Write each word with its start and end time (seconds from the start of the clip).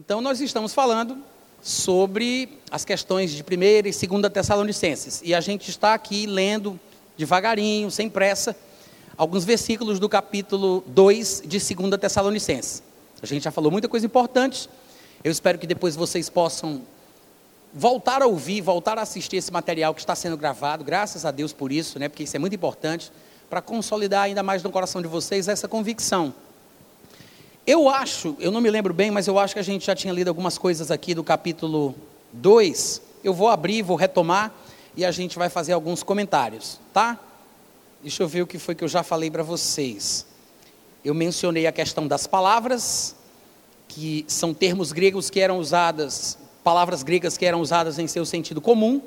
Então, 0.00 0.20
nós 0.20 0.40
estamos 0.40 0.72
falando 0.72 1.18
sobre 1.60 2.60
as 2.70 2.84
questões 2.84 3.32
de 3.32 3.42
1 3.42 3.62
e 3.88 4.06
2 4.06 4.32
Tessalonicenses. 4.32 5.20
E 5.24 5.34
a 5.34 5.40
gente 5.40 5.70
está 5.70 5.92
aqui 5.92 6.24
lendo 6.24 6.78
devagarinho, 7.16 7.90
sem 7.90 8.08
pressa, 8.08 8.56
alguns 9.16 9.44
versículos 9.44 9.98
do 9.98 10.08
capítulo 10.08 10.84
2 10.86 11.42
de 11.44 11.58
2 11.58 12.00
Tessalonicenses. 12.00 12.80
A 13.20 13.26
gente 13.26 13.42
já 13.42 13.50
falou 13.50 13.72
muita 13.72 13.88
coisa 13.88 14.06
importante. 14.06 14.70
Eu 15.24 15.32
espero 15.32 15.58
que 15.58 15.66
depois 15.66 15.96
vocês 15.96 16.30
possam 16.30 16.82
voltar 17.74 18.22
a 18.22 18.26
ouvir, 18.26 18.60
voltar 18.60 19.00
a 19.00 19.02
assistir 19.02 19.38
esse 19.38 19.52
material 19.52 19.92
que 19.92 20.00
está 20.00 20.14
sendo 20.14 20.36
gravado. 20.36 20.84
Graças 20.84 21.24
a 21.24 21.32
Deus 21.32 21.52
por 21.52 21.72
isso, 21.72 21.98
né? 21.98 22.08
Porque 22.08 22.22
isso 22.22 22.36
é 22.36 22.38
muito 22.38 22.54
importante 22.54 23.10
para 23.50 23.60
consolidar 23.60 24.22
ainda 24.22 24.44
mais 24.44 24.62
no 24.62 24.70
coração 24.70 25.02
de 25.02 25.08
vocês 25.08 25.48
essa 25.48 25.66
convicção. 25.66 26.32
Eu 27.68 27.86
acho, 27.86 28.34
eu 28.40 28.50
não 28.50 28.62
me 28.62 28.70
lembro 28.70 28.94
bem, 28.94 29.10
mas 29.10 29.26
eu 29.26 29.38
acho 29.38 29.52
que 29.52 29.60
a 29.60 29.62
gente 29.62 29.84
já 29.84 29.94
tinha 29.94 30.10
lido 30.10 30.28
algumas 30.28 30.56
coisas 30.56 30.90
aqui 30.90 31.12
do 31.12 31.22
capítulo 31.22 31.94
2. 32.32 33.02
Eu 33.22 33.34
vou 33.34 33.46
abrir, 33.46 33.82
vou 33.82 33.94
retomar 33.94 34.54
e 34.96 35.04
a 35.04 35.10
gente 35.10 35.38
vai 35.38 35.50
fazer 35.50 35.74
alguns 35.74 36.02
comentários, 36.02 36.80
tá? 36.94 37.20
Deixa 38.00 38.22
eu 38.22 38.26
ver 38.26 38.40
o 38.40 38.46
que 38.46 38.58
foi 38.58 38.74
que 38.74 38.82
eu 38.82 38.88
já 38.88 39.02
falei 39.02 39.30
para 39.30 39.42
vocês. 39.42 40.24
Eu 41.04 41.12
mencionei 41.12 41.66
a 41.66 41.70
questão 41.70 42.06
das 42.06 42.26
palavras, 42.26 43.14
que 43.86 44.24
são 44.26 44.54
termos 44.54 44.90
gregos 44.90 45.28
que 45.28 45.38
eram 45.38 45.58
usadas, 45.58 46.38
palavras 46.64 47.02
gregas 47.02 47.36
que 47.36 47.44
eram 47.44 47.60
usadas 47.60 47.98
em 47.98 48.06
seu 48.06 48.24
sentido 48.24 48.62
comum, 48.62 48.98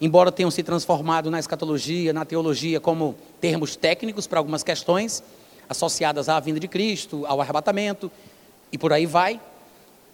embora 0.00 0.32
tenham 0.32 0.50
se 0.50 0.62
transformado 0.62 1.30
na 1.30 1.38
escatologia, 1.38 2.10
na 2.10 2.24
teologia, 2.24 2.80
como 2.80 3.14
termos 3.38 3.76
técnicos 3.76 4.26
para 4.26 4.38
algumas 4.38 4.62
questões 4.62 5.22
associadas 5.68 6.28
à 6.28 6.38
vinda 6.40 6.60
de 6.60 6.68
Cristo, 6.68 7.24
ao 7.26 7.40
arrebatamento 7.40 8.10
e 8.70 8.78
por 8.78 8.92
aí 8.92 9.06
vai. 9.06 9.40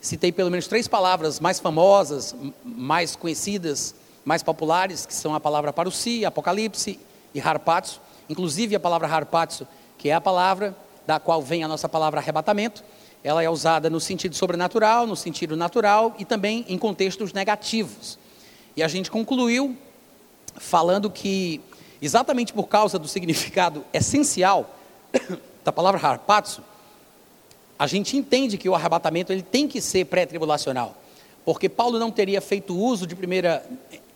Citei 0.01 0.31
pelo 0.31 0.51
menos 0.51 0.67
três 0.67 0.87
palavras 0.87 1.41
mais 1.41 1.59
famosas, 1.59 2.35
mais 2.65 3.17
conhecidas, 3.17 3.95
mais 4.25 4.43
populares, 4.43 5.07
que 5.07 5.15
são 5.15 5.35
a 5.35 5.41
palavra 5.41 5.73
parousia, 5.73 6.29
apocalipse 6.29 6.99
e 7.35 7.41
harpatsu. 7.41 8.01
Inclusive 8.29 8.77
a 8.77 8.81
palavra 8.81 9.09
harpatsu, 9.09 9.67
que 9.97 10.11
é 10.11 10.15
a 10.15 10.21
palavra 10.21 10.77
da 11.07 11.19
qual 11.19 11.43
vem 11.43 11.65
a 11.65 11.69
nossa 11.69 11.89
palavra 11.89 12.21
arrebatamento, 12.21 12.85
ela 13.25 13.43
é 13.43 13.51
usada 13.51 13.91
no 13.91 13.99
sentido 13.99 14.35
sobrenatural, 14.35 15.07
no 15.07 15.17
sentido 15.17 15.57
natural 15.57 16.15
e 16.19 16.25
também 16.25 16.65
em 16.69 16.79
contextos 16.79 17.33
negativos. 17.33 18.19
E 18.77 18.83
a 18.83 18.89
gente 18.89 19.11
concluiu 19.11 19.77
falando 20.57 21.11
que, 21.11 21.61
exatamente 22.01 22.53
por 22.53 22.69
causa 22.69 22.99
do 22.99 23.09
significado 23.09 23.85
essencial 23.93 24.78
da 25.65 25.73
palavra 25.73 26.01
harpatsu, 26.01 26.63
a 27.79 27.87
gente 27.87 28.17
entende 28.17 28.59
que 28.59 28.69
o 28.69 28.75
arrebatamento 28.75 29.33
ele 29.33 29.43
tem 29.43 29.69
que 29.69 29.81
ser 29.81 30.05
pré-tribulacional, 30.07 30.97
porque 31.45 31.69
Paulo 31.69 31.99
não 31.99 32.11
teria 32.11 32.41
feito 32.41 32.77
uso 32.77 33.07
de 33.07 33.15
primeira, 33.15 33.65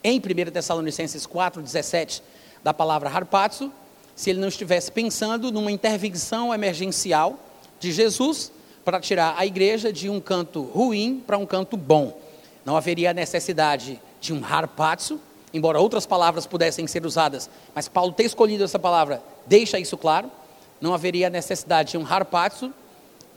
em 0.02 0.18
1 0.18 0.50
Tessalonicenses 0.50 1.26
4,17 1.26 2.22
da 2.62 2.74
palavra 2.74 3.08
harpatsu, 3.08 3.72
se 4.14 4.30
ele 4.30 4.40
não 4.40 4.48
estivesse 4.48 4.90
pensando 4.90 5.50
numa 5.50 5.70
intervenção 5.70 6.52
emergencial 6.52 7.38
de 7.78 7.92
Jesus 7.92 8.52
para 8.84 9.00
tirar 9.00 9.34
a 9.38 9.46
igreja 9.46 9.92
de 9.92 10.08
um 10.10 10.20
canto 10.20 10.62
ruim 10.62 11.22
para 11.26 11.38
um 11.38 11.46
canto 11.46 11.76
bom. 11.76 12.18
Não 12.64 12.76
haveria 12.76 13.12
necessidade 13.12 14.00
de 14.20 14.32
um 14.32 14.44
harpatsu, 14.44 15.20
embora 15.52 15.80
outras 15.80 16.06
palavras 16.06 16.46
pudessem 16.46 16.86
ser 16.86 17.04
usadas, 17.04 17.48
mas 17.74 17.88
Paulo 17.88 18.12
ter 18.12 18.24
escolhido 18.24 18.64
essa 18.64 18.78
palavra 18.78 19.22
deixa 19.46 19.78
isso 19.78 19.96
claro. 19.96 20.30
Não 20.82 20.92
haveria 20.92 21.30
necessidade 21.30 21.92
de 21.92 21.96
um 21.96 22.04
harpatsu 22.04 22.72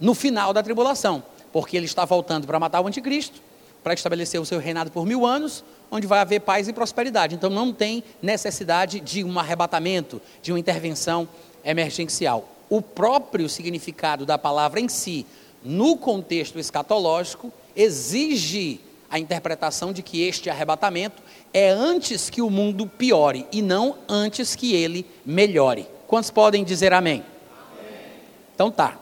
no 0.01 0.15
final 0.15 0.51
da 0.51 0.63
tribulação, 0.63 1.23
porque 1.53 1.77
ele 1.77 1.85
está 1.85 2.03
voltando 2.03 2.47
para 2.47 2.59
matar 2.59 2.81
o 2.81 2.87
anticristo, 2.87 3.39
para 3.83 3.93
estabelecer 3.93 4.41
o 4.41 4.45
seu 4.45 4.59
reinado 4.59 4.91
por 4.91 5.05
mil 5.05 5.27
anos, 5.27 5.63
onde 5.91 6.07
vai 6.07 6.19
haver 6.19 6.41
paz 6.41 6.67
e 6.67 6.73
prosperidade. 6.73 7.35
Então 7.35 7.51
não 7.51 7.71
tem 7.71 8.03
necessidade 8.19 8.99
de 8.99 9.23
um 9.23 9.37
arrebatamento, 9.37 10.19
de 10.41 10.51
uma 10.51 10.59
intervenção 10.59 11.29
emergencial. 11.63 12.49
O 12.67 12.81
próprio 12.81 13.47
significado 13.47 14.25
da 14.25 14.39
palavra 14.39 14.79
em 14.79 14.89
si, 14.89 15.23
no 15.63 15.95
contexto 15.97 16.57
escatológico, 16.57 17.53
exige 17.75 18.79
a 19.07 19.19
interpretação 19.19 19.93
de 19.93 20.01
que 20.01 20.23
este 20.23 20.49
arrebatamento 20.49 21.21
é 21.53 21.69
antes 21.69 22.27
que 22.27 22.41
o 22.41 22.49
mundo 22.49 22.87
piore 22.87 23.45
e 23.51 23.61
não 23.61 23.97
antes 24.09 24.55
que 24.55 24.73
ele 24.73 25.05
melhore. 25.23 25.87
Quantos 26.07 26.31
podem 26.31 26.63
dizer 26.63 26.91
amém? 26.91 27.23
Então 28.55 28.71
tá. 28.71 28.97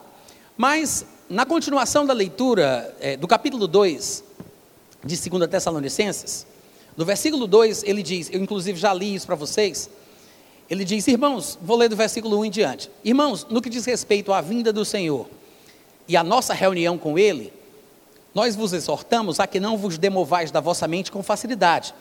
Mas 0.57 1.05
na 1.29 1.45
continuação 1.45 2.05
da 2.05 2.13
leitura 2.13 2.93
é, 2.99 3.15
do 3.15 3.27
capítulo 3.27 3.67
2 3.67 4.23
de 5.05 5.29
2 5.29 5.49
Tessalonicenses, 5.49 6.45
no 6.97 7.05
versículo 7.05 7.47
2, 7.47 7.83
ele 7.83 8.03
diz, 8.03 8.29
eu 8.31 8.41
inclusive 8.41 8.77
já 8.77 8.93
li 8.93 9.15
isso 9.15 9.25
para 9.25 9.35
vocês, 9.35 9.89
ele 10.69 10.83
diz, 10.83 11.07
irmãos, 11.07 11.57
vou 11.61 11.77
ler 11.77 11.89
do 11.89 11.95
versículo 11.95 12.39
1 12.39 12.45
em 12.45 12.49
diante. 12.49 12.91
Irmãos, 13.03 13.45
no 13.49 13.61
que 13.61 13.69
diz 13.69 13.85
respeito 13.85 14.33
à 14.33 14.41
vinda 14.41 14.73
do 14.73 14.83
Senhor 14.83 15.27
e 16.07 16.17
à 16.17 16.23
nossa 16.23 16.53
reunião 16.53 16.97
com 16.97 17.17
Ele, 17.17 17.53
nós 18.33 18.55
vos 18.55 18.73
exortamos 18.73 19.39
a 19.39 19.45
que 19.45 19.59
não 19.59 19.77
vos 19.77 19.97
demovais 19.97 20.51
da 20.51 20.59
vossa 20.59 20.87
mente 20.87 21.11
com 21.11 21.21
facilidade, 21.21 21.93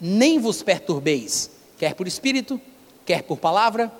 nem 0.00 0.38
vos 0.38 0.62
perturbeis, 0.62 1.50
quer 1.78 1.94
por 1.94 2.08
espírito, 2.08 2.60
quer 3.04 3.22
por 3.22 3.36
palavra, 3.36 3.92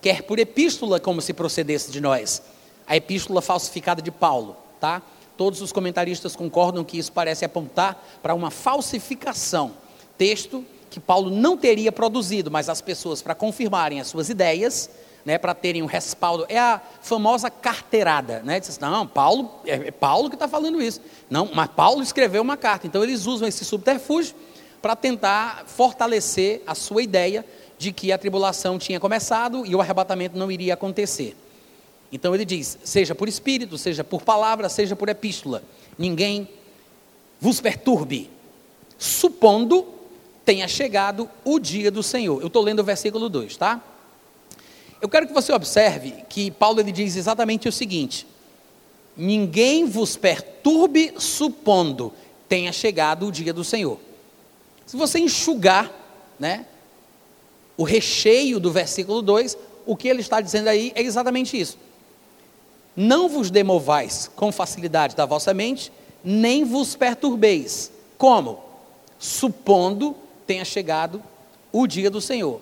quer 0.00 0.22
por 0.22 0.38
epístola, 0.38 1.00
como 1.00 1.20
se 1.20 1.32
procedesse 1.32 1.90
de 1.90 2.00
nós. 2.00 2.42
A 2.86 2.96
epístola 2.96 3.42
falsificada 3.42 4.00
de 4.00 4.10
Paulo, 4.10 4.56
tá? 4.80 5.02
Todos 5.36 5.60
os 5.62 5.70
comentaristas 5.70 6.34
concordam 6.34 6.82
que 6.84 6.98
isso 6.98 7.12
parece 7.12 7.44
apontar 7.44 8.04
para 8.22 8.34
uma 8.34 8.50
falsificação. 8.50 9.72
Texto 10.16 10.64
que 10.90 10.98
Paulo 10.98 11.30
não 11.30 11.56
teria 11.56 11.92
produzido, 11.92 12.50
mas 12.50 12.68
as 12.68 12.80
pessoas, 12.80 13.22
para 13.22 13.34
confirmarem 13.34 14.00
as 14.00 14.08
suas 14.08 14.28
ideias, 14.28 14.90
né, 15.24 15.36
para 15.36 15.54
terem 15.54 15.82
um 15.82 15.86
respaldo, 15.86 16.46
é 16.48 16.58
a 16.58 16.80
famosa 17.02 17.50
carteirada. 17.50 18.40
Né? 18.42 18.58
Diz, 18.58 18.70
assim, 18.70 18.80
não, 18.80 19.06
Paulo, 19.06 19.50
é, 19.66 19.88
é 19.88 19.90
Paulo 19.90 20.30
que 20.30 20.36
está 20.36 20.48
falando 20.48 20.80
isso. 20.80 21.00
Não, 21.28 21.50
mas 21.54 21.68
Paulo 21.68 22.02
escreveu 22.02 22.42
uma 22.42 22.56
carta. 22.56 22.86
Então 22.86 23.02
eles 23.04 23.26
usam 23.26 23.46
esse 23.46 23.64
subterfúgio 23.64 24.34
para 24.80 24.96
tentar 24.96 25.64
fortalecer 25.66 26.62
a 26.66 26.74
sua 26.74 27.02
ideia 27.02 27.44
de 27.78 27.92
que 27.92 28.10
a 28.10 28.18
tribulação 28.18 28.78
tinha 28.78 28.98
começado 28.98 29.64
e 29.64 29.74
o 29.74 29.80
arrebatamento 29.80 30.36
não 30.36 30.50
iria 30.50 30.74
acontecer. 30.74 31.36
Então 32.10 32.34
ele 32.34 32.44
diz: 32.44 32.78
seja 32.84 33.14
por 33.14 33.28
espírito, 33.28 33.78
seja 33.78 34.02
por 34.02 34.22
palavra, 34.22 34.68
seja 34.68 34.96
por 34.96 35.08
epístola, 35.08 35.62
ninguém 35.96 36.48
vos 37.40 37.60
perturbe, 37.60 38.30
supondo 38.98 39.86
tenha 40.44 40.66
chegado 40.66 41.28
o 41.44 41.58
dia 41.58 41.90
do 41.90 42.02
Senhor. 42.02 42.40
Eu 42.40 42.46
estou 42.48 42.62
lendo 42.62 42.80
o 42.80 42.84
versículo 42.84 43.28
2, 43.28 43.56
tá? 43.56 43.82
Eu 45.00 45.08
quero 45.08 45.26
que 45.26 45.32
você 45.32 45.52
observe 45.52 46.24
que 46.28 46.50
Paulo 46.50 46.80
ele 46.80 46.90
diz 46.90 47.14
exatamente 47.14 47.68
o 47.68 47.72
seguinte: 47.72 48.26
ninguém 49.16 49.84
vos 49.84 50.16
perturbe 50.16 51.14
supondo 51.18 52.12
tenha 52.48 52.72
chegado 52.72 53.26
o 53.26 53.32
dia 53.32 53.52
do 53.52 53.62
Senhor. 53.62 54.00
Se 54.86 54.96
você 54.96 55.18
enxugar, 55.18 55.92
né, 56.38 56.64
o 57.78 57.84
recheio 57.84 58.58
do 58.58 58.72
versículo 58.72 59.22
2, 59.22 59.56
o 59.86 59.96
que 59.96 60.08
ele 60.08 60.20
está 60.20 60.40
dizendo 60.40 60.66
aí 60.66 60.92
é 60.96 61.00
exatamente 61.00 61.58
isso. 61.58 61.78
Não 62.96 63.28
vos 63.28 63.52
demovais 63.52 64.28
com 64.34 64.50
facilidade 64.50 65.14
da 65.14 65.24
vossa 65.24 65.54
mente, 65.54 65.92
nem 66.24 66.64
vos 66.64 66.96
perturbeis. 66.96 67.92
Como? 68.18 68.58
Supondo 69.16 70.16
tenha 70.44 70.64
chegado 70.64 71.22
o 71.72 71.86
dia 71.86 72.10
do 72.10 72.20
Senhor. 72.20 72.60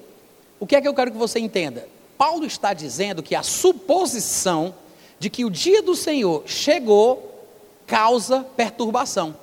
O 0.61 0.67
que 0.67 0.77
é 0.77 0.83
que 0.83 0.87
eu 0.87 0.93
quero 0.93 1.11
que 1.11 1.17
você 1.17 1.39
entenda? 1.39 1.89
Paulo 2.19 2.45
está 2.45 2.75
dizendo 2.75 3.23
que 3.23 3.35
a 3.35 3.43
suposição 3.43 4.75
de 5.19 5.31
que 5.31 5.47
o 5.47 5.51
dia 5.51 5.81
do 5.81 5.97
Senhor 5.97 6.43
chegou 6.47 7.47
causa 7.87 8.45
perturbação. 8.55 9.35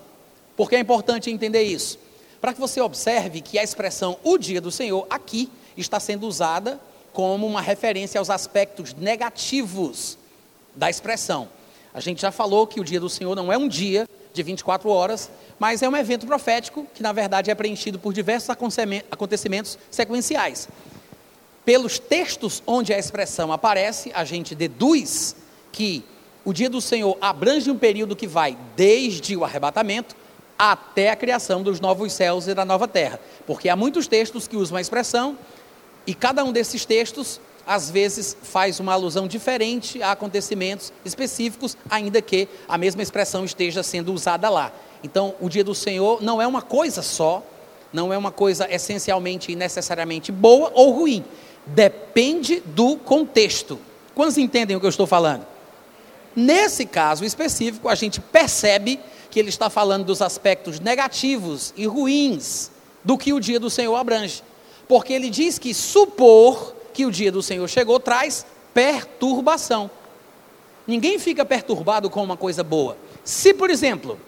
Porque 0.56 0.76
é 0.76 0.80
importante 0.80 1.32
entender 1.32 1.64
isso. 1.64 1.98
Para 2.40 2.54
que 2.54 2.60
você 2.60 2.80
observe 2.80 3.42
que 3.42 3.58
a 3.58 3.64
expressão 3.64 4.20
o 4.24 4.38
dia 4.38 4.62
do 4.62 4.72
Senhor 4.72 5.08
aqui 5.10 5.50
está 5.78 6.00
sendo 6.00 6.28
usada 6.28 6.80
como 7.12 7.46
uma 7.46 7.62
referência 7.62 8.20
aos 8.20 8.30
aspectos 8.30 8.94
negativos 8.94 10.18
da 10.76 10.90
expressão. 10.90 11.48
A 11.94 12.00
gente 12.00 12.22
já 12.22 12.32
falou 12.32 12.66
que 12.66 12.80
o 12.80 12.84
dia 12.84 13.00
do 13.00 13.10
Senhor 13.10 13.36
não 13.36 13.54
é 13.54 13.58
um 13.58 13.68
dia 13.68 14.10
de 14.34 14.42
24 14.42 14.90
horas, 14.90 15.30
mas 15.60 15.84
é 15.84 15.88
um 15.88 15.96
evento 15.96 16.26
profético 16.26 16.88
que, 16.94 17.04
na 17.04 17.12
verdade, 17.12 17.52
é 17.52 17.56
preenchido 17.56 18.00
por 18.00 18.12
diversos 18.12 18.50
acontecimentos 18.50 19.78
sequenciais. 19.92 20.68
Pelos 21.64 22.00
textos 22.00 22.64
onde 22.66 22.92
a 22.92 22.98
expressão 22.98 23.54
aparece, 23.54 24.12
a 24.16 24.26
gente 24.26 24.56
deduz 24.56 25.36
que 25.72 26.04
o 26.44 26.52
dia 26.52 26.70
do 26.70 26.82
Senhor 26.82 27.18
abrange 27.22 27.70
um 27.72 27.78
período 27.78 28.16
que 28.16 28.28
vai 28.28 28.58
desde 28.76 29.38
o 29.38 29.46
arrebatamento 29.46 30.16
até 30.58 31.10
a 31.10 31.16
criação 31.16 31.64
dos 31.64 31.80
novos 31.80 32.12
céus 32.12 32.48
e 32.48 32.54
da 32.54 32.66
nova 32.66 32.88
terra. 32.88 33.20
Porque 33.46 33.70
há 33.70 33.76
muitos 33.76 34.08
textos 34.08 34.48
que 34.48 34.58
usam 34.58 34.78
a 34.78 34.82
expressão, 34.82 35.38
e 36.06 36.14
cada 36.14 36.44
um 36.44 36.52
desses 36.52 36.86
textos 36.86 37.40
às 37.66 37.90
vezes 37.90 38.36
faz 38.42 38.80
uma 38.80 38.94
alusão 38.94 39.28
diferente 39.28 40.02
a 40.02 40.12
acontecimentos 40.12 40.92
específicos, 41.06 41.78
ainda 41.90 42.22
que 42.22 42.48
a 42.68 42.78
mesma 42.78 43.02
expressão 43.02 43.46
esteja 43.46 43.82
sendo 43.82 44.14
usada 44.14 44.50
lá. 44.50 44.72
Então, 45.04 45.34
o 45.40 45.50
dia 45.50 45.64
do 45.64 45.74
Senhor 45.74 46.22
não 46.22 46.42
é 46.42 46.48
uma 46.48 46.62
coisa 46.62 47.02
só, 47.02 47.42
não 47.92 48.12
é 48.12 48.18
uma 48.18 48.32
coisa 48.32 48.68
essencialmente 48.70 49.52
e 49.52 49.56
necessariamente 49.56 50.32
boa 50.32 50.72
ou 50.74 50.92
ruim. 50.92 51.24
Depende 51.66 52.60
do 52.60 52.98
contexto. 52.98 53.80
Quantos 54.14 54.38
entendem 54.38 54.76
o 54.76 54.80
que 54.80 54.86
eu 54.86 54.90
estou 54.90 55.08
falando? 55.08 55.46
Nesse 56.36 56.86
caso 56.86 57.24
específico, 57.24 57.88
a 57.88 57.96
gente 57.96 58.20
percebe 58.20 59.00
que 59.30 59.40
ele 59.40 59.50
está 59.50 59.70
falando 59.70 60.04
dos 60.04 60.22
aspectos 60.22 60.80
negativos 60.80 61.74
e 61.78 61.86
ruins 61.86 62.72
do 63.04 63.18
que 63.18 63.34
o 63.34 63.40
dia 63.40 63.60
do 63.60 63.70
Senhor 63.70 63.96
abrange. 63.96 64.44
Porque 64.88 65.14
ele 65.14 65.30
diz 65.30 65.58
que 65.58 65.74
supor 65.74 66.76
que 66.94 67.06
o 67.06 67.12
dia 67.12 67.32
do 67.32 67.42
Senhor 67.42 67.68
chegou 67.68 68.00
traz 68.00 68.46
perturbação. 68.74 69.90
Ninguém 70.86 71.18
fica 71.18 71.46
perturbado 71.46 72.10
com 72.10 72.24
uma 72.24 72.36
coisa 72.36 72.64
boa. 72.64 72.98
Se, 73.24 73.54
por 73.54 73.70
exemplo, 73.70 74.20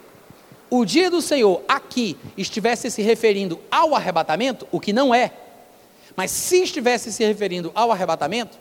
o 0.70 0.86
dia 0.86 1.10
do 1.10 1.22
Senhor 1.22 1.62
aqui 1.68 2.18
estivesse 2.38 2.90
se 2.90 3.02
referindo 3.02 3.60
ao 3.70 3.94
arrebatamento, 3.94 4.68
o 4.72 4.80
que 4.80 4.94
não 4.94 5.14
é, 5.14 5.32
mas 6.16 6.32
se 6.32 6.64
estivesse 6.64 7.12
se 7.12 7.24
referindo 7.26 7.72
ao 7.76 7.92
arrebatamento, 7.92 8.58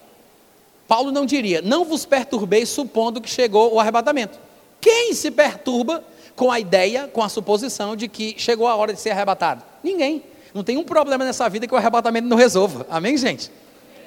Paulo 0.88 1.12
não 1.12 1.24
diria, 1.24 1.62
não 1.62 1.84
vos 1.84 2.04
perturbeis 2.04 2.68
supondo 2.68 3.20
que 3.20 3.30
chegou 3.30 3.72
o 3.72 3.80
arrebatamento. 3.80 4.38
Quem 4.80 5.14
se 5.14 5.30
perturba 5.30 6.04
com 6.36 6.50
a 6.50 6.60
ideia, 6.60 7.08
com 7.08 7.22
a 7.22 7.28
suposição 7.28 7.96
de 7.96 8.08
que 8.08 8.34
chegou 8.36 8.66
a 8.66 8.74
hora 8.74 8.92
de 8.92 9.00
ser 9.00 9.10
arrebatado? 9.10 9.62
Ninguém. 9.82 10.22
Não 10.54 10.62
tem 10.62 10.78
um 10.78 10.84
problema 10.84 11.24
nessa 11.24 11.48
vida 11.48 11.66
que 11.66 11.74
o 11.74 11.76
arrebatamento 11.76 12.28
não 12.28 12.36
resolva. 12.36 12.86
Amém, 12.88 13.18
gente? 13.18 13.50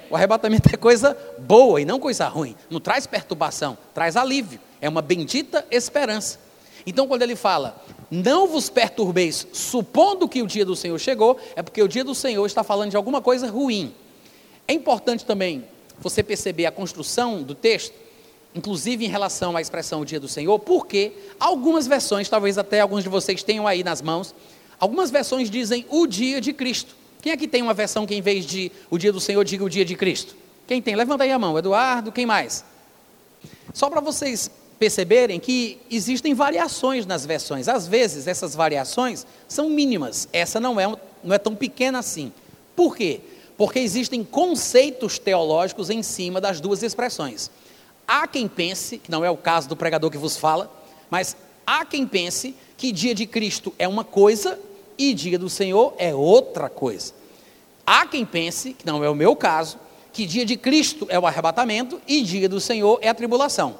O 0.09 0.15
arrebatamento 0.15 0.69
é 0.73 0.77
coisa 0.77 1.15
boa 1.37 1.81
e 1.81 1.85
não 1.85 1.99
coisa 1.99 2.25
ruim. 2.27 2.55
Não 2.69 2.79
traz 2.79 3.05
perturbação, 3.05 3.77
traz 3.93 4.15
alívio. 4.15 4.59
É 4.79 4.87
uma 4.87 5.01
bendita 5.01 5.65
esperança. 5.69 6.39
Então, 6.85 7.05
quando 7.05 7.21
ele 7.21 7.35
fala, 7.35 7.83
não 8.09 8.47
vos 8.47 8.69
perturbeis, 8.69 9.45
supondo 9.51 10.29
que 10.29 10.41
o 10.41 10.47
dia 10.47 10.63
do 10.63 10.73
Senhor 10.73 10.97
chegou, 10.97 11.37
é 11.53 11.61
porque 11.61 11.83
o 11.83 11.87
dia 11.87 12.03
do 12.03 12.15
Senhor 12.15 12.45
está 12.45 12.63
falando 12.63 12.91
de 12.91 12.95
alguma 12.95 13.21
coisa 13.21 13.49
ruim. 13.51 13.93
É 14.65 14.71
importante 14.71 15.25
também 15.25 15.65
você 15.99 16.23
perceber 16.23 16.65
a 16.65 16.71
construção 16.71 17.43
do 17.43 17.53
texto, 17.53 17.93
inclusive 18.55 19.05
em 19.05 19.09
relação 19.09 19.57
à 19.57 19.61
expressão 19.61 19.99
o 19.99 20.05
dia 20.05 20.19
do 20.19 20.29
Senhor, 20.29 20.57
porque 20.59 21.11
algumas 21.37 21.87
versões, 21.87 22.29
talvez 22.29 22.57
até 22.57 22.79
alguns 22.79 23.03
de 23.03 23.09
vocês 23.09 23.43
tenham 23.43 23.67
aí 23.67 23.83
nas 23.83 24.01
mãos, 24.01 24.33
algumas 24.79 25.11
versões 25.11 25.49
dizem 25.49 25.85
o 25.89 26.07
dia 26.07 26.39
de 26.39 26.53
Cristo. 26.53 26.95
Quem 27.21 27.31
aqui 27.31 27.47
tem 27.47 27.61
uma 27.61 27.73
versão 27.73 28.05
que 28.05 28.15
em 28.15 28.21
vez 28.21 28.45
de 28.45 28.71
o 28.89 28.97
dia 28.97 29.11
do 29.11 29.19
Senhor 29.19 29.43
diga 29.43 29.63
o 29.63 29.69
dia 29.69 29.83
de 29.83 29.95
Cristo? 29.95 30.35
Quem 30.67 30.81
tem? 30.81 30.95
Levanta 30.95 31.23
aí 31.23 31.31
a 31.31 31.39
mão. 31.39 31.57
Eduardo, 31.57 32.11
quem 32.11 32.25
mais? 32.25 32.63
Só 33.73 33.89
para 33.89 34.01
vocês 34.01 34.49
perceberem 34.77 35.39
que 35.39 35.79
existem 35.89 36.33
variações 36.33 37.05
nas 37.05 37.25
versões. 37.25 37.67
Às 37.67 37.87
vezes 37.87 38.27
essas 38.27 38.55
variações 38.55 39.25
são 39.47 39.69
mínimas. 39.69 40.27
Essa 40.31 40.59
não 40.59 40.79
é, 40.79 40.87
não 41.23 41.33
é 41.33 41.37
tão 41.37 41.55
pequena 41.55 41.99
assim. 41.99 42.31
Por 42.75 42.95
quê? 42.95 43.21
Porque 43.57 43.79
existem 43.79 44.23
conceitos 44.23 45.17
teológicos 45.17 45.89
em 45.89 46.03
cima 46.03 46.39
das 46.39 46.61
duas 46.61 46.83
expressões. 46.83 47.49
Há 48.07 48.27
quem 48.27 48.47
pense, 48.47 48.99
que 48.99 49.11
não 49.11 49.25
é 49.25 49.29
o 49.29 49.37
caso 49.37 49.67
do 49.67 49.75
pregador 49.75 50.11
que 50.11 50.17
vos 50.17 50.37
fala, 50.37 50.71
mas 51.09 51.35
há 51.65 51.83
quem 51.83 52.05
pense 52.05 52.55
que 52.77 52.91
dia 52.91 53.15
de 53.15 53.25
Cristo 53.25 53.73
é 53.79 53.87
uma 53.87 54.03
coisa 54.03 54.59
e 54.97 55.13
dia 55.13 55.37
do 55.37 55.49
Senhor 55.49 55.93
é 55.97 56.13
outra 56.13 56.69
coisa. 56.69 57.13
Há 57.85 58.05
quem 58.05 58.25
pense, 58.25 58.73
que 58.73 58.85
não 58.85 59.03
é 59.03 59.09
o 59.09 59.15
meu 59.15 59.35
caso, 59.35 59.77
que 60.11 60.25
dia 60.25 60.45
de 60.45 60.57
Cristo 60.57 61.05
é 61.09 61.19
o 61.19 61.27
arrebatamento 61.27 62.01
e 62.07 62.21
dia 62.21 62.49
do 62.49 62.59
Senhor 62.59 62.99
é 63.01 63.09
a 63.09 63.13
tribulação, 63.13 63.77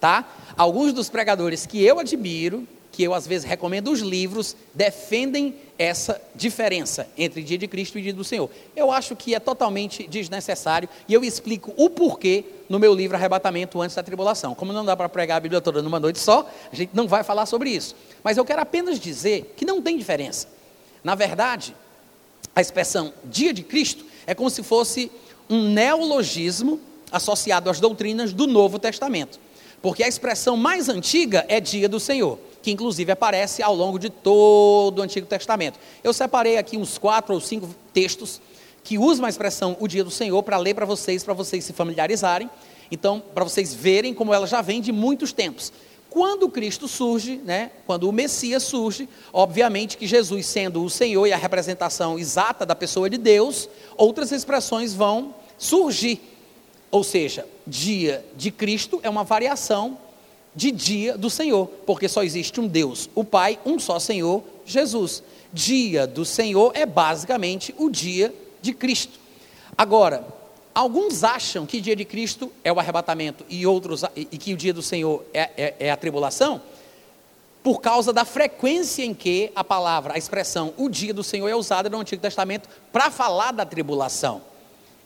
tá? 0.00 0.26
Alguns 0.56 0.92
dos 0.92 1.10
pregadores 1.10 1.66
que 1.66 1.84
eu 1.84 1.98
admiro, 1.98 2.66
que 2.92 3.02
eu 3.02 3.12
às 3.12 3.26
vezes 3.26 3.46
recomendo 3.46 3.90
os 3.90 4.00
livros, 4.00 4.56
defendem 4.74 5.54
essa 5.78 6.20
diferença 6.34 7.08
entre 7.16 7.42
dia 7.42 7.56
de 7.56 7.66
Cristo 7.66 7.98
e 7.98 8.02
dia 8.02 8.12
do 8.12 8.22
Senhor. 8.22 8.50
Eu 8.76 8.92
acho 8.92 9.16
que 9.16 9.34
é 9.34 9.40
totalmente 9.40 10.06
desnecessário 10.06 10.88
e 11.08 11.14
eu 11.14 11.24
explico 11.24 11.72
o 11.76 11.88
porquê 11.88 12.44
no 12.68 12.78
meu 12.78 12.94
livro 12.94 13.16
Arrebatamento 13.16 13.80
antes 13.80 13.96
da 13.96 14.02
tribulação. 14.02 14.54
Como 14.54 14.72
não 14.72 14.84
dá 14.84 14.96
para 14.96 15.08
pregar 15.08 15.38
a 15.38 15.40
Bíblia 15.40 15.60
toda 15.60 15.82
numa 15.82 15.98
noite 15.98 16.18
só, 16.18 16.48
a 16.72 16.76
gente 16.76 16.90
não 16.94 17.08
vai 17.08 17.24
falar 17.24 17.46
sobre 17.46 17.70
isso. 17.70 17.96
Mas 18.22 18.36
eu 18.36 18.44
quero 18.44 18.60
apenas 18.60 19.00
dizer 19.00 19.54
que 19.56 19.64
não 19.64 19.80
tem 19.80 19.96
diferença. 19.96 20.59
Na 21.02 21.14
verdade, 21.14 21.74
a 22.54 22.60
expressão 22.60 23.12
dia 23.24 23.52
de 23.52 23.62
Cristo 23.62 24.04
é 24.26 24.34
como 24.34 24.50
se 24.50 24.62
fosse 24.62 25.10
um 25.48 25.68
neologismo 25.70 26.80
associado 27.10 27.70
às 27.70 27.80
doutrinas 27.80 28.32
do 28.32 28.46
Novo 28.46 28.78
Testamento. 28.78 29.38
Porque 29.82 30.02
a 30.02 30.08
expressão 30.08 30.56
mais 30.56 30.88
antiga 30.88 31.44
é 31.48 31.58
dia 31.58 31.88
do 31.88 31.98
Senhor, 31.98 32.38
que 32.62 32.70
inclusive 32.70 33.10
aparece 33.10 33.62
ao 33.62 33.74
longo 33.74 33.98
de 33.98 34.10
todo 34.10 34.98
o 34.98 35.02
Antigo 35.02 35.26
Testamento. 35.26 35.78
Eu 36.04 36.12
separei 36.12 36.58
aqui 36.58 36.76
uns 36.76 36.98
quatro 36.98 37.34
ou 37.34 37.40
cinco 37.40 37.74
textos 37.92 38.40
que 38.84 38.98
usam 38.98 39.24
a 39.24 39.28
expressão 39.28 39.76
o 39.80 39.88
dia 39.88 40.04
do 40.04 40.10
Senhor 40.10 40.42
para 40.42 40.58
ler 40.58 40.74
para 40.74 40.86
vocês, 40.86 41.24
para 41.24 41.34
vocês 41.34 41.64
se 41.64 41.72
familiarizarem. 41.72 42.48
Então, 42.90 43.22
para 43.34 43.44
vocês 43.44 43.72
verem 43.72 44.12
como 44.12 44.34
ela 44.34 44.46
já 44.46 44.60
vem 44.60 44.80
de 44.80 44.92
muitos 44.92 45.32
tempos. 45.32 45.72
Quando 46.10 46.48
Cristo 46.48 46.88
surge, 46.88 47.36
né, 47.36 47.70
quando 47.86 48.08
o 48.08 48.12
Messias 48.12 48.64
surge, 48.64 49.08
obviamente 49.32 49.96
que 49.96 50.08
Jesus 50.08 50.44
sendo 50.46 50.82
o 50.82 50.90
Senhor 50.90 51.24
e 51.24 51.32
a 51.32 51.36
representação 51.36 52.18
exata 52.18 52.66
da 52.66 52.74
pessoa 52.74 53.08
de 53.08 53.16
Deus, 53.16 53.68
outras 53.96 54.32
expressões 54.32 54.92
vão 54.92 55.32
surgir. 55.56 56.20
Ou 56.90 57.04
seja, 57.04 57.46
dia 57.64 58.24
de 58.36 58.50
Cristo 58.50 58.98
é 59.04 59.08
uma 59.08 59.22
variação 59.22 59.96
de 60.52 60.72
dia 60.72 61.16
do 61.16 61.30
Senhor, 61.30 61.68
porque 61.86 62.08
só 62.08 62.24
existe 62.24 62.60
um 62.60 62.66
Deus, 62.66 63.08
o 63.14 63.22
Pai, 63.22 63.60
um 63.64 63.78
só 63.78 64.00
Senhor, 64.00 64.42
Jesus. 64.66 65.22
Dia 65.52 66.06
do 66.08 66.24
Senhor 66.24 66.72
é 66.74 66.84
basicamente 66.84 67.72
o 67.78 67.88
dia 67.88 68.34
de 68.60 68.72
Cristo. 68.72 69.18
Agora, 69.78 70.24
Alguns 70.74 71.24
acham 71.24 71.66
que 71.66 71.78
o 71.78 71.80
dia 71.80 71.96
de 71.96 72.04
Cristo 72.04 72.50
é 72.62 72.72
o 72.72 72.78
arrebatamento 72.78 73.44
e 73.48 73.66
outros 73.66 74.04
e 74.14 74.24
que 74.24 74.54
o 74.54 74.56
dia 74.56 74.72
do 74.72 74.82
Senhor 74.82 75.24
é, 75.34 75.50
é, 75.56 75.74
é, 75.80 75.90
a 75.90 75.96
tribulação, 75.96 76.62
por 77.62 77.80
causa 77.80 78.12
da 78.12 78.24
frequência 78.24 79.04
em 79.04 79.12
que 79.12 79.50
a 79.54 79.64
palavra, 79.64 80.14
a 80.14 80.18
expressão 80.18 80.72
o 80.76 80.88
dia 80.88 81.12
do 81.12 81.24
Senhor 81.24 81.48
é 81.48 81.54
usada 81.54 81.90
no 81.90 81.98
Antigo 81.98 82.22
Testamento 82.22 82.68
para 82.92 83.10
falar 83.10 83.52
da 83.52 83.66
tribulação. 83.66 84.42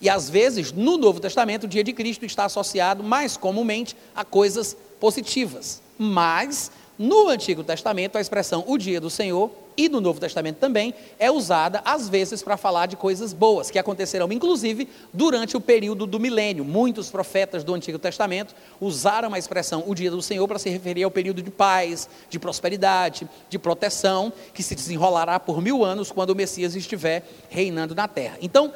E 0.00 0.08
às 0.08 0.28
vezes, 0.28 0.70
no 0.70 0.98
Novo 0.98 1.18
Testamento, 1.18 1.64
o 1.64 1.68
dia 1.68 1.82
de 1.82 1.92
Cristo 1.92 2.26
está 2.26 2.44
associado 2.44 3.02
mais 3.02 3.36
comumente 3.36 3.96
a 4.14 4.22
coisas 4.22 4.76
positivas. 5.00 5.80
Mas, 5.98 6.70
no 6.98 7.28
Antigo 7.28 7.64
Testamento, 7.64 8.16
a 8.16 8.20
expressão 8.20 8.64
o 8.66 8.78
dia 8.78 9.00
do 9.00 9.10
Senhor 9.10 9.50
e 9.76 9.88
no 9.88 10.00
Novo 10.00 10.20
Testamento 10.20 10.58
também, 10.58 10.94
é 11.18 11.30
usada 11.30 11.82
às 11.84 12.08
vezes 12.08 12.42
para 12.42 12.56
falar 12.56 12.86
de 12.86 12.96
coisas 12.96 13.32
boas, 13.32 13.70
que 13.70 13.78
acontecerão 13.78 14.30
inclusive 14.32 14.88
durante 15.12 15.56
o 15.56 15.60
período 15.60 16.06
do 16.06 16.20
milênio. 16.20 16.64
Muitos 16.64 17.10
profetas 17.10 17.64
do 17.64 17.74
Antigo 17.74 17.98
Testamento 17.98 18.54
usaram 18.80 19.34
a 19.34 19.38
expressão 19.38 19.82
o 19.86 19.94
dia 19.94 20.10
do 20.10 20.22
Senhor 20.22 20.46
para 20.46 20.58
se 20.58 20.70
referir 20.70 21.02
ao 21.02 21.10
período 21.10 21.42
de 21.42 21.50
paz, 21.50 22.08
de 22.30 22.38
prosperidade, 22.38 23.28
de 23.48 23.58
proteção, 23.58 24.32
que 24.52 24.62
se 24.62 24.74
desenrolará 24.74 25.40
por 25.40 25.60
mil 25.60 25.84
anos 25.84 26.12
quando 26.12 26.30
o 26.30 26.36
Messias 26.36 26.76
estiver 26.76 27.24
reinando 27.48 27.94
na 27.94 28.06
terra. 28.06 28.38
Então, 28.40 28.72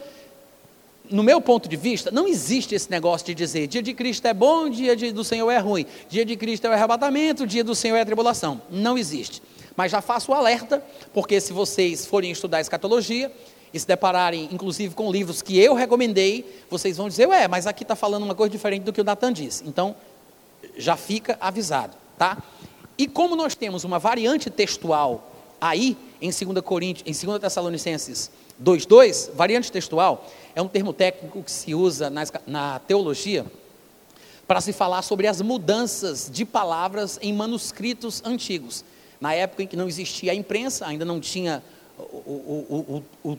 no 1.11 1.23
meu 1.23 1.41
ponto 1.41 1.69
de 1.69 1.77
vista, 1.77 2.11
não 2.11 2.27
existe 2.27 2.75
esse 2.75 2.91
negócio 2.91 3.27
de 3.27 3.35
dizer 3.35 3.67
dia 3.67 3.83
de 3.83 3.95
Cristo 3.95 4.27
é 4.27 4.35
bom, 4.35 4.69
dia 4.69 4.95
de, 4.95 5.13
do 5.13 5.25
Senhor 5.25 5.51
é 5.51 5.59
ruim, 5.59 5.87
dia 6.09 6.25
de 6.25 6.37
Cristo 6.37 6.67
é 6.67 6.71
o 6.71 6.73
arrebatamento, 6.73 7.47
dia 7.47 7.65
do 7.65 7.75
Senhor 7.75 7.97
é 7.97 8.01
a 8.01 8.07
tribulação. 8.07 8.61
Não 8.71 8.97
existe. 8.97 9.43
Mas 9.77 9.93
já 9.93 10.01
faço 10.01 10.33
o 10.33 10.35
alerta, 10.35 10.85
porque 11.13 11.41
se 11.41 11.53
vocês 11.53 12.05
forem 12.05 12.31
estudar 12.31 12.61
escatologia 12.61 13.33
e 13.73 13.79
se 13.79 13.87
depararem, 13.87 14.49
inclusive, 14.51 14.95
com 14.95 15.11
livros 15.11 15.41
que 15.41 15.59
eu 15.59 15.75
recomendei, 15.75 16.45
vocês 16.69 16.97
vão 16.97 17.09
dizer, 17.09 17.27
ué, 17.27 17.47
mas 17.47 17.67
aqui 17.67 17.85
está 17.85 17.95
falando 17.95 18.25
uma 18.25 18.35
coisa 18.35 18.51
diferente 18.51 18.83
do 18.83 18.93
que 18.93 19.01
o 19.01 19.05
Natan 19.05 19.33
disse. 19.33 19.63
Então, 19.67 19.95
já 20.77 20.97
fica 20.97 21.37
avisado, 21.41 21.97
tá? 22.17 22.43
E 22.97 23.07
como 23.07 23.37
nós 23.37 23.55
temos 23.55 23.85
uma 23.85 23.99
variante 23.99 24.51
textual 24.51 25.33
aí, 25.61 25.97
em 26.21 26.31
2 26.31 26.61
Coríntios, 26.65 27.07
em 27.07 27.27
2 27.27 27.41
Tessalonicenses 27.41 28.31
2,2, 28.63 29.31
variante 29.35 29.71
textual, 29.71 30.29
é 30.59 30.63
um 30.63 30.67
termo 30.67 30.93
técnico 30.93 31.41
que 31.41 31.53
se 31.53 31.73
usa 31.73 32.11
na, 32.11 32.25
na 32.45 32.79
teologia 32.81 33.47
para 34.45 34.61
se 34.61 34.73
falar 34.73 35.03
sobre 35.03 35.29
as 35.29 35.41
mudanças 35.41 36.29
de 36.33 36.45
palavras 36.45 37.17
em 37.23 37.33
manuscritos 37.33 38.21
antigos 38.25 38.85
na 39.21 39.33
época 39.35 39.63
em 39.63 39.67
que 39.69 39.77
não 39.77 39.87
existia 39.87 40.33
a 40.33 40.35
imprensa, 40.35 40.85
ainda 40.85 41.05
não 41.05 41.21
tinha 41.21 41.63
o, 41.97 42.03
o, 42.03 43.05
o, 43.25 43.31
o 43.31 43.39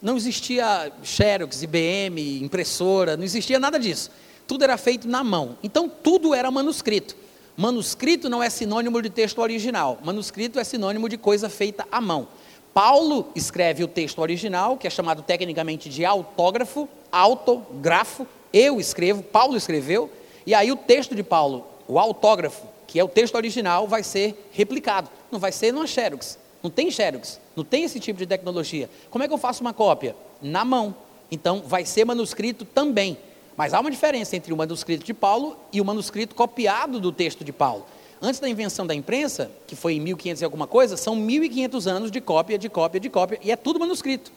não 0.00 0.16
existia 0.16 0.92
Xerox, 1.02 1.62
IBM, 1.62 2.40
impressora, 2.40 3.16
não 3.16 3.24
existia 3.24 3.58
nada 3.58 3.78
disso. 3.78 4.08
Tudo 4.46 4.62
era 4.62 4.76
feito 4.76 5.08
na 5.08 5.24
mão. 5.24 5.56
Então 5.60 5.88
tudo 5.88 6.34
era 6.34 6.50
manuscrito. 6.52 7.16
Manuscrito 7.56 8.28
não 8.28 8.40
é 8.40 8.48
sinônimo 8.48 9.02
de 9.02 9.10
texto 9.10 9.40
original. 9.40 9.98
Manuscrito 10.04 10.60
é 10.60 10.64
sinônimo 10.64 11.08
de 11.08 11.16
coisa 11.16 11.48
feita 11.48 11.84
à 11.90 12.00
mão. 12.00 12.28
Paulo 12.74 13.28
escreve 13.34 13.84
o 13.84 13.88
texto 13.88 14.20
original, 14.20 14.76
que 14.76 14.86
é 14.86 14.90
chamado 14.90 15.22
tecnicamente 15.22 15.88
de 15.88 16.04
autógrafo, 16.04 16.88
autografo, 17.10 18.26
eu 18.52 18.80
escrevo, 18.80 19.22
Paulo 19.22 19.56
escreveu, 19.56 20.10
e 20.46 20.54
aí 20.54 20.72
o 20.72 20.76
texto 20.76 21.14
de 21.14 21.22
Paulo, 21.22 21.66
o 21.86 21.98
autógrafo, 21.98 22.66
que 22.86 22.98
é 22.98 23.04
o 23.04 23.08
texto 23.08 23.34
original, 23.34 23.86
vai 23.86 24.02
ser 24.02 24.48
replicado. 24.52 25.08
Não 25.30 25.38
vai 25.38 25.52
ser 25.52 25.72
numa 25.72 25.86
Xerox. 25.86 26.38
Não 26.62 26.70
tem 26.70 26.90
Xerox. 26.90 27.40
Não 27.56 27.64
tem 27.64 27.84
esse 27.84 27.98
tipo 27.98 28.18
de 28.18 28.26
tecnologia. 28.26 28.88
Como 29.10 29.24
é 29.24 29.28
que 29.28 29.34
eu 29.34 29.38
faço 29.38 29.62
uma 29.62 29.72
cópia? 29.72 30.14
Na 30.40 30.64
mão. 30.64 30.94
Então, 31.30 31.62
vai 31.66 31.84
ser 31.84 32.04
manuscrito 32.04 32.64
também. 32.64 33.16
Mas 33.56 33.72
há 33.72 33.80
uma 33.80 33.90
diferença 33.90 34.36
entre 34.36 34.52
o 34.52 34.56
manuscrito 34.56 35.04
de 35.04 35.14
Paulo 35.14 35.56
e 35.72 35.80
o 35.80 35.84
manuscrito 35.84 36.34
copiado 36.34 37.00
do 37.00 37.12
texto 37.12 37.44
de 37.44 37.52
Paulo. 37.52 37.86
Antes 38.24 38.38
da 38.38 38.48
invenção 38.48 38.86
da 38.86 38.94
imprensa, 38.94 39.50
que 39.66 39.74
foi 39.74 39.94
em 39.94 40.00
1500 40.00 40.42
e 40.42 40.44
alguma 40.44 40.68
coisa, 40.68 40.96
são 40.96 41.16
1500 41.16 41.88
anos 41.88 42.08
de 42.08 42.20
cópia, 42.20 42.56
de 42.56 42.68
cópia, 42.68 43.00
de 43.00 43.10
cópia, 43.10 43.40
e 43.42 43.50
é 43.50 43.56
tudo 43.56 43.80
manuscrito. 43.80 44.30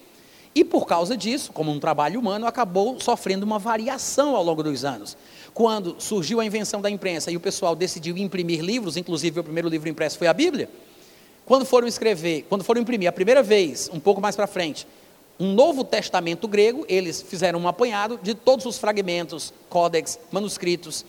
E 0.56 0.66
por 0.66 0.88
causa 0.88 1.16
disso, 1.16 1.52
como 1.54 1.70
um 1.70 1.80
trabalho 1.80 2.20
humano, 2.20 2.48
acabou 2.48 3.00
sofrendo 3.00 3.46
uma 3.46 3.60
variação 3.60 4.36
ao 4.36 4.44
longo 4.44 4.64
dos 4.64 4.84
anos. 4.84 5.16
Quando 5.54 5.98
surgiu 6.00 6.40
a 6.40 6.46
invenção 6.46 6.82
da 6.82 6.90
imprensa 6.90 7.30
e 7.30 7.38
o 7.38 7.40
pessoal 7.40 7.76
decidiu 7.76 8.18
imprimir 8.18 8.62
livros, 8.62 8.98
inclusive 8.98 9.40
o 9.40 9.44
primeiro 9.44 9.70
livro 9.70 9.88
impresso 9.88 10.18
foi 10.18 10.26
a 10.26 10.34
Bíblia, 10.34 10.68
quando 11.46 11.64
foram 11.64 11.88
escrever, 11.88 12.44
quando 12.50 12.64
foram 12.64 12.82
imprimir 12.82 13.08
a 13.08 13.12
primeira 13.12 13.44
vez, 13.44 13.88
um 13.94 14.00
pouco 14.00 14.20
mais 14.20 14.36
para 14.36 14.48
frente, 14.48 14.88
um 15.40 15.54
novo 15.54 15.84
testamento 15.84 16.48
grego, 16.48 16.86
eles 16.90 17.22
fizeram 17.22 17.60
um 17.60 17.68
apanhado 17.68 18.20
de 18.24 18.34
todos 18.34 18.66
os 18.66 18.80
fragmentos, 18.80 19.54
códex, 19.70 20.18
manuscritos, 20.32 21.06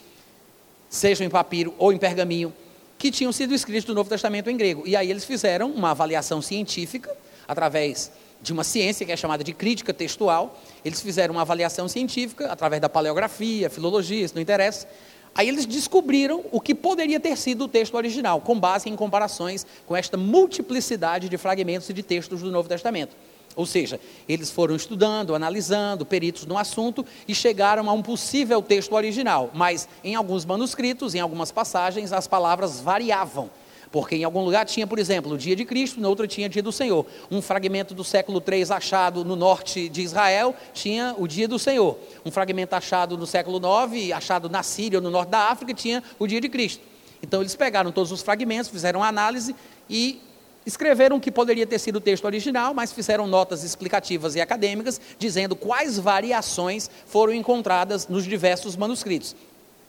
sejam 0.91 1.27
em 1.27 1.31
papiro 1.31 1.73
ou 1.79 1.91
em 1.91 1.97
pergaminho, 1.97 2.53
que 2.99 3.11
tinham 3.11 3.33
sido 3.33 3.55
escritos 3.55 3.85
do 3.85 3.95
Novo 3.95 4.09
Testamento 4.09 4.51
em 4.51 4.57
grego. 4.57 4.83
E 4.87 4.97
aí 4.97 5.11
eles 5.11 5.25
fizeram 5.25 5.71
uma 5.71 5.91
avaliação 5.91 6.41
científica 6.41 7.15
através 7.47 8.11
de 8.41 8.53
uma 8.53 8.65
ciência 8.65 9.05
que 9.05 9.13
é 9.13 9.17
chamada 9.17 9.43
de 9.43 9.53
crítica 9.53 9.93
textual. 9.93 10.59
Eles 10.85 11.01
fizeram 11.01 11.35
uma 11.35 11.43
avaliação 11.43 11.89
científica 11.89 12.51
através 12.51 12.81
da 12.81 12.89
paleografia, 12.89 13.69
filologia, 13.69 14.25
isso 14.25 14.35
não 14.35 14.43
interessa. 14.43 14.87
Aí 15.35 15.49
eles 15.49 15.67
descobriram 15.67 16.45
o 16.51 16.61
que 16.61 16.75
poderia 16.75 17.21
ter 17.21 17.37
sido 17.37 17.65
o 17.65 17.69
texto 17.69 17.95
original, 17.95 18.41
com 18.41 18.59
base 18.59 18.89
em 18.89 18.97
comparações 18.97 19.67
com 19.85 19.95
esta 19.95 20.17
multiplicidade 20.17 21.29
de 21.29 21.37
fragmentos 21.37 21.91
e 21.91 21.93
de 21.93 22.03
textos 22.03 22.41
do 22.41 22.51
Novo 22.51 22.69
Testamento. 22.69 23.15
Ou 23.57 23.65
seja, 23.65 23.99
eles 24.29 24.51
foram 24.51 24.77
estudando, 24.77 25.35
analisando, 25.35 26.05
peritos 26.05 26.45
no 26.45 26.59
assunto 26.59 27.05
e 27.27 27.35
chegaram 27.35 27.89
a 27.89 27.93
um 27.95 28.03
possível 28.03 28.61
texto 28.61 28.93
original, 28.95 29.51
mas 29.55 29.89
em 30.05 30.15
alguns 30.15 30.45
manuscritos, 30.45 31.15
em 31.15 31.21
algumas 31.21 31.51
passagens, 31.51 32.13
as 32.13 32.29
palavras 32.29 32.79
variavam. 32.79 33.51
Porque 33.91 34.17
em 34.17 34.25
algum 34.25 34.45
lugar 34.45 34.67
tinha, 34.67 34.87
por 34.87 34.99
exemplo, 34.99 35.33
o 35.33 35.39
dia 35.39 35.57
de 35.57 35.65
Cristo, 35.65 35.99
no 36.01 36.09
outro 36.09 36.27
tinha 36.27 36.49
o 36.49 36.51
dia 36.51 36.63
do 36.63 36.71
Senhor. 36.71 37.07
Um 37.31 37.41
fragmento 37.41 37.95
do 37.95 38.05
século 38.05 38.43
III 38.47 38.73
achado 38.75 39.25
no 39.25 39.35
norte 39.35 39.89
de 39.89 40.03
Israel 40.03 40.55
tinha 40.75 41.15
o 41.17 41.27
dia 41.27 41.49
do 41.49 41.59
Senhor. 41.59 41.97
Um 42.25 42.31
fragmento 42.31 42.75
achado 42.75 43.17
no 43.17 43.27
século 43.27 43.59
IX, 43.59 44.13
achado 44.13 44.51
na 44.51 44.63
Síria 44.63 44.99
ou 44.99 45.03
no 45.03 45.11
norte 45.11 45.31
da 45.31 45.51
África, 45.51 45.73
tinha 45.73 46.03
o 46.19 46.27
dia 46.27 46.43
de 46.43 46.49
Cristo. 46.51 46.83
Então 47.23 47.41
eles 47.41 47.57
pegaram 47.57 47.91
todos 47.91 48.13
os 48.13 48.21
fragmentos, 48.21 48.69
fizeram 48.69 49.03
análise 49.03 49.57
e 49.89 50.21
escreveram 50.67 51.17
o 51.17 51.21
que 51.21 51.31
poderia 51.31 51.67
ter 51.67 51.79
sido 51.79 51.97
o 51.97 52.01
texto 52.01 52.25
original, 52.25 52.75
mas 52.75 52.93
fizeram 52.93 53.27
notas 53.27 53.63
explicativas 53.63 54.35
e 54.35 54.41
acadêmicas 54.41 55.01
dizendo 55.19 55.55
quais 55.55 55.99
variações 55.99 56.91
foram 57.07 57.33
encontradas 57.33 58.09
nos 58.09 58.25
diversos 58.25 58.77
manuscritos. 58.77 59.37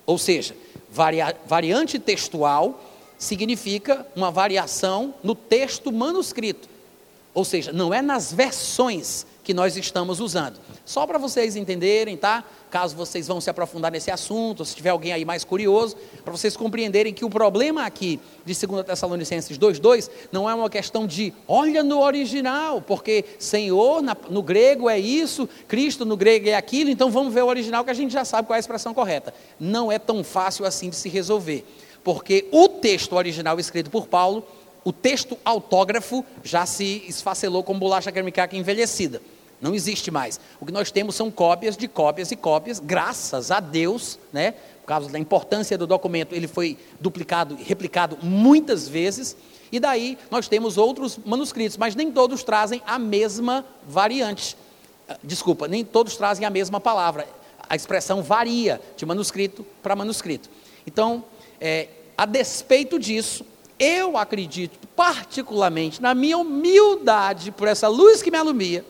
Ou 0.05 0.17
seja, 0.17 0.55
varia 0.89 1.35
variante 1.45 1.97
textual 1.99 2.79
significa 3.17 4.05
uma 4.15 4.29
variação 4.29 5.15
no 5.23 5.33
texto 5.33 5.91
manuscrito. 5.91 6.69
Ou 7.33 7.43
seja, 7.43 7.73
não 7.73 7.93
é 7.93 8.01
nas 8.01 8.31
versões 8.31 9.25
que 9.47 9.53
nós 9.53 9.77
estamos 9.77 10.19
usando. 10.19 10.59
Só 10.83 11.07
para 11.07 11.17
vocês 11.17 11.55
entenderem, 11.55 12.17
tá? 12.17 12.43
Caso 12.69 12.97
vocês 12.97 13.29
vão 13.29 13.39
se 13.39 13.49
aprofundar 13.49 13.89
nesse 13.89 14.11
assunto, 14.11 14.65
se 14.65 14.75
tiver 14.75 14.89
alguém 14.89 15.13
aí 15.13 15.23
mais 15.23 15.45
curioso, 15.45 15.95
para 16.21 16.33
vocês 16.33 16.57
compreenderem 16.57 17.13
que 17.13 17.23
o 17.23 17.29
problema 17.29 17.85
aqui 17.85 18.19
de 18.43 18.53
2 18.67 18.85
Tessalonicenses 18.85 19.57
2:2 19.57 20.09
não 20.33 20.49
é 20.49 20.53
uma 20.53 20.69
questão 20.69 21.07
de 21.07 21.33
olha 21.47 21.81
no 21.81 22.01
original, 22.01 22.81
porque 22.81 23.23
Senhor 23.39 24.01
na, 24.01 24.17
no 24.29 24.43
grego 24.43 24.89
é 24.89 24.99
isso, 24.99 25.47
Cristo 25.65 26.03
no 26.03 26.17
grego 26.17 26.49
é 26.49 26.53
aquilo, 26.55 26.89
então 26.89 27.09
vamos 27.09 27.33
ver 27.33 27.43
o 27.43 27.47
original 27.47 27.85
que 27.85 27.91
a 27.91 27.93
gente 27.93 28.11
já 28.11 28.25
sabe 28.25 28.49
qual 28.49 28.55
é 28.55 28.57
a 28.57 28.59
expressão 28.59 28.93
correta. 28.93 29.33
Não 29.57 29.89
é 29.89 29.97
tão 29.97 30.25
fácil 30.25 30.65
assim 30.65 30.89
de 30.89 30.97
se 30.97 31.07
resolver 31.07 31.63
porque 32.03 32.49
o 32.51 32.67
texto 32.67 33.15
original 33.15 33.57
escrito 33.61 33.89
por 33.89 34.07
Paulo, 34.07 34.45
o 34.83 34.91
texto 34.91 35.37
autógrafo, 35.43 36.25
já 36.43 36.65
se 36.65 37.03
esfacelou 37.07 37.63
como 37.63 37.79
bolacha 37.79 38.11
quermicaca 38.11 38.57
envelhecida. 38.57 39.21
Não 39.59 39.73
existe 39.73 40.11
mais. 40.11 40.39
O 40.59 40.65
que 40.65 40.71
nós 40.71 40.91
temos 40.91 41.15
são 41.15 41.31
cópias 41.31 41.75
de 41.75 41.87
cópias 41.87 42.31
e 42.31 42.35
cópias, 42.35 42.79
graças 42.79 43.49
a 43.49 43.59
Deus, 43.59 44.19
né? 44.31 44.51
Por 44.81 44.87
causa 44.87 45.09
da 45.09 45.19
importância 45.19 45.77
do 45.77 45.87
documento, 45.87 46.33
ele 46.33 46.47
foi 46.47 46.77
duplicado 46.99 47.57
e 47.59 47.63
replicado 47.63 48.17
muitas 48.21 48.87
vezes. 48.87 49.35
E 49.71 49.79
daí 49.79 50.17
nós 50.31 50.47
temos 50.47 50.77
outros 50.77 51.19
manuscritos, 51.25 51.75
mas 51.77 51.95
nem 51.95 52.11
todos 52.11 52.43
trazem 52.43 52.81
a 52.85 52.97
mesma 52.97 53.65
variante. 53.87 54.55
Ah, 55.09 55.17
desculpa, 55.23 55.67
nem 55.67 55.83
todos 55.83 56.15
trazem 56.15 56.45
a 56.45 56.49
mesma 56.49 56.79
palavra. 56.79 57.27
A 57.67 57.75
expressão 57.75 58.21
varia 58.21 58.79
de 58.95 59.05
manuscrito 59.05 59.65
para 59.81 59.95
manuscrito. 59.95 60.49
Então, 60.85 61.23
é, 61.59 61.89
a 62.17 62.25
despeito 62.25 62.97
disso, 62.97 63.45
eu 63.79 64.17
acredito 64.17 64.87
particularmente, 64.95 66.01
na 66.01 66.15
minha 66.15 66.37
humildade, 66.37 67.51
por 67.51 67.67
essa 67.67 67.87
luz 67.87 68.21
que 68.21 68.31
me 68.31 68.37
alumia, 68.37 68.85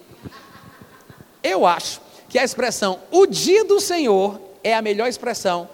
eu 1.44 1.66
acho 1.66 2.02
que 2.30 2.38
a 2.38 2.44
expressão 2.44 3.00
o 3.12 3.26
dia 3.26 3.64
do 3.64 3.80
Senhor 3.80 4.40
é 4.64 4.74
a 4.74 4.82
melhor 4.82 5.08
expressão 5.08 5.70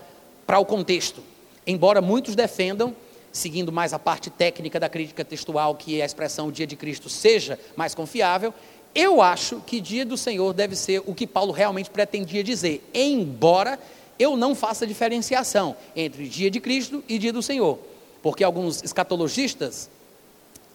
para 0.46 0.60
o 0.60 0.66
contexto. 0.66 1.24
Embora 1.66 2.02
muitos 2.02 2.36
defendam, 2.36 2.96
seguindo 3.32 3.72
mais 3.72 3.94
a 3.94 4.00
parte 4.00 4.30
técnica 4.30 4.80
da 4.80 4.90
crítica 4.90 5.26
textual, 5.26 5.76
que 5.76 6.02
a 6.02 6.06
expressão 6.06 6.48
o 6.48 6.52
dia 6.52 6.68
de 6.68 6.76
Cristo 6.76 7.10
seja 7.10 7.60
mais 7.76 7.96
confiável, 7.96 8.54
eu 8.94 9.22
acho 9.22 9.60
que 9.66 9.82
dia 9.82 10.06
do 10.06 10.16
Senhor 10.16 10.54
deve 10.54 10.76
ser 10.76 11.02
o 11.06 11.16
que 11.16 11.26
Paulo 11.26 11.52
realmente 11.52 11.90
pretendia 11.90 12.44
dizer, 12.44 12.88
embora 12.94 13.80
eu 14.20 14.38
não 14.38 14.54
faço 14.54 14.84
a 14.84 14.88
diferenciação 14.88 15.76
entre 15.96 16.28
dia 16.28 16.52
de 16.52 16.60
Cristo 16.60 17.04
e 17.10 17.18
dia 17.18 17.34
do 17.34 17.42
Senhor, 17.42 17.80
porque 18.22 18.44
alguns 18.44 18.84
escatologistas, 18.84 19.90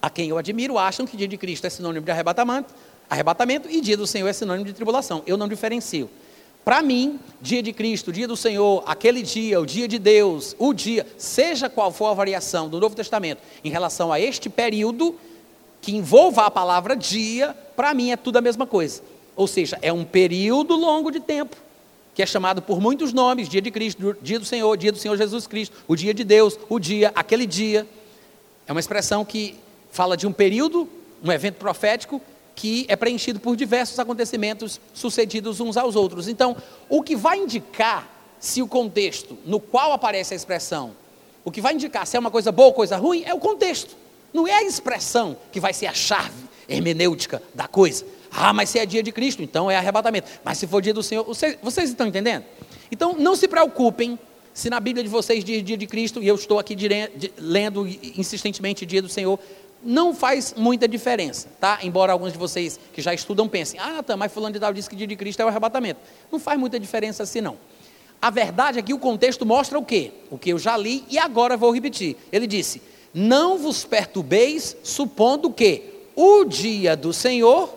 a 0.02 0.10
quem 0.10 0.30
eu 0.30 0.38
admiro, 0.38 0.76
acham 0.76 1.06
que 1.06 1.16
dia 1.16 1.28
de 1.28 1.36
Cristo 1.36 1.66
é 1.66 1.70
sinônimo 1.70 2.04
de 2.04 2.10
arrebatamento, 2.10 2.74
arrebatamento 3.08 3.68
e 3.70 3.80
dia 3.80 3.96
do 3.96 4.06
Senhor 4.06 4.28
é 4.28 4.32
sinônimo 4.32 4.66
de 4.66 4.72
tribulação. 4.72 5.22
Eu 5.26 5.36
não 5.36 5.48
diferencio. 5.48 6.08
Para 6.64 6.82
mim, 6.82 7.18
dia 7.40 7.62
de 7.62 7.72
Cristo, 7.72 8.12
dia 8.12 8.28
do 8.28 8.36
Senhor, 8.36 8.82
aquele 8.86 9.22
dia, 9.22 9.58
o 9.60 9.64
dia 9.64 9.88
de 9.88 9.98
Deus, 9.98 10.54
o 10.58 10.74
dia, 10.74 11.06
seja 11.16 11.68
qual 11.68 11.90
for 11.90 12.06
a 12.06 12.14
variação 12.14 12.68
do 12.68 12.78
Novo 12.78 12.94
Testamento 12.94 13.40
em 13.64 13.70
relação 13.70 14.12
a 14.12 14.20
este 14.20 14.50
período 14.50 15.14
que 15.80 15.96
envolva 15.96 16.44
a 16.44 16.50
palavra 16.50 16.94
dia, 16.94 17.56
para 17.74 17.94
mim 17.94 18.10
é 18.10 18.16
tudo 18.16 18.36
a 18.36 18.40
mesma 18.42 18.66
coisa. 18.66 19.02
Ou 19.34 19.46
seja, 19.46 19.78
é 19.80 19.92
um 19.92 20.04
período 20.04 20.76
longo 20.76 21.10
de 21.10 21.20
tempo 21.20 21.56
que 22.18 22.22
é 22.22 22.26
chamado 22.26 22.60
por 22.60 22.80
muitos 22.80 23.12
nomes, 23.12 23.48
dia 23.48 23.62
de 23.62 23.70
Cristo, 23.70 24.16
dia 24.20 24.40
do 24.40 24.44
Senhor, 24.44 24.76
dia 24.76 24.90
do 24.90 24.98
Senhor 24.98 25.16
Jesus 25.16 25.46
Cristo, 25.46 25.76
o 25.86 25.94
dia 25.94 26.12
de 26.12 26.24
Deus, 26.24 26.58
o 26.68 26.80
dia, 26.80 27.12
aquele 27.14 27.46
dia. 27.46 27.86
É 28.66 28.72
uma 28.72 28.80
expressão 28.80 29.24
que 29.24 29.54
fala 29.92 30.16
de 30.16 30.26
um 30.26 30.32
período, 30.32 30.88
um 31.22 31.30
evento 31.30 31.54
profético, 31.54 32.20
que 32.58 32.84
é 32.88 32.96
preenchido 32.96 33.38
por 33.38 33.54
diversos 33.54 34.00
acontecimentos 34.00 34.80
sucedidos 34.92 35.60
uns 35.60 35.76
aos 35.76 35.94
outros. 35.94 36.26
Então, 36.26 36.56
o 36.88 37.04
que 37.04 37.14
vai 37.14 37.38
indicar 37.38 38.10
se 38.40 38.60
o 38.60 38.66
contexto 38.66 39.38
no 39.46 39.60
qual 39.60 39.92
aparece 39.92 40.34
a 40.34 40.36
expressão, 40.36 40.90
o 41.44 41.52
que 41.52 41.60
vai 41.60 41.74
indicar 41.74 42.04
se 42.04 42.16
é 42.16 42.20
uma 42.20 42.32
coisa 42.32 42.50
boa 42.50 42.66
ou 42.66 42.74
coisa 42.74 42.96
ruim, 42.96 43.22
é 43.24 43.32
o 43.32 43.38
contexto. 43.38 43.96
Não 44.34 44.44
é 44.44 44.54
a 44.54 44.64
expressão 44.64 45.36
que 45.52 45.60
vai 45.60 45.72
ser 45.72 45.86
a 45.86 45.94
chave 45.94 46.48
hermenêutica 46.68 47.40
da 47.54 47.68
coisa. 47.68 48.04
Ah, 48.28 48.52
mas 48.52 48.70
se 48.70 48.80
é 48.80 48.84
dia 48.84 49.04
de 49.04 49.12
Cristo, 49.12 49.40
então 49.40 49.70
é 49.70 49.76
arrebatamento. 49.76 50.28
Mas 50.42 50.58
se 50.58 50.66
for 50.66 50.82
dia 50.82 50.92
do 50.92 51.02
Senhor, 51.02 51.22
vocês, 51.22 51.56
vocês 51.62 51.90
estão 51.90 52.08
entendendo? 52.08 52.44
Então 52.90 53.14
não 53.16 53.36
se 53.36 53.46
preocupem 53.46 54.18
se 54.52 54.68
na 54.68 54.80
Bíblia 54.80 55.04
de 55.04 55.08
vocês 55.08 55.44
diz 55.44 55.62
dia 55.62 55.76
de 55.76 55.86
Cristo, 55.86 56.20
e 56.20 56.26
eu 56.26 56.34
estou 56.34 56.58
aqui 56.58 56.74
dire, 56.74 57.32
lendo 57.38 57.86
insistentemente 57.86 58.84
dia 58.84 59.00
do 59.00 59.08
Senhor, 59.08 59.38
não 59.82 60.14
faz 60.14 60.54
muita 60.56 60.88
diferença, 60.88 61.48
tá? 61.60 61.78
Embora 61.82 62.12
alguns 62.12 62.32
de 62.32 62.38
vocês 62.38 62.78
que 62.92 63.00
já 63.00 63.14
estudam 63.14 63.48
pensem, 63.48 63.78
ah, 63.78 64.02
tá, 64.02 64.16
mas 64.16 64.32
fulano 64.32 64.52
de 64.52 64.60
tal 64.60 64.72
disse 64.72 64.88
que 64.90 64.96
dia 64.96 65.06
de 65.06 65.16
Cristo 65.16 65.40
é 65.40 65.44
o 65.44 65.48
arrebatamento. 65.48 66.00
Não 66.30 66.38
faz 66.38 66.58
muita 66.58 66.78
diferença 66.80 67.22
assim 67.22 67.40
não. 67.40 67.56
A 68.20 68.30
verdade 68.30 68.78
é 68.78 68.82
que 68.82 68.92
o 68.92 68.98
contexto 68.98 69.46
mostra 69.46 69.78
o 69.78 69.84
quê? 69.84 70.12
O 70.30 70.36
que 70.36 70.50
eu 70.50 70.58
já 70.58 70.76
li 70.76 71.04
e 71.08 71.18
agora 71.18 71.56
vou 71.56 71.72
repetir. 71.72 72.16
Ele 72.32 72.46
disse: 72.48 72.82
Não 73.14 73.56
vos 73.56 73.84
perturbeis, 73.84 74.76
supondo 74.82 75.52
que 75.52 75.82
o 76.16 76.44
dia 76.44 76.96
do 76.96 77.12
Senhor 77.12 77.72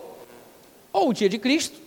ou 0.92 1.10
o 1.10 1.12
dia 1.12 1.28
de 1.28 1.38
Cristo 1.38 1.80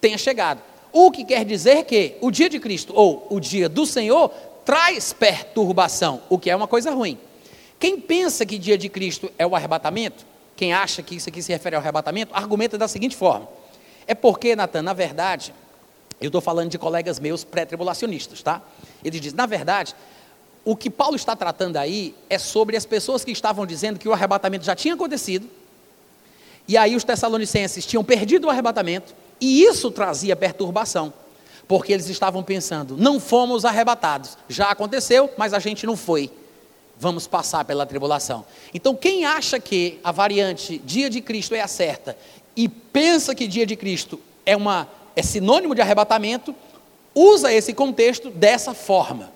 tenha 0.00 0.16
chegado. 0.16 0.62
O 0.90 1.10
que 1.10 1.22
quer 1.22 1.44
dizer 1.44 1.84
que 1.84 2.16
o 2.22 2.30
dia 2.30 2.48
de 2.48 2.58
Cristo 2.58 2.94
ou 2.96 3.26
o 3.28 3.38
dia 3.38 3.68
do 3.68 3.84
Senhor 3.84 4.30
traz 4.64 5.12
perturbação, 5.12 6.22
o 6.30 6.38
que 6.38 6.48
é 6.48 6.56
uma 6.56 6.66
coisa 6.66 6.90
ruim. 6.90 7.18
Quem 7.78 8.00
pensa 8.00 8.44
que 8.44 8.58
dia 8.58 8.76
de 8.76 8.88
Cristo 8.88 9.30
é 9.38 9.46
o 9.46 9.54
arrebatamento, 9.54 10.26
quem 10.56 10.72
acha 10.72 11.02
que 11.02 11.14
isso 11.14 11.28
aqui 11.28 11.40
se 11.40 11.52
refere 11.52 11.76
ao 11.76 11.80
arrebatamento, 11.80 12.34
argumenta 12.34 12.76
da 12.76 12.88
seguinte 12.88 13.16
forma: 13.16 13.48
é 14.06 14.14
porque, 14.14 14.56
Natan, 14.56 14.82
na 14.82 14.92
verdade, 14.92 15.54
eu 16.20 16.26
estou 16.28 16.40
falando 16.40 16.70
de 16.70 16.78
colegas 16.78 17.20
meus 17.20 17.44
pré-tribulacionistas, 17.44 18.42
tá? 18.42 18.60
Ele 19.04 19.20
diz, 19.20 19.32
na 19.32 19.46
verdade, 19.46 19.94
o 20.64 20.76
que 20.76 20.90
Paulo 20.90 21.14
está 21.14 21.36
tratando 21.36 21.76
aí 21.76 22.14
é 22.28 22.38
sobre 22.38 22.76
as 22.76 22.84
pessoas 22.84 23.24
que 23.24 23.30
estavam 23.30 23.64
dizendo 23.64 23.98
que 23.98 24.08
o 24.08 24.12
arrebatamento 24.12 24.64
já 24.64 24.74
tinha 24.74 24.94
acontecido, 24.94 25.48
e 26.66 26.76
aí 26.76 26.96
os 26.96 27.04
tessalonicenses 27.04 27.86
tinham 27.86 28.02
perdido 28.02 28.48
o 28.48 28.50
arrebatamento, 28.50 29.14
e 29.40 29.62
isso 29.62 29.90
trazia 29.92 30.34
perturbação, 30.34 31.12
porque 31.68 31.92
eles 31.92 32.08
estavam 32.08 32.42
pensando: 32.42 32.96
não 32.96 33.20
fomos 33.20 33.64
arrebatados, 33.64 34.36
já 34.48 34.70
aconteceu, 34.70 35.30
mas 35.38 35.54
a 35.54 35.60
gente 35.60 35.86
não 35.86 35.96
foi. 35.96 36.28
Vamos 37.00 37.26
passar 37.26 37.64
pela 37.64 37.86
tribulação. 37.86 38.44
Então, 38.74 38.94
quem 38.94 39.24
acha 39.24 39.60
que 39.60 39.98
a 40.02 40.10
variante 40.10 40.78
dia 40.78 41.08
de 41.08 41.20
Cristo 41.20 41.54
é 41.54 41.60
a 41.60 41.68
certa 41.68 42.16
e 42.56 42.68
pensa 42.68 43.34
que 43.34 43.46
dia 43.46 43.64
de 43.64 43.76
Cristo 43.76 44.20
é 44.44 44.56
uma 44.56 44.88
é 45.14 45.22
sinônimo 45.22 45.74
de 45.74 45.80
arrebatamento, 45.80 46.54
usa 47.12 47.52
esse 47.52 47.72
contexto 47.72 48.30
dessa 48.30 48.72
forma, 48.72 49.32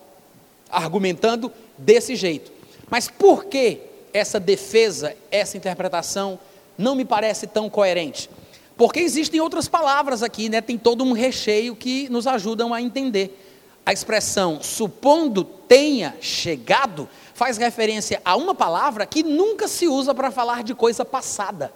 argumentando 0.70 1.52
desse 1.76 2.14
jeito. 2.14 2.52
Mas 2.88 3.08
por 3.08 3.46
que 3.46 3.80
essa 4.14 4.38
defesa, 4.38 5.16
essa 5.28 5.56
interpretação 5.56 6.38
não 6.78 6.94
me 6.94 7.04
parece 7.04 7.48
tão 7.48 7.68
coerente? 7.68 8.30
Porque 8.76 9.00
existem 9.00 9.40
outras 9.40 9.66
palavras 9.66 10.22
aqui, 10.22 10.48
né? 10.48 10.60
Tem 10.60 10.78
todo 10.78 11.02
um 11.02 11.12
recheio 11.12 11.74
que 11.74 12.08
nos 12.08 12.28
ajudam 12.28 12.72
a 12.72 12.80
entender. 12.80 13.36
A 13.84 13.92
expressão 13.92 14.62
supondo 14.62 15.42
tenha 15.42 16.14
chegado 16.20 17.08
faz 17.34 17.56
referência 17.56 18.20
a 18.24 18.36
uma 18.36 18.54
palavra 18.54 19.06
que 19.06 19.22
nunca 19.22 19.68
se 19.68 19.88
usa 19.88 20.14
para 20.14 20.30
falar 20.30 20.62
de 20.62 20.74
coisa 20.74 21.04
passada. 21.04 21.72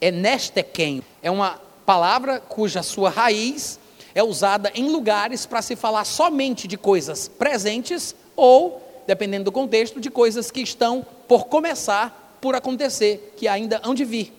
É 0.00 0.10
nestequem. 0.10 1.02
É 1.22 1.30
uma 1.30 1.60
palavra 1.84 2.40
cuja 2.40 2.82
sua 2.82 3.10
raiz 3.10 3.78
é 4.14 4.22
usada 4.22 4.70
em 4.74 4.88
lugares 4.88 5.44
para 5.44 5.60
se 5.60 5.74
falar 5.74 6.04
somente 6.04 6.68
de 6.68 6.78
coisas 6.78 7.26
presentes 7.26 8.14
ou, 8.36 8.80
dependendo 9.06 9.44
do 9.44 9.52
contexto, 9.52 10.00
de 10.00 10.08
coisas 10.08 10.50
que 10.50 10.60
estão 10.60 11.04
por 11.26 11.46
começar, 11.46 12.38
por 12.40 12.54
acontecer, 12.54 13.34
que 13.36 13.48
ainda 13.48 13.80
hão 13.82 13.94
de 13.94 14.04
vir. 14.04 14.32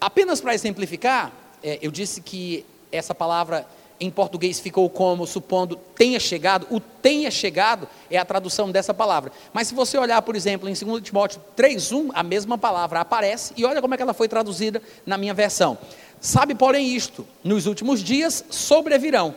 Apenas 0.00 0.40
para 0.40 0.54
exemplificar, 0.54 1.32
é, 1.62 1.78
eu 1.82 1.90
disse 1.90 2.20
que 2.20 2.64
essa 2.90 3.14
palavra 3.14 3.66
em 4.02 4.10
português 4.10 4.58
ficou 4.58 4.90
como 4.90 5.26
supondo 5.26 5.76
tenha 5.96 6.18
chegado, 6.18 6.66
o 6.70 6.80
tenha 6.80 7.30
chegado 7.30 7.88
é 8.10 8.18
a 8.18 8.24
tradução 8.24 8.70
dessa 8.70 8.92
palavra. 8.92 9.32
Mas 9.52 9.68
se 9.68 9.74
você 9.74 9.96
olhar, 9.96 10.20
por 10.22 10.34
exemplo, 10.34 10.68
em 10.68 10.74
2 10.74 11.02
Timóteo 11.02 11.40
3:1, 11.56 12.10
a 12.12 12.22
mesma 12.22 12.58
palavra 12.58 13.00
aparece 13.00 13.54
e 13.56 13.64
olha 13.64 13.80
como 13.80 13.94
é 13.94 13.96
que 13.96 14.02
ela 14.02 14.14
foi 14.14 14.28
traduzida 14.28 14.82
na 15.06 15.16
minha 15.16 15.32
versão. 15.32 15.78
Sabe, 16.20 16.54
porém, 16.54 16.94
isto: 16.94 17.26
nos 17.44 17.66
últimos 17.66 18.02
dias 18.02 18.44
sobrevirão 18.50 19.34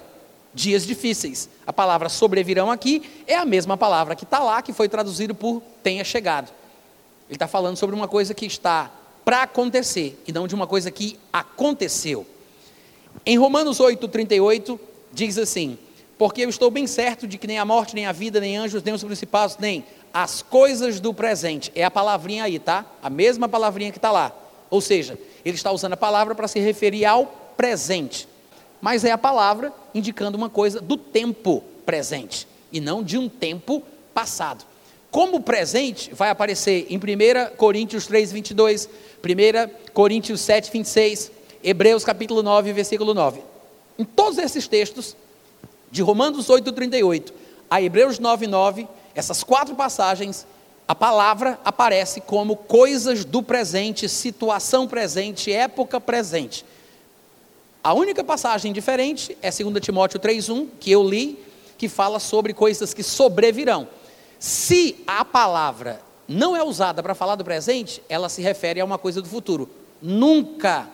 dias 0.54 0.88
difíceis. 0.88 1.50
A 1.68 1.74
palavra 1.74 2.08
sobrevirão 2.08 2.72
aqui 2.72 3.04
é 3.28 3.36
a 3.36 3.46
mesma 3.46 3.76
palavra 3.76 4.16
que 4.16 4.24
está 4.24 4.40
lá, 4.40 4.62
que 4.62 4.72
foi 4.72 4.88
traduzido 4.88 5.36
por 5.36 5.62
tenha 5.84 6.04
chegado. 6.04 6.50
Ele 7.28 7.36
está 7.36 7.48
falando 7.48 7.76
sobre 7.76 7.96
uma 7.96 8.08
coisa 8.08 8.34
que 8.34 8.46
está 8.46 8.90
para 9.26 9.44
acontecer 9.44 10.22
e 10.26 10.32
não 10.32 10.48
de 10.48 10.56
uma 10.56 10.66
coisa 10.66 10.90
que 10.90 11.20
aconteceu. 11.34 12.26
Em 13.26 13.38
Romanos 13.38 13.80
8,38, 13.80 14.80
diz 15.12 15.38
assim: 15.38 15.78
Porque 16.18 16.42
eu 16.42 16.50
estou 16.50 16.70
bem 16.70 16.86
certo 16.86 17.28
de 17.28 17.38
que 17.38 17.48
nem 17.48 17.58
a 17.58 17.66
morte, 17.66 17.96
nem 17.96 18.06
a 18.06 18.12
vida, 18.12 18.40
nem 18.40 18.56
anjos, 18.56 18.84
nem 18.84 18.94
os 18.94 19.04
principados, 19.04 19.58
nem 19.58 19.84
as 20.14 20.44
coisas 20.44 21.00
do 21.00 21.14
presente. 21.14 21.72
É 21.74 21.84
a 21.84 21.90
palavrinha 21.90 22.44
aí, 22.44 22.60
tá? 22.60 22.86
A 23.02 23.10
mesma 23.10 23.50
palavrinha 23.50 23.92
que 23.92 23.98
está 23.98 24.12
lá. 24.12 24.32
Ou 24.70 24.80
seja, 24.80 25.18
ele 25.44 25.56
está 25.56 25.72
usando 25.72 25.94
a 25.94 25.98
palavra 25.98 26.36
para 26.36 26.48
se 26.48 26.60
referir 26.60 27.06
ao 27.06 27.26
presente. 27.58 28.28
Mas 28.80 29.04
é 29.04 29.12
a 29.12 29.18
palavra 29.18 29.74
indicando 29.94 30.38
uma 30.38 30.50
coisa 30.50 30.80
do 30.80 30.96
tempo 30.96 31.64
presente 31.86 32.48
e 32.72 32.80
não 32.80 33.02
de 33.02 33.18
um 33.18 33.28
tempo 33.28 33.82
passado. 34.14 34.66
Como 35.10 35.42
presente 35.42 36.14
vai 36.14 36.30
aparecer 36.30 36.88
em 36.90 36.98
1 36.98 37.56
Coríntios 37.56 38.06
3, 38.06 38.32
22, 38.32 38.90
1 39.24 39.92
Coríntios 39.94 40.42
7, 40.42 40.72
26, 40.72 41.32
Hebreus 41.66 42.06
capítulo 42.06 42.44
9, 42.44 42.72
versículo 42.74 43.16
9. 43.16 43.42
Em 43.98 44.06
todos 44.06 44.38
esses 44.38 44.68
textos, 44.68 45.16
de 45.92 46.04
Romanos 46.04 46.48
8, 46.48 46.72
38 46.72 47.34
a 47.68 47.82
Hebreus 47.82 48.20
9, 48.20 48.46
9, 48.46 48.88
essas 49.16 49.44
quatro 49.44 49.74
passagens 49.74 50.46
a 50.88 50.94
palavra 50.94 51.60
aparece 51.66 52.22
como 52.22 52.56
coisas 52.56 53.26
do 53.26 53.42
presente, 53.42 54.08
situação 54.08 54.88
presente, 54.88 55.52
época 55.52 56.00
presente. 56.00 56.64
A 57.84 57.96
única 57.96 58.24
passagem 58.24 58.72
diferente 58.72 59.36
é 59.42 59.50
2 59.50 59.84
Timóteo 59.84 60.20
3,1, 60.20 60.68
que 60.80 60.92
eu 60.92 61.04
li, 61.04 61.44
que 61.80 61.90
fala 61.90 62.20
sobre 62.20 62.54
coisas 62.54 62.94
que 62.94 63.02
sobrevirão. 63.02 63.88
Se 64.38 65.04
a 65.08 65.26
palavra 65.26 66.00
não 66.28 66.56
é 66.56 66.64
usada 66.64 67.02
para 67.02 67.16
falar 67.16 67.36
do 67.36 67.44
presente, 67.44 68.04
ela 68.08 68.30
se 68.30 68.44
refere 68.44 68.80
a 68.80 68.86
uma 68.86 69.00
coisa 69.00 69.20
do 69.20 69.28
futuro, 69.28 69.68
nunca 70.00 70.88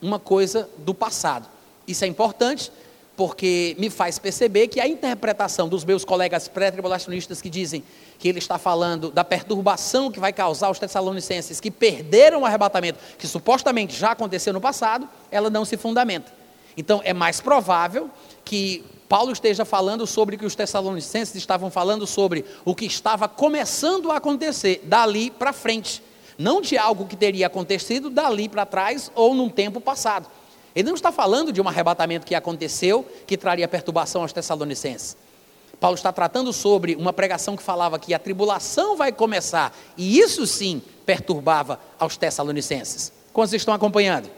uma 0.00 0.18
coisa 0.18 0.68
do 0.78 0.94
passado. 0.94 1.48
Isso 1.86 2.04
é 2.04 2.08
importante 2.08 2.70
porque 3.16 3.76
me 3.78 3.90
faz 3.90 4.18
perceber 4.18 4.68
que 4.68 4.80
a 4.80 4.88
interpretação 4.88 5.68
dos 5.68 5.84
meus 5.84 6.06
colegas 6.06 6.48
pré-tribulacionistas 6.48 7.42
que 7.42 7.50
dizem 7.50 7.84
que 8.18 8.28
ele 8.28 8.38
está 8.38 8.58
falando 8.58 9.10
da 9.10 9.22
perturbação 9.22 10.10
que 10.10 10.18
vai 10.18 10.32
causar 10.32 10.68
aos 10.68 10.78
tessalonicenses 10.78 11.60
que 11.60 11.70
perderam 11.70 12.40
o 12.40 12.46
arrebatamento, 12.46 12.98
que 13.18 13.26
supostamente 13.26 13.94
já 13.94 14.12
aconteceu 14.12 14.54
no 14.54 14.60
passado, 14.60 15.06
ela 15.30 15.50
não 15.50 15.66
se 15.66 15.76
fundamenta. 15.76 16.32
Então 16.76 17.02
é 17.04 17.12
mais 17.12 17.42
provável 17.42 18.08
que 18.42 18.84
Paulo 19.06 19.32
esteja 19.32 19.64
falando 19.64 20.06
sobre 20.06 20.36
que 20.36 20.46
os 20.46 20.54
tessalonicenses 20.54 21.34
estavam 21.34 21.70
falando 21.70 22.06
sobre 22.06 22.44
o 22.64 22.74
que 22.74 22.86
estava 22.86 23.28
começando 23.28 24.10
a 24.10 24.16
acontecer 24.16 24.80
dali 24.84 25.30
para 25.30 25.52
frente, 25.52 26.02
não 26.40 26.62
de 26.62 26.78
algo 26.78 27.04
que 27.04 27.16
teria 27.16 27.48
acontecido 27.48 28.08
dali 28.08 28.48
para 28.48 28.64
trás 28.64 29.12
ou 29.14 29.34
num 29.34 29.50
tempo 29.50 29.78
passado. 29.78 30.26
Ele 30.74 30.88
não 30.88 30.94
está 30.94 31.12
falando 31.12 31.52
de 31.52 31.60
um 31.60 31.68
arrebatamento 31.68 32.26
que 32.26 32.34
aconteceu, 32.34 33.06
que 33.26 33.36
traria 33.36 33.68
perturbação 33.68 34.22
aos 34.22 34.32
Tessalonicenses. 34.32 35.18
Paulo 35.78 35.96
está 35.96 36.10
tratando 36.10 36.50
sobre 36.50 36.94
uma 36.94 37.12
pregação 37.12 37.56
que 37.56 37.62
falava 37.62 37.98
que 37.98 38.14
a 38.14 38.18
tribulação 38.18 38.96
vai 38.96 39.12
começar, 39.12 39.76
e 39.98 40.18
isso 40.18 40.46
sim 40.46 40.80
perturbava 41.04 41.78
aos 41.98 42.16
Tessalonicenses. 42.16 43.12
Quantos 43.34 43.52
estão 43.52 43.74
acompanhando? 43.74 44.30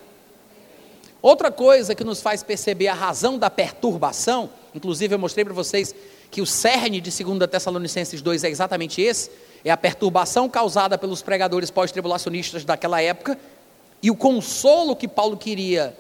Outra 1.20 1.52
coisa 1.52 1.94
que 1.94 2.02
nos 2.02 2.20
faz 2.20 2.42
perceber 2.42 2.88
a 2.88 2.94
razão 2.94 3.38
da 3.38 3.48
perturbação, 3.48 4.50
inclusive 4.74 5.14
eu 5.14 5.20
mostrei 5.20 5.44
para 5.44 5.54
vocês 5.54 5.94
que 6.32 6.40
o 6.40 6.46
cerne 6.46 6.98
de 6.98 7.10
2 7.10 7.38
Tessalonicenses 7.48 8.22
2 8.22 8.42
é 8.42 8.48
exatamente 8.48 9.02
esse, 9.02 9.30
é 9.62 9.70
a 9.70 9.76
perturbação 9.76 10.48
causada 10.48 10.96
pelos 10.96 11.20
pregadores 11.20 11.70
pós-tribulacionistas 11.70 12.64
daquela 12.64 13.02
época, 13.02 13.38
e 14.02 14.10
o 14.10 14.16
consolo 14.16 14.96
que 14.96 15.06
Paulo 15.06 15.36
queria 15.36 15.94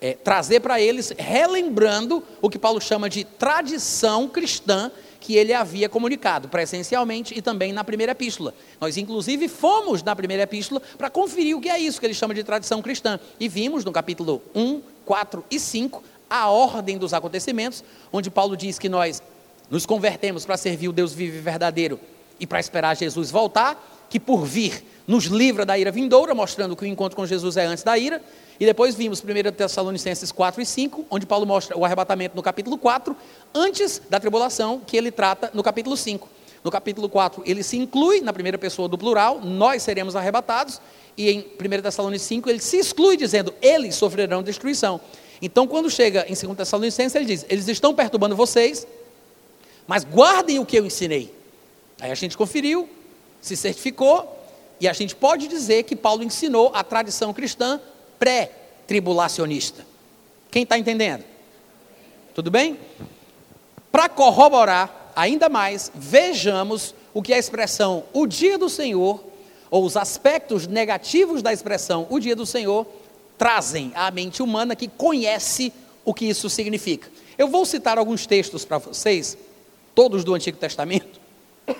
é, 0.00 0.14
trazer 0.14 0.60
para 0.60 0.80
eles, 0.80 1.14
relembrando 1.16 2.24
o 2.42 2.50
que 2.50 2.58
Paulo 2.58 2.80
chama 2.80 3.08
de 3.08 3.22
tradição 3.22 4.28
cristã 4.28 4.90
que 5.20 5.36
ele 5.36 5.54
havia 5.54 5.88
comunicado 5.88 6.48
presencialmente 6.48 7.36
e 7.36 7.40
também 7.40 7.72
na 7.72 7.84
primeira 7.84 8.12
epístola. 8.12 8.54
Nós, 8.80 8.96
inclusive, 8.96 9.46
fomos 9.46 10.02
na 10.02 10.14
primeira 10.14 10.42
epístola 10.42 10.82
para 10.96 11.08
conferir 11.08 11.56
o 11.56 11.60
que 11.60 11.68
é 11.68 11.78
isso 11.78 12.00
que 12.00 12.06
ele 12.06 12.14
chama 12.14 12.34
de 12.34 12.42
tradição 12.42 12.82
cristã. 12.82 13.18
E 13.38 13.48
vimos 13.48 13.84
no 13.84 13.92
capítulo 13.92 14.42
1, 14.54 14.80
4 15.04 15.44
e 15.50 15.60
5 15.60 16.02
a 16.28 16.48
ordem 16.50 16.98
dos 16.98 17.14
acontecimentos, 17.14 17.82
onde 18.12 18.30
Paulo 18.30 18.56
diz 18.56 18.78
que 18.78 18.88
nós 18.88 19.22
nos 19.70 19.86
convertemos 19.86 20.44
para 20.44 20.56
servir 20.56 20.88
o 20.88 20.92
Deus 20.92 21.12
vivo 21.12 21.36
e 21.36 21.40
verdadeiro 21.40 22.00
e 22.40 22.46
para 22.46 22.60
esperar 22.60 22.96
Jesus 22.96 23.30
voltar, 23.30 24.06
que 24.08 24.18
por 24.18 24.44
vir 24.44 24.82
nos 25.06 25.24
livra 25.24 25.66
da 25.66 25.78
ira 25.78 25.90
vindoura, 25.90 26.34
mostrando 26.34 26.76
que 26.76 26.84
o 26.84 26.86
encontro 26.86 27.16
com 27.16 27.26
Jesus 27.26 27.56
é 27.56 27.66
antes 27.66 27.84
da 27.84 27.96
ira. 27.98 28.22
E 28.60 28.66
depois 28.66 28.94
vimos 28.94 29.22
1 29.22 29.52
Tessalonicenses 29.52 30.32
4 30.32 30.60
e 30.60 30.66
5, 30.66 31.06
onde 31.10 31.26
Paulo 31.26 31.46
mostra 31.46 31.78
o 31.78 31.84
arrebatamento 31.84 32.34
no 32.34 32.42
capítulo 32.42 32.76
4, 32.76 33.16
antes 33.54 34.02
da 34.10 34.18
tribulação, 34.18 34.80
que 34.84 34.96
ele 34.96 35.10
trata 35.10 35.50
no 35.54 35.62
capítulo 35.62 35.96
5. 35.96 36.28
No 36.64 36.70
capítulo 36.70 37.08
4, 37.08 37.42
ele 37.46 37.62
se 37.62 37.76
inclui 37.76 38.20
na 38.20 38.32
primeira 38.32 38.58
pessoa 38.58 38.88
do 38.88 38.98
plural, 38.98 39.40
nós 39.40 39.82
seremos 39.82 40.16
arrebatados, 40.16 40.80
e 41.16 41.30
em 41.30 41.38
1 41.40 41.82
Tessalonicenses 41.82 42.28
5, 42.28 42.50
ele 42.50 42.58
se 42.58 42.78
exclui 42.78 43.16
dizendo, 43.16 43.54
eles 43.62 43.94
sofrerão 43.94 44.42
destruição. 44.42 45.00
Então, 45.40 45.66
quando 45.68 45.88
chega 45.88 46.26
em 46.28 46.34
2 46.34 46.56
Tessalonicenses, 46.56 47.14
ele 47.14 47.24
diz, 47.24 47.46
eles 47.48 47.68
estão 47.68 47.94
perturbando 47.94 48.34
vocês, 48.34 48.86
mas 49.88 50.04
guardem 50.04 50.58
o 50.58 50.66
que 50.66 50.78
eu 50.78 50.84
ensinei. 50.84 51.34
Aí 51.98 52.12
a 52.12 52.14
gente 52.14 52.36
conferiu, 52.36 52.86
se 53.40 53.56
certificou, 53.56 54.36
e 54.78 54.86
a 54.86 54.92
gente 54.92 55.16
pode 55.16 55.48
dizer 55.48 55.84
que 55.84 55.96
Paulo 55.96 56.22
ensinou 56.22 56.70
a 56.74 56.84
tradição 56.84 57.32
cristã 57.32 57.80
pré-tribulacionista. 58.18 59.84
Quem 60.50 60.62
está 60.62 60.78
entendendo? 60.78 61.24
Tudo 62.34 62.50
bem? 62.50 62.78
Para 63.90 64.10
corroborar 64.10 65.12
ainda 65.16 65.48
mais, 65.48 65.90
vejamos 65.94 66.94
o 67.14 67.22
que 67.22 67.32
a 67.32 67.38
expressão 67.38 68.04
o 68.12 68.26
dia 68.26 68.58
do 68.58 68.68
Senhor 68.68 69.24
ou 69.70 69.84
os 69.84 69.96
aspectos 69.96 70.66
negativos 70.66 71.42
da 71.42 71.52
expressão 71.52 72.06
o 72.10 72.20
dia 72.20 72.36
do 72.36 72.46
Senhor 72.46 72.86
trazem 73.36 73.90
à 73.94 74.10
mente 74.10 74.42
humana 74.42 74.76
que 74.76 74.86
conhece 74.86 75.72
o 76.04 76.12
que 76.12 76.26
isso 76.26 76.50
significa. 76.50 77.10
Eu 77.36 77.48
vou 77.48 77.64
citar 77.64 77.98
alguns 77.98 78.26
textos 78.26 78.64
para 78.64 78.78
vocês, 78.78 79.36
todos 79.98 80.22
do 80.22 80.32
Antigo 80.32 80.56
Testamento, 80.56 81.20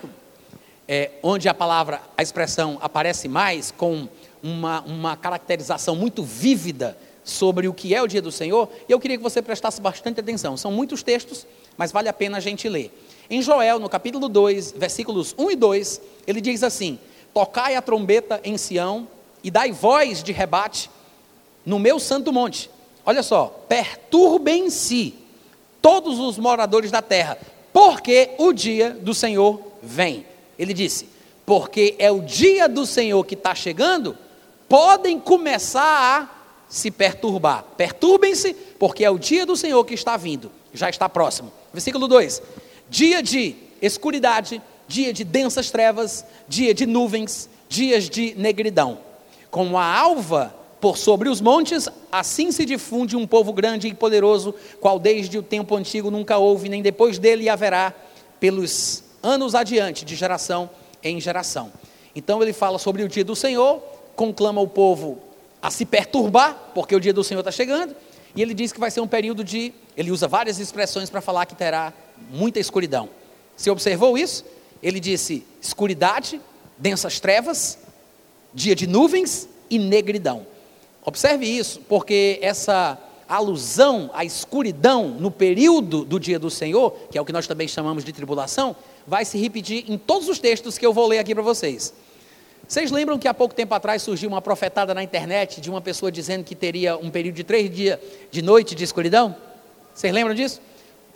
é, 0.88 1.12
onde 1.22 1.48
a 1.48 1.54
palavra, 1.54 2.02
a 2.16 2.20
expressão 2.20 2.76
aparece 2.82 3.28
mais 3.28 3.70
com 3.70 4.08
uma, 4.42 4.80
uma 4.80 5.16
caracterização 5.16 5.94
muito 5.94 6.24
vívida 6.24 6.98
sobre 7.22 7.68
o 7.68 7.72
que 7.72 7.94
é 7.94 8.02
o 8.02 8.08
dia 8.08 8.20
do 8.20 8.32
Senhor, 8.32 8.68
e 8.88 8.90
eu 8.90 8.98
queria 8.98 9.16
que 9.16 9.22
você 9.22 9.40
prestasse 9.40 9.80
bastante 9.80 10.18
atenção. 10.18 10.56
São 10.56 10.72
muitos 10.72 11.00
textos, 11.04 11.46
mas 11.76 11.92
vale 11.92 12.08
a 12.08 12.12
pena 12.12 12.38
a 12.38 12.40
gente 12.40 12.68
ler. 12.68 12.90
Em 13.30 13.40
Joel, 13.40 13.78
no 13.78 13.88
capítulo 13.88 14.28
2, 14.28 14.72
versículos 14.72 15.32
1 15.38 15.52
e 15.52 15.54
2, 15.54 16.00
ele 16.26 16.40
diz 16.40 16.64
assim: 16.64 16.98
Tocai 17.32 17.76
a 17.76 17.82
trombeta 17.82 18.40
em 18.42 18.58
Sião 18.58 19.06
e 19.44 19.48
dai 19.48 19.70
voz 19.70 20.24
de 20.24 20.32
rebate 20.32 20.90
no 21.64 21.78
meu 21.78 22.00
santo 22.00 22.32
monte. 22.32 22.68
Olha 23.06 23.22
só, 23.22 23.64
perturbem-se 23.68 25.14
todos 25.80 26.18
os 26.18 26.36
moradores 26.36 26.90
da 26.90 27.00
terra, 27.00 27.38
porque 27.72 28.30
o 28.38 28.52
dia 28.52 28.90
do 28.90 29.14
Senhor 29.14 29.60
vem. 29.82 30.26
Ele 30.58 30.74
disse: 30.74 31.08
porque 31.48 31.94
é 31.98 32.10
o 32.10 32.20
dia 32.20 32.68
do 32.68 32.84
Senhor 32.84 33.24
que 33.24 33.32
está 33.32 33.54
chegando, 33.54 34.14
podem 34.68 35.18
começar 35.18 35.80
a 35.82 36.28
se 36.68 36.90
perturbar. 36.90 37.64
Perturbem-se, 37.74 38.52
porque 38.78 39.02
é 39.02 39.10
o 39.10 39.18
dia 39.18 39.46
do 39.46 39.56
Senhor 39.56 39.82
que 39.84 39.94
está 39.94 40.14
vindo, 40.18 40.52
já 40.74 40.90
está 40.90 41.08
próximo. 41.08 41.50
Versículo 41.72 42.06
2: 42.06 42.42
dia 42.90 43.22
de 43.22 43.56
escuridade, 43.80 44.60
dia 44.86 45.10
de 45.10 45.24
densas 45.24 45.70
trevas, 45.70 46.22
dia 46.46 46.74
de 46.74 46.84
nuvens, 46.84 47.48
dias 47.66 48.10
de 48.10 48.34
negridão. 48.34 48.98
Como 49.50 49.78
a 49.78 49.86
alva 49.86 50.54
por 50.80 50.96
sobre 50.96 51.28
os 51.28 51.40
montes, 51.40 51.88
assim 52.10 52.52
se 52.52 52.64
difunde 52.64 53.16
um 53.16 53.26
povo 53.26 53.52
grande 53.52 53.88
e 53.88 53.94
poderoso, 53.94 54.54
qual 54.80 54.98
desde 54.98 55.36
o 55.38 55.42
tempo 55.42 55.74
antigo 55.76 56.10
nunca 56.10 56.38
houve, 56.38 56.68
nem 56.68 56.82
depois 56.82 57.18
dele 57.18 57.48
haverá, 57.48 57.92
pelos 58.38 59.02
anos 59.22 59.54
adiante, 59.54 60.04
de 60.04 60.14
geração 60.14 60.70
em 61.02 61.20
geração. 61.20 61.72
Então 62.14 62.42
ele 62.42 62.52
fala 62.52 62.78
sobre 62.78 63.02
o 63.02 63.08
dia 63.08 63.24
do 63.24 63.34
Senhor, 63.34 63.80
conclama 64.14 64.60
o 64.60 64.68
povo 64.68 65.18
a 65.60 65.70
se 65.70 65.84
perturbar, 65.84 66.70
porque 66.74 66.94
o 66.94 67.00
dia 67.00 67.12
do 67.12 67.24
Senhor 67.24 67.40
está 67.40 67.50
chegando, 67.50 67.94
e 68.34 68.42
ele 68.42 68.54
diz 68.54 68.72
que 68.72 68.78
vai 68.78 68.90
ser 68.90 69.00
um 69.00 69.08
período 69.08 69.42
de. 69.42 69.72
Ele 69.96 70.12
usa 70.12 70.28
várias 70.28 70.60
expressões 70.60 71.10
para 71.10 71.20
falar 71.20 71.46
que 71.46 71.56
terá 71.56 71.92
muita 72.30 72.60
escuridão. 72.60 73.08
Você 73.56 73.70
observou 73.70 74.16
isso? 74.16 74.44
Ele 74.80 75.00
disse 75.00 75.44
escuridade, 75.60 76.40
densas 76.76 77.18
trevas, 77.18 77.78
dia 78.54 78.76
de 78.76 78.86
nuvens 78.86 79.48
e 79.68 79.78
negridão. 79.78 80.46
Observe 81.04 81.46
isso, 81.46 81.80
porque 81.88 82.38
essa 82.42 82.98
alusão 83.28 84.10
à 84.14 84.24
escuridão 84.24 85.08
no 85.08 85.30
período 85.30 86.04
do 86.04 86.18
dia 86.18 86.38
do 86.38 86.50
Senhor, 86.50 86.92
que 87.10 87.18
é 87.18 87.20
o 87.20 87.24
que 87.24 87.32
nós 87.32 87.46
também 87.46 87.68
chamamos 87.68 88.04
de 88.04 88.12
tribulação, 88.12 88.74
vai 89.06 89.24
se 89.24 89.38
repetir 89.38 89.84
em 89.88 89.98
todos 89.98 90.28
os 90.28 90.38
textos 90.38 90.78
que 90.78 90.86
eu 90.86 90.92
vou 90.92 91.06
ler 91.06 91.18
aqui 91.18 91.34
para 91.34 91.42
vocês. 91.42 91.92
Vocês 92.66 92.90
lembram 92.90 93.18
que 93.18 93.26
há 93.26 93.32
pouco 93.32 93.54
tempo 93.54 93.74
atrás 93.74 94.02
surgiu 94.02 94.28
uma 94.28 94.42
profetada 94.42 94.92
na 94.92 95.02
internet 95.02 95.60
de 95.60 95.70
uma 95.70 95.80
pessoa 95.80 96.12
dizendo 96.12 96.44
que 96.44 96.54
teria 96.54 96.96
um 96.96 97.10
período 97.10 97.36
de 97.36 97.44
três 97.44 97.74
dias 97.74 97.98
de 98.30 98.42
noite 98.42 98.74
de 98.74 98.84
escuridão? 98.84 99.34
Vocês 99.94 100.12
lembram 100.12 100.34
disso? 100.34 100.60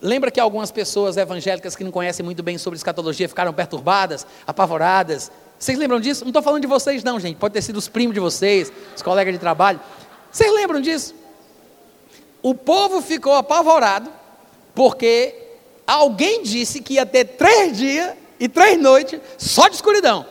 Lembra 0.00 0.30
que 0.30 0.40
algumas 0.40 0.70
pessoas 0.70 1.16
evangélicas 1.16 1.76
que 1.76 1.84
não 1.84 1.90
conhecem 1.90 2.24
muito 2.24 2.42
bem 2.42 2.58
sobre 2.58 2.76
escatologia 2.76 3.28
ficaram 3.28 3.52
perturbadas, 3.52 4.26
apavoradas? 4.46 5.30
Vocês 5.62 5.78
lembram 5.78 6.00
disso? 6.00 6.24
Não 6.24 6.30
estou 6.30 6.42
falando 6.42 6.62
de 6.62 6.66
vocês, 6.66 7.04
não, 7.04 7.20
gente. 7.20 7.36
Pode 7.36 7.54
ter 7.54 7.62
sido 7.62 7.76
os 7.76 7.86
primos 7.86 8.14
de 8.14 8.18
vocês, 8.18 8.72
os 8.96 9.00
colegas 9.00 9.32
de 9.32 9.38
trabalho. 9.38 9.80
Vocês 10.28 10.52
lembram 10.52 10.80
disso? 10.80 11.14
O 12.42 12.52
povo 12.52 13.00
ficou 13.00 13.34
apavorado 13.34 14.10
porque 14.74 15.32
alguém 15.86 16.42
disse 16.42 16.80
que 16.80 16.94
ia 16.94 17.06
ter 17.06 17.24
três 17.24 17.78
dias 17.78 18.12
e 18.40 18.48
três 18.48 18.76
noites 18.76 19.20
só 19.38 19.68
de 19.68 19.76
escuridão. 19.76 20.26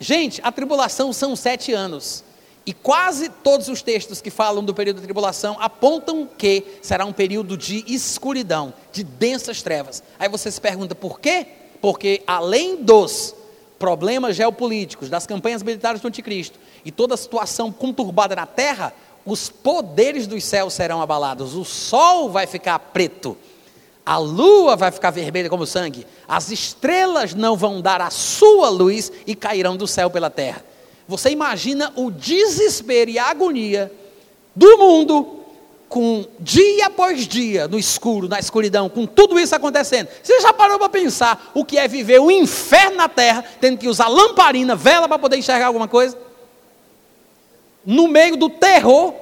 Gente, 0.00 0.40
a 0.42 0.50
tribulação 0.50 1.12
são 1.12 1.36
sete 1.36 1.74
anos. 1.74 2.24
E 2.64 2.72
quase 2.72 3.28
todos 3.28 3.68
os 3.68 3.82
textos 3.82 4.22
que 4.22 4.30
falam 4.30 4.64
do 4.64 4.72
período 4.72 4.96
da 4.96 5.02
tribulação 5.02 5.58
apontam 5.60 6.26
que 6.26 6.64
será 6.80 7.04
um 7.04 7.12
período 7.12 7.58
de 7.58 7.84
escuridão, 7.86 8.72
de 8.90 9.04
densas 9.04 9.60
trevas. 9.60 10.02
Aí 10.18 10.30
você 10.30 10.50
se 10.50 10.62
pergunta 10.62 10.94
por 10.94 11.20
quê? 11.20 11.46
Porque 11.78 12.22
além 12.26 12.82
dos 12.82 13.34
problemas 13.82 14.36
geopolíticos, 14.36 15.10
das 15.10 15.26
campanhas 15.26 15.60
militares 15.60 16.00
do 16.00 16.06
anticristo 16.06 16.56
e 16.84 16.92
toda 16.92 17.14
a 17.14 17.16
situação 17.16 17.72
conturbada 17.72 18.36
na 18.36 18.46
terra, 18.46 18.94
os 19.26 19.50
poderes 19.50 20.28
dos 20.28 20.44
céus 20.44 20.72
serão 20.72 21.02
abalados. 21.02 21.56
O 21.56 21.64
sol 21.64 22.30
vai 22.30 22.46
ficar 22.46 22.78
preto 22.78 23.36
a 24.04 24.18
lua 24.18 24.74
vai 24.74 24.90
ficar 24.90 25.10
vermelha 25.10 25.48
como 25.48 25.64
sangue, 25.64 26.04
as 26.26 26.50
estrelas 26.50 27.34
não 27.34 27.56
vão 27.56 27.80
dar 27.80 28.00
a 28.00 28.10
sua 28.10 28.68
luz 28.68 29.12
e 29.24 29.34
cairão 29.34 29.76
do 29.76 29.86
céu 29.86 30.10
pela 30.10 30.28
terra. 30.28 30.64
Você 31.06 31.30
imagina 31.30 31.92
o 31.94 32.10
desespero 32.10 33.10
e 33.10 33.18
a 33.18 33.30
agonia 33.30 33.92
do 34.56 34.76
mundo 34.76 35.41
com 35.92 36.24
dia 36.40 36.86
após 36.86 37.28
dia 37.28 37.68
no 37.68 37.78
escuro, 37.78 38.26
na 38.26 38.38
escuridão, 38.38 38.88
com 38.88 39.04
tudo 39.04 39.38
isso 39.38 39.54
acontecendo. 39.54 40.08
Você 40.22 40.40
já 40.40 40.50
parou 40.50 40.78
para 40.78 40.88
pensar 40.88 41.50
o 41.52 41.66
que 41.66 41.76
é 41.76 41.86
viver 41.86 42.18
o 42.18 42.30
inferno 42.30 42.96
na 42.96 43.10
terra, 43.10 43.44
tendo 43.60 43.76
que 43.76 43.86
usar 43.86 44.08
lamparina, 44.08 44.74
vela 44.74 45.06
para 45.06 45.18
poder 45.18 45.36
enxergar 45.36 45.66
alguma 45.66 45.86
coisa? 45.86 46.16
No 47.84 48.08
meio 48.08 48.38
do 48.38 48.48
terror 48.48 49.12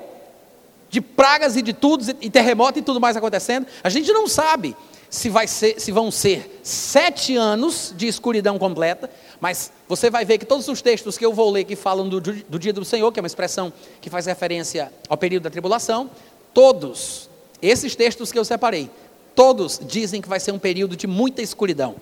de 0.89 1.01
pragas 1.01 1.57
e 1.57 1.63
de 1.63 1.73
tudo, 1.73 2.05
e 2.21 2.31
terremoto 2.31 2.79
e 2.79 2.83
tudo 2.83 3.01
mais 3.01 3.17
acontecendo. 3.17 3.67
A 3.83 3.89
gente 3.89 4.13
não 4.13 4.29
sabe 4.29 4.77
se, 5.11 5.29
vai 5.29 5.49
ser, 5.49 5.81
se 5.81 5.91
vão 5.91 6.09
ser 6.09 6.61
sete 6.63 7.37
anos 7.37 7.93
de 7.97 8.07
escuridão 8.07 8.57
completa, 8.61 9.11
mas 9.41 9.73
você 9.89 10.09
vai 10.09 10.25
ver 10.25 10.39
que 10.39 10.45
todos 10.45 10.69
os 10.69 10.81
textos 10.81 11.19
que 11.19 11.27
eu 11.27 11.33
vou 11.33 11.51
ler 11.51 11.65
que 11.65 11.75
falam 11.75 12.09
do, 12.09 12.21
do 12.21 12.59
dia 12.59 12.73
do 12.73 12.85
Senhor, 12.85 13.11
que 13.11 13.19
é 13.19 13.23
uma 13.23 13.27
expressão 13.27 13.73
que 14.01 14.09
faz 14.09 14.27
referência 14.27 14.93
ao 15.09 15.17
período 15.17 15.43
da 15.43 15.51
tribulação, 15.51 16.09
todos, 16.53 17.29
esses 17.61 17.95
textos 17.95 18.33
que 18.33 18.39
eu 18.39 18.45
separei, 18.45 18.91
todos 19.35 19.81
dizem 19.83 20.21
que 20.21 20.29
vai 20.29 20.41
ser 20.41 20.53
um 20.53 20.59
período 20.59 20.97
de 20.97 21.07
muita 21.07 21.43
escuridão. 21.43 21.97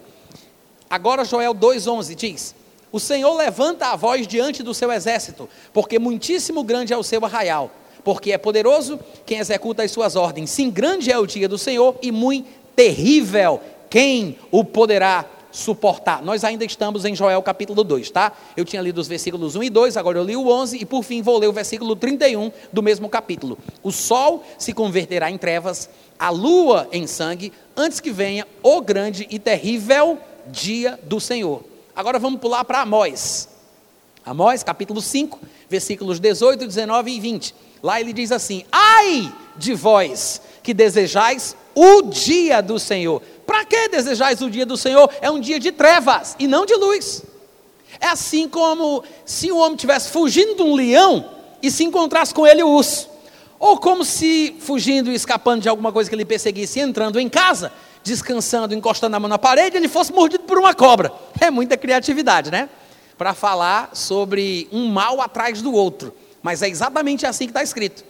Agora 0.88 1.24
Joel 1.24 1.54
2,11 1.54 2.14
diz: 2.14 2.54
O 2.90 2.98
Senhor 2.98 3.34
levanta 3.34 3.86
a 3.88 3.96
voz 3.96 4.26
diante 4.26 4.62
do 4.62 4.74
seu 4.74 4.90
exército, 4.90 5.48
porque 5.72 5.98
muitíssimo 5.98 6.62
grande 6.64 6.92
é 6.92 6.96
o 6.96 7.02
seu 7.02 7.24
arraial 7.24 7.70
porque 8.08 8.32
é 8.32 8.38
poderoso 8.38 8.98
quem 9.26 9.38
executa 9.38 9.82
as 9.82 9.90
suas 9.90 10.16
ordens. 10.16 10.48
Sim, 10.48 10.70
grande 10.70 11.12
é 11.12 11.18
o 11.18 11.26
dia 11.26 11.46
do 11.46 11.58
Senhor 11.58 11.94
e 12.00 12.10
muito 12.10 12.48
terrível. 12.74 13.60
Quem 13.90 14.38
o 14.50 14.64
poderá 14.64 15.26
suportar? 15.58 16.22
Nós 16.22 16.44
ainda 16.44 16.64
estamos 16.64 17.04
em 17.04 17.14
Joel 17.14 17.42
capítulo 17.42 17.82
2, 17.82 18.10
tá? 18.10 18.32
Eu 18.56 18.64
tinha 18.64 18.80
lido 18.80 19.00
os 19.00 19.08
versículos 19.08 19.56
1 19.56 19.64
e 19.64 19.70
2, 19.70 19.96
agora 19.96 20.18
eu 20.18 20.24
li 20.24 20.36
o 20.36 20.48
11 20.48 20.78
e 20.80 20.84
por 20.86 21.02
fim 21.02 21.20
vou 21.20 21.38
ler 21.38 21.48
o 21.48 21.52
versículo 21.52 21.96
31 21.96 22.52
do 22.72 22.82
mesmo 22.82 23.08
capítulo. 23.08 23.58
O 23.82 23.90
sol 23.90 24.44
se 24.56 24.72
converterá 24.72 25.30
em 25.30 25.36
trevas, 25.36 25.90
a 26.18 26.30
lua 26.30 26.88
em 26.92 27.06
sangue, 27.06 27.52
antes 27.76 28.00
que 28.00 28.10
venha 28.10 28.46
o 28.62 28.80
grande 28.80 29.26
e 29.30 29.38
terrível 29.38 30.18
dia 30.46 30.98
do 31.02 31.20
Senhor. 31.20 31.62
Agora 31.94 32.18
vamos 32.18 32.40
pular 32.40 32.64
para 32.64 32.82
Amós. 32.82 33.48
Amós 34.24 34.62
capítulo 34.62 35.00
5, 35.00 35.40
versículos 35.68 36.20
18, 36.20 36.66
19 36.66 37.10
e 37.10 37.20
20. 37.20 37.54
Lá 37.82 38.00
ele 38.00 38.12
diz 38.12 38.30
assim: 38.30 38.64
Ai 38.70 39.32
de 39.56 39.74
vós 39.74 40.40
que 40.62 40.72
desejais 40.72 41.56
o 41.78 42.02
dia 42.02 42.60
do 42.60 42.76
Senhor. 42.76 43.22
Para 43.46 43.64
que 43.64 43.88
desejais 43.88 44.40
o 44.42 44.50
dia 44.50 44.66
do 44.66 44.76
Senhor? 44.76 45.08
É 45.20 45.30
um 45.30 45.38
dia 45.38 45.60
de 45.60 45.70
trevas 45.70 46.34
e 46.36 46.48
não 46.48 46.66
de 46.66 46.74
luz. 46.74 47.22
É 48.00 48.08
assim 48.08 48.48
como 48.48 49.04
se 49.24 49.52
um 49.52 49.58
homem 49.58 49.74
estivesse 49.74 50.10
fugindo 50.10 50.56
de 50.56 50.62
um 50.62 50.74
leão 50.74 51.30
e 51.62 51.70
se 51.70 51.84
encontrasse 51.84 52.34
com 52.34 52.44
ele 52.44 52.64
o 52.64 52.68
urso. 52.68 53.08
Ou 53.60 53.78
como 53.78 54.04
se 54.04 54.56
fugindo 54.58 55.10
e 55.10 55.14
escapando 55.14 55.62
de 55.62 55.68
alguma 55.68 55.92
coisa 55.92 56.10
que 56.10 56.16
ele 56.16 56.24
perseguisse, 56.24 56.80
entrando 56.80 57.18
em 57.18 57.28
casa, 57.28 57.72
descansando, 58.02 58.74
encostando 58.74 59.14
a 59.14 59.20
mão 59.20 59.28
na 59.28 59.38
parede, 59.38 59.76
ele 59.76 59.88
fosse 59.88 60.12
mordido 60.12 60.44
por 60.44 60.58
uma 60.58 60.74
cobra. 60.74 61.12
É 61.40 61.48
muita 61.50 61.76
criatividade, 61.76 62.50
né? 62.50 62.68
Para 63.16 63.34
falar 63.34 63.90
sobre 63.94 64.68
um 64.72 64.88
mal 64.88 65.20
atrás 65.20 65.62
do 65.62 65.72
outro. 65.72 66.12
Mas 66.42 66.60
é 66.62 66.68
exatamente 66.68 67.24
assim 67.24 67.46
que 67.46 67.50
está 67.50 67.62
escrito. 67.62 68.04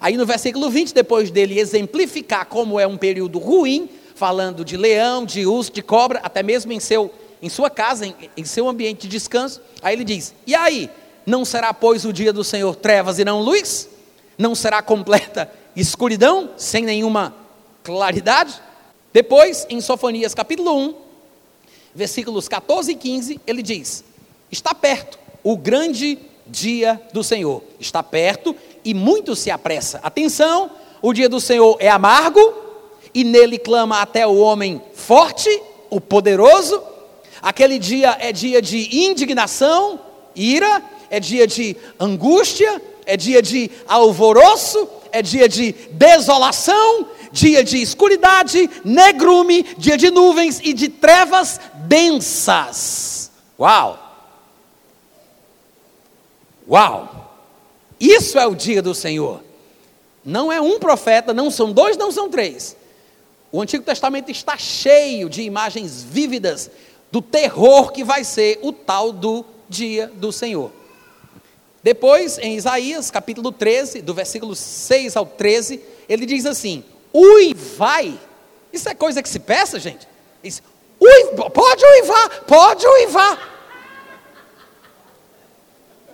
Aí 0.00 0.16
no 0.16 0.24
versículo 0.24 0.70
20, 0.70 0.94
depois 0.94 1.30
dele 1.30 1.60
exemplificar 1.60 2.46
como 2.46 2.80
é 2.80 2.86
um 2.86 2.96
período 2.96 3.38
ruim, 3.38 3.88
falando 4.14 4.64
de 4.64 4.76
leão, 4.76 5.24
de 5.24 5.46
urso, 5.46 5.72
de 5.72 5.82
cobra, 5.82 6.20
até 6.22 6.42
mesmo 6.42 6.72
em, 6.72 6.80
seu, 6.80 7.12
em 7.42 7.48
sua 7.48 7.68
casa, 7.68 8.06
em, 8.06 8.14
em 8.36 8.44
seu 8.44 8.68
ambiente 8.68 9.02
de 9.02 9.08
descanso, 9.08 9.60
aí 9.82 9.94
ele 9.94 10.04
diz: 10.04 10.34
E 10.46 10.54
aí, 10.54 10.88
não 11.26 11.44
será, 11.44 11.74
pois, 11.74 12.04
o 12.04 12.12
dia 12.12 12.32
do 12.32 12.42
Senhor 12.42 12.74
trevas 12.76 13.18
e 13.18 13.24
não 13.24 13.40
luz? 13.40 13.88
Não 14.38 14.54
será 14.54 14.80
completa 14.80 15.50
escuridão, 15.76 16.50
sem 16.56 16.84
nenhuma 16.84 17.34
claridade? 17.82 18.60
Depois, 19.12 19.66
em 19.68 19.80
Sofonias 19.80 20.34
capítulo 20.34 20.76
1, 20.76 20.94
versículos 21.94 22.48
14 22.48 22.92
e 22.92 22.94
15, 22.94 23.40
ele 23.46 23.62
diz: 23.62 24.02
Está 24.50 24.74
perto 24.74 25.18
o 25.42 25.56
grande 25.56 26.18
dia 26.46 27.00
do 27.12 27.22
Senhor. 27.22 27.62
Está 27.78 28.02
perto 28.02 28.54
e 28.84 28.94
muito 28.94 29.34
se 29.36 29.50
apressa. 29.50 30.00
Atenção, 30.02 30.70
o 31.02 31.12
dia 31.12 31.28
do 31.28 31.40
Senhor 31.40 31.76
é 31.80 31.88
amargo 31.88 32.54
e 33.14 33.24
nele 33.24 33.58
clama 33.58 34.00
até 34.00 34.26
o 34.26 34.36
homem 34.36 34.80
forte, 34.94 35.50
o 35.88 36.00
poderoso. 36.00 36.82
Aquele 37.42 37.78
dia 37.78 38.16
é 38.20 38.32
dia 38.32 38.60
de 38.60 39.04
indignação, 39.04 39.98
ira, 40.36 40.82
é 41.08 41.18
dia 41.18 41.46
de 41.46 41.76
angústia, 41.98 42.80
é 43.06 43.16
dia 43.16 43.42
de 43.42 43.70
alvoroço, 43.88 44.88
é 45.10 45.22
dia 45.22 45.48
de 45.48 45.72
desolação, 45.90 47.06
dia 47.32 47.64
de 47.64 47.80
escuridade, 47.80 48.68
negrume, 48.84 49.62
dia 49.76 49.96
de 49.96 50.10
nuvens 50.10 50.60
e 50.62 50.72
de 50.72 50.88
trevas 50.88 51.60
densas. 51.86 53.30
Uau! 53.58 53.98
Uau! 56.68 57.29
Isso 58.00 58.38
é 58.38 58.46
o 58.46 58.54
dia 58.54 58.80
do 58.80 58.94
Senhor. 58.94 59.42
Não 60.24 60.50
é 60.50 60.60
um 60.60 60.78
profeta, 60.78 61.34
não 61.34 61.50
são 61.50 61.72
dois, 61.72 61.96
não 61.96 62.10
são 62.10 62.30
três. 62.30 62.76
O 63.52 63.60
Antigo 63.60 63.84
Testamento 63.84 64.30
está 64.30 64.56
cheio 64.56 65.28
de 65.28 65.42
imagens 65.42 66.02
vívidas 66.02 66.70
do 67.12 67.20
terror 67.20 67.92
que 67.92 68.02
vai 68.02 68.24
ser 68.24 68.58
o 68.62 68.72
tal 68.72 69.12
do 69.12 69.44
dia 69.68 70.06
do 70.14 70.32
Senhor. 70.32 70.72
Depois, 71.82 72.38
em 72.38 72.56
Isaías, 72.56 73.10
capítulo 73.10 73.50
13, 73.50 74.02
do 74.02 74.14
versículo 74.14 74.54
6 74.54 75.16
ao 75.16 75.26
13, 75.26 75.80
ele 76.08 76.26
diz 76.26 76.46
assim: 76.46 76.84
uivai. 77.14 78.18
Isso 78.72 78.88
é 78.88 78.94
coisa 78.94 79.22
que 79.22 79.28
se 79.28 79.40
peça, 79.40 79.80
gente? 79.80 80.06
Ui, 81.00 81.24
pode 81.52 81.84
uivar, 81.84 82.44
pode 82.46 82.86
uivar. 82.86 83.59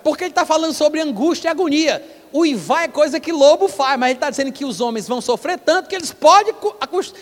Porque 0.06 0.22
ele 0.22 0.30
está 0.30 0.46
falando 0.46 0.72
sobre 0.72 1.00
angústia 1.00 1.48
e 1.48 1.50
agonia. 1.50 2.00
Uivar 2.32 2.84
é 2.84 2.88
coisa 2.88 3.18
que 3.18 3.32
lobo 3.32 3.66
faz, 3.66 3.98
mas 3.98 4.10
ele 4.10 4.18
está 4.18 4.30
dizendo 4.30 4.52
que 4.52 4.64
os 4.64 4.80
homens 4.80 5.08
vão 5.08 5.20
sofrer 5.20 5.58
tanto 5.58 5.88
que 5.88 5.96
eles 5.96 6.12
podem 6.12 6.54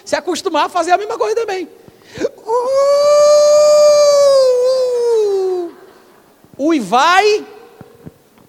se 0.04 0.14
acostumar 0.14 0.66
a 0.66 0.68
fazer 0.68 0.90
a 0.90 0.98
mesma 0.98 1.16
coisa 1.16 1.34
também. 1.34 1.66
Uh, 2.46 2.52
uivai, 6.58 7.46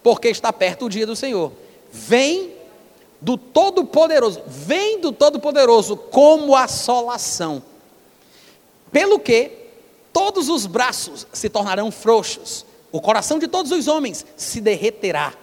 porque 0.03 0.27
está 0.27 0.51
perto 0.51 0.87
o 0.87 0.89
dia 0.89 1.07
do 1.07 1.15
Senhor. 1.15 1.53
Vem 1.89 2.55
do 3.21 3.37
Todo-Poderoso, 3.37 4.41
vem 4.45 4.99
do 4.99 5.13
Todo-Poderoso 5.13 5.95
como 5.95 6.57
assolação. 6.57 7.63
Pelo 8.91 9.17
que 9.17 9.49
todos 10.11 10.49
os 10.49 10.65
braços 10.65 11.25
se 11.31 11.47
tornarão 11.47 11.89
frouxos, 11.89 12.65
o 12.95 13.01
coração 13.01 13.39
de 13.39 13.47
todos 13.47 13.71
os 13.71 13.87
homens 13.87 14.25
se 14.37 14.61
derreterá. 14.61 15.33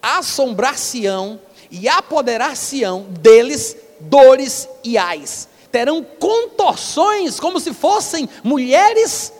Assombrar-se-ão 0.00 1.40
e 1.70 1.88
apoderar-se-ão 1.88 3.02
deles 3.10 3.76
dores 4.00 4.68
e 4.84 4.98
ais. 4.98 5.48
Terão 5.70 6.04
contorções 6.04 7.40
como 7.40 7.58
se 7.60 7.72
fossem 7.72 8.28
mulheres 8.44 9.32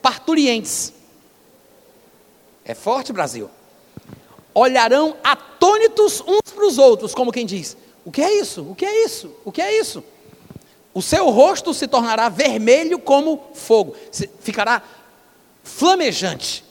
parturientes. 0.00 0.92
É 2.64 2.74
forte, 2.74 3.12
Brasil 3.12 3.50
olharão 4.54 5.16
atônitos 5.22 6.22
uns 6.26 6.52
para 6.52 6.66
os 6.66 6.78
outros, 6.78 7.14
como 7.14 7.32
quem 7.32 7.46
diz: 7.46 7.76
O 8.04 8.10
que 8.10 8.22
é 8.22 8.40
isso? 8.40 8.62
O 8.62 8.74
que 8.74 8.84
é 8.84 9.04
isso? 9.04 9.34
O 9.44 9.52
que 9.52 9.62
é 9.62 9.78
isso? 9.78 10.02
O 10.92 11.00
seu 11.00 11.30
rosto 11.30 11.72
se 11.72 11.86
tornará 11.86 12.28
vermelho 12.28 12.98
como 12.98 13.40
fogo, 13.54 13.94
ficará 14.40 14.82
flamejante, 15.62 16.64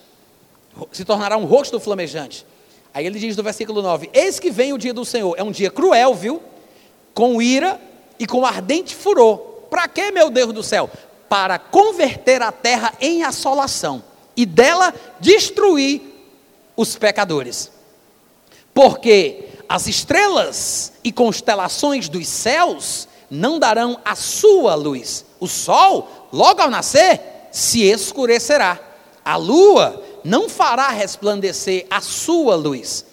se 0.92 1.06
tornará 1.06 1.38
um 1.38 1.46
rosto 1.46 1.80
flamejante. 1.80 2.46
Aí 2.94 3.06
ele 3.06 3.20
diz 3.20 3.36
no 3.36 3.44
versículo 3.44 3.82
9: 3.82 4.10
Eis 4.14 4.40
que 4.40 4.52
vem 4.52 4.74
o 4.74 4.78
dia 4.78 4.94
do 4.94 5.06
Senhor, 5.06 5.36
é 5.38 5.44
um 5.44 5.52
dia 5.52 5.70
cruel, 5.70 6.14
viu? 6.14 6.42
Com 7.14 7.42
ira 7.42 7.80
e 8.18 8.26
com 8.26 8.46
ardente 8.46 8.96
furor. 8.96 9.38
Para 9.70 9.88
quê, 9.88 10.12
meu 10.12 10.30
Deus 10.30 10.54
do 10.54 10.64
céu? 10.64 10.90
Para 11.28 11.60
converter 11.60 12.42
a 12.42 12.52
terra 12.52 12.94
em 13.00 13.24
assolação 13.24 14.04
e 14.36 14.46
dela 14.46 14.94
destruir 15.20 16.02
os 16.76 16.96
pecadores. 16.96 17.72
Porque 18.74 19.50
as 19.68 19.88
estrelas 19.88 20.94
e 21.04 21.12
constelações 21.12 22.10
dos 22.10 22.28
céus 22.28 23.08
não 23.30 23.60
darão 23.60 24.00
a 24.04 24.16
sua 24.16 24.74
luz. 24.76 25.26
O 25.40 25.48
sol, 25.48 26.30
logo 26.34 26.62
ao 26.62 26.70
nascer, 26.70 27.22
se 27.52 27.84
escurecerá. 27.84 28.80
A 29.24 29.36
lua 29.36 30.04
não 30.24 30.50
fará 30.50 30.90
resplandecer 30.90 31.86
a 31.90 32.02
sua 32.02 32.56
luz. 32.56 33.06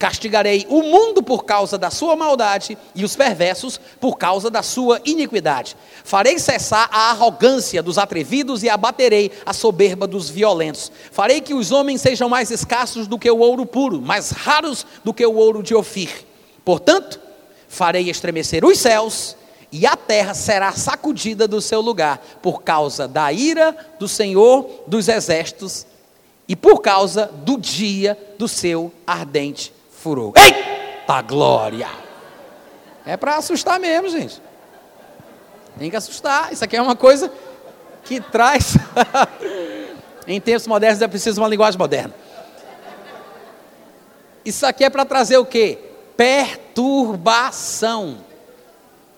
Castigarei 0.00 0.66
o 0.70 0.82
mundo 0.82 1.22
por 1.22 1.44
causa 1.44 1.76
da 1.76 1.90
sua 1.90 2.16
maldade 2.16 2.78
e 2.94 3.04
os 3.04 3.14
perversos 3.14 3.78
por 4.00 4.16
causa 4.16 4.48
da 4.48 4.62
sua 4.62 4.98
iniquidade. 5.04 5.76
Farei 6.02 6.38
cessar 6.38 6.88
a 6.90 7.10
arrogância 7.10 7.82
dos 7.82 7.98
atrevidos 7.98 8.62
e 8.62 8.70
abaterei 8.70 9.30
a 9.44 9.52
soberba 9.52 10.06
dos 10.06 10.30
violentos. 10.30 10.90
Farei 11.12 11.42
que 11.42 11.52
os 11.52 11.70
homens 11.70 12.00
sejam 12.00 12.30
mais 12.30 12.50
escassos 12.50 13.06
do 13.06 13.18
que 13.18 13.30
o 13.30 13.40
ouro 13.40 13.66
puro, 13.66 14.00
mais 14.00 14.30
raros 14.30 14.86
do 15.04 15.12
que 15.12 15.26
o 15.26 15.36
ouro 15.36 15.62
de 15.62 15.74
Ofir. 15.74 16.24
Portanto, 16.64 17.20
farei 17.68 18.08
estremecer 18.08 18.64
os 18.64 18.78
céus 18.78 19.36
e 19.70 19.86
a 19.86 19.96
terra 19.96 20.32
será 20.32 20.72
sacudida 20.72 21.46
do 21.46 21.60
seu 21.60 21.82
lugar 21.82 22.22
por 22.40 22.62
causa 22.62 23.06
da 23.06 23.30
ira 23.30 23.76
do 23.98 24.08
Senhor 24.08 24.66
dos 24.86 25.08
exércitos 25.08 25.89
e 26.50 26.56
por 26.56 26.82
causa 26.82 27.26
do 27.26 27.56
dia 27.56 28.18
do 28.36 28.48
seu 28.48 28.92
ardente 29.06 29.72
furou. 29.92 30.34
Eita 30.36 31.22
glória! 31.22 31.88
É 33.06 33.16
para 33.16 33.36
assustar 33.36 33.78
mesmo, 33.78 34.08
gente. 34.08 34.42
Tem 35.78 35.88
que 35.88 35.94
assustar. 35.94 36.52
Isso 36.52 36.64
aqui 36.64 36.76
é 36.76 36.82
uma 36.82 36.96
coisa 36.96 37.32
que 38.02 38.20
traz. 38.20 38.74
em 40.26 40.40
tempos 40.40 40.66
modernos 40.66 41.00
é 41.00 41.06
preciso 41.06 41.40
uma 41.40 41.46
linguagem 41.46 41.78
moderna. 41.78 42.12
Isso 44.44 44.66
aqui 44.66 44.82
é 44.82 44.90
para 44.90 45.04
trazer 45.04 45.36
o 45.36 45.46
quê? 45.46 45.78
Perturbação. 46.16 48.24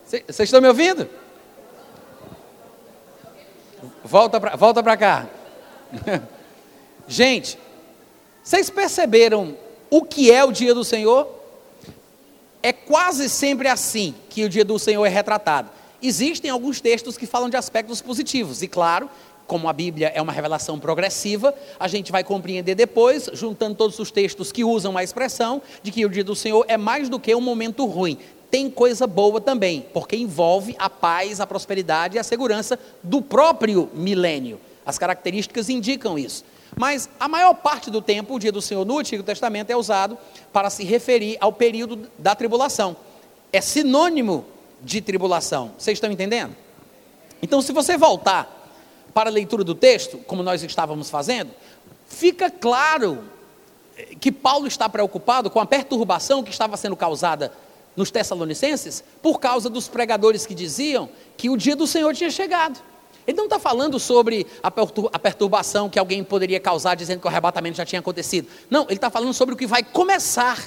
Vocês 0.05 0.41
estão 0.41 0.61
me 0.61 0.69
ouvindo? 0.69 1.09
Volta 4.05 4.39
para 4.39 4.55
volta 4.55 4.97
cá. 4.99 5.27
Gente, 7.09 7.59
vocês 8.43 8.71
perceberam 8.71 9.57
o 9.91 10.03
que 10.03 10.31
é 10.31 10.45
o 10.45 10.53
dia 10.53 10.75
do 10.75 10.85
Senhor? 10.85 11.29
É 12.63 12.73
quase 12.73 13.29
sempre 13.29 13.69
assim 13.69 14.15
que 14.31 14.45
o 14.45 14.49
dia 14.49 14.65
do 14.65 14.79
Senhor 14.79 15.05
é 15.05 15.09
retratado. 15.09 15.71
Existem 16.01 16.51
alguns 16.51 16.81
textos 16.81 17.17
que 17.17 17.27
falam 17.27 17.49
de 17.49 17.57
aspectos 17.57 18.01
positivos, 18.01 18.63
e 18.63 18.69
claro, 18.69 19.09
como 19.47 19.69
a 19.69 19.73
Bíblia 19.73 20.11
é 20.15 20.23
uma 20.23 20.33
revelação 20.33 20.79
progressiva, 20.79 21.55
a 21.79 21.87
gente 21.87 22.11
vai 22.11 22.25
compreender 22.25 22.75
depois, 22.75 23.29
juntando 23.35 23.75
todos 23.75 23.99
os 23.99 24.11
textos 24.11 24.51
que 24.51 24.65
usam 24.65 24.97
a 24.97 25.05
expressão, 25.05 25.61
de 25.83 25.91
que 25.91 26.07
o 26.07 26.09
dia 26.09 26.25
do 26.25 26.35
Senhor 26.35 26.65
é 26.69 26.77
mais 26.77 27.09
do 27.09 27.21
que 27.21 27.35
um 27.35 27.41
momento 27.41 27.85
ruim. 27.85 28.19
Tem 28.51 28.71
coisa 28.71 29.07
boa 29.07 29.41
também, 29.41 29.87
porque 29.93 30.17
envolve 30.17 30.75
a 30.79 30.89
paz, 30.89 31.41
a 31.41 31.47
prosperidade 31.47 32.17
e 32.17 32.19
a 32.19 32.25
segurança 32.25 32.79
do 33.03 33.23
próprio 33.23 33.91
milênio. 33.95 34.61
As 34.85 34.99
características 34.99 35.69
indicam 35.69 36.19
isso. 36.19 36.45
Mas 36.77 37.09
a 37.21 37.29
maior 37.29 37.55
parte 37.55 37.91
do 37.91 38.01
tempo, 38.01 38.35
o 38.35 38.39
dia 38.39 38.53
do 38.53 38.63
Senhor 38.63 38.85
no 38.85 38.99
Antigo 38.99 39.23
Testamento 39.23 39.71
é 39.71 39.77
usado 39.77 40.17
para 40.53 40.71
se 40.71 40.85
referir 40.85 41.37
ao 41.41 41.53
período 41.53 42.11
da 42.19 42.35
tribulação. 42.35 42.97
É 43.53 43.61
sinônimo 43.61 44.45
de 44.81 45.01
tribulação. 45.01 45.73
Vocês 45.79 45.97
estão 45.97 46.11
entendendo? 46.11 46.57
Então, 47.43 47.61
se 47.61 47.73
você 47.73 47.97
voltar 47.97 48.61
para 49.13 49.29
a 49.29 49.33
leitura 49.33 49.63
do 49.63 49.75
texto, 49.75 50.19
como 50.19 50.43
nós 50.43 50.63
estávamos 50.63 51.11
fazendo, 51.11 51.51
fica 52.07 52.51
claro 52.51 53.25
que 54.21 54.33
Paulo 54.33 54.67
está 54.67 54.89
preocupado 54.89 55.51
com 55.51 55.61
a 55.61 55.67
perturbação 55.67 56.43
que 56.43 56.51
estava 56.51 56.77
sendo 56.77 56.97
causada 56.97 57.53
nos 57.95 58.11
Tessalonicenses 58.11 59.05
por 59.21 59.39
causa 59.39 59.69
dos 59.69 59.87
pregadores 59.89 60.47
que 60.47 60.55
diziam 60.55 61.11
que 61.37 61.51
o 61.51 61.57
dia 61.57 61.77
do 61.77 61.87
Senhor 61.87 62.15
tinha 62.15 62.31
chegado. 62.31 62.81
Ele 63.27 63.37
não 63.37 63.45
está 63.45 63.59
falando 63.59 63.99
sobre 63.99 64.47
a 64.63 65.19
perturbação 65.19 65.89
que 65.89 65.99
alguém 65.99 66.25
poderia 66.25 66.59
causar 66.59 66.95
dizendo 66.95 67.21
que 67.21 67.27
o 67.27 67.31
arrebatamento 67.31 67.77
já 67.77 67.85
tinha 67.85 68.01
acontecido. 68.01 68.49
Não, 68.69 68.85
ele 68.85 68.95
está 68.95 69.11
falando 69.11 69.33
sobre 69.33 69.55
o 69.55 69.59
que 69.59 69.67
vai 69.67 69.83
começar, 69.83 70.59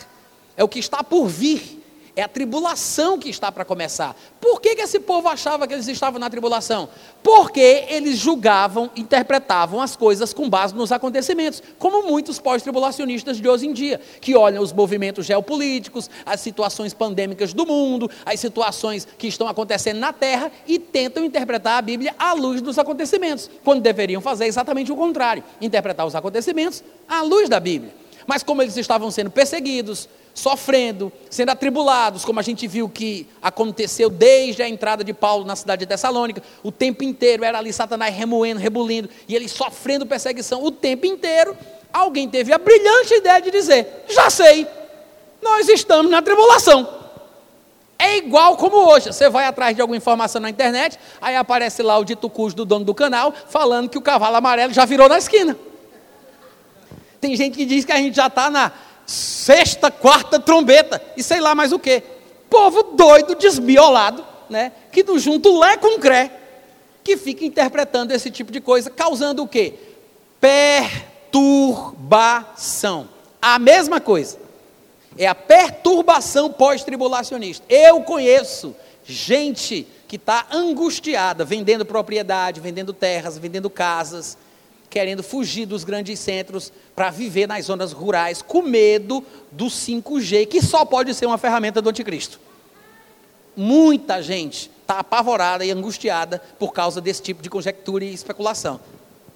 é 0.56 0.64
o 0.64 0.68
que 0.68 0.80
está 0.80 1.04
por 1.04 1.28
vir. 1.28 1.85
É 2.16 2.22
a 2.24 2.30
tribulação 2.30 3.20
que 3.20 3.30
está 3.30 3.52
para 3.52 3.66
começar. 3.66 4.16
Por 4.40 4.62
que, 4.62 4.74
que 4.74 4.82
esse 4.82 5.02
povo 5.02 5.28
achava 5.28 5.68
que 5.68 5.74
eles 5.74 5.88
estavam 5.88 6.18
na 6.18 6.30
tribulação? 6.30 6.88
Porque 7.22 7.86
eles 7.90 8.18
julgavam, 8.18 8.90
interpretavam 8.96 9.82
as 9.82 9.98
coisas 9.98 10.34
com 10.34 10.50
base 10.50 10.74
nos 10.74 10.94
acontecimentos, 10.94 11.62
como 11.78 12.04
muitos 12.04 12.40
pós-tribulacionistas 12.40 13.36
de 13.36 13.50
hoje 13.50 13.68
em 13.68 13.74
dia, 13.74 14.00
que 14.22 14.34
olham 14.34 14.64
os 14.64 14.72
movimentos 14.72 15.26
geopolíticos, 15.26 16.10
as 16.26 16.40
situações 16.40 16.94
pandêmicas 16.94 17.52
do 17.52 17.66
mundo, 17.66 18.10
as 18.26 18.40
situações 18.40 19.06
que 19.18 19.28
estão 19.28 19.48
acontecendo 19.48 20.00
na 20.00 20.14
Terra 20.14 20.50
e 20.66 20.80
tentam 20.80 21.26
interpretar 21.26 21.80
a 21.80 21.82
Bíblia 21.82 22.16
à 22.18 22.32
luz 22.32 22.62
dos 22.62 22.80
acontecimentos, 22.80 23.50
quando 23.62 23.82
deveriam 23.82 24.22
fazer 24.22 24.46
exatamente 24.46 24.90
o 24.90 24.96
contrário, 24.96 25.44
interpretar 25.60 26.06
os 26.06 26.16
acontecimentos 26.16 26.82
à 27.10 27.22
luz 27.22 27.50
da 27.50 27.60
Bíblia. 27.60 27.94
Mas 28.26 28.42
como 28.42 28.62
eles 28.62 28.78
estavam 28.78 29.12
sendo 29.12 29.30
perseguidos, 29.30 30.08
sofrendo, 30.36 31.12
sendo 31.30 31.50
atribulados, 31.50 32.26
como 32.26 32.40
a 32.40 32.44
gente 32.44 32.68
viu 32.68 32.90
que 32.90 33.26
aconteceu 33.42 34.10
desde 34.10 34.62
a 34.62 34.68
entrada 34.68 35.04
de 35.04 35.14
Paulo 35.14 35.46
na 35.46 35.56
cidade 35.56 35.80
de 35.80 35.86
Tessalônica, 35.88 36.44
o 36.62 36.72
tempo 36.72 37.04
inteiro 37.04 37.46
era 37.46 37.58
ali 37.58 37.72
Satanás 37.72 38.14
remoendo, 38.14 38.60
rebulindo, 38.60 39.10
e 39.28 39.36
ele 39.36 39.48
sofrendo 39.48 40.06
perseguição 40.06 40.62
o 40.62 40.70
tempo 40.70 41.06
inteiro. 41.06 41.58
Alguém 41.92 42.30
teve 42.30 42.52
a 42.52 42.58
brilhante 42.58 43.14
ideia 43.14 43.42
de 43.42 43.50
dizer: 43.50 44.06
Já 44.10 44.30
sei, 44.30 44.68
nós 45.42 45.70
estamos 45.70 46.12
na 46.12 46.22
tribulação. 46.22 47.06
É 47.98 48.18
igual 48.18 48.58
como 48.58 48.76
hoje, 48.76 49.14
você 49.14 49.30
vai 49.30 49.46
atrás 49.46 49.74
de 49.74 49.82
alguma 49.82 49.96
informação 49.96 50.42
na 50.42 50.50
internet, 50.50 51.00
aí 51.22 51.34
aparece 51.38 51.82
lá 51.82 51.98
o 51.98 52.04
dito 52.04 52.30
cujo 52.30 52.54
do 52.54 52.66
dono 52.66 52.84
do 52.84 52.94
canal, 52.94 53.34
falando 53.48 53.90
que 53.90 53.98
o 53.98 54.02
cavalo 54.02 54.36
amarelo 54.36 54.74
já 54.74 54.84
virou 54.84 55.08
na 55.08 55.18
esquina. 55.18 55.58
Tem 57.22 57.36
gente 57.38 57.56
que 57.56 57.66
diz 57.66 57.86
que 57.86 57.92
a 57.94 57.98
gente 57.98 58.16
já 58.16 58.28
está 58.28 58.52
na 58.52 58.72
sexta, 59.06 59.92
quarta 59.92 60.40
trombeta, 60.40 61.02
e 61.16 61.22
sei 61.24 61.40
lá 61.40 61.54
mais 61.54 61.72
o 61.72 61.78
que. 61.80 62.02
Povo 62.50 62.96
doido, 62.96 63.36
desmiolado, 63.36 64.26
né? 64.50 64.72
Que 64.92 65.04
não 65.04 65.20
junta 65.20 65.50
o 65.50 65.60
Lé 65.60 65.78
com 65.78 65.98
o 65.98 66.00
Cré, 66.00 66.32
que 67.04 67.16
fica 67.18 67.46
interpretando 67.46 68.12
esse 68.12 68.32
tipo 68.32 68.52
de 68.52 68.60
coisa, 68.60 68.90
causando 68.90 69.44
o 69.44 69.48
quê? 69.48 69.76
Perturbação. 70.40 73.08
A 73.42 73.60
mesma 73.60 74.02
coisa. 74.02 74.44
É 75.18 75.28
a 75.28 75.36
perturbação 75.36 76.52
pós-tribulacionista. 76.52 77.64
Eu 77.70 78.02
conheço 78.02 78.76
gente 79.06 79.88
que 80.08 80.18
está 80.18 80.48
angustiada, 80.52 81.46
vendendo 81.46 81.86
propriedade, 81.86 82.60
vendendo 82.60 82.92
terras, 82.92 83.38
vendendo 83.38 83.70
casas, 83.70 84.38
querendo 84.90 85.24
fugir 85.24 85.66
dos 85.66 85.84
grandes 85.84 86.20
centros 86.20 86.72
para 86.96 87.10
viver 87.10 87.48
nas 87.48 87.66
zonas 87.66 87.92
rurais, 87.92 88.42
com 88.42 88.62
medo 88.62 89.24
do 89.52 89.66
5G, 89.66 90.48
que 90.48 90.62
só 90.62 90.86
pode 90.86 91.14
ser 91.14 91.26
uma 91.26 91.38
ferramenta 91.38 91.82
do 91.82 91.90
anticristo. 91.90 92.40
Muita 93.56 94.22
gente 94.22 94.72
está 94.82 95.00
apavorada 95.00 95.66
e 95.66 95.72
angustiada 95.72 96.42
por 96.58 96.72
causa 96.72 97.02
desse 97.02 97.22
tipo 97.22 97.42
de 97.42 97.50
conjectura 97.50 98.06
e 98.06 98.14
especulação. 98.14 98.80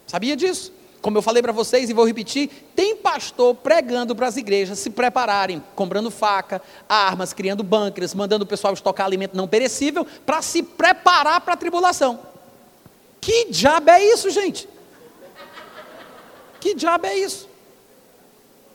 Sabia 0.08 0.36
disso? 0.36 0.72
Como 1.02 1.18
eu 1.18 1.22
falei 1.22 1.42
para 1.42 1.54
vocês 1.54 1.90
e 1.90 1.94
vou 1.94 2.06
repetir, 2.06 2.50
tem 2.76 2.96
pastor 2.96 3.56
pregando 3.56 4.16
para 4.16 4.28
as 4.28 4.36
igrejas 4.36 4.80
se 4.80 4.90
prepararem, 4.90 5.64
comprando 5.76 6.12
faca, 6.12 6.62
armas, 6.88 7.32
criando 7.32 7.64
bunkers, 7.64 8.14
mandando 8.14 8.44
o 8.44 8.48
pessoal 8.48 8.74
estocar 8.74 9.06
alimento 9.06 9.36
não 9.36 9.48
perecível 9.48 10.06
para 10.26 10.42
se 10.42 10.62
preparar 10.62 11.40
para 11.42 11.54
a 11.54 11.58
tribulação. 11.58 12.20
Que 13.22 13.46
diabo 13.50 13.90
é 13.90 14.04
isso, 14.04 14.30
gente? 14.30 14.68
Que 16.60 16.76
diabo 16.76 17.08
é 17.08 17.18
isso? 17.18 17.49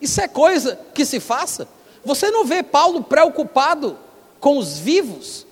Isso 0.01 0.21
é 0.21 0.29
coisa 0.29 0.79
que 0.95 1.05
se 1.05 1.21
faça? 1.21 1.69
Você 2.05 2.31
não 2.31 2.45
vê 2.45 2.63
Paulo 2.63 3.03
preocupado 3.03 3.99
com 4.41 4.59
os 4.59 4.79
vivos 4.79 5.47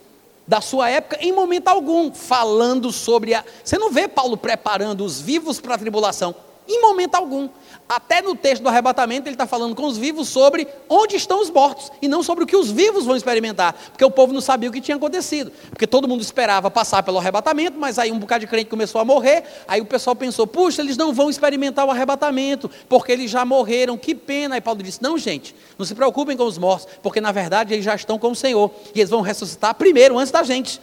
da 0.47 0.61
sua 0.61 0.91
época 0.91 1.19
em 1.21 1.33
momento 1.33 1.69
algum, 1.69 2.13
falando 2.13 2.93
sobre 2.93 3.35
a. 3.35 3.45
Você 3.65 3.79
não 3.79 3.91
vê 3.91 4.07
Paulo 4.07 4.37
preparando 4.37 5.05
os 5.05 5.21
vivos 5.21 5.61
para 5.61 5.75
a 5.75 5.79
tribulação 5.79 6.35
em 6.69 6.81
momento 6.81 7.15
algum. 7.15 7.49
Até 7.95 8.23
no 8.23 8.35
texto 8.35 8.63
do 8.63 8.71
arrebatamento, 8.71 9.29
ele 9.29 9.35
está 9.35 9.47
falando 9.47 9.75
com 9.75 9.85
os 9.85 9.99
vivos 9.99 10.27
sobre 10.27 10.67
onde 10.89 11.15
estão 11.15 11.43
os 11.43 11.51
mortos, 11.51 11.93
e 12.01 12.09
não 12.09 12.23
sobre 12.23 12.43
o 12.43 12.47
que 12.47 12.57
os 12.57 12.71
vivos 12.71 13.05
vão 13.05 13.15
experimentar, 13.15 13.75
porque 13.75 14.03
o 14.03 14.11
povo 14.11 14.33
não 14.33 14.41
sabia 14.41 14.71
o 14.71 14.73
que 14.73 14.81
tinha 14.81 14.97
acontecido, 14.97 15.53
porque 15.69 15.87
todo 15.87 16.09
mundo 16.09 16.23
esperava 16.23 16.71
passar 16.71 17.03
pelo 17.03 17.19
arrebatamento, 17.19 17.79
mas 17.79 17.99
aí 17.99 18.11
um 18.11 18.19
bocado 18.19 18.41
de 18.41 18.47
crente 18.47 18.71
começou 18.71 18.99
a 18.99 19.05
morrer, 19.05 19.45
aí 19.69 19.83
o 19.83 19.85
pessoal 19.85 20.17
pensou, 20.17 20.47
puxa, 20.47 20.81
eles 20.81 20.97
não 20.97 21.13
vão 21.13 21.29
experimentar 21.29 21.85
o 21.87 21.91
arrebatamento, 21.91 22.71
porque 22.89 23.13
eles 23.13 23.31
já 23.31 23.45
morreram, 23.45 23.99
que 23.99 24.15
pena. 24.15 24.55
Aí 24.55 24.61
Paulo 24.63 24.83
disse: 24.83 25.03
não, 25.03 25.19
gente, 25.19 25.55
não 25.79 25.85
se 25.85 25.95
preocupem 25.95 26.35
com 26.35 26.45
os 26.45 26.57
mortos, 26.57 26.89
porque 27.03 27.21
na 27.21 27.31
verdade 27.31 27.75
eles 27.75 27.85
já 27.85 27.95
estão 27.95 28.19
com 28.19 28.31
o 28.31 28.35
Senhor, 28.35 28.71
e 28.95 29.01
eles 29.01 29.11
vão 29.11 29.21
ressuscitar 29.21 29.75
primeiro, 29.75 30.19
antes 30.19 30.33
da 30.33 30.43
gente. 30.43 30.81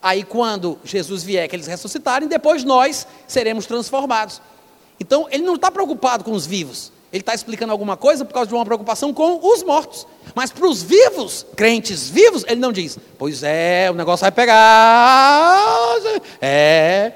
Aí, 0.00 0.22
quando 0.22 0.78
Jesus 0.84 1.24
vier, 1.24 1.48
que 1.48 1.56
eles 1.56 1.66
ressuscitarem, 1.66 2.28
depois 2.28 2.62
nós 2.62 3.04
seremos 3.26 3.66
transformados. 3.66 4.40
Então, 4.98 5.26
ele 5.30 5.44
não 5.44 5.54
está 5.54 5.70
preocupado 5.70 6.24
com 6.24 6.32
os 6.32 6.46
vivos. 6.46 6.92
Ele 7.12 7.22
está 7.22 7.34
explicando 7.34 7.72
alguma 7.72 7.96
coisa 7.96 8.24
por 8.24 8.34
causa 8.34 8.48
de 8.48 8.54
uma 8.54 8.64
preocupação 8.64 9.14
com 9.14 9.40
os 9.42 9.62
mortos. 9.62 10.06
Mas 10.34 10.50
para 10.50 10.66
os 10.66 10.82
vivos, 10.82 11.46
crentes 11.56 12.10
vivos, 12.10 12.44
ele 12.46 12.60
não 12.60 12.72
diz: 12.72 12.98
Pois 13.16 13.42
é, 13.42 13.88
o 13.90 13.94
negócio 13.94 14.22
vai 14.22 14.32
pegar. 14.32 15.96
É. 16.40 17.12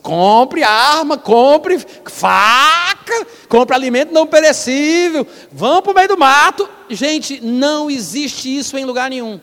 compre 0.00 0.62
arma, 0.62 1.18
compre 1.18 1.78
faca, 2.06 3.26
compre 3.48 3.74
alimento 3.74 4.12
não 4.12 4.26
perecível. 4.26 5.26
Vão 5.52 5.82
para 5.82 5.92
o 5.92 5.94
meio 5.94 6.08
do 6.08 6.16
mato. 6.16 6.68
Gente, 6.88 7.40
não 7.40 7.90
existe 7.90 8.56
isso 8.56 8.78
em 8.78 8.84
lugar 8.84 9.10
nenhum. 9.10 9.40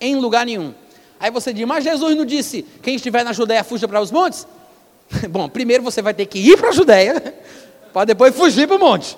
Em 0.00 0.16
lugar 0.16 0.46
nenhum. 0.46 0.72
Aí 1.18 1.30
você 1.30 1.52
diz: 1.52 1.66
Mas 1.66 1.82
Jesus 1.82 2.16
não 2.16 2.24
disse: 2.24 2.64
Quem 2.82 2.94
estiver 2.94 3.24
na 3.24 3.32
Judéia, 3.32 3.64
fuja 3.64 3.88
para 3.88 4.00
os 4.00 4.12
montes? 4.12 4.46
Bom, 5.30 5.48
primeiro 5.48 5.82
você 5.82 6.02
vai 6.02 6.14
ter 6.14 6.26
que 6.26 6.38
ir 6.38 6.56
para 6.56 6.68
a 6.68 6.72
Judéia, 6.72 7.34
para 7.92 8.04
depois 8.06 8.34
fugir 8.34 8.66
para 8.66 8.76
o 8.76 8.80
monte. 8.80 9.16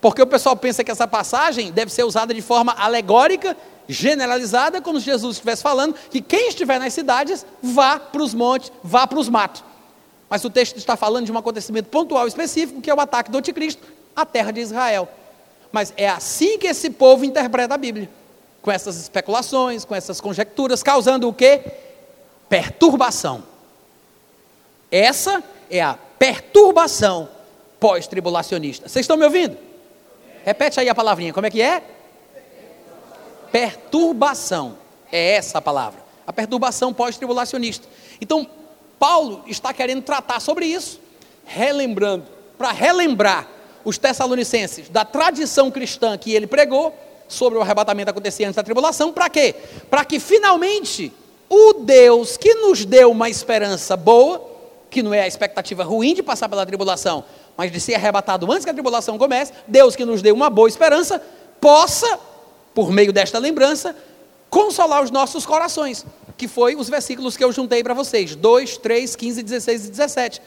Porque 0.00 0.22
o 0.22 0.26
pessoal 0.26 0.56
pensa 0.56 0.84
que 0.84 0.90
essa 0.90 1.06
passagem 1.08 1.72
deve 1.72 1.92
ser 1.92 2.04
usada 2.04 2.32
de 2.32 2.42
forma 2.42 2.72
alegórica, 2.72 3.56
generalizada, 3.88 4.80
como 4.80 4.98
se 4.98 5.06
Jesus 5.06 5.36
estivesse 5.36 5.62
falando 5.62 5.94
que 6.10 6.20
quem 6.20 6.48
estiver 6.48 6.78
nas 6.78 6.92
cidades 6.92 7.46
vá 7.62 7.98
para 7.98 8.22
os 8.22 8.34
montes, 8.34 8.72
vá 8.82 9.06
para 9.06 9.18
os 9.18 9.28
matos. 9.28 9.64
Mas 10.28 10.44
o 10.44 10.50
texto 10.50 10.76
está 10.76 10.96
falando 10.96 11.26
de 11.26 11.32
um 11.32 11.38
acontecimento 11.38 11.88
pontual 11.88 12.26
específico, 12.26 12.80
que 12.80 12.90
é 12.90 12.94
o 12.94 13.00
ataque 13.00 13.30
do 13.30 13.38
anticristo 13.38 13.86
à 14.14 14.26
terra 14.26 14.50
de 14.50 14.60
Israel. 14.60 15.08
Mas 15.70 15.92
é 15.96 16.08
assim 16.08 16.58
que 16.58 16.66
esse 16.66 16.90
povo 16.90 17.24
interpreta 17.24 17.74
a 17.74 17.78
Bíblia. 17.78 18.10
Com 18.60 18.72
essas 18.72 18.96
especulações, 18.96 19.84
com 19.84 19.94
essas 19.94 20.20
conjecturas, 20.20 20.82
causando 20.82 21.28
o 21.28 21.32
quê? 21.32 21.62
Perturbação. 22.48 23.44
Essa 24.90 25.42
é 25.70 25.80
a 25.80 25.98
perturbação 26.18 27.28
pós-tribulacionista. 27.80 28.88
Vocês 28.88 29.04
estão 29.04 29.16
me 29.16 29.24
ouvindo? 29.24 29.56
Repete 30.44 30.78
aí 30.78 30.88
a 30.88 30.94
palavrinha, 30.94 31.32
como 31.32 31.46
é 31.46 31.50
que 31.50 31.60
é? 31.60 31.82
Perturbação. 33.50 34.78
É 35.10 35.32
essa 35.32 35.58
a 35.58 35.62
palavra. 35.62 36.00
A 36.26 36.32
perturbação 36.32 36.92
pós-tribulacionista. 36.92 37.86
Então, 38.20 38.48
Paulo 38.98 39.44
está 39.46 39.72
querendo 39.72 40.02
tratar 40.02 40.40
sobre 40.40 40.66
isso, 40.66 41.00
relembrando, 41.44 42.26
para 42.56 42.72
relembrar 42.72 43.48
os 43.84 43.98
tessalonicenses 43.98 44.88
da 44.88 45.04
tradição 45.04 45.70
cristã 45.70 46.16
que 46.18 46.32
ele 46.34 46.46
pregou 46.46 46.92
sobre 47.28 47.58
o 47.58 47.62
arrebatamento 47.62 48.10
acontecer 48.10 48.44
antes 48.44 48.56
da 48.56 48.62
tribulação, 48.62 49.12
para 49.12 49.28
quê? 49.28 49.54
Para 49.90 50.04
que 50.04 50.18
finalmente 50.18 51.12
o 51.48 51.74
Deus 51.74 52.36
que 52.36 52.54
nos 52.54 52.84
deu 52.84 53.10
uma 53.10 53.28
esperança 53.28 53.96
boa, 53.96 54.55
que 54.96 55.02
não 55.02 55.12
é 55.12 55.20
a 55.20 55.26
expectativa 55.26 55.84
ruim 55.84 56.14
de 56.14 56.22
passar 56.22 56.48
pela 56.48 56.64
tribulação, 56.64 57.22
mas 57.54 57.70
de 57.70 57.78
ser 57.78 57.96
arrebatado 57.96 58.50
antes 58.50 58.64
que 58.64 58.70
a 58.70 58.72
tribulação 58.72 59.18
comece, 59.18 59.52
Deus 59.68 59.94
que 59.94 60.06
nos 60.06 60.22
dê 60.22 60.32
uma 60.32 60.48
boa 60.48 60.66
esperança, 60.66 61.22
possa, 61.60 62.18
por 62.74 62.90
meio 62.90 63.12
desta 63.12 63.38
lembrança, 63.38 63.94
consolar 64.48 65.02
os 65.02 65.10
nossos 65.10 65.44
corações, 65.44 66.06
que 66.38 66.48
foi 66.48 66.76
os 66.76 66.88
versículos 66.88 67.36
que 67.36 67.44
eu 67.44 67.52
juntei 67.52 67.82
para 67.82 67.92
vocês, 67.92 68.34
2, 68.34 68.78
3, 68.78 69.14
15, 69.14 69.42
16 69.42 69.84
e 69.84 69.90
17, 69.90 70.42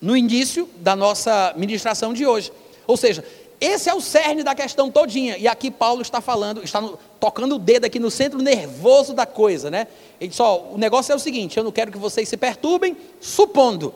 no 0.00 0.16
início 0.16 0.68
da 0.76 0.94
nossa 0.94 1.52
ministração 1.56 2.12
de 2.12 2.24
hoje. 2.24 2.52
Ou 2.86 2.96
seja, 2.96 3.24
esse 3.60 3.88
é 3.88 3.94
o 3.94 4.00
cerne 4.00 4.42
da 4.42 4.54
questão 4.54 4.90
todinha. 4.90 5.36
E 5.36 5.48
aqui 5.48 5.70
Paulo 5.70 6.02
está 6.02 6.20
falando, 6.20 6.62
está 6.62 6.80
no, 6.80 6.98
tocando 7.18 7.56
o 7.56 7.58
dedo 7.58 7.84
aqui 7.84 7.98
no 7.98 8.10
centro 8.10 8.40
nervoso 8.40 9.12
da 9.14 9.26
coisa, 9.26 9.70
né? 9.70 9.86
Ele 10.20 10.32
o 10.72 10.78
negócio 10.78 11.12
é 11.12 11.14
o 11.14 11.18
seguinte: 11.18 11.56
eu 11.56 11.64
não 11.64 11.72
quero 11.72 11.90
que 11.90 11.98
vocês 11.98 12.28
se 12.28 12.36
perturbem, 12.36 12.96
supondo 13.20 13.94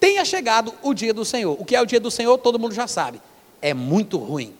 tenha 0.00 0.24
chegado 0.24 0.72
o 0.82 0.94
dia 0.94 1.12
do 1.12 1.24
Senhor. 1.24 1.56
O 1.58 1.64
que 1.64 1.74
é 1.74 1.82
o 1.82 1.86
dia 1.86 2.00
do 2.00 2.10
Senhor, 2.10 2.38
todo 2.38 2.58
mundo 2.58 2.74
já 2.74 2.86
sabe. 2.86 3.20
É 3.60 3.74
muito 3.74 4.16
ruim. 4.16 4.54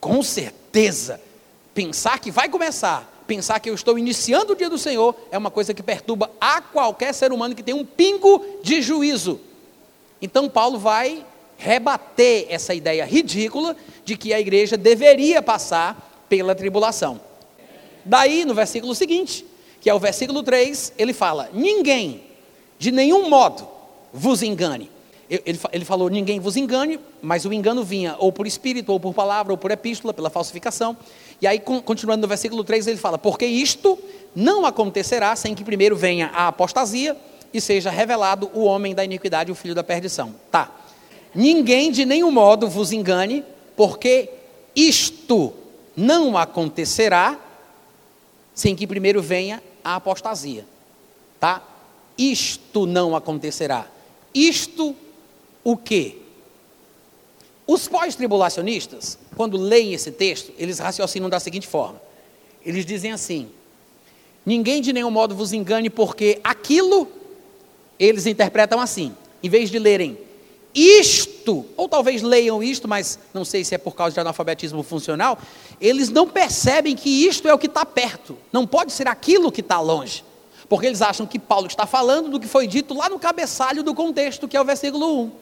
Com 0.00 0.22
certeza, 0.22 1.20
pensar 1.72 2.18
que 2.18 2.30
vai 2.30 2.48
começar, 2.48 3.22
pensar 3.26 3.60
que 3.60 3.70
eu 3.70 3.74
estou 3.74 3.98
iniciando 3.98 4.52
o 4.52 4.56
dia 4.56 4.68
do 4.68 4.78
Senhor, 4.78 5.14
é 5.30 5.38
uma 5.38 5.50
coisa 5.50 5.72
que 5.72 5.82
perturba 5.82 6.30
a 6.40 6.60
qualquer 6.60 7.12
ser 7.14 7.32
humano 7.32 7.54
que 7.54 7.62
tem 7.62 7.74
um 7.74 7.84
pingo 7.84 8.44
de 8.62 8.82
juízo. 8.82 9.40
Então 10.20 10.48
Paulo 10.48 10.78
vai 10.78 11.24
rebater 11.64 12.46
essa 12.50 12.74
ideia 12.74 13.06
ridícula 13.06 13.74
de 14.04 14.16
que 14.18 14.34
a 14.34 14.40
igreja 14.40 14.76
deveria 14.76 15.40
passar 15.40 16.26
pela 16.28 16.54
tribulação. 16.54 17.18
Daí, 18.04 18.44
no 18.44 18.54
versículo 18.54 18.94
seguinte, 18.94 19.46
que 19.80 19.88
é 19.88 19.94
o 19.94 19.98
versículo 19.98 20.42
3, 20.42 20.92
ele 20.98 21.14
fala: 21.14 21.48
Ninguém, 21.54 22.22
de 22.78 22.92
nenhum 22.92 23.30
modo, 23.30 23.66
vos 24.12 24.42
engane. 24.42 24.90
Ele, 25.30 25.58
ele 25.72 25.84
falou: 25.86 26.10
Ninguém 26.10 26.38
vos 26.38 26.54
engane, 26.54 27.00
mas 27.22 27.46
o 27.46 27.52
engano 27.52 27.82
vinha 27.82 28.14
ou 28.18 28.30
por 28.30 28.46
espírito, 28.46 28.92
ou 28.92 29.00
por 29.00 29.14
palavra, 29.14 29.50
ou 29.50 29.56
por 29.56 29.70
epístola, 29.70 30.12
pela 30.12 30.28
falsificação. 30.28 30.94
E 31.40 31.46
aí, 31.46 31.58
continuando 31.58 32.20
no 32.20 32.28
versículo 32.28 32.62
3, 32.62 32.88
ele 32.88 32.98
fala: 32.98 33.16
Porque 33.16 33.46
isto 33.46 33.98
não 34.36 34.66
acontecerá 34.66 35.34
sem 35.34 35.54
que 35.54 35.64
primeiro 35.64 35.96
venha 35.96 36.26
a 36.26 36.48
apostasia 36.48 37.16
e 37.54 37.60
seja 37.60 37.88
revelado 37.88 38.50
o 38.52 38.64
homem 38.64 38.94
da 38.94 39.02
iniquidade, 39.02 39.50
o 39.50 39.54
filho 39.54 39.74
da 39.74 39.82
perdição. 39.82 40.34
Tá. 40.50 40.83
Ninguém 41.34 41.90
de 41.90 42.04
nenhum 42.04 42.30
modo 42.30 42.68
vos 42.68 42.92
engane, 42.92 43.44
porque 43.76 44.30
isto 44.74 45.52
não 45.96 46.36
acontecerá 46.36 47.40
sem 48.54 48.76
que 48.76 48.86
primeiro 48.86 49.20
venha 49.20 49.62
a 49.82 49.96
apostasia. 49.96 50.64
Tá? 51.40 51.62
Isto 52.16 52.86
não 52.86 53.16
acontecerá. 53.16 53.86
Isto 54.32 54.94
o 55.64 55.76
quê? 55.76 56.18
Os 57.66 57.88
pós-tribulacionistas, 57.88 59.18
quando 59.36 59.56
leem 59.56 59.94
esse 59.94 60.12
texto, 60.12 60.52
eles 60.58 60.78
raciocinam 60.78 61.28
da 61.28 61.40
seguinte 61.40 61.66
forma: 61.66 62.00
eles 62.64 62.84
dizem 62.86 63.12
assim: 63.12 63.48
ninguém 64.44 64.80
de 64.80 64.92
nenhum 64.92 65.10
modo 65.10 65.34
vos 65.34 65.52
engane, 65.52 65.90
porque 65.90 66.40
aquilo 66.44 67.08
eles 67.98 68.26
interpretam 68.26 68.80
assim, 68.80 69.14
em 69.42 69.48
vez 69.48 69.70
de 69.70 69.78
lerem 69.78 70.18
isto, 70.74 71.64
ou 71.76 71.88
talvez 71.88 72.20
leiam 72.20 72.62
isto, 72.62 72.88
mas 72.88 73.18
não 73.32 73.44
sei 73.44 73.64
se 73.64 73.74
é 73.74 73.78
por 73.78 73.94
causa 73.94 74.14
de 74.14 74.20
analfabetismo 74.20 74.82
funcional, 74.82 75.38
eles 75.80 76.08
não 76.08 76.28
percebem 76.28 76.96
que 76.96 77.26
isto 77.26 77.46
é 77.46 77.54
o 77.54 77.58
que 77.58 77.66
está 77.66 77.86
perto, 77.86 78.36
não 78.52 78.66
pode 78.66 78.92
ser 78.92 79.06
aquilo 79.06 79.52
que 79.52 79.60
está 79.60 79.80
longe, 79.80 80.24
porque 80.68 80.86
eles 80.86 81.00
acham 81.00 81.26
que 81.26 81.38
Paulo 81.38 81.66
está 81.66 81.86
falando 81.86 82.28
do 82.28 82.40
que 82.40 82.48
foi 82.48 82.66
dito 82.66 82.92
lá 82.94 83.08
no 83.08 83.18
cabeçalho 83.18 83.82
do 83.82 83.94
contexto, 83.94 84.48
que 84.48 84.56
é 84.56 84.60
o 84.60 84.64
versículo 84.64 85.22
1. 85.24 85.32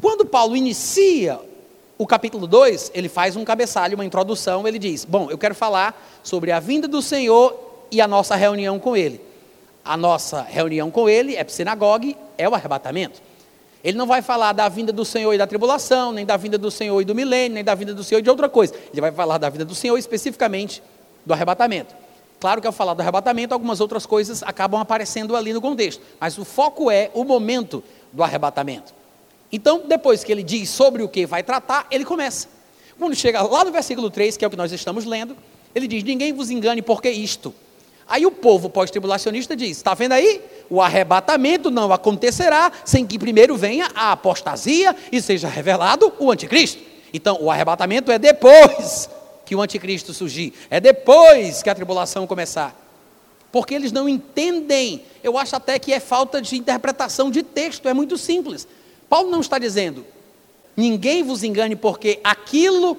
Quando 0.00 0.26
Paulo 0.26 0.56
inicia 0.56 1.40
o 1.96 2.06
capítulo 2.06 2.46
2, 2.46 2.92
ele 2.94 3.08
faz 3.08 3.36
um 3.36 3.44
cabeçalho, 3.44 3.94
uma 3.94 4.04
introdução, 4.04 4.66
ele 4.66 4.78
diz: 4.78 5.04
Bom, 5.04 5.30
eu 5.30 5.36
quero 5.36 5.54
falar 5.54 6.20
sobre 6.22 6.50
a 6.50 6.58
vinda 6.58 6.88
do 6.88 7.02
Senhor 7.02 7.54
e 7.90 8.00
a 8.00 8.08
nossa 8.08 8.34
reunião 8.34 8.78
com 8.78 8.96
Ele. 8.96 9.20
A 9.84 9.96
nossa 9.96 10.42
reunião 10.42 10.90
com 10.90 11.08
Ele 11.08 11.36
é 11.36 11.46
sinagogue, 11.46 12.16
é 12.38 12.48
o 12.48 12.54
arrebatamento. 12.54 13.20
Ele 13.82 13.96
não 13.96 14.06
vai 14.06 14.20
falar 14.20 14.52
da 14.52 14.68
vinda 14.68 14.92
do 14.92 15.04
Senhor 15.04 15.32
e 15.32 15.38
da 15.38 15.46
tribulação, 15.46 16.12
nem 16.12 16.26
da 16.26 16.36
vinda 16.36 16.58
do 16.58 16.70
Senhor 16.70 17.00
e 17.00 17.04
do 17.04 17.14
milênio, 17.14 17.54
nem 17.54 17.64
da 17.64 17.74
vinda 17.74 17.94
do 17.94 18.04
Senhor 18.04 18.20
e 18.20 18.22
de 18.22 18.30
outra 18.30 18.48
coisa. 18.48 18.74
Ele 18.92 19.00
vai 19.00 19.10
falar 19.10 19.38
da 19.38 19.48
vinda 19.48 19.64
do 19.64 19.74
Senhor 19.74 19.96
especificamente 19.96 20.82
do 21.24 21.32
arrebatamento. 21.32 21.94
Claro 22.38 22.60
que 22.60 22.66
ao 22.66 22.72
falar 22.72 22.94
do 22.94 23.00
arrebatamento, 23.00 23.52
algumas 23.52 23.80
outras 23.80 24.06
coisas 24.06 24.42
acabam 24.42 24.80
aparecendo 24.80 25.36
ali 25.36 25.52
no 25.52 25.60
contexto, 25.60 26.02
mas 26.18 26.38
o 26.38 26.44
foco 26.44 26.90
é 26.90 27.10
o 27.14 27.24
momento 27.24 27.82
do 28.12 28.22
arrebatamento. 28.22 28.94
Então, 29.52 29.82
depois 29.86 30.22
que 30.24 30.30
ele 30.30 30.42
diz 30.42 30.70
sobre 30.70 31.02
o 31.02 31.08
que 31.08 31.26
vai 31.26 31.42
tratar, 31.42 31.86
ele 31.90 32.04
começa. 32.04 32.48
Quando 32.98 33.14
chega 33.14 33.42
lá 33.42 33.64
no 33.64 33.72
versículo 33.72 34.10
3, 34.10 34.36
que 34.36 34.44
é 34.44 34.48
o 34.48 34.50
que 34.50 34.56
nós 34.56 34.72
estamos 34.72 35.04
lendo, 35.04 35.36
ele 35.74 35.86
diz: 35.86 36.02
Ninguém 36.04 36.32
vos 36.32 36.50
engane, 36.50 36.82
porque 36.82 37.10
isto. 37.10 37.54
Aí 38.10 38.26
o 38.26 38.32
povo 38.32 38.68
pós-tribulacionista 38.68 39.54
diz: 39.54 39.76
Está 39.76 39.94
vendo 39.94 40.12
aí? 40.12 40.42
O 40.68 40.82
arrebatamento 40.82 41.70
não 41.70 41.92
acontecerá 41.92 42.72
sem 42.84 43.06
que 43.06 43.16
primeiro 43.16 43.56
venha 43.56 43.88
a 43.94 44.10
apostasia 44.10 44.96
e 45.12 45.22
seja 45.22 45.46
revelado 45.46 46.12
o 46.18 46.28
anticristo. 46.28 46.82
Então, 47.14 47.38
o 47.40 47.48
arrebatamento 47.48 48.10
é 48.10 48.18
depois 48.18 49.08
que 49.46 49.54
o 49.54 49.62
anticristo 49.62 50.12
surgir, 50.12 50.52
é 50.68 50.80
depois 50.80 51.62
que 51.62 51.70
a 51.70 51.74
tribulação 51.74 52.26
começar. 52.26 52.76
Porque 53.52 53.74
eles 53.74 53.92
não 53.92 54.08
entendem. 54.08 55.04
Eu 55.22 55.38
acho 55.38 55.54
até 55.54 55.78
que 55.78 55.92
é 55.92 56.00
falta 56.00 56.42
de 56.42 56.56
interpretação 56.56 57.30
de 57.30 57.44
texto, 57.44 57.88
é 57.88 57.94
muito 57.94 58.18
simples. 58.18 58.66
Paulo 59.08 59.30
não 59.30 59.40
está 59.40 59.56
dizendo, 59.56 60.04
ninguém 60.76 61.22
vos 61.22 61.44
engane, 61.44 61.76
porque 61.76 62.18
aquilo 62.24 62.96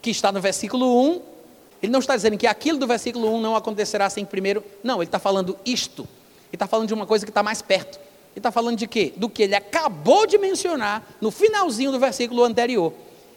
que 0.00 0.10
está 0.10 0.30
no 0.30 0.40
versículo 0.40 1.00
1 1.02 1.29
ele 1.82 1.92
não 1.92 2.00
está 2.00 2.14
dizendo 2.14 2.36
que 2.36 2.46
aquilo 2.46 2.78
do 2.78 2.86
versículo 2.86 3.32
1 3.34 3.40
não 3.40 3.56
acontecerá 3.56 4.10
sem 4.10 4.24
primeiro. 4.24 4.62
Não, 4.82 4.96
ele 4.96 5.04
está 5.04 5.18
falando 5.18 5.56
isto. 5.64 6.02
Ele 6.02 6.54
está 6.54 6.66
falando 6.66 6.88
de 6.88 6.94
uma 6.94 7.06
coisa 7.06 7.24
que 7.24 7.30
está 7.30 7.42
mais 7.42 7.62
perto. 7.62 7.98
Ele 7.98 8.38
está 8.38 8.52
falando 8.52 8.76
de 8.76 8.86
quê? 8.86 9.12
Do 9.16 9.28
que 9.28 9.42
ele 9.42 9.54
acabou 9.54 10.26
de 10.26 10.38
mencionar 10.38 11.16
no 11.20 11.30
finalzinho 11.30 11.90
do 11.90 11.98
versículo 11.98 12.44
anterior. 12.44 12.92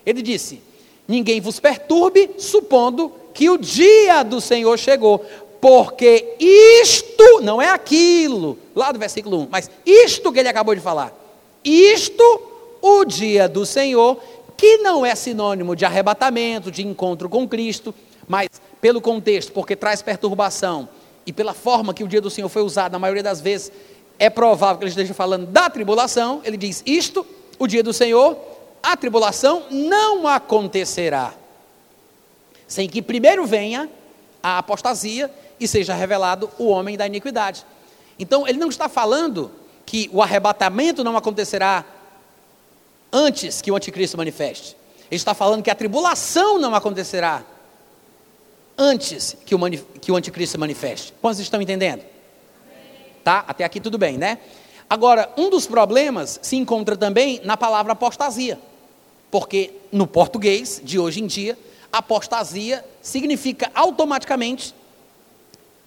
Ele 0.06 0.22
disse: 0.22 0.62
Ninguém 1.08 1.40
vos 1.40 1.60
perturbe, 1.60 2.32
supondo 2.38 3.12
que 3.34 3.50
o 3.50 3.58
dia 3.58 4.24
do 4.24 4.40
Senhor 4.40 4.78
chegou. 4.78 5.26
Porque 5.60 6.36
isto 6.40 7.40
não 7.42 7.62
é 7.62 7.70
aquilo, 7.70 8.58
lá 8.76 8.92
do 8.92 9.00
versículo 9.00 9.40
1, 9.44 9.48
mas 9.50 9.72
isto 9.86 10.32
que 10.32 10.40
ele 10.40 10.50
acabou 10.50 10.76
de 10.76 10.82
falar. 10.82 11.18
Isto, 11.64 12.42
o 12.82 13.06
dia 13.06 13.48
do 13.48 13.66
Senhor, 13.66 14.20
que 14.58 14.80
não 14.80 15.06
é 15.06 15.16
sinônimo 15.16 15.74
de 15.74 15.86
arrebatamento, 15.86 16.70
de 16.70 16.86
encontro 16.86 17.30
com 17.30 17.48
Cristo, 17.48 17.96
mas 18.28 18.48
pelo 18.82 19.02
contexto, 19.02 19.52
porque 19.52 19.76
traz 19.76 20.02
perturbação, 20.02 20.90
e 21.26 21.32
pela 21.32 21.54
forma 21.54 21.94
que 21.94 22.04
o 22.04 22.08
dia 22.08 22.22
do 22.22 22.30
Senhor 22.30 22.50
foi 22.50 22.62
usado, 22.62 22.92
na 22.92 23.00
maioria 23.00 23.24
das 23.24 23.40
vezes, 23.40 23.72
é 24.20 24.30
provável 24.30 24.78
que 24.78 24.84
ele 24.84 24.90
esteja 24.90 25.14
falando 25.14 25.48
da 25.48 25.70
tribulação. 25.70 26.42
Ele 26.44 26.58
diz: 26.58 26.84
Isto, 26.86 27.26
o 27.58 27.68
dia 27.68 27.82
do 27.82 27.94
Senhor, 27.94 28.38
a 28.82 28.96
tribulação 28.98 29.64
não 29.72 30.28
acontecerá, 30.28 31.34
sem 32.68 32.90
que 32.90 33.02
primeiro 33.02 33.46
venha 33.46 33.90
a 34.42 34.58
apostasia 34.58 35.32
e 35.60 35.68
seja 35.68 35.94
revelado 35.94 36.50
o 36.58 36.68
homem 36.68 36.98
da 36.98 37.08
iniquidade. 37.08 37.66
Então, 38.20 38.48
ele 38.48 38.58
não 38.58 38.70
está 38.70 38.90
falando 38.90 39.52
que 39.86 40.10
o 40.14 40.22
arrebatamento 40.22 41.04
não 41.04 41.16
acontecerá 41.16 41.86
antes 43.12 43.62
que 43.62 43.72
o 43.72 43.76
anticristo 43.76 44.18
manifeste. 44.18 44.76
Ele 45.10 45.16
está 45.16 45.34
falando 45.34 45.64
que 45.64 45.70
a 45.70 45.76
tribulação 45.76 46.58
não 46.58 46.76
acontecerá 46.76 47.44
antes 48.78 49.38
que 49.46 49.56
o, 49.56 49.60
que 50.02 50.12
o 50.12 50.16
anticristo 50.16 50.54
se 50.54 50.58
manifeste. 50.58 51.14
Quantos 51.22 51.40
estão 51.40 51.62
entendendo? 51.62 52.04
Tá? 53.24 53.44
Até 53.48 53.64
aqui 53.64 53.80
tudo 53.80 53.98
bem, 53.98 54.18
né? 54.18 54.40
Agora, 54.90 55.30
um 55.38 55.50
dos 55.50 55.66
problemas 55.66 56.40
se 56.42 56.56
encontra 56.56 56.96
também 56.96 57.42
na 57.44 57.58
palavra 57.58 57.94
apostasia. 57.94 58.60
Porque 59.32 59.74
no 59.92 60.06
português 60.06 60.82
de 60.84 61.00
hoje 61.00 61.22
em 61.22 61.26
dia, 61.26 61.58
apostasia 61.92 62.84
significa 63.02 63.72
automaticamente 63.74 64.76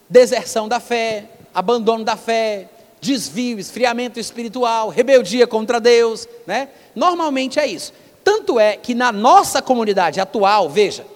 deserção 0.09 0.67
da 0.67 0.81
fé, 0.81 1.31
abandono 1.55 2.05
da 2.05 2.17
fé, 2.17 2.69
desvio, 3.01 3.59
esfriamento 3.59 4.19
espiritual, 4.19 4.89
rebeldia 4.89 5.47
contra 5.47 5.81
Deus, 5.81 6.27
né? 6.47 6.69
Normalmente 6.95 7.59
é 7.59 7.67
isso. 7.67 7.93
Tanto 8.25 8.59
é 8.59 8.77
que 8.77 8.95
na 8.95 9.13
nossa 9.13 9.63
comunidade 9.63 10.19
atual, 10.19 10.69
veja, 10.69 11.07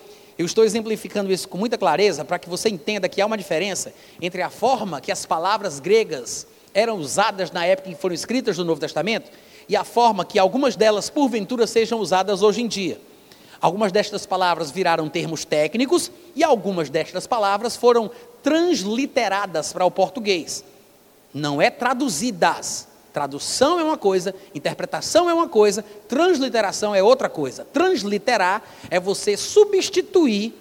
eu 0.41 0.47
estou 0.47 0.65
exemplificando 0.65 1.31
isso 1.31 1.47
com 1.47 1.59
muita 1.59 1.77
clareza 1.77 2.25
para 2.25 2.39
que 2.39 2.49
você 2.49 2.71
entenda 2.71 3.11
que 3.11 3.21
há 3.21 3.27
uma 3.27 3.37
diferença 3.37 3.93
entre 4.23 4.41
a 4.41 4.49
forma 4.49 4.99
que 4.99 5.13
as 5.13 5.27
palavras 5.27 5.79
gregas 5.79 6.47
eram 6.73 6.97
usadas 6.97 7.51
na 7.51 7.67
época 7.67 7.91
em 7.91 7.93
que 7.93 8.01
foram 8.01 8.15
escritas 8.15 8.57
no 8.57 8.65
Novo 8.65 8.81
Testamento 8.81 9.31
e 9.69 9.77
a 9.77 9.85
forma 9.85 10.25
que 10.25 10.39
algumas 10.39 10.77
delas, 10.77 11.11
porventura, 11.11 11.67
sejam 11.67 12.01
usadas 12.01 12.41
hoje 12.41 12.63
em 12.63 12.69
dia. 12.69 12.99
Algumas 13.61 13.93
destas 13.93 14.25
palavras 14.25 14.71
viraram 14.71 15.11
termos 15.11 15.45
técnicos 15.45 16.11
e 16.35 16.43
algumas 16.43 16.89
destas 16.89 17.27
palavras 17.27 17.77
foram 17.77 18.11
transliteradas 18.43 19.75
para 19.75 19.85
o 19.85 19.91
português. 19.91 20.65
Não 21.35 21.61
é 21.61 21.69
traduzidas, 21.69 22.89
Tradução 23.13 23.81
é 23.81 23.85
uma 23.85 23.97
coisa, 23.97 24.35
interpretação 24.55 25.29
é 25.29 25.35
uma 25.35 25.49
coisa, 25.49 25.85
transliteração 26.09 26.95
é 26.95 27.03
outra 27.03 27.29
coisa. 27.29 27.65
Transliterar 27.73 28.63
é 28.89 29.01
você 29.01 29.37
substituir 29.37 30.55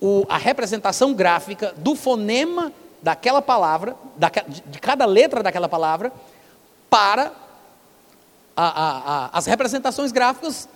o, 0.00 0.26
a 0.28 0.36
representação 0.36 1.14
gráfica 1.14 1.72
do 1.76 1.94
fonema 1.94 2.72
daquela 3.00 3.40
palavra, 3.40 3.96
da, 4.16 4.28
de 4.28 4.78
cada 4.80 5.04
letra 5.04 5.42
daquela 5.42 5.68
palavra, 5.68 6.12
para 6.90 7.32
a, 8.56 8.66
a, 8.66 9.26
a, 9.26 9.38
as 9.38 9.46
representações 9.46 10.10
gráficas 10.10 10.68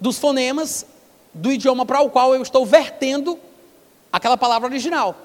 dos 0.00 0.18
fonemas 0.18 0.86
do 1.32 1.52
idioma 1.52 1.84
para 1.84 2.00
o 2.00 2.10
qual 2.10 2.34
eu 2.34 2.42
estou 2.42 2.64
vertendo 2.64 3.38
aquela 4.12 4.36
palavra 4.36 4.68
original. 4.68 5.16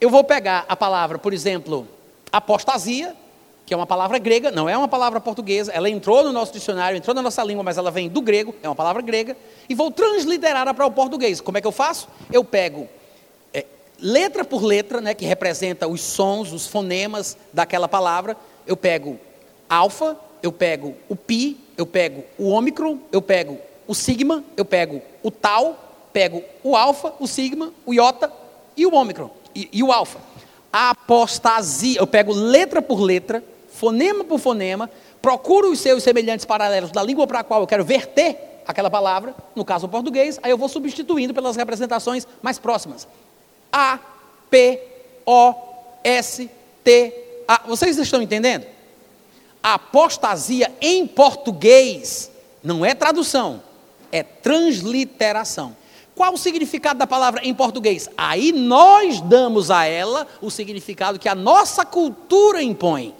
Eu 0.00 0.10
vou 0.10 0.24
pegar 0.24 0.64
a 0.68 0.76
palavra, 0.76 1.18
por 1.18 1.32
exemplo, 1.32 1.86
apostasia, 2.32 3.14
que 3.68 3.74
é 3.74 3.76
uma 3.76 3.86
palavra 3.86 4.16
grega, 4.16 4.50
não 4.50 4.66
é 4.66 4.74
uma 4.74 4.88
palavra 4.88 5.20
portuguesa, 5.20 5.70
ela 5.72 5.90
entrou 5.90 6.24
no 6.24 6.32
nosso 6.32 6.50
dicionário, 6.54 6.96
entrou 6.96 7.14
na 7.14 7.20
nossa 7.20 7.44
língua, 7.44 7.62
mas 7.62 7.76
ela 7.76 7.90
vem 7.90 8.08
do 8.08 8.22
grego, 8.22 8.54
é 8.62 8.68
uma 8.68 8.74
palavra 8.74 9.02
grega, 9.02 9.36
e 9.68 9.74
vou 9.74 9.90
transliterá-la 9.90 10.72
para 10.72 10.86
o 10.86 10.90
português. 10.90 11.38
Como 11.38 11.58
é 11.58 11.60
que 11.60 11.66
eu 11.66 11.72
faço? 11.72 12.08
Eu 12.32 12.42
pego 12.42 12.88
é, 13.52 13.66
letra 14.00 14.42
por 14.42 14.64
letra, 14.64 15.02
né, 15.02 15.12
que 15.12 15.26
representa 15.26 15.86
os 15.86 16.00
sons, 16.00 16.50
os 16.50 16.66
fonemas 16.66 17.36
daquela 17.52 17.86
palavra, 17.86 18.38
eu 18.66 18.74
pego 18.74 19.20
alfa, 19.68 20.16
eu 20.42 20.50
pego 20.50 20.94
o 21.06 21.14
pi, 21.14 21.60
eu 21.76 21.84
pego 21.84 22.24
o 22.38 22.48
ômicron, 22.48 22.96
eu 23.12 23.20
pego 23.20 23.58
o 23.86 23.94
sigma, 23.94 24.42
eu 24.56 24.64
pego 24.64 25.02
o 25.22 25.30
tal, 25.30 26.08
pego 26.10 26.42
o 26.64 26.74
alfa, 26.74 27.12
o 27.20 27.26
sigma, 27.26 27.70
o 27.84 27.92
iota 27.92 28.32
e 28.74 28.86
o 28.86 28.94
ômicron, 28.94 29.30
e, 29.54 29.68
e 29.70 29.82
o 29.82 29.92
alfa. 29.92 30.18
Apostasia, 30.72 32.00
eu 32.00 32.06
pego 32.06 32.32
letra 32.32 32.80
por 32.80 32.98
letra, 32.98 33.44
fonema 33.78 34.24
por 34.24 34.40
fonema, 34.40 34.90
procuro 35.22 35.70
os 35.70 35.78
seus 35.78 36.02
semelhantes 36.02 36.44
paralelos 36.44 36.90
da 36.90 37.02
língua 37.02 37.26
para 37.26 37.40
a 37.40 37.44
qual 37.44 37.60
eu 37.60 37.66
quero 37.66 37.84
verter 37.84 38.36
aquela 38.66 38.90
palavra, 38.90 39.34
no 39.54 39.64
caso 39.64 39.86
o 39.86 39.88
português, 39.88 40.38
aí 40.42 40.50
eu 40.50 40.58
vou 40.58 40.68
substituindo 40.68 41.32
pelas 41.32 41.56
representações 41.56 42.26
mais 42.42 42.58
próximas. 42.58 43.06
A, 43.72 43.98
P, 44.50 44.82
O, 45.24 45.54
S, 46.02 46.50
T, 46.82 47.14
A. 47.46 47.62
Vocês 47.66 47.96
estão 47.96 48.20
entendendo? 48.20 48.66
Apostasia 49.62 50.70
em 50.80 51.06
português 51.06 52.30
não 52.62 52.84
é 52.84 52.94
tradução, 52.94 53.62
é 54.10 54.22
transliteração. 54.22 55.74
Qual 56.14 56.34
o 56.34 56.38
significado 56.38 56.98
da 56.98 57.06
palavra 57.06 57.40
em 57.44 57.54
português? 57.54 58.10
Aí 58.16 58.50
nós 58.50 59.20
damos 59.20 59.70
a 59.70 59.84
ela 59.84 60.26
o 60.42 60.50
significado 60.50 61.18
que 61.18 61.28
a 61.28 61.34
nossa 61.34 61.86
cultura 61.86 62.60
impõe. 62.60 63.14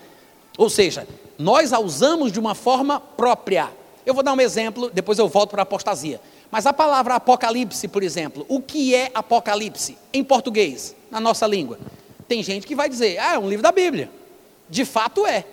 Ou 0.59 0.68
seja, 0.68 1.06
nós 1.38 1.72
a 1.72 1.78
usamos 1.78 2.32
de 2.32 2.40
uma 2.40 2.54
forma 2.54 2.98
própria. 3.00 3.70
Eu 4.04 4.12
vou 4.12 4.24
dar 4.24 4.32
um 4.34 4.40
exemplo, 4.40 4.90
depois 4.92 5.18
eu 5.18 5.28
volto 5.28 5.50
para 5.50 5.62
a 5.62 5.64
apostasia. 5.64 6.20
Mas 6.50 6.66
a 6.66 6.72
palavra 6.72 7.14
apocalipse, 7.14 7.86
por 7.86 8.02
exemplo, 8.02 8.44
o 8.48 8.61
que 8.61 8.94
é 8.94 9.11
apocalipse 9.14 9.96
em 10.12 10.24
português, 10.24 10.96
na 11.11 11.20
nossa 11.20 11.46
língua? 11.46 11.78
Tem 12.26 12.42
gente 12.42 12.66
que 12.66 12.74
vai 12.74 12.88
dizer, 12.88 13.18
ah, 13.18 13.34
é 13.34 13.38
um 13.38 13.48
livro 13.48 13.62
da 13.62 13.70
Bíblia. 13.70 14.11
De 14.68 14.84
fato 14.84 15.24
é. 15.24 15.44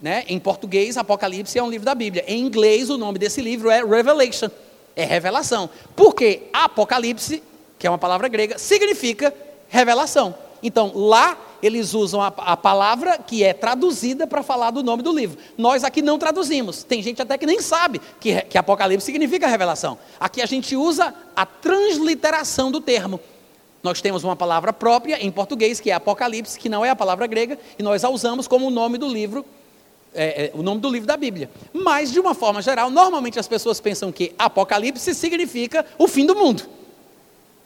Né? 0.00 0.24
Em 0.28 0.38
português, 0.38 0.96
Apocalipse 0.96 1.58
é 1.58 1.62
um 1.62 1.70
livro 1.70 1.86
da 1.86 1.94
Bíblia. 1.94 2.24
Em 2.26 2.40
inglês, 2.40 2.90
o 2.90 2.98
nome 2.98 3.18
desse 3.18 3.40
livro 3.40 3.70
é 3.70 3.84
Revelation, 3.84 4.50
é 4.96 5.04
revelação. 5.04 5.70
Porque 5.96 6.42
Apocalipse, 6.52 7.42
que 7.78 7.86
é 7.86 7.90
uma 7.90 7.98
palavra 7.98 8.28
grega, 8.28 8.58
significa 8.58 9.32
revelação. 9.68 10.34
Então, 10.60 10.92
lá 10.94 11.38
eles 11.62 11.94
usam 11.94 12.20
a, 12.20 12.26
a 12.26 12.56
palavra 12.56 13.18
que 13.18 13.44
é 13.44 13.52
traduzida 13.52 14.26
para 14.26 14.42
falar 14.42 14.70
do 14.70 14.82
nome 14.82 15.02
do 15.02 15.12
livro. 15.12 15.38
Nós 15.56 15.84
aqui 15.84 16.02
não 16.02 16.18
traduzimos. 16.18 16.82
Tem 16.82 17.02
gente 17.02 17.22
até 17.22 17.38
que 17.38 17.46
nem 17.46 17.60
sabe 17.60 18.00
que, 18.18 18.42
que 18.42 18.58
Apocalipse 18.58 19.06
significa 19.06 19.46
revelação. 19.46 19.96
Aqui 20.18 20.42
a 20.42 20.46
gente 20.46 20.74
usa 20.74 21.14
a 21.36 21.46
transliteração 21.46 22.70
do 22.70 22.80
termo. 22.80 23.20
Nós 23.82 24.00
temos 24.00 24.24
uma 24.24 24.36
palavra 24.36 24.72
própria 24.72 25.24
em 25.24 25.30
português, 25.30 25.80
que 25.80 25.90
é 25.90 25.94
Apocalipse, 25.94 26.58
que 26.58 26.68
não 26.68 26.84
é 26.84 26.90
a 26.90 26.96
palavra 26.96 27.26
grega, 27.26 27.58
e 27.78 27.82
nós 27.82 28.04
a 28.04 28.10
usamos 28.10 28.48
como 28.48 28.66
o 28.66 28.70
nome 28.70 28.98
do 28.98 29.08
livro 29.08 29.44
é, 30.14 30.44
é, 30.44 30.50
o 30.54 30.62
nome 30.62 30.80
do 30.80 30.90
livro 30.90 31.06
da 31.06 31.16
Bíblia. 31.16 31.50
Mas, 31.72 32.12
de 32.12 32.20
uma 32.20 32.34
forma 32.34 32.60
geral, 32.60 32.90
normalmente 32.90 33.38
as 33.38 33.48
pessoas 33.48 33.80
pensam 33.80 34.12
que 34.12 34.34
Apocalipse 34.38 35.14
significa 35.14 35.86
o 35.98 36.06
fim 36.06 36.26
do 36.26 36.34
mundo. 36.34 36.64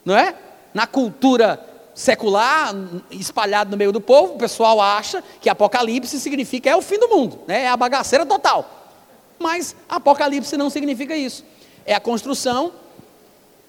Não 0.05 0.17
é? 0.17 0.35
Na 0.73 0.87
cultura 0.87 1.59
secular, 1.97 2.75
espalhado 3.11 3.71
no 3.71 3.77
meio 3.77 3.91
do 3.91 4.03
povo, 4.03 4.35
o 4.35 4.39
pessoal 4.39 4.79
acha 4.83 5.25
que 5.41 5.49
Apocalipse 5.49 6.21
significa 6.21 6.69
é 6.69 6.77
o 6.77 6.83
fim 6.83 6.99
do 6.99 7.09
mundo, 7.09 7.41
né? 7.47 7.63
é 7.63 7.69
a 7.69 7.77
bagaceira 7.77 8.27
total. 8.27 8.93
Mas 9.39 9.75
Apocalipse 9.89 10.59
não 10.59 10.69
significa 10.69 11.17
isso. 11.17 11.43
É 11.87 11.95
a 11.95 12.01
construção, 12.01 12.73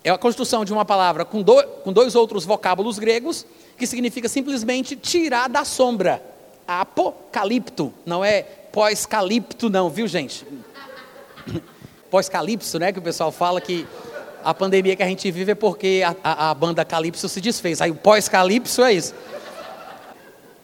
é 0.03 0.09
a 0.09 0.17
construção 0.17 0.65
de 0.65 0.73
uma 0.73 0.84
palavra 0.84 1.23
com, 1.23 1.41
do, 1.41 1.63
com 1.86 1.93
dois 1.93 2.15
outros 2.15 2.43
vocábulos 2.43 2.99
gregos, 2.99 3.45
que 3.78 3.88
significa 3.88 4.28
simplesmente 4.28 4.97
tirar 4.97 5.47
da 5.47 5.63
sombra. 5.63 6.21
Apocalipto, 6.67 7.93
não 8.05 8.25
é 8.25 8.41
pós-calipto, 8.41 9.69
não, 9.69 9.89
viu, 9.89 10.05
gente? 10.05 10.45
Pós-calipso, 12.11 12.78
né? 12.78 12.91
Que 12.91 12.99
o 12.99 13.01
pessoal 13.01 13.32
fala 13.32 13.61
que 13.61 13.88
a 14.48 14.54
pandemia 14.54 14.95
que 14.95 15.04
a 15.04 15.08
gente 15.08 15.30
vive 15.30 15.52
é 15.52 15.56
porque 15.56 16.02
a, 16.08 16.16
a, 16.24 16.52
a 16.52 16.54
banda 16.54 16.86
Calipso 16.86 17.28
se 17.28 17.41
desfez. 17.41 17.82
Aí 17.82 17.91
o 17.91 17.95
pós-calipso 17.95 18.82
é 18.82 18.93
isso. 18.93 19.14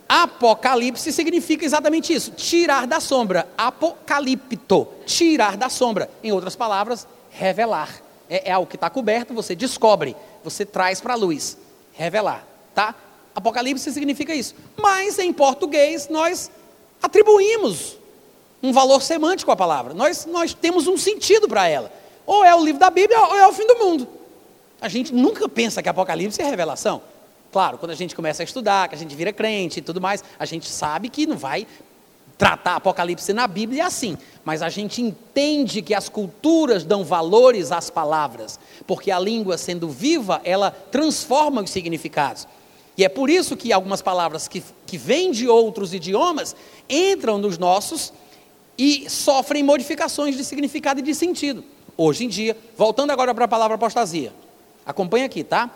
Apocalipse 0.08 1.12
significa 1.12 1.66
exatamente 1.66 2.14
isso: 2.14 2.32
tirar 2.32 2.88
da 2.88 3.02
sombra. 3.02 3.46
Apocalipto, 3.58 4.88
tirar 5.06 5.58
da 5.58 5.68
sombra. 5.68 6.10
Em 6.24 6.32
outras 6.32 6.56
palavras, 6.56 7.06
revelar. 7.30 7.90
É, 8.30 8.52
é 8.52 8.54
algo 8.54 8.70
que 8.70 8.78
está 8.78 8.90
coberto, 8.90 9.34
você 9.34 9.54
descobre, 9.54 10.16
você 10.46 10.66
traz 10.66 11.02
para 11.02 11.12
a 11.12 11.18
luz. 11.18 11.58
Revelar, 11.92 12.48
tá? 12.74 12.96
Apocalipse 13.36 13.92
significa 13.92 14.34
isso. 14.34 14.56
Mas 14.78 15.20
em 15.20 15.34
português 15.34 16.08
nós 16.08 16.50
atribuímos 17.02 17.98
um 18.62 18.72
valor 18.72 19.02
semântico 19.02 19.52
à 19.52 19.58
palavra. 19.58 19.94
Nós, 19.94 20.26
nós 20.26 20.54
temos 20.54 20.88
um 20.88 20.98
sentido 20.98 21.50
para 21.50 21.68
ela. 21.68 21.92
Ou 22.26 22.44
é 22.44 22.56
o 22.56 22.64
livro 22.64 22.80
da 22.80 22.90
Bíblia 22.90 23.20
ou 23.20 23.36
é 23.36 23.48
o 23.48 23.54
fim 23.54 23.68
do 23.68 23.76
mundo. 23.78 24.08
A 24.80 24.88
gente 24.88 25.14
nunca 25.14 25.48
pensa 25.48 25.82
que 25.82 25.90
Apocalipse 25.90 26.42
é 26.42 26.46
revelação. 26.46 27.02
Claro, 27.52 27.78
quando 27.78 27.92
a 27.92 27.96
gente 27.96 28.16
começa 28.16 28.44
a 28.44 28.46
estudar, 28.46 28.90
que 28.90 28.96
a 28.96 28.98
gente 28.98 29.16
vira 29.16 29.32
crente 29.32 29.80
e 29.80 29.82
tudo 29.82 30.02
mais, 30.02 30.24
a 30.40 30.46
gente 30.46 30.68
sabe 30.68 31.08
que 31.08 31.26
não 31.26 31.38
vai 31.38 31.68
tratar 32.38 32.76
Apocalipse 32.76 33.32
na 33.32 33.48
Bíblia 33.48 33.86
assim. 33.86 34.18
Mas 34.44 34.62
a 34.62 34.70
gente 34.70 35.02
entende 35.02 35.82
que 35.82 35.94
as 35.94 36.10
culturas 36.10 36.84
dão 36.84 37.04
valores 37.04 37.72
às 37.72 37.90
palavras, 37.90 38.60
porque 38.86 39.12
a 39.12 39.20
língua, 39.20 39.58
sendo 39.58 39.88
viva, 39.88 40.42
ela 40.44 40.72
transforma 40.72 41.62
os 41.62 41.70
significados. 41.70 42.48
E 42.98 43.04
é 43.04 43.10
por 43.10 43.30
isso 43.30 43.56
que 43.56 43.72
algumas 43.72 44.02
palavras 44.02 44.48
que, 44.48 44.64
que 44.86 44.98
vêm 44.98 45.32
de 45.32 45.48
outros 45.48 45.94
idiomas 45.94 46.56
entram 46.90 47.38
nos 47.38 47.58
nossos 47.58 48.14
e 48.78 49.10
sofrem 49.10 49.64
modificações 49.64 50.36
de 50.36 50.44
significado 50.44 51.00
e 51.00 51.04
de 51.04 51.16
sentido. 51.16 51.64
Hoje 51.98 52.26
em 52.26 52.28
dia, 52.28 52.58
voltando 52.76 53.12
agora 53.12 53.34
para 53.34 53.46
a 53.46 53.48
palavra 53.48 53.76
apostasia. 53.76 54.34
Acompanha 54.86 55.26
aqui, 55.26 55.44
tá? 55.44 55.70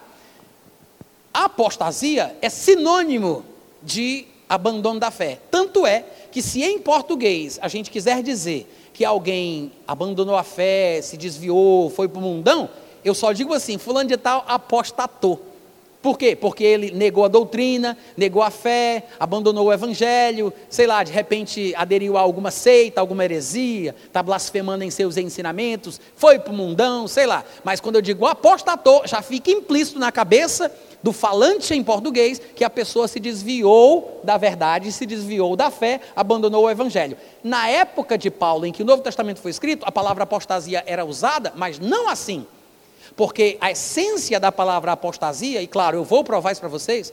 A 1.33 1.45
apostasia 1.45 2.35
é 2.41 2.49
sinônimo 2.49 3.45
de 3.83 4.25
abandono 4.49 4.99
da 4.99 5.11
fé. 5.11 5.39
Tanto 5.51 5.85
é 5.85 6.03
que 6.31 6.41
se 6.41 6.63
em 6.63 6.79
português 6.79 7.59
a 7.61 7.67
gente 7.67 7.91
quiser 7.91 8.23
dizer 8.23 8.67
que 8.93 9.05
alguém 9.05 9.71
abandonou 9.87 10.35
a 10.35 10.43
fé, 10.43 10.99
se 11.01 11.17
desviou, 11.17 11.89
foi 11.89 12.07
para 12.07 12.19
o 12.19 12.21
mundão, 12.21 12.69
eu 13.05 13.13
só 13.13 13.31
digo 13.31 13.53
assim, 13.53 13.77
fulano 13.77 14.09
de 14.09 14.17
tal 14.17 14.43
apostatou. 14.47 15.39
Por 16.01 16.17
quê? 16.17 16.35
Porque 16.35 16.63
ele 16.63 16.91
negou 16.91 17.25
a 17.25 17.27
doutrina, 17.27 17.97
negou 18.15 18.43
a 18.43 18.51
fé, 18.51 19.03
abandonou 19.19 19.65
o 19.65 19.73
evangelho, 19.73 20.53
sei 20.69 20.85
lá, 20.85 21.03
de 21.03 21.11
repente 21.11 21.73
aderiu 21.75 22.15
a 22.15 22.21
alguma 22.21 22.51
seita, 22.51 23.01
alguma 23.01 23.25
heresia, 23.25 23.95
está 24.05 24.21
blasfemando 24.21 24.83
em 24.83 24.91
seus 24.91 25.17
ensinamentos, 25.17 25.99
foi 26.15 26.37
para 26.37 26.53
o 26.53 26.55
mundão, 26.55 27.07
sei 27.07 27.25
lá. 27.25 27.43
Mas 27.63 27.79
quando 27.79 27.95
eu 27.95 28.01
digo 28.01 28.25
apostatou, 28.27 29.01
já 29.05 29.21
fica 29.21 29.49
implícito 29.49 29.99
na 29.99 30.11
cabeça 30.11 30.71
do 31.01 31.11
falante 31.11 31.73
em 31.73 31.83
português 31.83 32.41
que 32.55 32.63
a 32.63 32.69
pessoa 32.69 33.07
se 33.07 33.19
desviou 33.19 34.21
da 34.23 34.37
verdade, 34.37 34.91
se 34.91 35.05
desviou 35.05 35.55
da 35.55 35.71
fé, 35.71 36.01
abandonou 36.15 36.65
o 36.65 36.69
evangelho. 36.69 37.17
Na 37.43 37.67
época 37.69 38.17
de 38.17 38.29
Paulo, 38.29 38.65
em 38.65 38.71
que 38.71 38.83
o 38.83 38.85
Novo 38.85 39.01
Testamento 39.01 39.39
foi 39.39 39.51
escrito, 39.51 39.85
a 39.85 39.91
palavra 39.91 40.23
apostasia 40.23 40.83
era 40.85 41.05
usada, 41.05 41.53
mas 41.55 41.79
não 41.79 42.07
assim. 42.09 42.45
Porque 43.17 43.57
a 43.59 43.71
essência 43.71 44.39
da 44.39 44.51
palavra 44.51 44.91
apostasia, 44.91 45.59
e 45.61 45.67
claro, 45.67 45.97
eu 45.97 46.03
vou 46.03 46.23
provar 46.23 46.51
isso 46.51 46.61
para 46.61 46.69
vocês, 46.69 47.11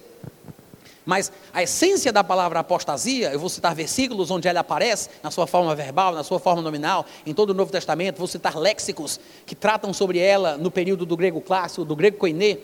mas 1.06 1.32
a 1.52 1.62
essência 1.62 2.12
da 2.12 2.22
palavra 2.22 2.60
apostasia, 2.60 3.32
eu 3.32 3.40
vou 3.40 3.48
citar 3.48 3.74
versículos 3.74 4.30
onde 4.30 4.46
ela 4.46 4.60
aparece, 4.60 5.08
na 5.22 5.30
sua 5.30 5.46
forma 5.46 5.74
verbal, 5.74 6.14
na 6.14 6.22
sua 6.22 6.38
forma 6.38 6.60
nominal, 6.60 7.06
em 7.24 7.32
todo 7.32 7.50
o 7.50 7.54
Novo 7.54 7.72
Testamento, 7.72 8.18
vou 8.18 8.26
citar 8.26 8.54
léxicos 8.54 9.18
que 9.46 9.54
tratam 9.54 9.94
sobre 9.94 10.18
ela 10.18 10.58
no 10.58 10.70
período 10.70 11.06
do 11.06 11.16
grego 11.16 11.40
clássico, 11.40 11.86
do 11.86 11.96
grego 11.96 12.18
koiné, 12.18 12.58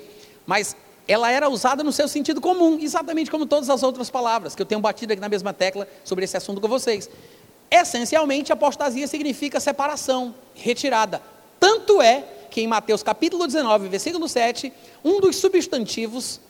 mas 0.47 0.76
ela 1.09 1.32
era 1.32 1.49
usada 1.49 1.82
no 1.82 1.93
seu 1.93 2.09
sentido 2.09 2.43
comum, 2.43 2.78
exatamente 2.78 3.30
como 3.30 3.47
todas 3.47 3.70
as 3.70 3.82
outras 3.82 4.11
palavras, 4.11 4.55
que 4.55 4.61
eu 4.61 4.66
tenho 4.66 4.82
batido 4.82 5.14
aqui 5.14 5.20
na 5.20 5.30
mesma 5.30 5.55
tecla 5.55 5.88
sobre 6.05 6.26
esse 6.26 6.36
assunto 6.36 6.61
com 6.61 6.68
vocês. 6.68 7.09
Essencialmente, 7.70 8.53
apostasia 8.53 9.07
significa 9.07 9.59
separação, 9.61 10.34
retirada. 10.55 11.22
Tanto 11.59 12.03
é 12.03 12.24
que 12.51 12.61
em 12.61 12.66
Mateus 12.66 13.03
capítulo 13.03 13.46
19, 13.46 13.88
versículo 13.88 14.28
7, 14.28 14.72
um 15.05 15.20
dos 15.20 15.36
substantivos 15.36 16.40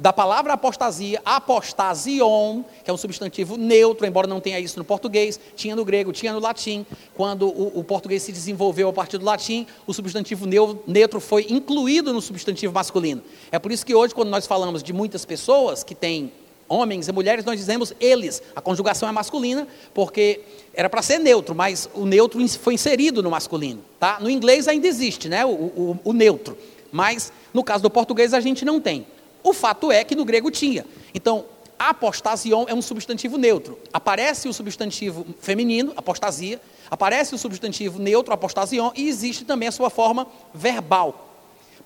da 0.00 0.14
palavra 0.14 0.54
apostasia, 0.54 1.20
apostasion, 1.26 2.62
que 2.82 2.90
é 2.90 2.92
um 2.92 2.96
substantivo 2.96 3.58
neutro, 3.58 4.06
embora 4.06 4.26
não 4.26 4.40
tenha 4.40 4.58
isso 4.58 4.78
no 4.78 4.84
português, 4.84 5.38
tinha 5.54 5.76
no 5.76 5.84
grego, 5.84 6.10
tinha 6.10 6.32
no 6.32 6.40
latim. 6.40 6.86
Quando 7.14 7.46
o, 7.46 7.80
o 7.80 7.84
português 7.84 8.22
se 8.22 8.32
desenvolveu 8.32 8.88
a 8.88 8.92
partir 8.94 9.18
do 9.18 9.26
latim, 9.26 9.66
o 9.86 9.92
substantivo 9.92 10.46
neutro 10.86 11.20
foi 11.20 11.46
incluído 11.50 12.14
no 12.14 12.22
substantivo 12.22 12.72
masculino. 12.72 13.22
É 13.52 13.58
por 13.58 13.70
isso 13.70 13.84
que 13.84 13.94
hoje, 13.94 14.14
quando 14.14 14.30
nós 14.30 14.46
falamos 14.46 14.82
de 14.82 14.90
muitas 14.90 15.26
pessoas 15.26 15.84
que 15.84 15.94
têm 15.94 16.32
homens 16.70 17.08
e 17.08 17.12
mulheres, 17.12 17.44
nós 17.44 17.58
dizemos 17.58 17.92
eles. 18.00 18.40
A 18.54 18.60
conjugação 18.60 19.08
é 19.08 19.12
masculina, 19.12 19.66
porque 19.92 20.40
era 20.72 20.88
para 20.88 21.02
ser 21.02 21.18
neutro, 21.18 21.52
mas 21.52 21.90
o 21.92 22.06
neutro 22.06 22.46
foi 22.50 22.74
inserido 22.74 23.22
no 23.22 23.30
masculino. 23.30 23.82
Tá? 23.98 24.18
No 24.20 24.30
inglês 24.30 24.68
ainda 24.68 24.86
existe 24.86 25.28
né, 25.28 25.44
o, 25.44 25.50
o, 25.50 26.00
o 26.04 26.12
neutro, 26.12 26.56
mas 26.92 27.32
no 27.52 27.64
caso 27.64 27.82
do 27.82 27.90
português 27.90 28.32
a 28.32 28.40
gente 28.40 28.64
não 28.64 28.80
tem. 28.80 29.04
O 29.42 29.52
fato 29.52 29.90
é 29.90 30.04
que 30.04 30.14
no 30.14 30.24
grego 30.24 30.50
tinha. 30.50 30.86
Então, 31.12 31.44
apostasion 31.78 32.66
é 32.68 32.74
um 32.74 32.82
substantivo 32.82 33.36
neutro. 33.36 33.78
Aparece 33.92 34.48
o 34.48 34.52
substantivo 34.52 35.26
feminino, 35.40 35.92
apostasia, 35.96 36.60
aparece 36.90 37.34
o 37.34 37.38
substantivo 37.38 37.98
neutro, 37.98 38.32
apostasion, 38.32 38.92
e 38.94 39.08
existe 39.08 39.44
também 39.44 39.68
a 39.68 39.72
sua 39.72 39.90
forma 39.90 40.26
verbal. 40.54 41.29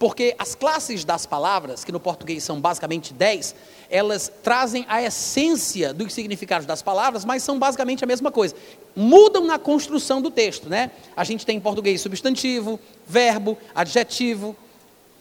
Porque 0.05 0.34
as 0.38 0.55
classes 0.55 1.02
das 1.02 1.24
palavras, 1.24 1.82
que 1.82 1.90
no 1.90 1.98
português 1.98 2.44
são 2.44 2.61
basicamente 2.61 3.14
10, 3.14 3.55
elas 3.88 4.30
trazem 4.42 4.84
a 4.86 5.02
essência 5.02 5.94
dos 5.94 6.12
significados 6.12 6.66
das 6.66 6.82
palavras, 6.82 7.24
mas 7.24 7.42
são 7.42 7.59
basicamente 7.59 8.05
a 8.05 8.07
mesma 8.07 8.30
coisa. 8.30 8.55
Mudam 8.94 9.44
na 9.44 9.59
construção 9.59 10.20
do 10.20 10.30
texto, 10.30 10.68
né? 10.68 10.90
A 11.16 11.24
gente 11.24 11.46
tem 11.46 11.57
em 11.57 11.61
português 11.61 12.02
substantivo, 12.02 12.78
verbo, 13.07 13.57
adjetivo, 13.74 14.55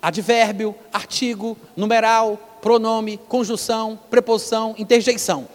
advérbio, 0.02 0.76
artigo, 0.92 1.58
numeral, 1.78 2.38
pronome, 2.62 3.18
conjunção, 3.30 3.98
preposição, 4.10 4.76
interjeição. 4.78 5.48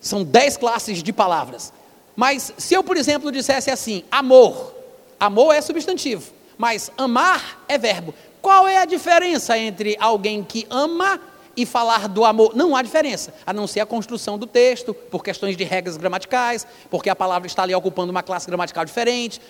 São 0.00 0.24
dez 0.24 0.56
classes 0.56 1.02
de 1.02 1.12
palavras. 1.12 1.74
Mas 2.16 2.54
se 2.56 2.72
eu, 2.72 2.82
por 2.82 2.96
exemplo, 2.96 3.30
dissesse 3.30 3.70
assim, 3.70 4.02
amor, 4.10 4.74
amor 5.20 5.52
é 5.52 5.60
substantivo, 5.60 6.32
mas 6.56 6.90
amar 6.96 7.62
é 7.68 7.76
verbo. 7.76 8.14
Qual 8.42 8.66
é 8.66 8.78
a 8.78 8.84
diferença 8.84 9.56
entre 9.56 9.96
alguém 10.00 10.42
que 10.42 10.66
ama 10.68 11.20
e 11.56 11.64
falar 11.64 12.08
do 12.08 12.24
amor? 12.24 12.56
Não 12.56 12.74
há 12.74 12.82
diferença, 12.82 13.32
a 13.46 13.52
não 13.52 13.68
ser 13.68 13.78
a 13.78 13.86
construção 13.86 14.36
do 14.36 14.48
texto, 14.48 14.92
por 14.92 15.22
questões 15.22 15.56
de 15.56 15.62
regras 15.62 15.96
gramaticais, 15.96 16.66
porque 16.90 17.08
a 17.08 17.14
palavra 17.14 17.46
está 17.46 17.62
ali 17.62 17.72
ocupando 17.72 18.10
uma 18.10 18.22
classe 18.22 18.48
gramatical 18.48 18.84
diferente, 18.84 19.40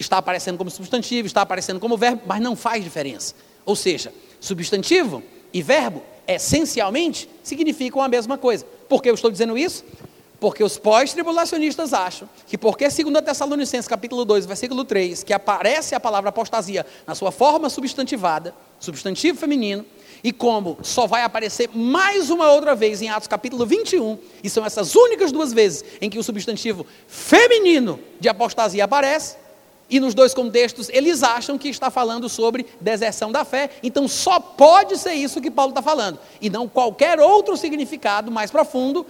está 0.00 0.18
aparecendo 0.18 0.58
como 0.58 0.68
substantivo, 0.68 1.28
está 1.28 1.42
aparecendo 1.42 1.78
como 1.78 1.96
verbo, 1.96 2.22
mas 2.26 2.40
não 2.40 2.56
faz 2.56 2.82
diferença. 2.82 3.36
Ou 3.64 3.76
seja, 3.76 4.12
substantivo 4.40 5.22
e 5.52 5.62
verbo, 5.62 6.02
essencialmente, 6.26 7.30
significam 7.44 8.02
a 8.02 8.08
mesma 8.08 8.36
coisa. 8.36 8.66
Por 8.88 9.00
que 9.00 9.08
eu 9.08 9.14
estou 9.14 9.30
dizendo 9.30 9.56
isso? 9.56 9.84
Porque 10.40 10.64
os 10.64 10.78
pós-tribulacionistas 10.78 11.92
acham 11.92 12.26
que 12.46 12.56
porque 12.56 12.88
2 12.88 13.22
Tessalonicenses 13.22 13.86
capítulo 13.86 14.24
2, 14.24 14.46
versículo 14.46 14.84
3, 14.84 15.22
que 15.22 15.34
aparece 15.34 15.94
a 15.94 16.00
palavra 16.00 16.30
apostasia 16.30 16.86
na 17.06 17.14
sua 17.14 17.30
forma 17.30 17.68
substantivada, 17.68 18.54
substantivo 18.80 19.38
feminino, 19.38 19.84
e 20.24 20.32
como 20.32 20.78
só 20.82 21.06
vai 21.06 21.22
aparecer 21.22 21.68
mais 21.74 22.30
uma 22.30 22.50
outra 22.50 22.74
vez 22.74 23.02
em 23.02 23.10
Atos 23.10 23.28
capítulo 23.28 23.66
21, 23.66 24.18
e 24.42 24.48
são 24.48 24.64
essas 24.64 24.94
únicas 24.94 25.30
duas 25.30 25.52
vezes 25.52 25.84
em 26.00 26.08
que 26.08 26.18
o 26.18 26.24
substantivo 26.24 26.86
feminino 27.06 28.00
de 28.18 28.28
apostasia 28.28 28.84
aparece, 28.84 29.36
e 29.90 29.98
nos 29.98 30.14
dois 30.14 30.32
contextos, 30.32 30.88
eles 30.90 31.22
acham 31.22 31.58
que 31.58 31.68
está 31.68 31.90
falando 31.90 32.28
sobre 32.28 32.64
deserção 32.80 33.30
da 33.30 33.44
fé, 33.44 33.70
então 33.82 34.06
só 34.06 34.38
pode 34.38 34.96
ser 34.96 35.14
isso 35.14 35.40
que 35.40 35.50
Paulo 35.50 35.72
está 35.72 35.82
falando, 35.82 36.18
e 36.40 36.48
não 36.48 36.66
qualquer 36.66 37.20
outro 37.20 37.56
significado 37.56 38.30
mais 38.30 38.50
profundo, 38.50 39.04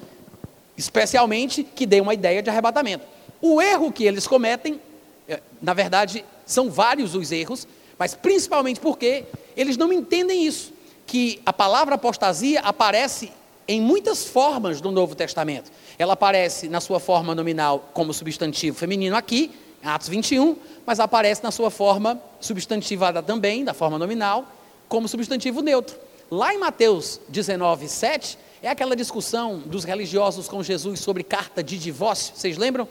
especialmente 0.81 1.63
que 1.63 1.87
dê 1.87 2.01
uma 2.01 2.15
ideia 2.15 2.43
de 2.43 2.51
arrebatamento. 2.51 3.05
O 3.41 3.61
erro 3.61 3.93
que 3.93 4.05
eles 4.05 4.27
cometem, 4.27 4.81
é, 5.29 5.41
na 5.63 5.75
verdade, 5.75 6.25
são 6.45 6.71
vários 6.71 7.15
os 7.15 7.31
erros, 7.31 7.69
mas 7.99 8.15
principalmente 8.15 8.81
porque 8.81 9.25
eles 9.57 9.77
não 9.77 9.93
entendem 9.93 10.45
isso, 10.45 10.73
que 11.07 11.41
a 11.45 11.53
palavra 11.53 11.95
apostasia 11.97 12.61
aparece 12.61 13.31
em 13.69 13.81
muitas 13.81 14.25
formas 14.25 14.81
do 14.81 14.91
Novo 14.91 15.15
Testamento. 15.15 15.71
Ela 15.99 16.15
aparece 16.15 16.69
na 16.69 16.81
sua 16.81 16.99
forma 16.99 17.35
nominal 17.35 17.91
como 17.93 18.13
substantivo 18.13 18.77
feminino 18.77 19.15
aqui, 19.17 19.51
Atos 19.83 20.09
21, 20.09 20.57
mas 20.85 21.01
aparece 21.01 21.43
na 21.43 21.51
sua 21.51 21.71
forma 21.71 22.21
substantivada 22.41 23.23
também, 23.23 23.65
da 23.65 23.73
forma 23.73 23.99
nominal, 23.99 24.47
como 24.89 25.09
substantivo 25.09 25.63
neutro. 25.63 25.97
Lá 26.31 26.55
em 26.55 26.59
Mateus 26.59 27.21
19, 27.29 27.89
7, 27.89 28.39
é 28.63 28.69
aquela 28.69 28.95
discussão 28.95 29.59
dos 29.59 29.85
religiosos 29.85 30.49
com 30.49 30.63
Jesus 30.63 31.01
sobre 31.01 31.23
carta 31.23 31.63
de 31.63 31.79
divórcio. 31.79 32.35
Vocês 32.37 32.57
lembram? 32.57 32.87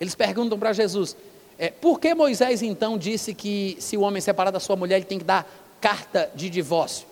Eles 0.00 0.14
perguntam 0.14 0.58
para 0.58 0.72
Jesus: 0.72 1.16
é, 1.58 1.70
por 1.70 1.98
que 1.98 2.14
Moisés 2.14 2.62
então 2.62 2.98
disse 2.98 3.34
que 3.34 3.76
se 3.80 3.96
o 3.96 4.00
homem 4.00 4.20
separar 4.20 4.50
da 4.50 4.60
sua 4.60 4.76
mulher, 4.76 4.96
ele 4.96 5.04
tem 5.04 5.18
que 5.18 5.24
dar 5.24 5.46
carta 5.80 6.30
de 6.34 6.50
divórcio? 6.50 7.06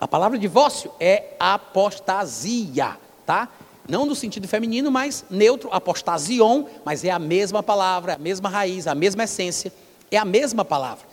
A 0.00 0.08
palavra 0.08 0.38
divórcio 0.38 0.90
é 0.98 1.34
apostasia, 1.38 2.96
tá? 3.26 3.48
não 3.90 4.06
no 4.06 4.14
sentido 4.14 4.46
feminino, 4.46 4.90
mas 4.90 5.24
neutro, 5.28 5.68
apostasion, 5.72 6.64
mas 6.84 7.04
é 7.04 7.10
a 7.10 7.18
mesma 7.18 7.62
palavra, 7.62 8.14
a 8.14 8.18
mesma 8.18 8.48
raiz, 8.48 8.86
a 8.86 8.94
mesma 8.94 9.24
essência, 9.24 9.72
é 10.10 10.16
a 10.16 10.24
mesma 10.24 10.64
palavra. 10.64 11.04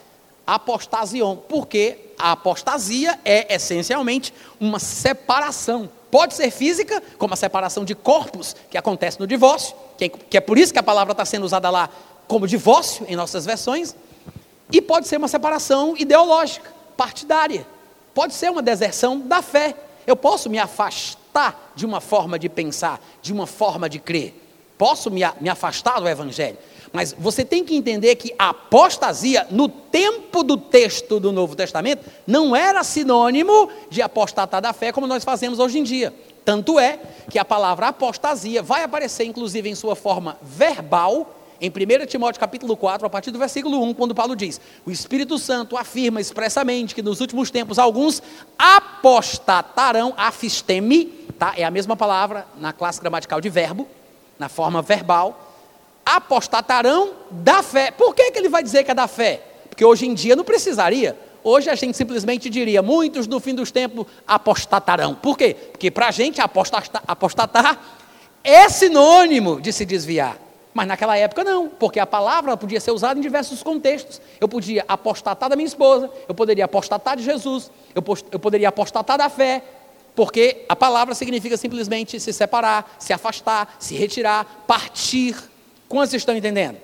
Apostasion, 0.46 1.36
porque 1.36 1.98
a 2.18 2.34
apostasia 2.34 3.20
é 3.26 3.54
essencialmente 3.54 4.34
uma 4.60 4.80
separação. 4.80 5.90
Pode 6.10 6.34
ser 6.34 6.50
física, 6.52 7.02
como 7.18 7.34
a 7.34 7.38
separação 7.38 7.84
de 7.84 7.94
corpos 7.94 8.56
que 8.70 8.78
acontece 8.78 9.20
no 9.20 9.28
divórcio, 9.28 9.76
que 10.30 10.38
é 10.38 10.42
por 10.42 10.58
isso 10.58 10.72
que 10.72 10.80
a 10.80 10.84
palavra 10.84 11.12
está 11.12 11.26
sendo 11.26 11.44
usada 11.44 11.70
lá 11.70 11.90
como 12.28 12.48
divórcio 12.48 13.06
em 13.10 13.16
nossas 13.16 13.46
versões, 13.46 13.96
e 14.72 14.82
pode 14.82 15.08
ser 15.08 15.18
uma 15.18 15.28
separação 15.28 15.96
ideológica, 15.98 16.72
partidária. 16.96 17.66
Pode 18.14 18.34
ser 18.34 18.50
uma 18.50 18.62
deserção 18.62 19.20
da 19.20 19.42
fé. 19.42 19.76
Eu 20.06 20.16
posso 20.16 20.50
me 20.50 20.60
afastar 20.60 21.72
de 21.76 21.86
uma 21.86 22.02
forma 22.02 22.40
de 22.40 22.50
pensar, 22.50 23.00
de 23.22 23.32
uma 23.32 23.46
forma 23.46 23.90
de 23.90 24.00
crer. 24.00 24.34
Posso 24.78 25.10
me 25.10 25.50
afastar 25.50 26.00
do 26.00 26.08
Evangelho. 26.08 26.58
Mas 26.94 27.14
você 27.18 27.44
tem 27.44 27.64
que 27.64 27.76
entender 27.76 28.16
que 28.16 28.34
a 28.38 28.50
apostasia, 28.50 29.48
no 29.52 29.68
tempo 29.68 30.44
do 30.44 30.58
texto 30.58 31.20
do 31.20 31.32
Novo 31.32 31.56
Testamento, 31.56 32.06
não 32.26 32.56
era 32.56 32.84
sinônimo 32.84 33.70
de 33.90 34.02
apostatar 34.02 34.62
da 34.62 34.74
fé 34.74 34.92
como 34.92 35.08
nós 35.08 35.24
fazemos 35.24 35.60
hoje 35.60 35.80
em 35.80 35.84
dia. 35.84 36.14
Tanto 36.46 36.80
é 36.80 37.00
que 37.30 37.38
a 37.38 37.46
palavra 37.46 37.90
apostasia 37.90 38.64
vai 38.64 38.84
aparecer, 38.84 39.26
inclusive, 39.26 39.70
em 39.70 39.76
sua 39.76 39.96
forma 39.96 40.38
verbal 40.42 41.34
em 41.60 41.70
1 41.70 42.06
Timóteo 42.06 42.40
capítulo 42.40 42.78
4, 42.78 43.06
a 43.06 43.10
partir 43.10 43.32
do 43.32 43.40
versículo 43.40 43.82
1, 43.84 43.94
quando 43.96 44.14
Paulo 44.14 44.36
diz: 44.36 44.62
O 44.86 44.92
Espírito 44.92 45.38
Santo 45.38 45.76
afirma 45.76 46.22
expressamente 46.22 46.94
que 46.94 47.02
nos 47.02 47.20
últimos 47.20 47.50
tempos 47.50 47.80
alguns 47.80 48.22
apostatarão, 48.58 50.14
afistemi, 50.16 51.06
tá? 51.38 51.54
É 51.58 51.64
a 51.64 51.72
mesma 51.72 51.96
palavra 51.96 52.46
na 52.60 52.72
classe 52.72 53.00
gramatical 53.00 53.42
de 53.42 53.50
verbo, 53.50 53.88
na 54.38 54.48
forma 54.48 54.82
verbal, 54.82 55.47
apostatarão 56.16 57.12
da 57.30 57.62
fé. 57.62 57.92
Por 57.92 58.16
que, 58.16 58.32
que 58.32 58.40
ele 58.40 58.48
vai 58.48 58.64
dizer 58.64 58.84
que 58.84 58.92
é 58.92 58.94
da 58.94 59.08
fé? 59.08 59.42
Porque 59.70 59.84
hoje 59.84 60.08
em 60.08 60.14
dia 60.14 60.36
não 60.36 60.44
precisaria. 60.44 61.18
Hoje 61.44 61.70
a 61.70 61.76
gente 61.76 61.98
simplesmente 61.98 62.50
diria: 62.50 62.82
muitos 62.82 63.28
no 63.28 63.40
fim 63.40 63.54
dos 63.54 63.72
tempos 63.72 64.08
apostatarão. 64.26 65.14
Por 65.16 65.38
quê? 65.38 65.54
Porque 65.54 65.92
para 65.92 66.08
a 66.08 66.12
gente 66.12 66.40
apostatar, 66.42 67.80
é 68.44 68.70
sinônimo 68.70 69.60
de 69.60 69.74
se 69.74 69.86
desviar. 69.86 70.38
Mas 70.74 70.88
naquela 70.88 71.18
época 71.18 71.44
não, 71.44 71.68
porque 71.68 72.00
a 72.00 72.06
palavra 72.06 72.56
podia 72.56 72.80
ser 72.80 72.92
usada 72.92 73.20
em 73.20 73.22
diversos 73.22 73.64
contextos. 73.64 74.22
Eu 74.40 74.48
podia 74.48 74.86
apostatar 74.88 75.50
da 75.50 75.56
minha 75.56 75.68
esposa, 75.68 76.10
eu 76.28 76.36
poderia 76.36 76.66
apostatar 76.66 77.18
de 77.18 77.24
Jesus, 77.24 77.72
eu, 77.96 78.04
eu 78.32 78.40
poderia 78.40 78.70
apostatar 78.70 79.18
da 79.18 79.28
fé, 79.28 79.64
porque 80.16 80.66
a 80.70 80.76
palavra 80.76 81.16
significa 81.16 81.58
simplesmente 81.58 82.20
se 82.20 82.32
separar, 82.32 82.96
se 83.00 83.12
afastar, 83.12 83.76
se 83.80 83.96
retirar, 83.96 84.64
partir. 84.68 85.36
Quantos 85.88 86.14
estão 86.14 86.36
entendendo? 86.36 86.78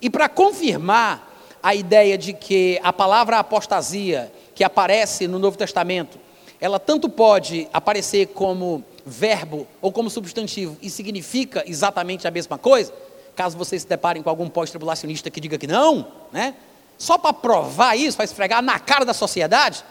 E 0.00 0.10
para 0.10 0.28
confirmar 0.28 1.28
a 1.62 1.74
ideia 1.74 2.16
de 2.16 2.32
que 2.32 2.78
a 2.82 2.92
palavra 2.92 3.38
apostasia, 3.38 4.32
que 4.54 4.64
aparece 4.64 5.26
no 5.26 5.38
Novo 5.38 5.56
Testamento, 5.56 6.18
ela 6.60 6.78
tanto 6.78 7.08
pode 7.08 7.68
aparecer 7.72 8.28
como 8.28 8.84
verbo 9.04 9.66
ou 9.80 9.92
como 9.92 10.10
substantivo 10.10 10.76
e 10.82 10.90
significa 10.90 11.64
exatamente 11.66 12.26
a 12.26 12.30
mesma 12.30 12.58
coisa, 12.58 12.92
caso 13.34 13.56
vocês 13.56 13.82
se 13.82 13.88
deparem 13.88 14.22
com 14.22 14.28
algum 14.28 14.48
pós-tribulacionista 14.48 15.30
que 15.30 15.40
diga 15.40 15.56
que 15.56 15.66
não, 15.66 16.08
né? 16.32 16.54
Só 16.96 17.16
para 17.16 17.32
provar 17.32 17.96
isso, 17.96 18.16
para 18.16 18.24
esfregar 18.24 18.60
na 18.60 18.78
cara 18.80 19.04
da 19.04 19.14
sociedade, 19.14 19.84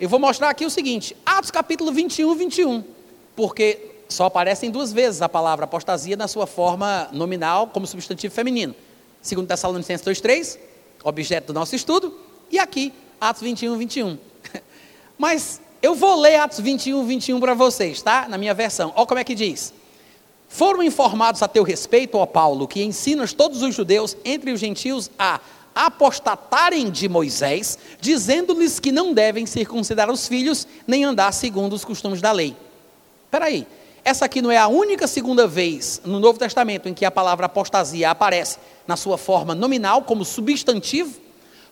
eu 0.00 0.08
vou 0.08 0.18
mostrar 0.18 0.50
aqui 0.50 0.66
o 0.66 0.70
seguinte: 0.70 1.16
Atos 1.24 1.52
capítulo 1.52 1.92
21, 1.92 2.34
21. 2.34 2.84
Porque 3.36 3.91
só 4.12 4.26
aparecem 4.26 4.70
duas 4.70 4.92
vezes 4.92 5.22
a 5.22 5.28
palavra 5.28 5.64
apostasia 5.64 6.16
na 6.16 6.28
sua 6.28 6.46
forma 6.46 7.08
nominal 7.12 7.66
como 7.68 7.86
substantivo 7.86 8.34
feminino. 8.34 8.74
Segundo 9.20 9.46
Tessalonicenses 9.48 10.06
2,3, 10.06 10.58
objeto 11.04 11.48
do 11.48 11.52
nosso 11.52 11.74
estudo, 11.74 12.16
e 12.50 12.58
aqui, 12.58 12.92
Atos 13.20 13.42
21, 13.42 13.76
21. 13.76 14.18
Mas 15.16 15.60
eu 15.80 15.94
vou 15.94 16.20
ler 16.20 16.36
Atos 16.36 16.60
21, 16.60 17.04
21 17.06 17.40
para 17.40 17.54
vocês, 17.54 18.02
tá? 18.02 18.26
Na 18.28 18.36
minha 18.36 18.54
versão. 18.54 18.92
Olha 18.94 19.06
como 19.06 19.20
é 19.20 19.24
que 19.24 19.34
diz. 19.34 19.72
Foram 20.48 20.82
informados 20.82 21.42
a 21.42 21.48
teu 21.48 21.62
respeito, 21.62 22.18
ó 22.18 22.26
Paulo, 22.26 22.68
que 22.68 22.82
ensinas 22.82 23.32
todos 23.32 23.62
os 23.62 23.74
judeus 23.74 24.16
entre 24.24 24.52
os 24.52 24.60
gentios 24.60 25.10
a 25.18 25.40
apostatarem 25.74 26.90
de 26.90 27.08
Moisés, 27.08 27.78
dizendo-lhes 28.00 28.78
que 28.78 28.92
não 28.92 29.14
devem 29.14 29.46
circuncidar 29.46 30.10
os 30.10 30.28
filhos, 30.28 30.68
nem 30.86 31.04
andar 31.04 31.32
segundo 31.32 31.72
os 31.72 31.84
costumes 31.84 32.20
da 32.20 32.32
lei. 32.32 32.54
Espera 33.24 33.46
aí, 33.46 33.66
essa 34.04 34.24
aqui 34.24 34.42
não 34.42 34.50
é 34.50 34.58
a 34.58 34.68
única 34.68 35.06
segunda 35.06 35.46
vez 35.46 36.00
no 36.04 36.18
Novo 36.18 36.38
Testamento 36.38 36.88
em 36.88 36.94
que 36.94 37.04
a 37.04 37.10
palavra 37.10 37.46
apostasia 37.46 38.10
aparece 38.10 38.58
na 38.86 38.96
sua 38.96 39.16
forma 39.16 39.54
nominal, 39.54 40.02
como 40.02 40.24
substantivo? 40.24 41.20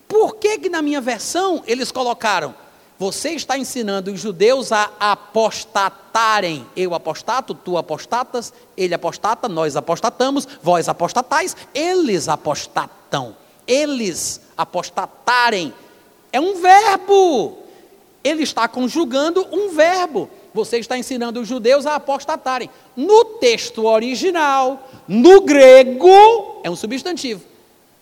Por 0.06 0.36
que, 0.36 0.58
que 0.58 0.68
na 0.68 0.82
minha 0.82 1.00
versão 1.00 1.62
eles 1.66 1.90
colocaram 1.90 2.54
você 3.00 3.30
está 3.30 3.56
ensinando 3.56 4.12
os 4.12 4.20
judeus 4.20 4.70
a 4.72 4.90
apostatarem. 5.00 6.66
Eu 6.76 6.94
apostato, 6.94 7.54
tu 7.54 7.78
apostatas, 7.78 8.52
ele 8.76 8.92
apostata, 8.92 9.48
nós 9.48 9.74
apostatamos, 9.74 10.46
vós 10.62 10.86
apostatais, 10.86 11.56
eles 11.72 12.28
apostatam. 12.28 13.34
Eles 13.66 14.42
apostatarem. 14.54 15.72
É 16.30 16.38
um 16.38 16.60
verbo. 16.60 17.56
Ele 18.22 18.42
está 18.42 18.68
conjugando 18.68 19.46
um 19.50 19.74
verbo. 19.74 20.28
Você 20.52 20.78
está 20.78 20.98
ensinando 20.98 21.40
os 21.40 21.48
judeus 21.48 21.86
a 21.86 21.94
apostatarem. 21.94 22.68
No 22.96 23.24
texto 23.24 23.86
original, 23.86 24.88
no 25.06 25.40
grego, 25.42 26.60
é 26.64 26.70
um 26.70 26.76
substantivo. 26.76 27.42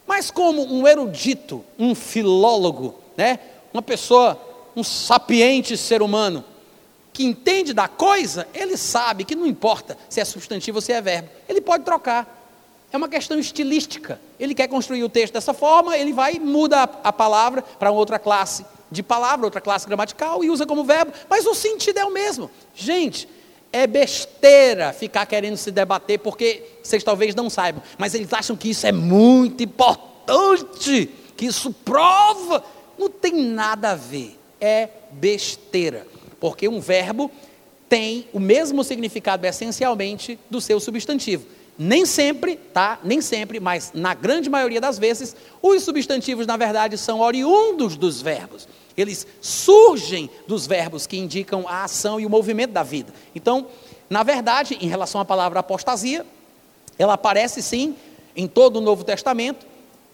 Mas 0.07 0.30
como 0.30 0.62
um 0.62 0.86
erudito, 0.86 1.64
um 1.78 1.94
filólogo, 1.94 2.94
né? 3.16 3.38
Uma 3.72 3.82
pessoa, 3.82 4.40
um 4.74 4.82
sapiente 4.82 5.76
ser 5.76 6.01
humano, 6.01 6.42
que 7.12 7.24
entende 7.24 7.74
da 7.74 7.88
coisa, 7.88 8.49
ele 8.55 8.76
sabe 8.76 9.24
que 9.24 9.34
não 9.34 9.46
importa 9.46 9.99
se 10.09 10.20
é 10.20 10.24
substantivo 10.24 10.78
ou 10.78 10.82
se 10.82 10.92
é 10.92 11.03
verbo. 11.03 11.28
Ele 11.49 11.61
pode 11.61 11.84
trocar. 11.84 12.36
É 12.90 12.96
uma 12.96 13.09
questão 13.09 13.38
estilística. 13.38 14.18
Ele 14.40 14.55
quer 14.55 14.68
construir 14.68 15.05
o 15.05 15.09
texto 15.11 15.34
dessa 15.34 15.53
forma, 15.53 15.99
ele 15.99 16.14
vai 16.14 16.36
e 16.36 16.40
muda 16.40 16.84
a, 16.84 17.09
a 17.09 17.12
palavra 17.12 17.61
para 17.61 17.90
outra 17.90 18.18
classe 18.18 18.64
de 18.91 19.03
palavra, 19.03 19.47
outra 19.47 19.61
classe 19.61 19.86
gramatical 19.86 20.43
e 20.43 20.51
usa 20.51 20.66
como 20.66 20.84
verbo, 20.84 21.12
mas 21.28 21.47
o 21.47 21.55
sentido 21.55 21.99
é 21.99 22.05
o 22.05 22.12
mesmo. 22.12 22.51
Gente, 22.74 23.28
é 23.72 23.86
besteira 23.86 24.93
ficar 24.93 25.26
querendo 25.26 25.57
se 25.57 25.70
debater, 25.70 26.18
porque 26.18 26.64
vocês 26.82 27.05
talvez 27.05 27.34
não 27.34 27.51
saibam, 27.51 27.82
mas 27.99 28.14
eles 28.14 28.32
acham 28.32 28.57
que 28.57 28.70
isso 28.70 28.86
é 28.86 28.93
muito 28.93 29.62
importante, 29.62 31.11
que 31.36 31.47
isso 31.47 31.72
prova. 31.72 32.64
Não 32.99 33.09
tem 33.09 33.34
nada 33.34 33.91
a 33.91 33.95
ver. 33.95 34.36
É 34.61 34.89
besteira. 35.12 36.07
Porque 36.41 36.68
um 36.68 36.80
verbo 36.80 37.30
tem 37.89 38.28
o 38.32 38.41
mesmo 38.41 38.82
significado 38.82 39.47
essencialmente 39.47 40.39
do 40.51 40.61
seu 40.61 40.80
substantivo. 40.80 41.47
Nem 41.79 42.05
sempre, 42.05 42.57
tá? 42.57 42.99
Nem 43.05 43.20
sempre, 43.20 43.61
mas 43.61 43.93
na 43.95 44.12
grande 44.12 44.51
maioria 44.51 44.81
das 44.81 44.99
vezes, 44.99 45.37
os 45.62 45.85
substantivos, 45.85 46.45
na 46.47 46.57
verdade, 46.57 46.99
são 46.99 47.20
oriundos 47.20 47.97
dos 47.97 48.20
verbos. 48.20 48.66
Eles 48.97 49.24
surgem 49.41 50.29
dos 50.49 50.66
verbos 50.66 51.07
que 51.07 51.16
indicam 51.16 51.68
a 51.68 51.85
ação 51.85 52.18
e 52.18 52.26
o 52.26 52.31
movimento 52.31 52.72
da 52.72 52.83
vida. 52.83 53.14
Então, 53.33 53.68
na 54.11 54.24
verdade, 54.24 54.76
em 54.81 54.89
relação 54.89 55.20
à 55.20 55.24
palavra 55.24 55.61
apostasia, 55.61 56.26
ela 56.99 57.14
aparece 57.14 57.62
sim 57.62 57.95
em 58.35 58.49
todo 58.49 58.79
o 58.79 58.81
Novo 58.81 59.05
Testamento, 59.05 59.64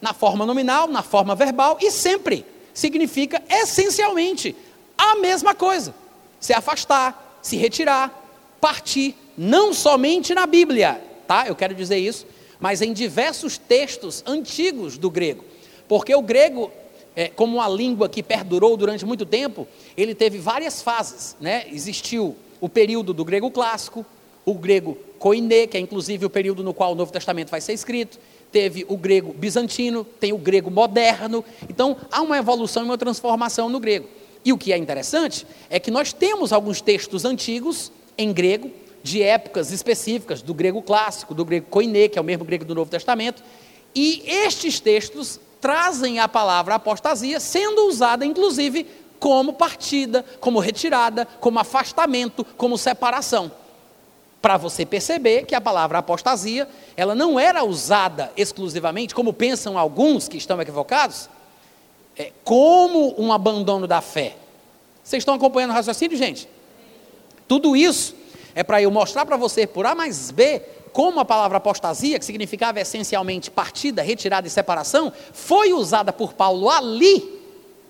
na 0.03 0.13
forma 0.13 0.45
nominal, 0.45 0.87
na 0.87 1.03
forma 1.03 1.35
verbal 1.35 1.79
e 1.81 1.91
sempre 1.91 2.45
significa 2.75 3.43
essencialmente 3.49 4.55
a 4.99 5.17
mesma 5.17 5.55
coisa: 5.55 5.95
se 6.39 6.53
afastar, 6.53 7.39
se 7.41 7.57
retirar, 7.57 8.13
partir, 8.61 9.17
não 9.37 9.73
somente 9.73 10.35
na 10.35 10.47
Bíblia, 10.47 11.03
tá? 11.27 11.47
Eu 11.47 11.55
quero 11.55 11.75
dizer 11.75 11.99
isso, 11.99 12.27
mas 12.61 12.81
em 12.81 12.93
diversos 12.93 13.59
textos 13.59 14.23
antigos 14.27 14.97
do 14.97 15.11
grego. 15.11 15.45
Porque 15.89 16.15
o 16.15 16.23
grego, 16.23 16.71
é, 17.15 17.29
como 17.29 17.57
uma 17.57 17.69
língua 17.69 18.09
que 18.09 18.23
perdurou 18.23 18.77
durante 18.77 19.05
muito 19.05 19.27
tempo, 19.27 19.67
ele 19.97 20.15
teve 20.15 20.39
várias 20.39 20.81
fases. 20.81 21.37
Né? 21.41 21.67
Existiu 21.71 22.37
o 22.61 22.69
período 22.69 23.13
do 23.13 23.25
grego 23.25 23.51
clássico, 23.51 24.05
o 24.45 24.55
grego 24.55 24.97
koiné, 25.19 25.67
que 25.67 25.77
é 25.77 25.81
inclusive 25.81 26.27
o 26.27 26.31
período 26.31 26.63
no 26.63 26.75
qual 26.75 26.93
o 26.93 26.95
Novo 26.95 27.13
Testamento 27.13 27.51
vai 27.51 27.61
ser 27.61 27.73
escrito, 27.73 28.19
teve 28.53 28.85
o 28.89 28.97
grego 28.97 29.33
bizantino, 29.33 30.05
tem 30.05 30.33
o 30.33 30.39
grego 30.39 30.71
moderno. 30.71 31.45
Então, 31.69 31.97
há 32.11 32.23
uma 32.23 32.39
evolução 32.39 32.83
e 32.83 32.87
uma 32.87 32.99
transformação 32.99 33.69
no 33.69 33.81
grego. 33.81 34.09
E 34.45 34.53
o 34.53 34.59
que 34.59 34.73
é 34.73 34.77
interessante 34.77 35.47
é 35.71 35.81
que 35.81 35.91
nós 35.91 36.13
temos 36.13 36.53
alguns 36.53 36.81
textos 36.81 37.25
antigos 37.25 37.91
em 38.17 38.33
grego 38.33 38.71
de 39.05 39.23
épocas 39.23 39.71
específicas, 39.71 40.41
do 40.41 40.55
grego 40.55 40.81
clássico, 40.81 41.35
do 41.35 41.45
grego 41.45 41.67
koiné, 41.67 42.09
que 42.09 42.19
é 42.19 42.23
o 42.23 42.25
mesmo 42.25 42.43
grego 42.43 42.65
do 42.65 42.75
Novo 42.75 42.91
Testamento, 42.91 43.45
e 43.95 44.23
estes 44.27 44.81
textos 44.81 45.39
trazem 45.61 46.21
a 46.21 46.27
palavra 46.27 46.77
apostasia, 46.77 47.39
sendo 47.39 47.87
usada 47.87 48.25
inclusive 48.25 48.87
como 49.21 49.53
partida, 49.53 50.25
como 50.41 50.59
retirada, 50.59 51.29
como 51.39 51.59
afastamento, 51.59 52.47
como 52.57 52.79
separação. 52.79 53.53
Para 54.41 54.57
você 54.57 54.87
perceber 54.87 55.45
que 55.45 55.55
a 55.55 55.61
palavra 55.61 55.99
apostasia, 55.99 56.67
ela 56.97 57.15
não 57.15 57.39
era 57.39 57.63
usada 57.63 58.33
exclusivamente, 58.39 59.15
como 59.15 59.35
pensam 59.35 59.77
alguns 59.77 60.29
que 60.29 60.39
estão 60.39 60.59
equivocados, 60.63 61.29
é, 62.17 62.33
como 62.43 63.15
um 63.19 63.35
abandono 63.35 63.87
da 63.87 64.01
fé. 64.01 64.35
Vocês 65.03 65.21
estão 65.21 65.35
acompanhando 65.35 65.73
o 65.73 65.75
raciocínio, 65.75 66.17
gente? 66.17 66.49
Tudo 67.47 67.77
isso 67.77 68.24
é 68.55 68.63
para 68.63 68.81
eu 68.81 68.91
mostrar 68.91 69.27
para 69.27 69.37
você, 69.37 69.67
por 69.67 69.85
A 69.87 69.95
mais 69.95 70.31
B, 70.31 70.63
como 70.93 71.19
a 71.19 71.25
palavra 71.25 71.59
apostasia, 71.59 72.19
que 72.19 72.25
significava 72.25 72.81
essencialmente 72.81 73.51
partida, 73.51 74.01
retirada 74.01 74.47
e 74.47 74.51
separação, 74.51 75.13
foi 75.33 75.73
usada 75.73 76.13
por 76.13 76.35
Paulo 76.35 76.71
ali 76.71 77.43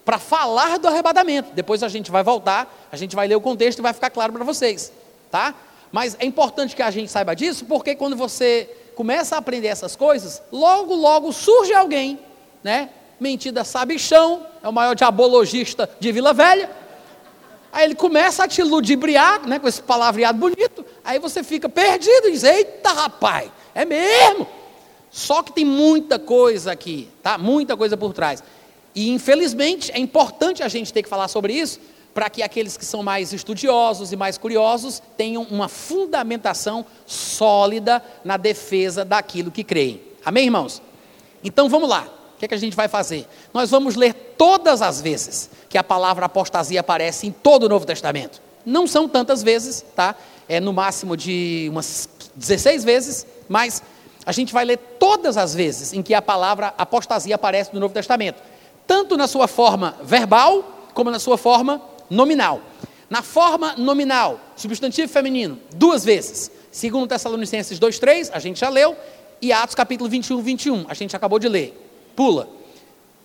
para 0.04 0.18
falar 0.18 0.78
do 0.78 0.88
arrebatamento. 0.88 1.50
Depois 1.54 1.82
a 1.82 1.88
gente 1.88 2.10
vai 2.10 2.22
voltar, 2.22 2.88
a 2.90 2.96
gente 2.96 3.14
vai 3.14 3.28
ler 3.28 3.36
o 3.36 3.40
contexto 3.40 3.78
e 3.78 3.82
vai 3.82 3.92
ficar 3.92 4.10
claro 4.10 4.32
para 4.32 4.44
vocês, 4.44 4.90
tá? 5.30 5.54
Mas 5.92 6.16
é 6.18 6.24
importante 6.24 6.74
que 6.74 6.82
a 6.82 6.90
gente 6.90 7.10
saiba 7.10 7.36
disso, 7.36 7.66
porque 7.66 7.94
quando 7.94 8.16
você 8.16 8.68
começa 8.94 9.34
a 9.34 9.38
aprender 9.38 9.68
essas 9.68 9.94
coisas, 9.94 10.42
logo, 10.50 10.94
logo 10.94 11.32
surge 11.32 11.74
alguém, 11.74 12.18
né? 12.62 12.90
Mentida 13.20 13.64
sabichão, 13.64 14.46
é 14.62 14.68
o 14.68 14.72
maior 14.72 14.94
diabologista 14.94 15.88
de 16.00 16.10
Vila 16.10 16.32
Velha, 16.32 16.70
Aí 17.74 17.86
ele 17.86 17.96
começa 17.96 18.44
a 18.44 18.48
te 18.48 18.62
ludibriar, 18.62 19.44
né, 19.48 19.58
com 19.58 19.66
esse 19.66 19.82
palavreado 19.82 20.38
bonito. 20.38 20.86
Aí 21.04 21.18
você 21.18 21.42
fica 21.42 21.68
perdido 21.68 22.28
e 22.28 22.30
diz: 22.30 22.44
Eita, 22.44 22.90
rapaz, 22.92 23.50
é 23.74 23.84
mesmo. 23.84 24.46
Só 25.10 25.42
que 25.42 25.52
tem 25.52 25.64
muita 25.64 26.16
coisa 26.16 26.70
aqui, 26.70 27.08
tá? 27.20 27.36
Muita 27.36 27.76
coisa 27.76 27.96
por 27.96 28.12
trás. 28.12 28.44
E 28.94 29.10
infelizmente 29.10 29.90
é 29.90 29.98
importante 29.98 30.62
a 30.62 30.68
gente 30.68 30.92
ter 30.92 31.02
que 31.02 31.08
falar 31.08 31.26
sobre 31.26 31.52
isso, 31.52 31.80
para 32.14 32.30
que 32.30 32.44
aqueles 32.44 32.76
que 32.76 32.84
são 32.84 33.02
mais 33.02 33.32
estudiosos 33.32 34.12
e 34.12 34.16
mais 34.16 34.38
curiosos 34.38 35.02
tenham 35.16 35.42
uma 35.42 35.68
fundamentação 35.68 36.86
sólida 37.04 38.00
na 38.24 38.36
defesa 38.36 39.04
daquilo 39.04 39.50
que 39.50 39.64
creem. 39.64 40.00
Amém, 40.24 40.44
irmãos? 40.44 40.80
Então 41.42 41.68
vamos 41.68 41.88
lá. 41.88 42.08
Que, 42.44 42.46
é 42.46 42.48
que 42.48 42.54
a 42.54 42.58
gente 42.58 42.76
vai 42.76 42.88
fazer? 42.88 43.26
Nós 43.54 43.70
vamos 43.70 43.94
ler 43.94 44.12
todas 44.36 44.82
as 44.82 45.00
vezes 45.00 45.48
que 45.66 45.78
a 45.78 45.82
palavra 45.82 46.26
apostasia 46.26 46.80
aparece 46.80 47.26
em 47.26 47.32
todo 47.32 47.64
o 47.64 47.68
Novo 47.70 47.86
Testamento. 47.86 48.42
Não 48.66 48.86
são 48.86 49.08
tantas 49.08 49.42
vezes, 49.42 49.82
tá? 49.96 50.14
É 50.46 50.60
no 50.60 50.70
máximo 50.70 51.16
de 51.16 51.68
umas 51.70 52.06
16 52.36 52.84
vezes, 52.84 53.26
mas 53.48 53.82
a 54.26 54.32
gente 54.32 54.52
vai 54.52 54.62
ler 54.66 54.76
todas 54.76 55.38
as 55.38 55.54
vezes 55.54 55.94
em 55.94 56.02
que 56.02 56.12
a 56.12 56.20
palavra 56.20 56.74
apostasia 56.76 57.34
aparece 57.34 57.72
no 57.72 57.80
Novo 57.80 57.94
Testamento, 57.94 58.42
tanto 58.86 59.16
na 59.16 59.26
sua 59.26 59.48
forma 59.48 59.96
verbal 60.02 60.90
como 60.92 61.10
na 61.10 61.18
sua 61.18 61.38
forma 61.38 61.80
nominal. 62.10 62.60
Na 63.08 63.22
forma 63.22 63.74
nominal, 63.78 64.38
substantivo 64.54 65.08
feminino, 65.08 65.58
duas 65.74 66.04
vezes. 66.04 66.50
Segundo 66.70 67.08
Tessalonicenses 67.08 67.78
2:3, 67.78 68.30
a 68.34 68.38
gente 68.38 68.60
já 68.60 68.68
leu, 68.68 68.94
e 69.40 69.50
Atos 69.50 69.74
capítulo 69.74 70.10
21, 70.10 70.42
21, 70.42 70.84
a 70.90 70.92
gente 70.92 71.16
acabou 71.16 71.38
de 71.38 71.48
ler 71.48 71.83
pula. 72.14 72.48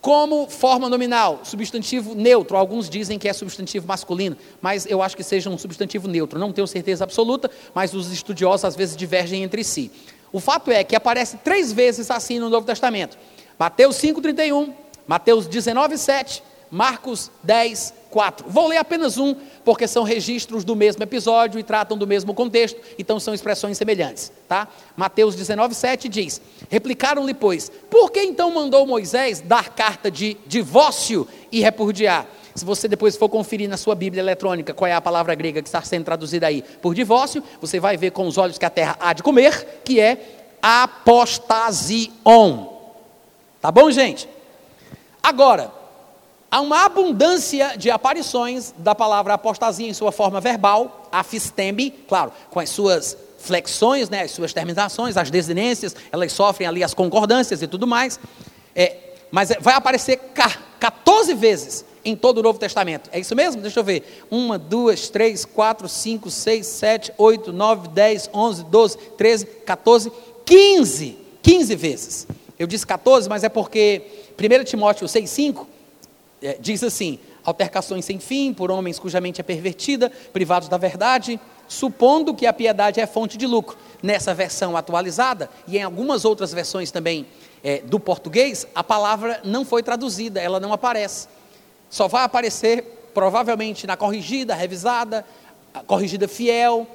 Como 0.02 0.48
forma 0.48 0.88
nominal, 0.88 1.42
substantivo 1.44 2.16
neutro, 2.16 2.56
alguns 2.56 2.90
dizem 2.90 3.20
que 3.20 3.28
é 3.28 3.34
substantivo 3.34 3.86
masculino, 3.86 4.38
mas 4.62 4.86
eu 4.86 5.02
acho 5.02 5.16
que 5.16 5.24
seja 5.24 5.50
um 5.50 5.58
substantivo 5.58 6.08
neutro, 6.08 6.40
não 6.40 6.54
tenho 6.54 6.66
certeza 6.66 7.04
absoluta, 7.04 7.52
mas 7.74 7.94
os 7.94 8.10
estudiosos 8.10 8.64
às 8.64 8.78
vezes 8.78 8.96
divergem 8.96 9.44
entre 9.44 9.62
si. 9.62 9.92
O 10.32 10.40
fato 10.40 10.72
é 10.72 10.86
que 10.86 10.96
aparece 10.96 11.38
três 11.38 11.74
vezes 11.74 12.10
assim 12.10 12.40
no 12.40 12.50
Novo 12.50 12.66
Testamento: 12.66 13.18
Mateus 13.58 13.98
5,31, 13.98 14.74
Mateus 15.06 15.50
19,7, 15.50 16.42
Marcos 16.72 17.32
10, 17.44 17.94
4. 18.10 18.50
Vou 18.50 18.68
ler 18.68 18.78
apenas 18.78 19.18
um, 19.18 19.36
porque 19.64 19.88
são 19.88 20.04
registros 20.04 20.64
do 20.64 20.76
mesmo 20.76 21.02
episódio 21.04 21.60
e 21.60 21.64
tratam 21.64 21.98
do 21.98 22.06
mesmo 22.08 22.34
contexto, 22.34 22.80
então 22.98 23.20
são 23.20 23.34
expressões 23.34 23.78
semelhantes, 23.78 24.32
tá? 24.48 24.68
Mateus 24.96 25.36
19, 25.36 25.74
7 25.74 26.08
diz: 26.10 26.42
Replicaram-lhe, 26.70 27.34
pois, 27.34 27.72
por 27.90 28.12
que 28.12 28.22
então 28.22 28.52
mandou 28.52 28.86
Moisés 28.86 29.42
dar 29.42 29.70
carta 29.70 30.12
de 30.12 30.38
divórcio 30.46 31.28
e 31.52 31.62
repudiar? 31.62 32.28
Se 32.56 32.66
você 32.66 32.88
depois 32.88 33.16
for 33.16 33.30
conferir 33.30 33.70
na 33.70 33.78
sua 33.78 33.96
Bíblia 33.96 34.22
eletrônica 34.22 34.74
qual 34.74 34.88
é 34.88 34.94
a 34.94 35.00
palavra 35.00 35.34
grega 35.34 35.62
que 35.62 35.70
está 35.70 35.82
sendo 35.82 36.06
traduzida 36.06 36.48
aí 36.48 36.62
por 36.82 36.94
divórcio, 36.94 37.44
você 37.62 37.80
vai 37.80 37.96
ver 37.96 38.12
com 38.12 38.28
os 38.28 38.38
olhos 38.38 38.58
que 38.58 38.66
a 38.66 38.70
terra 38.70 38.98
há 39.00 39.14
de 39.14 39.24
comer, 39.24 39.82
que 39.86 40.00
é 40.00 40.18
apostasion. 40.62 42.10
Tá 43.62 43.72
bom, 43.72 43.90
gente? 43.92 44.28
Agora, 45.22 45.79
Há 46.52 46.62
uma 46.62 46.86
abundância 46.86 47.78
de 47.78 47.92
aparições 47.92 48.74
da 48.78 48.96
palavra 48.96 49.36
apostasia 49.36 49.88
em 49.88 49.94
sua 49.94 50.12
forma 50.12 50.42
verbal, 50.42 51.08
afistembe, 51.12 51.92
claro, 52.08 52.32
com 52.50 52.60
as 52.60 52.70
suas 52.70 53.16
flexões, 53.38 54.10
né, 54.10 54.24
as 54.24 54.32
suas 54.32 54.52
terminações, 54.52 55.16
as 55.16 55.30
desinências, 55.30 55.96
elas 56.12 56.32
sofrem 56.34 56.68
ali 56.68 56.84
as 56.84 56.94
concordâncias 56.94 57.62
e 57.62 57.68
tudo 57.68 57.86
mais. 57.86 58.20
É, 58.76 58.98
mas 59.32 59.52
vai 59.62 59.76
aparecer 59.76 60.20
14 60.80 61.34
vezes 61.36 61.86
em 62.04 62.16
todo 62.16 62.40
o 62.40 62.44
Novo 62.44 62.58
Testamento. 62.58 63.10
É 63.14 63.20
isso 63.20 63.36
mesmo? 63.36 63.62
Deixa 63.62 63.80
eu 63.80 63.84
ver. 63.84 64.26
Uma, 64.32 64.58
duas, 64.58 65.10
três, 65.10 65.46
quatro, 65.46 65.88
cinco, 65.88 66.32
seis, 66.32 66.66
sete, 66.66 67.14
oito, 67.18 67.54
nove, 67.54 67.90
dez, 67.90 68.30
onze, 68.34 68.64
doze, 68.64 68.98
treze, 69.18 69.46
14, 69.46 70.12
15. 70.46 71.18
15 71.42 71.76
vezes. 71.76 72.28
Eu 72.58 72.68
disse 72.68 72.86
14, 72.86 73.30
mas 73.30 73.44
é 73.44 73.50
porque 73.50 74.02
1 74.38 74.64
Timóteo 74.64 75.08
6,5 75.08 75.66
é, 76.42 76.58
diz 76.60 76.84
assim: 76.84 77.20
altercações 77.44 78.06
sem 78.06 78.20
fim 78.20 78.54
por 78.54 78.72
homens 78.72 79.00
cuja 79.00 79.22
mente 79.22 79.42
é 79.42 79.44
pervertida, 79.44 80.12
privados 80.32 80.68
da 80.68 80.78
verdade, 80.78 81.40
supondo 81.68 82.34
que 82.34 82.46
a 82.46 82.54
piedade 82.54 83.00
é 83.00 83.08
fonte 83.08 83.38
de 83.38 83.46
lucro. 83.46 83.78
Nessa 84.02 84.34
versão 84.34 84.78
atualizada 84.78 85.50
e 85.68 85.78
em 85.78 85.84
algumas 85.84 86.24
outras 86.24 86.54
versões 86.54 86.90
também 86.90 87.26
é, 87.64 87.80
do 87.80 88.00
português, 88.00 88.66
a 88.74 88.84
palavra 88.84 89.42
não 89.44 89.66
foi 89.66 89.84
traduzida, 89.84 90.40
ela 90.42 90.60
não 90.60 90.72
aparece. 90.72 91.28
Só 91.90 92.08
vai 92.08 92.24
aparecer 92.24 93.12
provavelmente 93.14 93.86
na 93.86 93.98
corrigida, 93.98 94.56
revisada, 94.56 95.26
corrigida 95.86 96.28
fiel, 96.28 96.88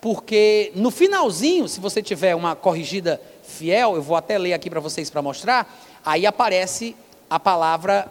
porque 0.00 0.72
no 0.74 0.90
finalzinho, 0.90 1.68
se 1.68 1.80
você 1.80 2.02
tiver 2.02 2.34
uma 2.34 2.54
corrigida 2.54 3.20
fiel, 3.42 3.96
eu 3.96 4.02
vou 4.02 4.16
até 4.16 4.38
ler 4.38 4.52
aqui 4.52 4.70
para 4.70 4.80
vocês 4.80 5.10
para 5.10 5.20
mostrar, 5.20 5.68
aí 6.04 6.24
aparece 6.24 6.94
a 7.28 7.38
palavra 7.38 8.08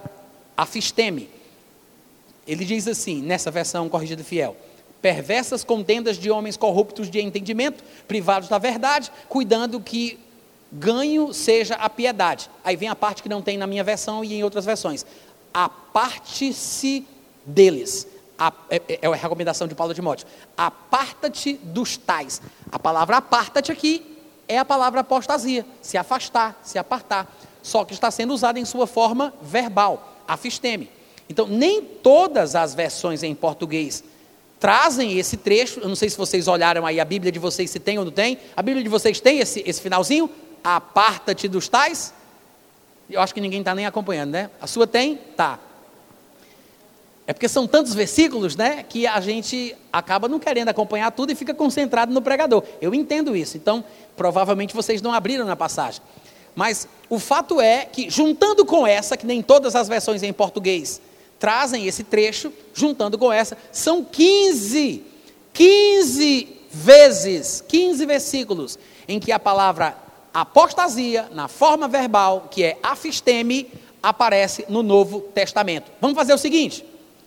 afisteme. 0.57 1.29
Ele 2.47 2.65
diz 2.65 2.87
assim, 2.87 3.21
nessa 3.21 3.51
versão 3.51 3.87
corrigida 3.87 4.23
fiel: 4.23 4.57
perversas 5.01 5.63
contendas 5.63 6.17
de 6.17 6.31
homens 6.31 6.57
corruptos 6.57 7.09
de 7.09 7.21
entendimento, 7.21 7.83
privados 8.07 8.49
da 8.49 8.57
verdade, 8.57 9.11
cuidando 9.29 9.79
que 9.79 10.19
ganho 10.71 11.33
seja 11.33 11.75
a 11.75 11.89
piedade. 11.89 12.49
Aí 12.63 12.75
vem 12.75 12.89
a 12.89 12.95
parte 12.95 13.21
que 13.23 13.29
não 13.29 13.41
tem 13.41 13.57
na 13.57 13.67
minha 13.67 13.83
versão 13.83 14.23
e 14.23 14.33
em 14.33 14.43
outras 14.43 14.65
versões. 14.65 15.05
Aparte-se 15.53 17.05
deles. 17.45 18.07
A, 18.39 18.53
é, 18.69 18.75
é, 18.87 18.99
é, 19.01 19.07
a 19.07 19.15
recomendação 19.15 19.67
de 19.67 19.73
Paulo 19.73 19.93
de 19.93 19.99
Timóteo. 19.99 20.27
Aparta-te 20.55 21.53
dos 21.53 21.97
tais. 21.97 22.41
A 22.71 22.77
palavra 22.77 23.17
aparta-te 23.17 23.71
aqui 23.71 24.17
é 24.47 24.57
a 24.57 24.65
palavra 24.65 25.01
apostasia, 25.01 25.65
se 25.81 25.97
afastar, 25.97 26.59
se 26.63 26.77
apartar. 26.77 27.27
Só 27.67 27.83
que 27.83 27.93
está 27.93 28.09
sendo 28.09 28.33
usada 28.33 28.57
em 28.57 28.63
sua 28.63 28.87
forma 28.87 29.33
verbal, 29.41 30.23
afisteme. 30.25 30.89
Então, 31.29 31.45
nem 31.45 31.81
todas 31.81 32.55
as 32.55 32.73
versões 32.73 33.23
em 33.23 33.35
português 33.35 34.05
trazem 34.57 35.19
esse 35.19 35.35
trecho. 35.35 35.81
Eu 35.81 35.89
não 35.89 35.95
sei 35.95 36.09
se 36.09 36.17
vocês 36.17 36.47
olharam 36.47 36.85
aí 36.85 36.97
a 36.97 37.03
Bíblia 37.03 37.29
de 37.29 37.39
vocês, 37.39 37.69
se 37.69 37.77
tem 37.77 37.99
ou 37.99 38.05
não 38.05 38.11
tem. 38.11 38.37
A 38.55 38.61
Bíblia 38.61 38.81
de 38.81 38.89
vocês 38.89 39.19
tem 39.19 39.39
esse, 39.39 39.61
esse 39.67 39.81
finalzinho? 39.81 40.29
Aparta-te 40.63 41.49
dos 41.49 41.67
tais. 41.67 42.13
Eu 43.09 43.19
acho 43.19 43.33
que 43.33 43.41
ninguém 43.41 43.59
está 43.59 43.75
nem 43.75 43.85
acompanhando, 43.85 44.31
né? 44.31 44.49
A 44.61 44.65
sua 44.65 44.87
tem? 44.87 45.17
Tá. 45.35 45.59
É 47.27 47.33
porque 47.33 47.49
são 47.49 47.67
tantos 47.67 47.93
versículos, 47.93 48.55
né, 48.55 48.85
que 48.87 49.05
a 49.05 49.19
gente 49.19 49.75
acaba 49.91 50.29
não 50.29 50.39
querendo 50.39 50.69
acompanhar 50.69 51.11
tudo 51.11 51.33
e 51.33 51.35
fica 51.35 51.53
concentrado 51.53 52.13
no 52.13 52.21
pregador. 52.21 52.63
Eu 52.79 52.95
entendo 52.95 53.35
isso. 53.35 53.57
Então, 53.57 53.83
provavelmente 54.15 54.73
vocês 54.73 55.01
não 55.01 55.11
abriram 55.11 55.45
na 55.45 55.57
passagem. 55.57 56.01
Mas 56.57 56.87
o 57.07 57.19
fato 57.19 57.61
é 57.61 57.85
que, 57.85 58.09
juntando 58.09 58.65
com 58.65 58.87
essa, 58.87 59.15
que 59.15 59.27
nem 59.27 59.43
todas 59.43 59.75
as 59.75 59.87
versões 59.87 60.23
em 60.23 60.33
português 60.33 60.99
trazem 61.37 61.85
esse 61.85 62.03
trecho, 62.03 62.51
juntando 62.73 63.15
com 63.15 63.31
essa, 63.31 63.55
são 63.71 64.03
15, 64.03 65.03
15 65.53 66.47
vezes, 66.71 67.63
15 67.67 68.03
versículos, 68.07 68.79
em 69.07 69.19
que 69.19 69.31
a 69.31 69.37
palavra 69.37 69.95
apostasia, 70.33 71.29
na 71.31 71.47
forma 71.47 71.87
verbal, 71.87 72.47
que 72.49 72.63
é 72.63 72.79
afisteme, 72.81 73.71
aparece 74.01 74.65
no 74.67 74.81
Novo 74.81 75.21
Testamento. 75.21 75.91
Vamos 76.01 76.17
fazer 76.17 76.33
o 76.33 76.39
seguinte, 76.39 76.83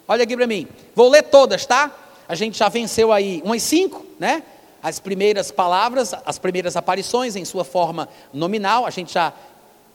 olha 0.08 0.24
aqui 0.24 0.36
para 0.36 0.48
mim, 0.48 0.66
vou 0.92 1.08
ler 1.08 1.22
todas, 1.22 1.64
tá? 1.64 1.94
A 2.26 2.34
gente 2.34 2.58
já 2.58 2.68
venceu 2.68 3.12
aí 3.12 3.40
umas 3.44 3.62
cinco, 3.62 4.04
né? 4.18 4.42
As 4.82 4.98
primeiras 4.98 5.50
palavras, 5.50 6.14
as 6.24 6.38
primeiras 6.38 6.76
aparições 6.76 7.36
em 7.36 7.44
sua 7.44 7.64
forma 7.64 8.08
nominal, 8.32 8.86
a 8.86 8.90
gente 8.90 9.12
já 9.12 9.32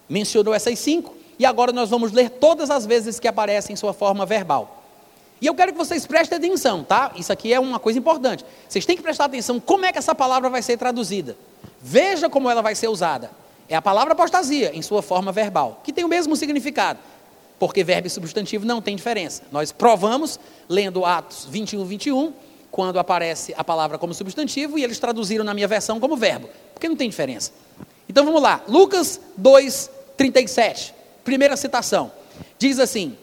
mencionou 0.07 0.53
essas 0.53 0.77
cinco. 0.79 1.15
E 1.37 1.45
agora 1.45 1.71
nós 1.71 1.89
vamos 1.89 2.11
ler 2.11 2.29
todas 2.29 2.69
as 2.69 2.85
vezes 2.85 3.19
que 3.19 3.27
aparece 3.27 3.73
em 3.73 3.75
sua 3.75 3.93
forma 3.93 4.25
verbal. 4.25 4.83
E 5.41 5.47
eu 5.47 5.53
quero 5.53 5.73
que 5.73 5.77
vocês 5.77 6.05
prestem 6.05 6.37
atenção, 6.37 6.83
tá? 6.83 7.11
Isso 7.15 7.31
aqui 7.31 7.53
é 7.53 7.59
uma 7.59 7.77
coisa 7.77 7.99
importante. 7.99 8.45
Vocês 8.67 8.85
têm 8.85 8.95
que 8.95 9.03
prestar 9.03 9.25
atenção 9.25 9.59
como 9.59 9.85
é 9.85 9.91
que 9.91 9.97
essa 9.97 10.15
palavra 10.15 10.49
vai 10.49 10.61
ser 10.61 10.77
traduzida. 10.77 11.35
Veja 11.81 12.29
como 12.29 12.49
ela 12.49 12.61
vai 12.61 12.73
ser 12.73 12.87
usada. 12.87 13.29
É 13.67 13.75
a 13.75 13.81
palavra 13.81 14.13
apostasia 14.13 14.71
em 14.73 14.81
sua 14.81 15.01
forma 15.01 15.31
verbal, 15.31 15.81
que 15.83 15.91
tem 15.91 16.05
o 16.05 16.07
mesmo 16.07 16.35
significado, 16.35 16.99
porque 17.59 17.83
verbo 17.83 18.07
e 18.07 18.09
substantivo 18.09 18.65
não 18.65 18.81
tem 18.81 18.95
diferença. 18.95 19.43
Nós 19.51 19.71
provamos 19.71 20.39
lendo 20.69 21.03
Atos 21.03 21.47
21, 21.49 21.83
21, 21.83 22.33
quando 22.75 22.99
aparece 22.99 23.53
a 23.57 23.63
palavra 23.63 23.97
como 23.97 24.13
substantivo, 24.13 24.77
e 24.77 24.83
eles 24.83 24.99
traduziram 24.99 25.45
na 25.45 25.53
minha 25.53 25.65
versão 25.65 25.97
como 25.97 26.17
verbo, 26.17 26.49
porque 26.73 26.89
não 26.89 26.95
tem 26.97 27.09
diferença. 27.09 27.53
Então 28.09 28.25
vamos 28.25 28.41
lá, 28.41 28.65
Lucas 28.67 29.17
2, 29.37 29.89
37. 30.17 30.93
Primeira 31.23 31.55
citação. 31.55 32.11
Diz 32.59 32.77
assim: 32.77 33.17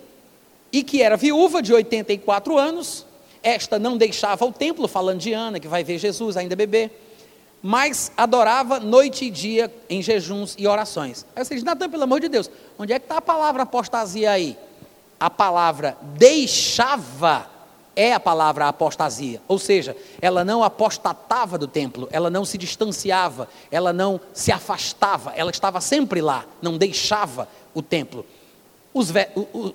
E 0.72 0.82
que 0.82 1.02
era 1.02 1.18
viúva 1.18 1.60
de 1.60 1.70
84 1.70 2.56
anos, 2.56 3.04
esta 3.42 3.78
não 3.78 3.98
deixava 3.98 4.42
o 4.46 4.50
templo, 4.50 4.88
falando 4.88 5.20
de 5.20 5.34
Ana, 5.34 5.60
que 5.60 5.68
vai 5.68 5.84
ver 5.84 5.98
Jesus 5.98 6.38
ainda 6.38 6.56
bebê, 6.56 6.90
mas 7.60 8.10
adorava 8.16 8.80
noite 8.80 9.26
e 9.26 9.30
dia 9.30 9.70
em 9.86 10.00
jejuns 10.00 10.54
e 10.58 10.66
orações. 10.66 11.26
Aí 11.36 11.44
você 11.44 11.56
diz, 11.56 11.62
Natan, 11.62 11.90
pelo 11.90 12.04
amor 12.04 12.20
de 12.20 12.28
Deus, 12.30 12.50
onde 12.78 12.94
é 12.94 12.98
que 12.98 13.04
está 13.04 13.18
a 13.18 13.22
palavra 13.22 13.64
apostasia 13.64 14.30
aí? 14.30 14.56
A 15.20 15.28
palavra 15.28 15.98
deixava 16.16 17.51
é 17.94 18.12
a 18.12 18.20
palavra 18.20 18.68
apostasia, 18.68 19.40
ou 19.46 19.58
seja, 19.58 19.96
ela 20.20 20.44
não 20.44 20.64
apostatava 20.64 21.58
do 21.58 21.66
templo, 21.66 22.08
ela 22.10 22.30
não 22.30 22.44
se 22.44 22.56
distanciava, 22.56 23.48
ela 23.70 23.92
não 23.92 24.20
se 24.32 24.50
afastava, 24.50 25.32
ela 25.36 25.50
estava 25.50 25.80
sempre 25.80 26.20
lá, 26.20 26.44
não 26.60 26.78
deixava 26.78 27.48
o 27.74 27.82
templo. 27.82 28.24
Os, 28.94 29.10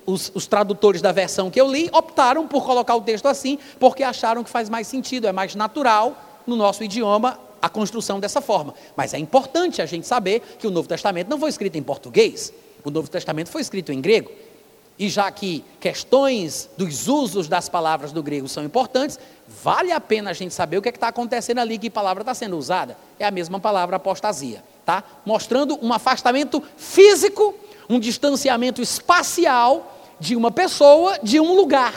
os, 0.05 0.31
os, 0.35 0.45
tradutores 0.45 1.01
da 1.01 1.11
versão 1.11 1.49
que 1.49 1.59
eu 1.59 1.71
li 1.71 1.89
optaram 1.91 2.47
por 2.47 2.63
colocar 2.63 2.95
o 2.95 3.01
texto 3.01 3.27
assim, 3.27 3.57
porque 3.79 4.03
acharam 4.03 4.43
que 4.43 4.49
faz 4.49 4.69
mais 4.69 4.85
sentido, 4.85 5.27
é 5.27 5.31
mais 5.31 5.55
natural 5.55 6.15
no 6.45 6.55
nosso 6.55 6.83
idioma 6.83 7.39
a 7.59 7.67
construção 7.67 8.19
dessa 8.19 8.41
forma. 8.41 8.75
Mas 8.95 9.15
é 9.15 9.17
importante 9.17 9.81
a 9.81 9.87
gente 9.87 10.05
saber 10.05 10.41
que 10.59 10.67
o 10.67 10.71
Novo 10.71 10.87
Testamento 10.87 11.29
não 11.29 11.39
foi 11.39 11.49
escrito 11.49 11.77
em 11.77 11.83
português, 11.83 12.53
o 12.83 12.91
Novo 12.91 13.09
Testamento 13.09 13.49
foi 13.49 13.61
escrito 13.61 13.91
em 13.91 13.99
grego. 13.99 14.31
E 14.99 15.09
já 15.09 15.29
que 15.29 15.63
questões 15.79 16.69
dos 16.75 17.07
usos 17.07 17.47
das 17.47 17.69
palavras 17.69 18.11
do 18.11 18.23
grego 18.23 18.47
são 18.47 18.63
importantes, 18.63 19.19
vale 19.47 19.91
a 19.91 20.01
pena 20.01 20.31
a 20.31 20.33
gente 20.33 20.53
saber 20.53 20.77
o 20.77 20.81
que 20.81 20.89
é 20.89 20.91
está 20.91 21.09
acontecendo 21.09 21.59
ali, 21.59 21.77
que 21.77 21.89
palavra 21.89 22.23
está 22.23 22.33
sendo 22.33 22.57
usada. 22.57 22.97
É 23.19 23.25
a 23.25 23.29
mesma 23.29 23.59
palavra 23.59 23.97
apostasia, 23.97 24.63
tá? 24.83 25.03
Mostrando 25.23 25.77
um 25.83 25.93
afastamento 25.93 26.63
físico, 26.77 27.53
um 27.87 27.99
distanciamento 27.99 28.81
espacial 28.81 29.95
de 30.19 30.35
uma 30.35 30.49
pessoa 30.49 31.19
de 31.21 31.39
um 31.39 31.55
lugar. 31.55 31.93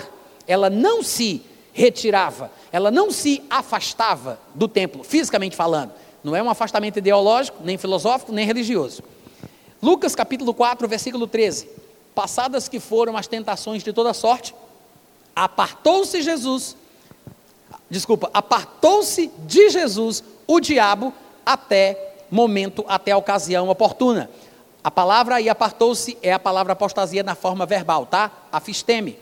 Ela 0.47 0.69
não 0.69 1.03
se 1.03 1.43
retirava, 1.73 2.51
ela 2.71 2.91
não 2.91 3.11
se 3.11 3.43
afastava 3.49 4.39
do 4.55 4.69
templo, 4.69 5.03
fisicamente 5.03 5.57
falando. 5.57 5.93
Não 6.23 6.37
é 6.37 6.43
um 6.43 6.51
afastamento 6.51 6.99
ideológico, 6.99 7.63
nem 7.65 7.79
filosófico, 7.79 8.31
nem 8.31 8.45
religioso. 8.45 9.03
Lucas 9.83 10.15
capítulo 10.15 10.53
4, 10.53 10.87
versículo 10.87 11.27
13 11.27 11.80
passadas 12.15 12.69
que 12.69 12.81
foram 12.81 13.17
as 13.17 13.27
tentações 13.27 13.83
de 13.83 13.93
toda 13.93 14.13
sorte, 14.13 14.55
apartou-se 15.35 16.21
Jesus, 16.23 16.77
desculpa, 17.89 18.31
apartou-se 18.33 19.29
de 19.47 19.71
Jesus 19.71 20.23
o 20.47 20.61
diabo 20.61 21.13
até 21.45 22.15
momento, 22.31 22.85
até 22.89 23.13
a 23.13 23.17
ocasião 23.17 23.69
oportuna. 23.69 24.31
A 24.83 24.91
palavra 24.91 25.37
aí 25.37 25.49
apartou-se 25.49 26.17
é 26.23 26.33
a 26.33 26.39
palavra 26.39 26.73
apostasia 26.73 27.23
na 27.23 27.35
forma 27.35 27.67
verbal, 27.67 28.07
tá? 28.07 28.31
Afisteme. 28.51 29.19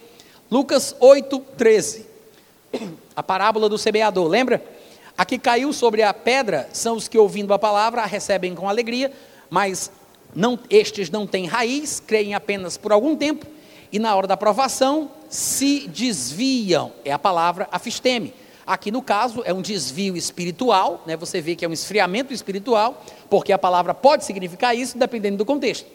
Lucas 0.51 0.95
8, 1.01 1.39
13. 1.57 2.07
A 3.17 3.23
parábola 3.23 3.69
do 3.69 3.77
semeador, 3.77 4.29
lembra? 4.29 4.65
A 5.17 5.25
que 5.25 5.39
caiu 5.39 5.73
sobre 5.73 6.03
a 6.03 6.15
pedra 6.15 6.69
são 6.73 6.97
os 6.97 7.09
que, 7.09 7.19
ouvindo 7.19 7.53
a 7.53 7.59
palavra, 7.59 8.03
a 8.03 8.07
recebem 8.07 8.55
com 8.55 8.69
alegria, 8.69 9.13
mas 9.51 9.91
não, 10.39 10.57
estes 10.71 11.11
não 11.11 11.27
têm 11.27 11.47
raiz, 11.47 11.99
creem 11.99 12.33
apenas 12.33 12.77
por 12.77 12.93
algum 12.93 13.17
tempo, 13.17 13.45
e 13.91 13.99
na 13.99 14.15
hora 14.15 14.29
da 14.29 14.37
provação 14.37 15.11
se 15.29 15.89
desviam. 15.89 16.93
É 17.05 17.11
a 17.11 17.19
palavra 17.19 17.67
afisteme. 17.73 18.33
Aqui 18.65 18.93
no 18.93 19.03
caso 19.03 19.43
é 19.45 19.53
um 19.53 19.61
desvio 19.61 20.17
espiritual, 20.17 21.03
né? 21.05 21.17
você 21.17 21.41
vê 21.41 21.57
que 21.57 21.65
é 21.65 21.69
um 21.69 21.73
esfriamento 21.73 22.33
espiritual, 22.33 23.03
porque 23.29 23.53
a 23.53 23.59
palavra 23.59 23.93
pode 23.93 24.25
significar 24.25 24.77
isso 24.77 24.97
dependendo 24.97 25.39
do 25.39 25.45
contexto. 25.45 25.89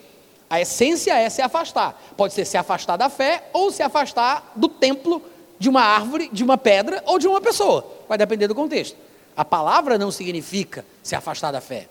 A 0.50 0.60
essência 0.60 1.18
é 1.18 1.30
se 1.30 1.42
afastar. 1.42 1.98
Pode 2.18 2.34
ser 2.34 2.44
se 2.44 2.58
afastar 2.58 2.98
da 2.98 3.10
fé 3.10 3.46
ou 3.54 3.72
se 3.72 3.82
afastar 3.82 4.52
do 4.58 4.68
templo, 4.68 5.22
de 5.58 5.70
uma 5.70 5.82
árvore, 5.82 6.30
de 6.34 6.44
uma 6.44 6.58
pedra 6.58 7.02
ou 7.06 7.18
de 7.18 7.30
uma 7.30 7.40
pessoa. 7.40 7.90
Vai 8.10 8.18
depender 8.18 8.50
do 8.50 8.56
contexto. 8.56 8.98
A 9.38 9.46
palavra 9.46 9.98
não 9.98 10.12
significa 10.12 10.86
se 11.02 11.16
afastar 11.16 11.52
da 11.52 11.62
fé. 11.62 11.88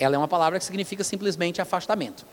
Ela 0.00 0.16
é 0.16 0.18
uma 0.18 0.26
palavra 0.26 0.58
que 0.58 0.64
significa 0.64 1.04
simplesmente 1.04 1.60
afastamento. 1.60 2.26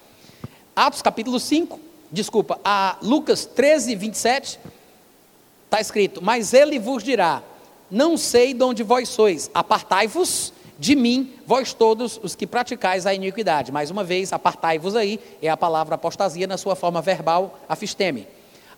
Atos 0.74 1.02
capítulo 1.02 1.40
5, 1.40 1.80
desculpa, 2.10 2.60
a 2.64 2.98
Lucas 3.02 3.46
13, 3.46 3.94
27, 3.94 4.60
está 5.66 5.82
escrito: 5.82 6.22
Mas 6.24 6.54
ele 6.54 6.80
vos 6.80 7.04
dirá: 7.04 7.44
Não 7.92 8.16
sei 8.16 8.54
de 8.54 8.64
onde 8.64 8.84
vós 8.84 9.10
sois, 9.10 9.52
apartai-vos 9.54 10.54
de 10.80 10.96
mim, 10.96 11.34
vós 11.46 11.74
todos 11.74 12.20
os 12.24 12.36
que 12.36 12.48
praticais 12.48 13.06
a 13.06 13.14
iniquidade. 13.14 13.72
Mais 13.72 13.92
uma 13.92 14.04
vez, 14.04 14.32
apartai-vos 14.32 14.96
aí, 14.96 15.20
é 15.42 15.50
a 15.50 15.58
palavra 15.58 15.96
apostasia 15.96 16.48
na 16.48 16.58
sua 16.58 16.76
forma 16.76 17.02
verbal, 17.02 17.60
afisteme. 17.68 18.28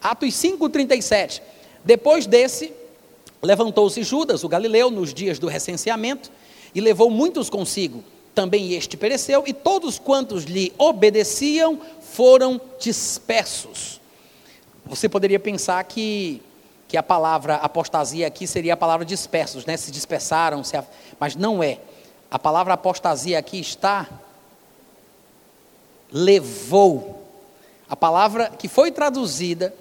Atos 0.02 0.34
5,37. 0.34 1.42
Depois 1.84 2.26
desse, 2.26 2.74
levantou-se 3.42 4.02
Judas, 4.04 4.44
o 4.44 4.50
Galileu, 4.50 4.90
nos 4.90 5.14
dias 5.14 5.38
do 5.38 5.48
recenseamento, 5.48 6.32
e 6.74 6.82
levou 6.82 7.10
muitos 7.10 7.50
consigo. 7.50 8.04
Também 8.40 8.72
este 8.72 8.96
pereceu, 8.96 9.44
e 9.46 9.54
todos 9.54 10.00
quantos 10.00 10.46
lhe 10.46 10.72
obedeciam 10.78 11.78
foram 12.00 12.62
dispersos. 12.80 14.00
Você 14.86 15.10
poderia 15.10 15.38
pensar 15.38 15.84
que 15.84 16.42
que 16.88 16.96
a 16.96 17.04
palavra 17.04 17.56
apostasia 17.56 18.26
aqui 18.26 18.48
seria 18.48 18.76
a 18.76 18.78
palavra 18.78 19.06
dispersos, 19.06 19.66
né? 19.66 19.76
Se 19.76 19.92
dispersaram, 19.92 20.64
se, 20.64 20.82
mas 21.20 21.36
não 21.36 21.62
é. 21.62 21.80
A 22.32 22.40
palavra 22.40 22.76
apostasia 22.76 23.38
aqui 23.38 23.60
está 23.60 24.08
levou. 26.10 27.22
A 27.90 27.96
palavra 27.98 28.52
que 28.58 28.70
foi 28.70 28.90
traduzida 28.90 29.76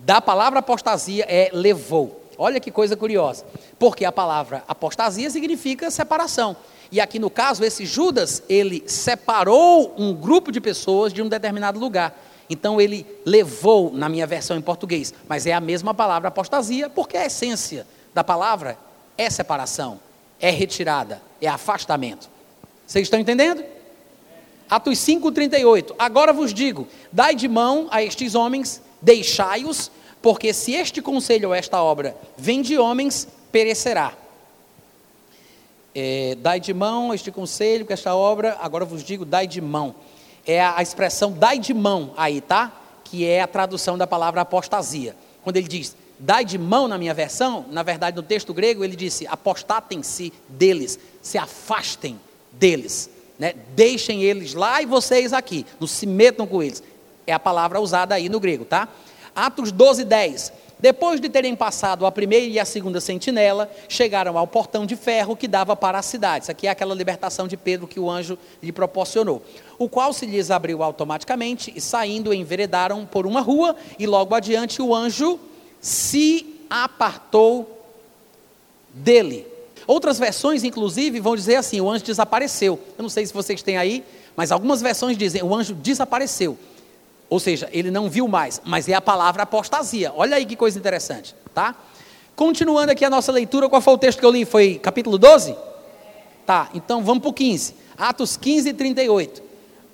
da 0.00 0.20
palavra 0.20 0.58
apostasia 0.58 1.24
é 1.26 1.48
levou. 1.54 2.22
Olha 2.36 2.60
que 2.60 2.70
coisa 2.70 2.94
curiosa. 2.94 3.46
Porque 3.78 4.04
a 4.04 4.12
palavra 4.12 4.62
apostasia 4.68 5.30
significa 5.30 5.90
separação. 5.90 6.54
E 6.90 7.00
aqui 7.00 7.18
no 7.18 7.28
caso, 7.28 7.64
esse 7.64 7.84
Judas, 7.84 8.42
ele 8.48 8.82
separou 8.86 9.94
um 9.98 10.14
grupo 10.14 10.50
de 10.50 10.60
pessoas 10.60 11.12
de 11.12 11.20
um 11.22 11.28
determinado 11.28 11.78
lugar. 11.78 12.18
Então 12.48 12.80
ele 12.80 13.06
levou 13.26 13.92
na 13.92 14.08
minha 14.08 14.26
versão 14.26 14.56
em 14.56 14.62
português, 14.62 15.12
mas 15.28 15.46
é 15.46 15.52
a 15.52 15.60
mesma 15.60 15.92
palavra 15.92 16.28
apostasia, 16.28 16.88
porque 16.88 17.16
a 17.16 17.26
essência 17.26 17.86
da 18.14 18.24
palavra 18.24 18.78
é 19.18 19.28
separação, 19.28 20.00
é 20.40 20.50
retirada, 20.50 21.20
é 21.40 21.48
afastamento. 21.48 22.30
Vocês 22.86 23.04
estão 23.04 23.20
entendendo? 23.20 23.62
Atos 24.70 24.98
5:38. 24.98 25.94
Agora 25.98 26.32
vos 26.32 26.54
digo: 26.54 26.88
dai 27.12 27.34
de 27.34 27.48
mão 27.48 27.88
a 27.90 28.02
estes 28.02 28.34
homens, 28.34 28.80
deixai-os, 29.02 29.90
porque 30.22 30.54
se 30.54 30.72
este 30.72 31.02
conselho 31.02 31.48
ou 31.50 31.54
esta 31.54 31.82
obra 31.82 32.16
vem 32.36 32.62
de 32.62 32.78
homens, 32.78 33.28
perecerá. 33.52 34.12
É, 36.00 36.36
dai 36.38 36.60
de 36.60 36.72
mão 36.72 37.10
a 37.10 37.14
este 37.14 37.30
conselho, 37.30 37.84
que 37.84 37.92
esta 37.92 38.14
obra, 38.14 38.56
agora 38.60 38.84
vos 38.84 39.02
digo, 39.02 39.24
dai 39.24 39.46
de 39.46 39.60
mão 39.60 39.94
é 40.48 40.62
a 40.62 40.80
expressão 40.80 41.30
dai 41.30 41.58
de 41.58 41.74
mão 41.74 42.14
aí, 42.16 42.40
tá? 42.40 42.72
Que 43.04 43.26
é 43.26 43.42
a 43.42 43.46
tradução 43.46 43.98
da 43.98 44.06
palavra 44.06 44.40
apostasia. 44.40 45.14
Quando 45.44 45.58
ele 45.58 45.68
diz 45.68 45.94
dai 46.18 46.44
de 46.44 46.58
mão 46.58 46.88
na 46.88 46.96
minha 46.98 47.12
versão, 47.12 47.66
na 47.70 47.82
verdade 47.82 48.16
no 48.16 48.22
texto 48.22 48.54
grego 48.54 48.82
ele 48.82 48.96
disse 48.96 49.26
apostatem-se 49.26 50.32
deles, 50.48 50.98
se 51.20 51.36
afastem 51.36 52.18
deles, 52.50 53.10
né? 53.38 53.54
Deixem 53.76 54.22
eles 54.22 54.54
lá 54.54 54.80
e 54.80 54.86
vocês 54.86 55.34
aqui, 55.34 55.66
não 55.78 55.86
se 55.86 56.06
metam 56.06 56.46
com 56.46 56.62
eles. 56.62 56.82
É 57.26 57.34
a 57.34 57.38
palavra 57.38 57.78
usada 57.78 58.14
aí 58.14 58.30
no 58.30 58.40
grego, 58.40 58.64
tá? 58.64 58.88
Atos 59.36 59.70
12, 59.70 60.04
10. 60.04 60.52
Depois 60.80 61.20
de 61.20 61.28
terem 61.28 61.56
passado 61.56 62.06
a 62.06 62.12
primeira 62.12 62.46
e 62.46 62.58
a 62.58 62.64
segunda 62.64 63.00
sentinela, 63.00 63.70
chegaram 63.88 64.38
ao 64.38 64.46
portão 64.46 64.86
de 64.86 64.94
ferro 64.94 65.36
que 65.36 65.48
dava 65.48 65.74
para 65.74 65.98
a 65.98 66.02
cidade. 66.02 66.44
Isso 66.44 66.50
aqui 66.50 66.68
é 66.68 66.70
aquela 66.70 66.94
libertação 66.94 67.48
de 67.48 67.56
Pedro 67.56 67.88
que 67.88 67.98
o 67.98 68.08
anjo 68.08 68.38
lhe 68.62 68.70
proporcionou. 68.70 69.42
O 69.78 69.88
qual 69.88 70.12
se 70.12 70.24
lhes 70.24 70.50
abriu 70.50 70.82
automaticamente 70.82 71.72
e 71.74 71.80
saindo 71.80 72.32
enveredaram 72.32 73.04
por 73.04 73.26
uma 73.26 73.40
rua 73.40 73.74
e 73.98 74.06
logo 74.06 74.34
adiante 74.34 74.80
o 74.80 74.94
anjo 74.94 75.40
se 75.80 76.46
apartou 76.70 77.84
dele. 78.92 79.46
Outras 79.86 80.18
versões, 80.18 80.64
inclusive, 80.64 81.18
vão 81.18 81.34
dizer 81.34 81.56
assim: 81.56 81.80
o 81.80 81.90
anjo 81.90 82.04
desapareceu. 82.04 82.78
Eu 82.96 83.02
não 83.02 83.08
sei 83.08 83.26
se 83.26 83.32
vocês 83.32 83.62
têm 83.62 83.78
aí, 83.78 84.04
mas 84.36 84.52
algumas 84.52 84.80
versões 84.80 85.16
dizem: 85.16 85.42
o 85.42 85.54
anjo 85.54 85.74
desapareceu. 85.74 86.58
Ou 87.30 87.38
seja, 87.38 87.68
ele 87.72 87.90
não 87.90 88.08
viu 88.08 88.26
mais, 88.26 88.60
mas 88.64 88.88
é 88.88 88.94
a 88.94 89.00
palavra 89.00 89.42
apostasia. 89.42 90.12
Olha 90.16 90.36
aí 90.36 90.46
que 90.46 90.56
coisa 90.56 90.78
interessante, 90.78 91.34
tá? 91.54 91.74
Continuando 92.34 92.92
aqui 92.92 93.04
a 93.04 93.10
nossa 93.10 93.30
leitura, 93.32 93.68
qual 93.68 93.82
foi 93.82 93.94
o 93.94 93.98
texto 93.98 94.20
que 94.20 94.24
eu 94.24 94.30
li? 94.30 94.44
Foi 94.44 94.78
capítulo 94.78 95.18
12? 95.18 95.56
Tá, 96.46 96.70
então 96.72 97.02
vamos 97.02 97.20
para 97.20 97.30
o 97.30 97.32
15. 97.32 97.74
Atos 97.98 98.36
15 98.36 98.70
e 98.70 98.72
38. 98.72 99.42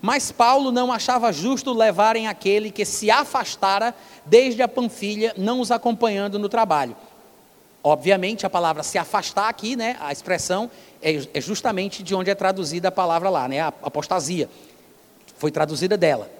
Mas 0.01 0.31
Paulo 0.31 0.71
não 0.71 0.93
achava 0.93 1.33
justo 1.33 1.73
levarem 1.73 2.29
aquele 2.29 2.71
que 2.71 2.85
se 2.85 3.11
afastara 3.11 3.95
desde 4.27 4.63
a 4.63 4.69
Panfilha, 4.69 5.33
não 5.37 5.61
os 5.61 5.71
acompanhando 5.71 6.39
no 6.39 6.49
trabalho. 6.49 6.95
Obviamente, 7.83 8.47
a 8.47 8.51
palavra 8.51 8.83
se 8.83 8.99
afastar 8.99 9.49
aqui, 9.49 9.75
né, 9.75 9.97
a 9.99 10.13
expressão 10.13 10.71
é, 11.03 11.27
é 11.35 11.41
justamente 11.41 12.03
de 12.03 12.15
onde 12.15 12.31
é 12.31 12.35
traduzida 12.35 12.89
a 12.89 12.93
palavra 12.93 13.31
lá, 13.31 13.49
né, 13.49 13.61
a 13.61 13.69
apostasia. 13.83 14.49
Foi 15.39 15.51
traduzida 15.51 15.97
dela. 15.97 16.31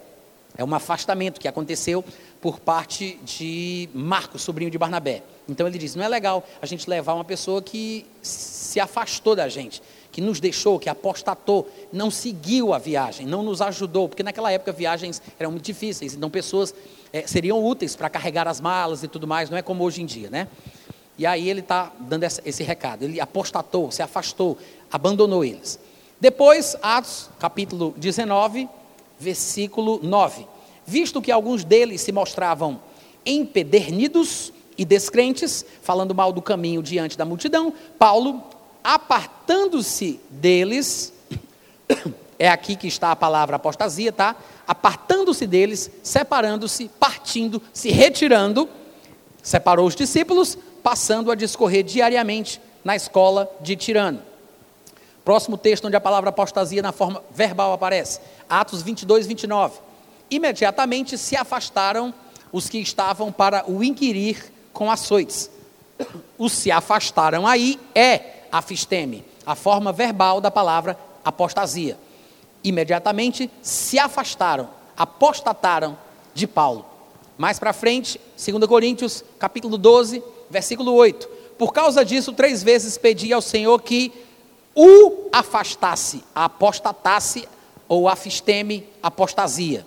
É 0.57 0.65
um 0.65 0.73
afastamento 0.75 1.41
que 1.41 1.49
aconteceu 1.49 2.05
por 2.41 2.61
parte 2.61 3.19
de 3.25 3.89
Marcos, 3.93 4.43
sobrinho 4.43 4.71
de 4.71 4.79
Barnabé. 4.79 5.23
Então 5.49 5.67
ele 5.67 5.79
diz: 5.79 5.97
não 5.97 6.05
é 6.05 6.09
legal 6.09 6.47
a 6.63 6.67
gente 6.67 6.89
levar 6.89 7.15
uma 7.15 7.25
pessoa 7.25 7.61
que 7.61 8.07
se 8.23 8.79
afastou 8.79 9.35
da 9.35 9.49
gente, 9.49 9.83
que 10.13 10.21
nos 10.21 10.39
deixou, 10.39 10.79
que 10.79 10.89
apostatou, 10.89 11.69
não 11.93 12.09
seguiu 12.09 12.73
a 12.73 12.79
viagem, 12.79 13.27
não 13.27 13.43
nos 13.43 13.61
ajudou, 13.61 14.09
porque 14.09 14.23
naquela 14.23 14.53
época 14.53 14.71
viagens 14.71 15.21
eram 15.39 15.51
muito 15.51 15.65
difíceis, 15.65 16.15
então 16.15 16.31
pessoas 16.31 16.73
é, 17.13 17.27
seriam 17.27 17.65
úteis 17.65 17.97
para 17.97 18.09
carregar 18.09 18.47
as 18.47 18.61
malas 18.61 19.03
e 19.03 19.09
tudo 19.09 19.27
mais, 19.27 19.51
não 19.51 19.59
é 19.59 19.63
como 19.63 19.83
hoje 19.83 20.03
em 20.03 20.07
dia, 20.07 20.31
né? 20.31 20.47
E 21.19 21.27
aí 21.27 21.49
ele 21.49 21.61
está 21.61 21.93
dando 21.99 22.23
essa, 22.23 22.41
esse 22.45 22.63
recado, 22.63 23.03
ele 23.03 23.21
apostatou, 23.21 23.91
se 23.91 24.03
afastou, 24.03 24.57
abandonou 24.91 25.45
eles. 25.45 25.81
Depois, 26.21 26.77
Atos, 26.81 27.29
capítulo 27.39 27.93
19, 27.97 28.69
versículo 29.25 29.99
9. 30.03 30.47
Visto 30.87 31.23
que 31.23 31.33
alguns 31.33 31.65
deles 31.65 32.03
se 32.03 32.13
mostravam 32.13 32.81
empedernidos 33.25 34.53
e 34.77 34.85
descrentes, 34.85 35.65
falando 35.83 36.15
mal 36.15 36.33
do 36.33 36.43
caminho 36.43 36.83
diante 36.83 37.17
da 37.17 37.25
multidão, 37.25 37.73
Paulo, 37.99 38.43
apartando-se 38.83 40.21
deles, 40.29 41.13
é 42.39 42.49
aqui 42.49 42.77
que 42.77 42.87
está 42.87 43.11
a 43.11 43.17
palavra 43.17 43.57
apostasia, 43.57 44.13
tá? 44.13 44.37
Apartando-se 44.67 45.47
deles, 45.47 45.91
separando-se, 46.03 46.89
partindo, 47.01 47.63
se 47.73 47.91
retirando, 47.91 48.69
separou 49.43 49.87
os 49.87 49.97
discípulos, 49.97 50.59
passando 50.83 51.31
a 51.31 51.35
discorrer 51.35 51.83
diariamente 51.83 52.61
na 52.85 52.95
escola 52.95 53.51
de 53.63 53.75
Tirano. 53.75 54.34
Próximo 55.25 55.57
texto 55.57 55.87
onde 55.87 55.97
a 55.97 56.01
palavra 56.01 56.31
apostasia 56.31 56.83
na 56.83 56.93
forma 56.93 57.23
verbal 57.31 57.73
aparece. 57.73 58.21
Atos 58.49 58.83
22, 58.83 59.27
29. 59.27 59.81
Imediatamente 60.31 61.17
se 61.17 61.37
afastaram 61.37 62.13
os 62.53 62.69
que 62.69 62.79
estavam 62.79 63.33
para 63.33 63.65
o 63.71 63.83
inquirir 63.83 64.53
com 64.73 64.91
açoites. 64.91 65.51
Os 66.37 66.53
se 66.53 66.71
afastaram 66.71 67.47
aí 67.47 67.81
é 67.95 68.45
afisteme, 68.53 69.25
a 69.47 69.55
forma 69.55 69.93
verbal 69.93 70.41
da 70.41 70.51
palavra 70.51 70.99
apostasia. 71.25 71.99
Imediatamente 72.63 73.51
se 73.63 73.99
afastaram, 73.99 74.69
apostataram 74.97 75.97
de 76.35 76.47
Paulo. 76.47 76.85
Mais 77.37 77.59
para 77.59 77.73
frente, 77.73 78.21
2 78.37 78.67
Coríntios, 78.67 79.25
capítulo 79.39 79.77
12, 79.77 80.23
versículo 80.51 80.93
8. 80.93 81.29
Por 81.59 81.73
causa 81.73 82.05
disso, 82.05 82.33
três 82.33 82.63
vezes 82.63 82.99
pedi 82.99 83.33
ao 83.33 83.41
Senhor 83.41 83.81
que 83.83 84.13
o 84.75 85.29
afastasse, 85.33 86.25
apostatasse 86.35 87.49
ou 87.89 88.09
afisteme 88.09 88.89
apostasia, 89.03 89.87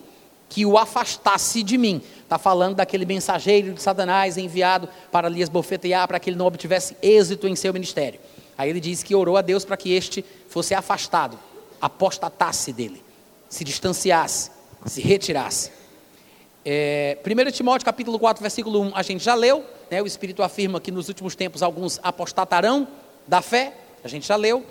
que 0.49 0.65
o 0.65 0.77
afastasse 0.77 1.61
de 1.63 1.77
mim. 1.77 2.01
Está 2.23 2.37
falando 2.37 2.75
daquele 2.75 3.05
mensageiro 3.05 3.73
de 3.73 3.81
Satanás 3.81 4.37
enviado 4.37 4.87
para 5.11 5.29
lhe 5.29 5.41
esbofetear, 5.41 6.07
para 6.07 6.19
que 6.19 6.29
ele 6.29 6.37
não 6.37 6.45
obtivesse 6.45 6.95
êxito 7.01 7.47
em 7.47 7.55
seu 7.55 7.73
ministério. 7.73 8.19
Aí 8.57 8.69
ele 8.69 8.79
diz 8.79 9.03
que 9.03 9.15
orou 9.15 9.37
a 9.37 9.41
Deus 9.41 9.63
para 9.63 9.77
que 9.77 9.93
este 9.93 10.25
fosse 10.49 10.73
afastado, 10.73 11.37
apostatasse 11.79 12.73
dele, 12.73 13.03
se 13.49 13.63
distanciasse, 13.63 14.51
se 14.85 15.01
retirasse. 15.01 15.71
É, 16.65 17.17
1 17.25 17.51
Timóteo 17.51 17.85
capítulo 17.85 18.19
4, 18.19 18.41
versículo 18.41 18.81
1, 18.81 18.91
a 18.93 19.01
gente 19.01 19.23
já 19.23 19.35
leu, 19.35 19.63
né, 19.89 20.01
o 20.01 20.07
Espírito 20.07 20.43
afirma 20.43 20.81
que 20.81 20.91
nos 20.91 21.07
últimos 21.07 21.33
tempos 21.35 21.63
alguns 21.63 21.99
apostatarão 22.03 22.87
da 23.25 23.41
fé, 23.41 23.73
a 24.07 24.09
gente 24.09 24.27
já 24.27 24.35
leu, 24.35 24.65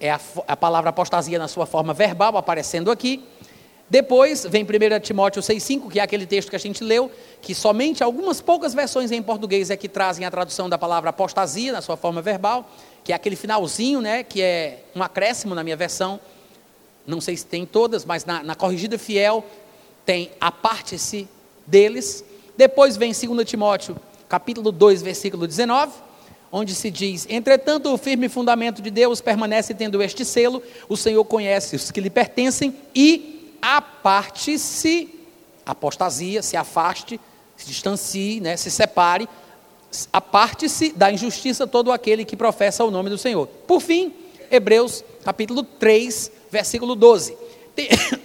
é 0.00 0.10
a, 0.10 0.20
a 0.48 0.56
palavra 0.56 0.90
apostasia 0.90 1.38
na 1.38 1.48
sua 1.48 1.66
forma 1.66 1.92
verbal 1.92 2.36
aparecendo 2.36 2.90
aqui. 2.90 3.22
Depois 3.88 4.44
vem 4.44 4.64
1 4.64 5.00
Timóteo 5.00 5.40
6,5, 5.40 5.90
que 5.90 6.00
é 6.00 6.02
aquele 6.02 6.26
texto 6.26 6.50
que 6.50 6.56
a 6.56 6.58
gente 6.58 6.82
leu, 6.82 7.10
que 7.40 7.54
somente 7.54 8.02
algumas 8.02 8.40
poucas 8.40 8.74
versões 8.74 9.12
em 9.12 9.22
português 9.22 9.70
é 9.70 9.76
que 9.76 9.88
trazem 9.88 10.24
a 10.24 10.30
tradução 10.30 10.68
da 10.68 10.76
palavra 10.76 11.10
apostasia 11.10 11.72
na 11.72 11.80
sua 11.80 11.96
forma 11.96 12.20
verbal, 12.20 12.68
que 13.04 13.12
é 13.12 13.14
aquele 13.14 13.36
finalzinho, 13.36 14.00
né, 14.00 14.24
que 14.24 14.42
é 14.42 14.82
um 14.94 15.02
acréscimo 15.02 15.54
na 15.54 15.62
minha 15.62 15.76
versão. 15.76 16.18
Não 17.06 17.20
sei 17.20 17.36
se 17.36 17.46
tem 17.46 17.64
todas, 17.64 18.04
mas 18.04 18.24
na, 18.24 18.42
na 18.42 18.54
corrigida 18.56 18.98
fiel 18.98 19.44
tem 20.04 20.32
a 20.40 20.50
parte-se 20.50 21.28
deles. 21.64 22.24
Depois 22.56 22.96
vem 22.96 23.12
2 23.12 23.48
Timóteo, 23.48 23.96
capítulo 24.28 24.72
2, 24.72 25.02
versículo 25.02 25.46
19, 25.46 25.92
onde 26.50 26.74
se 26.74 26.90
diz: 26.90 27.26
Entretanto, 27.28 27.92
o 27.92 27.98
firme 27.98 28.28
fundamento 28.28 28.80
de 28.82 28.90
Deus 28.90 29.20
permanece 29.20 29.74
tendo 29.74 30.02
este 30.02 30.24
selo, 30.24 30.62
o 30.88 30.96
Senhor 30.96 31.24
conhece 31.24 31.76
os 31.76 31.90
que 31.90 32.00
lhe 32.00 32.10
pertencem 32.10 32.74
e 32.94 33.56
aparte-se, 33.60 35.08
apostasia, 35.64 36.42
se 36.42 36.56
afaste, 36.56 37.20
se 37.56 37.66
distancie, 37.66 38.40
né, 38.40 38.56
se 38.56 38.70
separe, 38.70 39.28
aparte-se 40.12 40.92
da 40.92 41.10
injustiça 41.10 41.66
todo 41.66 41.90
aquele 41.90 42.24
que 42.24 42.36
professa 42.36 42.84
o 42.84 42.90
nome 42.90 43.10
do 43.10 43.18
Senhor. 43.18 43.46
Por 43.46 43.80
fim, 43.80 44.12
Hebreus 44.50 45.04
capítulo 45.24 45.62
3, 45.62 46.30
versículo 46.50 46.94
12. 46.94 47.36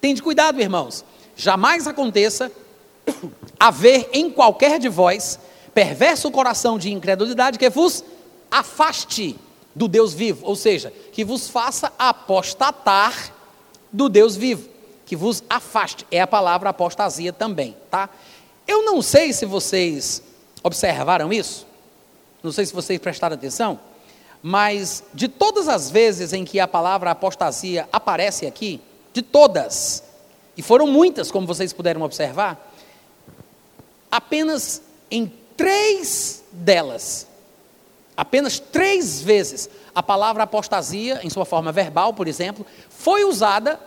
Tende 0.00 0.22
cuidado, 0.22 0.60
irmãos, 0.60 1.04
jamais 1.34 1.86
aconteça 1.86 2.52
haver 3.58 4.08
em 4.12 4.30
qualquer 4.30 4.78
de 4.78 4.88
vós 4.88 5.38
perverso 5.74 6.30
coração 6.30 6.78
de 6.78 6.92
incredulidade 6.92 7.58
que 7.58 7.68
vos 7.68 8.04
afaste 8.50 9.36
do 9.74 9.88
Deus 9.88 10.14
vivo, 10.14 10.46
ou 10.46 10.54
seja, 10.54 10.92
que 11.12 11.24
vos 11.24 11.48
faça 11.48 11.92
apostatar 11.98 13.34
do 13.92 14.08
Deus 14.08 14.36
vivo, 14.36 14.68
que 15.04 15.16
vos 15.16 15.42
afaste. 15.50 16.06
É 16.10 16.20
a 16.20 16.26
palavra 16.26 16.70
apostasia 16.70 17.32
também, 17.32 17.76
tá? 17.90 18.08
Eu 18.66 18.84
não 18.84 19.02
sei 19.02 19.32
se 19.32 19.44
vocês 19.44 20.22
observaram 20.62 21.32
isso, 21.32 21.66
não 22.42 22.52
sei 22.52 22.64
se 22.64 22.72
vocês 22.72 22.98
prestaram 23.00 23.34
atenção, 23.34 23.80
mas 24.40 25.02
de 25.12 25.26
todas 25.26 25.68
as 25.68 25.90
vezes 25.90 26.32
em 26.32 26.44
que 26.44 26.60
a 26.60 26.68
palavra 26.68 27.10
apostasia 27.10 27.88
aparece 27.92 28.46
aqui, 28.46 28.80
de 29.12 29.22
todas, 29.22 30.04
e 30.56 30.62
foram 30.62 30.86
muitas, 30.86 31.30
como 31.30 31.46
vocês 31.46 31.72
puderam 31.72 32.02
observar, 32.02 32.72
apenas 34.10 34.82
em 35.10 35.32
três 35.56 36.42
delas, 36.52 37.26
apenas 38.16 38.58
três 38.58 39.20
vezes, 39.20 39.68
a 39.94 40.02
palavra 40.02 40.42
apostasia, 40.42 41.20
em 41.22 41.30
sua 41.30 41.44
forma 41.44 41.70
verbal, 41.70 42.12
por 42.14 42.28
exemplo, 42.28 42.66
foi 42.88 43.24
usada 43.24 43.78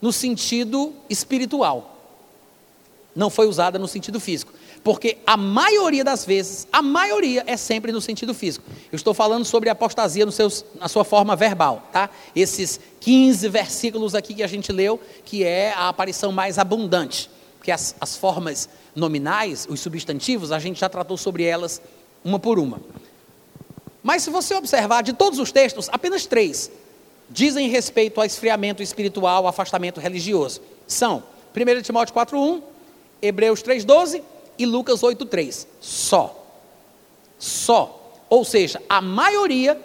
no 0.00 0.12
sentido 0.12 0.92
espiritual. 1.08 1.90
Não 3.14 3.30
foi 3.30 3.46
usada 3.46 3.78
no 3.78 3.86
sentido 3.86 4.18
físico. 4.18 4.52
Porque 4.84 5.16
a 5.26 5.34
maioria 5.34 6.04
das 6.04 6.26
vezes, 6.26 6.68
a 6.70 6.82
maioria 6.82 7.42
é 7.46 7.56
sempre 7.56 7.90
no 7.90 8.02
sentido 8.02 8.34
físico. 8.34 8.66
Eu 8.92 8.96
estou 8.96 9.14
falando 9.14 9.44
sobre 9.46 9.70
apostasia 9.70 10.30
seus, 10.30 10.62
na 10.78 10.88
sua 10.88 11.04
forma 11.04 11.34
verbal, 11.34 11.88
tá? 11.90 12.10
Esses 12.36 12.78
15 13.00 13.48
versículos 13.48 14.14
aqui 14.14 14.34
que 14.34 14.42
a 14.42 14.46
gente 14.46 14.70
leu, 14.70 15.00
que 15.24 15.42
é 15.42 15.72
a 15.72 15.88
aparição 15.88 16.30
mais 16.32 16.58
abundante. 16.58 17.30
Porque 17.64 17.72
as, 17.72 17.94
as 17.98 18.14
formas 18.14 18.68
nominais, 18.94 19.66
os 19.70 19.80
substantivos, 19.80 20.52
a 20.52 20.58
gente 20.58 20.78
já 20.78 20.86
tratou 20.86 21.16
sobre 21.16 21.44
elas 21.44 21.80
uma 22.22 22.38
por 22.38 22.58
uma. 22.58 22.78
Mas 24.02 24.22
se 24.22 24.28
você 24.28 24.54
observar 24.54 25.02
de 25.02 25.14
todos 25.14 25.38
os 25.38 25.50
textos, 25.50 25.88
apenas 25.90 26.26
três 26.26 26.70
dizem 27.30 27.70
respeito 27.70 28.20
ao 28.20 28.26
esfriamento 28.26 28.82
espiritual, 28.82 29.46
afastamento 29.46 29.98
religioso. 29.98 30.60
São 30.86 31.22
1 31.56 31.80
Timóteo 31.80 32.14
4,1, 32.14 32.62
Hebreus 33.22 33.62
3,12 33.62 34.22
e 34.58 34.66
Lucas 34.66 35.00
8,3. 35.00 35.66
Só. 35.80 36.46
Só. 37.38 38.12
Ou 38.28 38.44
seja, 38.44 38.82
a 38.90 39.00
maioria, 39.00 39.80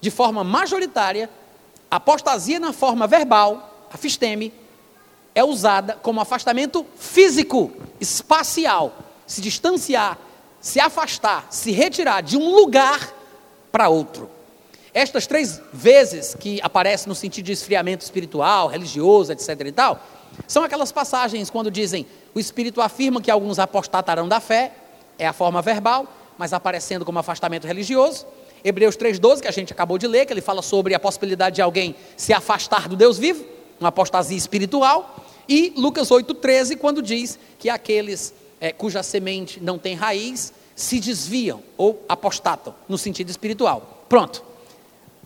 de 0.00 0.12
forma 0.12 0.44
majoritária, 0.44 1.28
apostasia 1.90 2.60
na 2.60 2.72
forma 2.72 3.08
verbal, 3.08 3.88
afisteme, 3.92 4.54
é 5.38 5.44
usada 5.44 5.96
como 6.02 6.20
afastamento 6.20 6.84
físico, 6.96 7.70
espacial, 8.00 8.92
se 9.24 9.40
distanciar, 9.40 10.18
se 10.60 10.80
afastar, 10.80 11.46
se 11.48 11.70
retirar 11.70 12.22
de 12.22 12.36
um 12.36 12.56
lugar 12.56 13.14
para 13.70 13.88
outro. 13.88 14.28
Estas 14.92 15.28
três 15.28 15.62
vezes 15.72 16.34
que 16.34 16.58
aparece 16.60 17.08
no 17.08 17.14
sentido 17.14 17.44
de 17.44 17.52
esfriamento 17.52 18.02
espiritual, 18.02 18.66
religioso, 18.66 19.30
etc. 19.30 19.60
e 19.64 19.70
tal, 19.70 20.02
são 20.48 20.64
aquelas 20.64 20.90
passagens 20.90 21.50
quando 21.50 21.70
dizem 21.70 22.04
o 22.34 22.40
Espírito 22.40 22.80
afirma 22.80 23.20
que 23.20 23.30
alguns 23.30 23.60
apostatarão 23.60 24.26
da 24.26 24.40
fé, 24.40 24.72
é 25.16 25.26
a 25.26 25.32
forma 25.32 25.62
verbal, 25.62 26.04
mas 26.36 26.52
aparecendo 26.52 27.04
como 27.04 27.20
afastamento 27.20 27.64
religioso. 27.64 28.26
Hebreus 28.64 28.96
3,12, 28.96 29.42
que 29.42 29.48
a 29.48 29.52
gente 29.52 29.72
acabou 29.72 29.98
de 29.98 30.08
ler, 30.08 30.26
que 30.26 30.32
ele 30.32 30.40
fala 30.40 30.62
sobre 30.62 30.96
a 30.96 30.98
possibilidade 30.98 31.56
de 31.56 31.62
alguém 31.62 31.94
se 32.16 32.32
afastar 32.32 32.88
do 32.88 32.96
Deus 32.96 33.18
vivo, 33.18 33.44
uma 33.78 33.90
apostasia 33.90 34.36
espiritual. 34.36 35.27
E 35.48 35.72
Lucas 35.76 36.08
8,13, 36.08 36.76
quando 36.76 37.00
diz 37.00 37.38
que 37.58 37.70
aqueles 37.70 38.34
é, 38.60 38.72
cuja 38.72 39.02
semente 39.02 39.60
não 39.60 39.78
tem 39.78 39.94
raiz 39.94 40.52
se 40.76 41.00
desviam 41.00 41.62
ou 41.76 42.04
apostatam, 42.08 42.74
no 42.88 42.98
sentido 42.98 43.30
espiritual. 43.30 44.04
Pronto. 44.08 44.44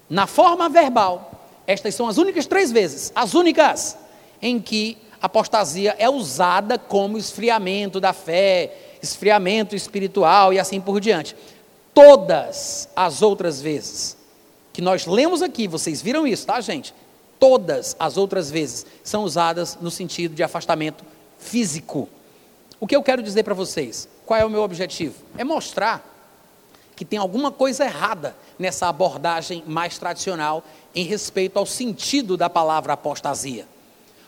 Na 0.09 0.27
forma 0.27 0.69
verbal, 0.69 1.49
estas 1.67 1.95
são 1.95 2.07
as 2.07 2.19
únicas 2.19 2.47
três 2.47 2.71
vezes, 2.71 3.13
as 3.15 3.35
únicas, 3.35 3.97
em 4.41 4.61
que 4.61 4.97
apostasia 5.21 5.95
é 5.99 6.09
usada 6.09 6.79
como 6.79 7.19
esfriamento 7.19 8.01
da 8.01 8.13
fé, 8.13 8.97
esfriamento 9.03 9.75
espiritual 9.75 10.53
e 10.53 10.59
assim 10.59 10.81
por 10.81 11.01
diante. 11.01 11.37
Todas 11.95 12.89
as 12.97 13.23
outras 13.23 13.61
vezes 13.61 14.17
que 14.73 14.81
nós 14.81 15.07
lemos 15.07 15.43
aqui, 15.43 15.69
vocês 15.69 16.01
viram 16.01 16.27
isso, 16.27 16.47
tá, 16.47 16.61
gente? 16.61 16.95
Todas 17.43 17.97
as 17.99 18.17
outras 18.17 18.53
vezes 18.53 18.87
são 19.03 19.25
usadas 19.25 19.77
no 19.81 19.91
sentido 19.91 20.33
de 20.33 20.45
afastamento 20.45 21.05
físico. 21.41 22.09
O 22.79 22.87
que 22.87 22.95
eu 22.95 23.03
quero 23.03 23.21
dizer 23.21 23.43
para 23.43 23.53
vocês? 23.53 24.09
Qual 24.25 24.39
é 24.39 24.45
o 24.45 24.49
meu 24.49 24.63
objetivo? 24.63 25.17
É 25.37 25.43
mostrar 25.43 26.09
que 26.95 27.05
tem 27.05 27.19
alguma 27.19 27.51
coisa 27.51 27.85
errada 27.85 28.37
nessa 28.57 28.87
abordagem 28.87 29.65
mais 29.67 29.99
tradicional 29.99 30.63
em 30.95 31.05
respeito 31.05 31.59
ao 31.59 31.67
sentido 31.67 32.37
da 32.37 32.49
palavra 32.49 32.93
apostasia. 32.93 33.67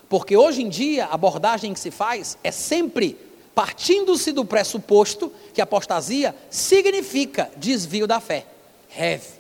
Porque 0.09 0.37
hoje 0.37 0.63
em 0.63 0.69
dia 0.69 1.07
a 1.07 1.15
abordagem 1.15 1.73
que 1.73 1.79
se 1.79 1.93
faz 1.93 2.37
é 2.43 2.51
sempre 2.51 3.17
partindo-se 3.55 4.33
do 4.33 4.45
pressuposto 4.45 5.31
que 5.53 5.63
apostasia 5.63 6.35
significa 6.51 7.49
desvio 7.57 8.09
da 8.09 8.19
fé, 8.19 8.45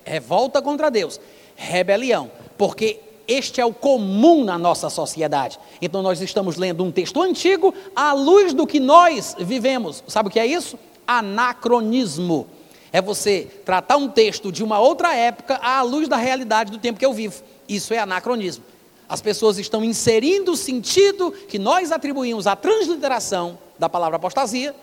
revolta 0.04 0.62
contra 0.62 0.92
Deus, 0.92 1.18
rebelião, 1.56 2.30
porque 2.56 3.00
este 3.26 3.60
é 3.60 3.64
o 3.64 3.72
comum 3.72 4.44
na 4.44 4.58
nossa 4.58 4.90
sociedade. 4.90 5.58
Então 5.80 6.02
nós 6.02 6.20
estamos 6.20 6.56
lendo 6.56 6.84
um 6.84 6.90
texto 6.90 7.20
antigo 7.22 7.74
à 7.94 8.12
luz 8.12 8.52
do 8.52 8.66
que 8.66 8.78
nós 8.78 9.34
vivemos. 9.38 10.04
Sabe 10.06 10.28
o 10.28 10.32
que 10.32 10.38
é 10.38 10.46
isso? 10.46 10.78
Anacronismo. 11.06 12.46
É 12.92 13.02
você 13.02 13.48
tratar 13.64 13.96
um 13.96 14.08
texto 14.08 14.52
de 14.52 14.62
uma 14.62 14.78
outra 14.78 15.14
época 15.14 15.56
à 15.56 15.82
luz 15.82 16.06
da 16.06 16.16
realidade 16.16 16.70
do 16.70 16.78
tempo 16.78 16.98
que 16.98 17.06
eu 17.06 17.12
vivo. 17.12 17.42
Isso 17.68 17.92
é 17.92 17.98
anacronismo. 17.98 18.64
As 19.08 19.20
pessoas 19.20 19.58
estão 19.58 19.84
inserindo 19.84 20.52
o 20.52 20.56
sentido 20.56 21.32
que 21.32 21.58
nós 21.58 21.92
atribuímos 21.92 22.46
à 22.46 22.54
transliteração 22.54 23.58
da 23.78 23.88
palavra 23.88 24.16
apostasia, 24.16 24.74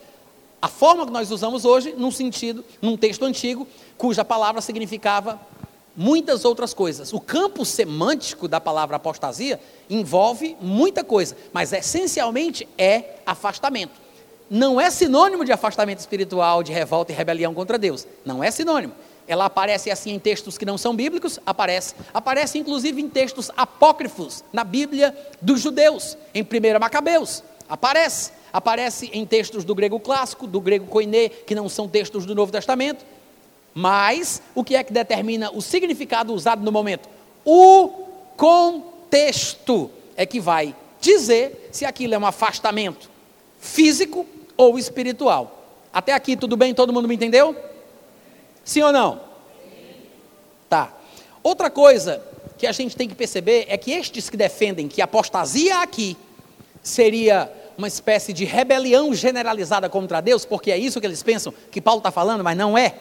a 0.62 0.68
forma 0.68 1.06
que 1.06 1.12
nós 1.12 1.32
usamos 1.32 1.66
hoje, 1.66 1.96
num 1.98 2.12
sentido, 2.12 2.64
num 2.82 2.96
texto 2.96 3.26
antigo, 3.26 3.68
cuja 3.98 4.24
palavra 4.24 4.62
significava 4.62 5.40
muitas 5.96 6.46
outras 6.46 6.74
coisas. 6.74 7.14
O 7.14 7.20
campo 7.20 7.66
semântico 7.66 8.48
da 8.48 8.60
palavra 8.60 8.98
apostasia 8.98 9.60
envolve 9.90 10.56
muita 10.62 11.04
coisa, 11.04 11.36
mas 11.52 11.74
essencialmente 11.74 12.68
é 12.78 13.16
afastamento. 13.26 14.00
Não 14.50 14.82
é 14.82 14.90
sinônimo 14.90 15.46
de 15.46 15.52
afastamento 15.52 16.00
espiritual, 16.00 16.62
de 16.62 16.74
revolta 16.74 17.12
e 17.12 17.16
rebelião 17.16 17.54
contra 17.54 17.78
Deus. 17.78 18.06
Não 18.26 18.44
é 18.44 18.52
sinônimo. 18.52 18.94
Ela 19.28 19.46
aparece 19.46 19.90
assim 19.90 20.12
em 20.12 20.20
textos 20.20 20.58
que 20.58 20.66
não 20.66 20.78
são 20.78 20.94
bíblicos, 20.94 21.40
aparece. 21.46 21.96
Aparece 22.14 22.58
inclusive 22.58 23.02
em 23.02 23.08
textos 23.08 23.50
apócrifos 23.56 24.44
na 24.52 24.66
Bíblia 24.66 25.16
dos 25.42 25.62
judeus, 25.62 26.18
em 26.34 26.44
1 26.44 26.80
Macabeus. 26.80 27.44
Aparece. 27.70 28.34
Aparece 28.52 29.10
em 29.14 29.26
textos 29.26 29.64
do 29.64 29.74
grego 29.74 29.98
clássico, 30.00 30.46
do 30.46 30.60
grego 30.60 30.86
koiné, 30.88 31.30
que 31.30 31.56
não 31.56 31.70
são 31.70 31.88
textos 31.88 32.26
do 32.26 32.36
Novo 32.36 32.52
Testamento. 32.52 33.06
Mas 33.74 34.42
o 34.54 34.64
que 34.64 34.76
é 34.76 34.84
que 34.84 34.92
determina 34.92 35.52
o 35.52 35.62
significado 35.62 36.34
usado 36.34 36.64
no 36.64 36.72
momento? 36.72 37.08
O 37.46 37.90
contexto 38.36 39.90
é 40.16 40.26
que 40.26 40.40
vai 40.40 40.76
dizer 41.00 41.70
se 41.72 41.86
aquilo 41.86 42.14
é 42.14 42.18
um 42.18 42.26
afastamento 42.26 43.10
físico 43.60 44.26
ou 44.58 44.78
espiritual. 44.78 45.66
Até 45.94 46.14
aqui 46.14 46.36
tudo 46.36 46.58
bem? 46.58 46.74
Todo 46.74 46.94
mundo 46.94 47.08
me 47.08 47.16
entendeu? 47.16 47.56
Sim 48.64 48.84
ou 48.84 48.92
não? 48.92 49.22
Tá. 50.70 50.94
Outra 51.44 51.70
coisa 51.70 52.24
que 52.58 52.68
a 52.68 52.72
gente 52.72 52.96
tem 52.96 53.08
que 53.08 53.16
perceber 53.16 53.66
é 53.68 53.78
que 53.78 53.92
estes 53.92 54.30
que 54.30 54.38
defendem 54.38 54.88
que 54.88 55.02
apostasia 55.02 55.82
aqui 55.82 56.16
seria 56.84 57.52
uma 57.78 57.88
espécie 57.88 58.32
de 58.32 58.46
rebelião 58.46 59.14
generalizada 59.14 59.90
contra 59.90 60.22
Deus, 60.22 60.46
porque 60.46 60.72
é 60.72 60.78
isso 60.78 61.00
que 61.00 61.08
eles 61.08 61.24
pensam 61.24 61.54
que 61.72 61.82
Paulo 61.82 62.00
está 62.00 62.12
falando, 62.12 62.44
mas 62.44 62.56
não 62.56 62.78
é 62.78 62.96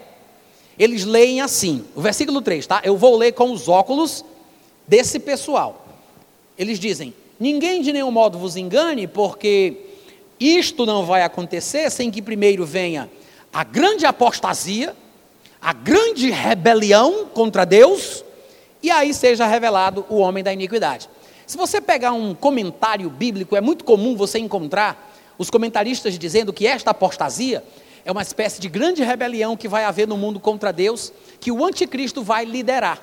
eles 0.81 1.05
leem 1.05 1.43
assim, 1.43 1.85
o 1.95 2.01
versículo 2.01 2.41
3, 2.41 2.67
tá? 2.67 2.81
Eu 2.83 2.97
vou 2.97 3.15
ler 3.15 3.33
com 3.33 3.53
os 3.53 3.69
óculos 3.69 4.25
desse 4.89 5.19
pessoal. 5.21 5.87
Eles 6.57 6.79
dizem: 6.81 7.13
Ninguém 7.39 7.83
de 7.83 7.93
nenhum 7.93 8.11
modo 8.11 8.39
vos 8.39 8.57
engane, 8.57 9.07
porque 9.07 9.77
isto 10.41 10.87
não 10.87 11.05
vai 11.05 11.23
acontecer 11.23 11.91
sem 11.91 12.11
que 12.11 12.23
primeiro 12.23 12.65
venha 12.65 13.11
a 13.53 13.63
grande 13.63 14.07
apostasia, 14.07 14.97
a 15.61 15.75
grande 15.75 16.31
rebelião 16.31 17.27
contra 17.27 17.67
Deus, 17.67 18.25
e 18.83 18.91
aí 18.91 19.13
seja 19.13 19.47
revelado 19.47 20.07
o 20.09 20.17
homem 20.17 20.43
da 20.43 20.51
iniquidade. 20.51 21.11
Se 21.47 21.59
você 21.59 21.79
pegar 21.79 22.13
um 22.13 22.35
comentário 22.35 23.11
bíblico, 23.11 23.55
é 23.55 23.61
muito 23.61 23.85
comum 23.85 24.17
você 24.17 24.39
encontrar 24.39 25.13
os 25.37 25.51
comentaristas 25.51 26.19
dizendo 26.19 26.55
que 26.55 26.67
esta 26.67 26.93
apostasia 26.93 27.63
é 28.11 28.13
uma 28.13 28.23
espécie 28.23 28.61
de 28.61 28.69
grande 28.69 29.05
rebelião 29.05 29.57
que 29.57 29.69
vai 29.69 29.85
haver 29.85 30.09
no 30.09 30.17
mundo 30.17 30.41
contra 30.41 30.73
Deus, 30.73 31.13
que 31.39 31.53
o 31.53 31.65
anticristo 31.65 32.25
vai 32.25 32.45
liderar. 32.45 33.01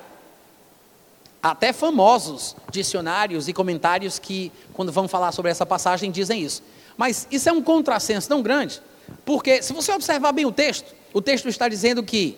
Até 1.42 1.72
famosos 1.72 2.54
dicionários 2.70 3.48
e 3.48 3.54
comentários 3.54 4.18
que, 4.18 4.52
quando 4.74 4.92
vão 4.92 5.08
falar 5.08 5.32
sobre 5.32 5.50
essa 5.50 5.64
passagem, 5.64 6.10
dizem 6.10 6.42
isso. 6.42 6.62
Mas 6.94 7.26
isso 7.30 7.48
é 7.48 7.52
um 7.52 7.62
contrassenso 7.62 8.28
tão 8.28 8.42
grande, 8.42 8.82
porque 9.24 9.62
se 9.62 9.72
você 9.72 9.90
observar 9.92 10.32
bem 10.32 10.44
o 10.44 10.52
texto, 10.52 10.94
o 11.14 11.22
texto 11.22 11.48
está 11.48 11.68
dizendo 11.68 12.02
que 12.02 12.36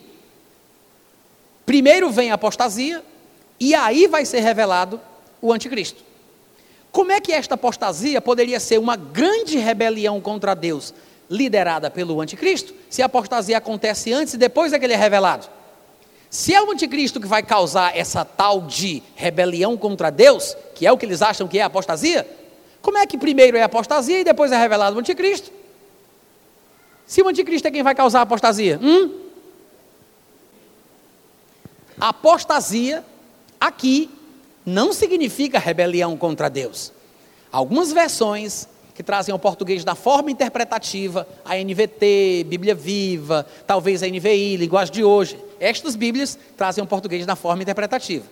primeiro 1.66 2.09
vem 2.09 2.30
a 2.30 2.34
apostasia 2.34 3.05
e 3.59 3.74
aí 3.74 4.06
vai 4.06 4.24
ser 4.24 4.40
revelado 4.40 5.01
o 5.42 5.52
anticristo. 5.52 6.05
Como 6.92 7.10
é 7.10 7.20
que 7.20 7.32
esta 7.32 7.56
apostasia 7.56 8.20
poderia 8.20 8.60
ser 8.60 8.78
uma 8.78 8.94
grande 8.94 9.59
rebelião 9.59 10.20
contra 10.20 10.55
Deus, 10.55 10.94
liderada 11.31 11.89
pelo 11.89 12.20
anticristo, 12.20 12.74
se 12.90 13.01
a 13.01 13.07
apostasia 13.07 13.57
acontece 13.57 14.12
antes 14.12 14.35
e 14.35 14.36
depois 14.36 14.73
é 14.73 14.78
que 14.78 14.85
ele 14.85 14.94
é 14.94 14.97
revelado? 14.97 15.48
Se 16.28 16.52
é 16.52 16.61
o 16.61 16.70
anticristo 16.70 17.20
que 17.20 17.27
vai 17.27 17.43
causar 17.43 17.97
essa 17.97 18.24
tal 18.24 18.62
de 18.62 19.02
rebelião 19.15 19.77
contra 19.77 20.11
Deus, 20.11 20.57
que 20.74 20.86
é 20.86 20.93
o 20.93 20.98
que 20.98 21.07
eles 21.07 21.23
acham 21.23 21.47
que 21.47 21.59
é 21.59 21.62
apostasia, 21.62 22.27
como 22.82 22.98
é 22.98 23.07
que 23.07 23.16
primeiro 23.16 23.57
é 23.57 23.62
apostasia 23.62 24.20
e 24.20 24.24
depois 24.24 24.51
é 24.51 24.59
revelado 24.59 24.97
o 24.97 25.01
anticristo? 25.01 25.52
Se 27.07 27.23
o 27.23 27.28
anticristo 27.28 27.69
é 27.69 27.70
quem 27.70 27.82
vai 27.82 27.94
causar 27.94 28.20
a 28.20 28.23
apostasia, 28.23 28.78
hum? 28.82 29.28
Apostasia 32.01 33.05
aqui 33.61 34.09
não 34.65 34.93
significa 34.93 35.59
rebelião 35.59 36.16
contra 36.16 36.48
Deus. 36.48 36.93
Algumas 37.52 37.93
versões 37.93 38.69
que 39.01 39.02
trazem 39.02 39.32
ao 39.32 39.39
português 39.39 39.82
da 39.82 39.94
forma 39.94 40.31
interpretativa, 40.31 41.27
a 41.43 41.56
NVT, 41.56 42.44
Bíblia 42.47 42.74
Viva, 42.74 43.47
talvez 43.66 44.02
a 44.02 44.06
NVI, 44.06 44.59
linguagem 44.59 44.93
de 44.93 45.02
hoje, 45.02 45.43
estas 45.59 45.97
Bíblias 45.97 46.39
trazem 46.55 46.82
ao 46.82 46.86
português 46.86 47.24
da 47.24 47.35
forma 47.35 47.62
interpretativa. 47.62 48.27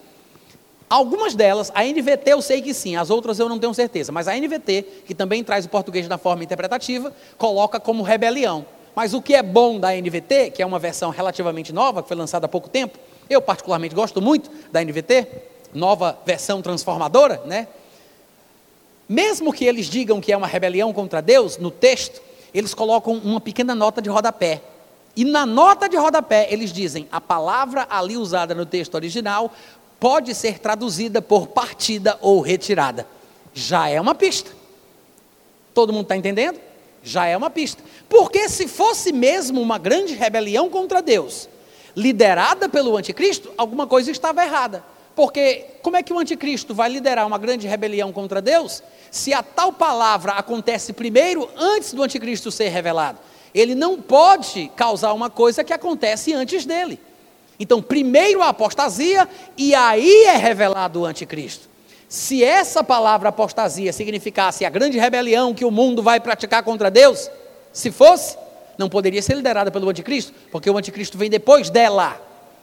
Algumas 0.87 1.35
delas, 1.35 1.73
a 1.75 1.83
NVT 1.85 2.33
eu 2.33 2.43
sei 2.43 2.61
que 2.61 2.75
sim, 2.75 2.97
as 2.97 3.09
outras 3.09 3.39
eu 3.39 3.49
não 3.49 3.59
tenho 3.59 3.73
certeza, 3.73 4.13
mas 4.13 4.29
a 4.29 4.37
NVT, 4.39 5.05
que 5.07 5.15
também 5.15 5.43
traz 5.43 5.65
o 5.65 5.71
português 5.71 6.07
da 6.07 6.19
forma 6.19 6.45
interpretativa, 6.45 7.15
coloca 7.39 7.81
como 7.81 8.03
rebelião. 8.03 8.67
Mas 8.95 9.15
o 9.15 9.23
que 9.23 9.33
é 9.33 9.43
bom 9.43 9.81
da 9.81 9.95
NVT, 9.95 10.51
que 10.51 10.61
é 10.61 10.67
uma 10.67 10.79
versão 10.79 11.09
relativamente 11.09 11.73
nova, 11.73 12.03
que 12.03 12.09
foi 12.09 12.17
lançada 12.17 12.45
há 12.45 12.49
pouco 12.49 12.69
tempo, 12.69 12.99
eu 13.31 13.41
particularmente 13.41 13.95
gosto 13.95 14.21
muito 14.21 14.51
da 14.71 14.85
NVT, 14.85 15.29
nova 15.73 16.19
versão 16.27 16.61
transformadora, 16.61 17.41
né? 17.47 17.69
Mesmo 19.09 19.53
que 19.53 19.65
eles 19.65 19.87
digam 19.87 20.21
que 20.21 20.33
é 20.33 20.37
uma 20.37 20.47
rebelião 20.47 20.93
contra 20.93 21.23
Deus, 21.23 21.57
no 21.57 21.71
texto, 21.71 22.21
eles 22.53 22.75
colocam 22.75 23.15
uma 23.15 23.41
pequena 23.41 23.75
nota 23.75 24.03
de 24.03 24.11
rodapé. 24.11 24.61
E 25.17 25.25
na 25.25 25.47
nota 25.47 25.89
de 25.89 25.97
rodapé, 25.97 26.47
eles 26.51 26.73
dizem: 26.73 27.09
a 27.11 27.21
palavra 27.21 27.87
ali 27.89 28.17
usada 28.17 28.55
no 28.55 28.67
texto 28.67 28.95
original 28.95 29.53
pode 29.99 30.35
ser 30.35 30.59
traduzida 30.59 31.23
por 31.23 31.49
partida 31.49 32.19
ou 32.21 32.41
retirada. 32.41 33.07
Já 33.55 33.89
é 33.89 34.01
uma 34.01 34.15
pista. 34.15 34.51
Todo 35.75 35.93
mundo 35.93 36.03
está 36.03 36.17
entendendo? 36.17 36.61
Já 37.03 37.27
é 37.27 37.37
uma 37.37 37.51
pista. 37.51 37.83
Porque 38.09 38.49
se 38.49 38.69
fosse 38.69 39.13
mesmo 39.13 39.61
uma 39.61 39.79
grande 39.79 40.15
rebelião 40.15 40.69
contra 40.69 41.01
Deus, 41.01 41.49
liderada 41.97 42.69
pelo 42.69 42.97
anticristo, 42.97 43.53
alguma 43.57 43.87
coisa 43.87 44.11
estava 44.11 44.45
errada. 44.45 44.85
Porque 45.17 45.65
como 45.83 45.97
é 45.97 46.03
que 46.03 46.13
o 46.13 46.19
anticristo 46.19 46.75
vai 46.75 46.89
liderar 46.89 47.27
uma 47.27 47.39
grande 47.39 47.67
rebelião 47.67 48.13
contra 48.13 48.41
Deus 48.41 48.83
se 49.11 49.33
a 49.33 49.43
tal 49.43 49.73
palavra 49.73 50.33
acontece 50.33 50.93
primeiro 50.93 51.49
antes 51.57 51.93
do 51.93 52.03
anticristo 52.03 52.51
ser 52.51 52.69
revelado? 52.69 53.19
Ele 53.55 53.75
não 53.75 54.01
pode 54.01 54.71
causar 54.77 55.13
uma 55.13 55.31
coisa 55.31 55.65
que 55.65 55.73
acontece 55.73 56.33
antes 56.33 56.65
dele. 56.65 57.01
Então, 57.59 57.83
primeiro 57.83 58.43
a 58.43 58.51
apostasia 58.51 59.29
e 59.57 59.75
aí 59.75 60.25
é 60.25 60.37
revelado 60.37 61.01
o 61.01 61.05
anticristo. 61.05 61.69
Se 62.09 62.43
essa 62.43 62.85
palavra 62.85 63.31
apostasia 63.31 63.93
significasse 63.93 64.65
a 64.65 64.71
grande 64.71 64.99
rebelião 64.99 65.53
que 65.53 65.65
o 65.65 65.71
mundo 65.71 66.03
vai 66.03 66.21
praticar 66.21 66.63
contra 66.63 66.91
Deus, 66.91 67.31
se 67.73 67.91
fosse, 67.91 68.37
não 68.79 68.89
poderia 68.89 69.21
ser 69.21 69.35
liderada 69.35 69.71
pelo 69.71 69.89
anticristo, 69.89 70.33
porque 70.51 70.71
o 70.71 70.79
anticristo 70.79 71.19
vem 71.19 71.29
depois 71.29 71.69
dela. 71.69 72.21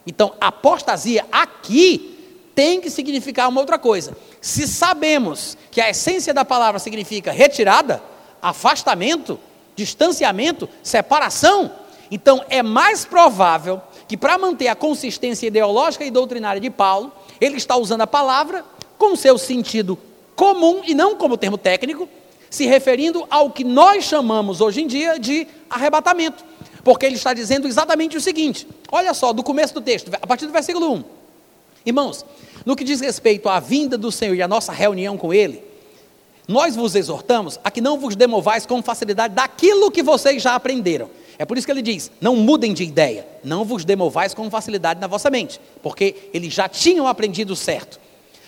Então, 0.07 0.33
apostasia 0.39 1.25
aqui 1.31 2.14
tem 2.55 2.79
que 2.79 2.89
significar 2.89 3.49
uma 3.49 3.59
outra 3.59 3.77
coisa. 3.77 4.17
Se 4.39 4.65
sabemos 4.65 5.57
que 5.69 5.81
a 5.81 5.89
essência 5.89 6.33
da 6.33 6.45
palavra 6.45 6.79
significa 6.79 7.31
retirada, 7.31 8.01
afastamento, 8.41 9.37
distanciamento, 9.75 10.69
separação, 10.81 11.71
então 12.09 12.43
é 12.49 12.63
mais 12.63 13.03
provável 13.03 13.81
que 14.07 14.15
para 14.15 14.37
manter 14.37 14.69
a 14.69 14.75
consistência 14.75 15.47
ideológica 15.47 16.05
e 16.05 16.11
doutrinária 16.11 16.61
de 16.61 16.69
Paulo, 16.69 17.11
ele 17.41 17.57
está 17.57 17.75
usando 17.75 18.01
a 18.01 18.07
palavra 18.07 18.63
com 18.97 19.15
seu 19.15 19.37
sentido 19.37 19.97
comum 20.35 20.81
e 20.85 20.93
não 20.93 21.15
como 21.15 21.37
termo 21.37 21.57
técnico, 21.57 22.07
se 22.49 22.65
referindo 22.65 23.25
ao 23.29 23.49
que 23.49 23.63
nós 23.63 24.05
chamamos 24.05 24.61
hoje 24.61 24.81
em 24.81 24.87
dia 24.87 25.19
de 25.19 25.47
arrebatamento. 25.69 26.43
Porque 26.83 27.05
ele 27.05 27.15
está 27.15 27.33
dizendo 27.33 27.67
exatamente 27.67 28.15
o 28.15 28.21
seguinte: 28.21 28.67
olha 28.91 29.13
só, 29.13 29.33
do 29.33 29.43
começo 29.43 29.73
do 29.73 29.81
texto, 29.81 30.09
a 30.13 30.27
partir 30.27 30.45
do 30.45 30.53
versículo 30.53 30.93
1. 30.93 31.24
Irmãos, 31.85 32.25
no 32.65 32.75
que 32.75 32.83
diz 32.83 32.99
respeito 32.99 33.47
à 33.47 33.59
vinda 33.59 33.97
do 33.97 34.11
Senhor 34.11 34.33
e 34.33 34.41
à 34.41 34.47
nossa 34.47 34.71
reunião 34.71 35.17
com 35.17 35.33
Ele, 35.33 35.63
nós 36.47 36.75
vos 36.75 36.95
exortamos 36.95 37.59
a 37.63 37.69
que 37.69 37.81
não 37.81 37.99
vos 37.99 38.15
demovais 38.15 38.65
com 38.65 38.81
facilidade 38.81 39.33
daquilo 39.33 39.91
que 39.91 40.01
vocês 40.01 40.41
já 40.41 40.55
aprenderam. 40.55 41.09
É 41.37 41.45
por 41.45 41.57
isso 41.57 41.65
que 41.65 41.71
ele 41.71 41.81
diz: 41.81 42.11
não 42.21 42.35
mudem 42.35 42.73
de 42.73 42.83
ideia, 42.83 43.27
não 43.43 43.65
vos 43.65 43.83
demovais 43.83 44.33
com 44.33 44.49
facilidade 44.49 44.99
na 44.99 45.07
vossa 45.07 45.29
mente, 45.29 45.59
porque 45.83 46.29
eles 46.33 46.53
já 46.53 46.69
tinham 46.69 47.07
aprendido 47.07 47.55
certo. 47.55 47.99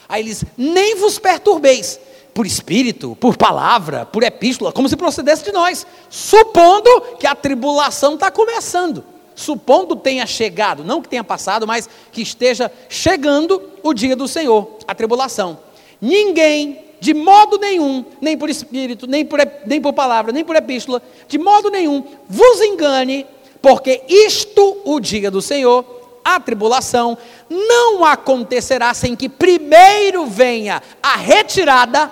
Aí 0.08 0.22
eles: 0.22 0.44
nem 0.58 0.96
vos 0.96 1.20
perturbeis, 1.20 2.00
por 2.34 2.46
espírito, 2.46 3.16
por 3.20 3.36
palavra, 3.36 4.06
por 4.06 4.24
epístola, 4.24 4.72
como 4.72 4.88
se 4.88 4.96
procedesse 4.96 5.44
de 5.44 5.52
nós, 5.52 5.86
supondo 6.10 7.02
que 7.20 7.28
a 7.28 7.36
tribulação 7.36 8.14
está 8.14 8.32
começando 8.32 9.04
supondo 9.38 9.96
tenha 9.96 10.26
chegado, 10.26 10.84
não 10.84 11.00
que 11.00 11.08
tenha 11.08 11.24
passado, 11.24 11.68
mas 11.68 11.88
que 12.12 12.24
esteja 12.24 12.72
chegando 12.90 13.62
o 13.84 13.94
dia 13.94 14.16
do 14.16 14.28
Senhor, 14.28 14.80
a 14.88 14.96
tribulação. 14.96 15.60
Ninguém, 16.02 16.84
de 17.00 17.14
modo 17.14 17.60
nenhum, 17.60 18.04
nem 18.20 18.36
por 18.36 18.50
espírito, 18.50 19.06
nem 19.06 19.24
por, 19.24 19.40
nem 19.68 19.80
por 19.80 19.94
palavra, 19.94 20.32
nem 20.32 20.44
por 20.44 20.56
epístola, 20.56 21.04
de 21.28 21.38
modo 21.38 21.70
nenhum, 21.70 22.04
vos 22.28 22.60
engane, 22.62 23.28
porque 23.62 24.02
isto, 24.10 24.82
o 24.84 25.00
dia 25.00 25.30
do 25.30 25.42
Senhor, 25.42 25.86
a 26.26 26.40
tribulação, 26.40 27.16
não 27.48 28.04
acontecerá 28.04 28.92
sem 28.96 29.16
que 29.16 29.30
primeiro 29.30 30.26
venha 30.26 30.82
a 31.02 31.16
retirada, 31.16 32.12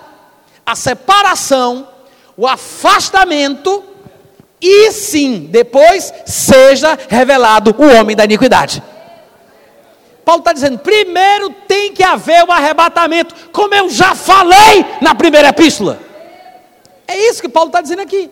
a 0.64 0.76
separação, 0.76 1.88
o 2.36 2.46
afastamento 2.46 3.82
e 4.60 4.90
sim, 4.90 5.48
depois 5.50 6.12
seja 6.24 6.98
revelado 7.08 7.74
o 7.78 7.98
homem 7.98 8.16
da 8.16 8.24
iniquidade. 8.24 8.82
Paulo 10.24 10.40
está 10.40 10.52
dizendo: 10.52 10.78
primeiro 10.78 11.50
tem 11.68 11.92
que 11.92 12.02
haver 12.02 12.44
o 12.44 12.50
arrebatamento, 12.50 13.34
como 13.52 13.74
eu 13.74 13.88
já 13.88 14.14
falei 14.14 14.84
na 15.00 15.14
primeira 15.14 15.48
epístola. 15.48 16.00
É 17.06 17.16
isso 17.28 17.40
que 17.40 17.48
Paulo 17.48 17.68
está 17.68 17.80
dizendo 17.80 18.02
aqui. 18.02 18.30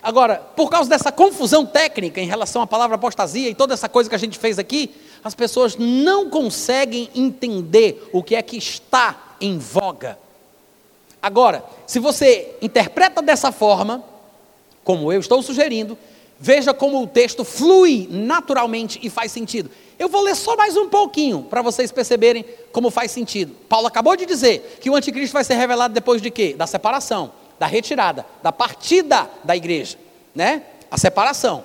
Agora, 0.00 0.36
por 0.54 0.68
causa 0.68 0.88
dessa 0.88 1.10
confusão 1.10 1.64
técnica 1.64 2.20
em 2.20 2.26
relação 2.26 2.60
à 2.60 2.66
palavra 2.66 2.96
apostasia 2.96 3.48
e 3.48 3.54
toda 3.54 3.72
essa 3.72 3.88
coisa 3.88 4.08
que 4.08 4.14
a 4.14 4.18
gente 4.18 4.38
fez 4.38 4.58
aqui, 4.58 4.94
as 5.24 5.34
pessoas 5.34 5.76
não 5.76 6.28
conseguem 6.28 7.08
entender 7.14 8.08
o 8.12 8.22
que 8.22 8.36
é 8.36 8.42
que 8.42 8.58
está 8.58 9.34
em 9.40 9.58
voga. 9.58 10.18
Agora, 11.22 11.64
se 11.86 11.98
você 11.98 12.54
interpreta 12.60 13.22
dessa 13.22 13.50
forma, 13.50 14.04
como 14.84 15.12
eu 15.12 15.18
estou 15.18 15.42
sugerindo, 15.42 15.98
veja 16.38 16.74
como 16.74 17.02
o 17.02 17.06
texto 17.06 17.44
flui 17.44 18.06
naturalmente 18.10 19.00
e 19.02 19.08
faz 19.08 19.32
sentido. 19.32 19.70
Eu 19.98 20.08
vou 20.08 20.20
ler 20.20 20.36
só 20.36 20.56
mais 20.56 20.76
um 20.76 20.88
pouquinho 20.88 21.46
para 21.48 21.62
vocês 21.62 21.90
perceberem 21.90 22.44
como 22.70 22.90
faz 22.90 23.10
sentido. 23.10 23.54
Paulo 23.68 23.86
acabou 23.86 24.14
de 24.14 24.26
dizer 24.26 24.78
que 24.80 24.90
o 24.90 24.94
anticristo 24.94 25.32
vai 25.32 25.44
ser 25.44 25.54
revelado 25.54 25.94
depois 25.94 26.20
de 26.20 26.30
quê? 26.30 26.54
Da 26.56 26.66
separação, 26.66 27.32
da 27.58 27.66
retirada, 27.66 28.26
da 28.42 28.52
partida 28.52 29.28
da 29.42 29.56
igreja, 29.56 29.96
né? 30.34 30.62
A 30.90 30.98
separação. 30.98 31.64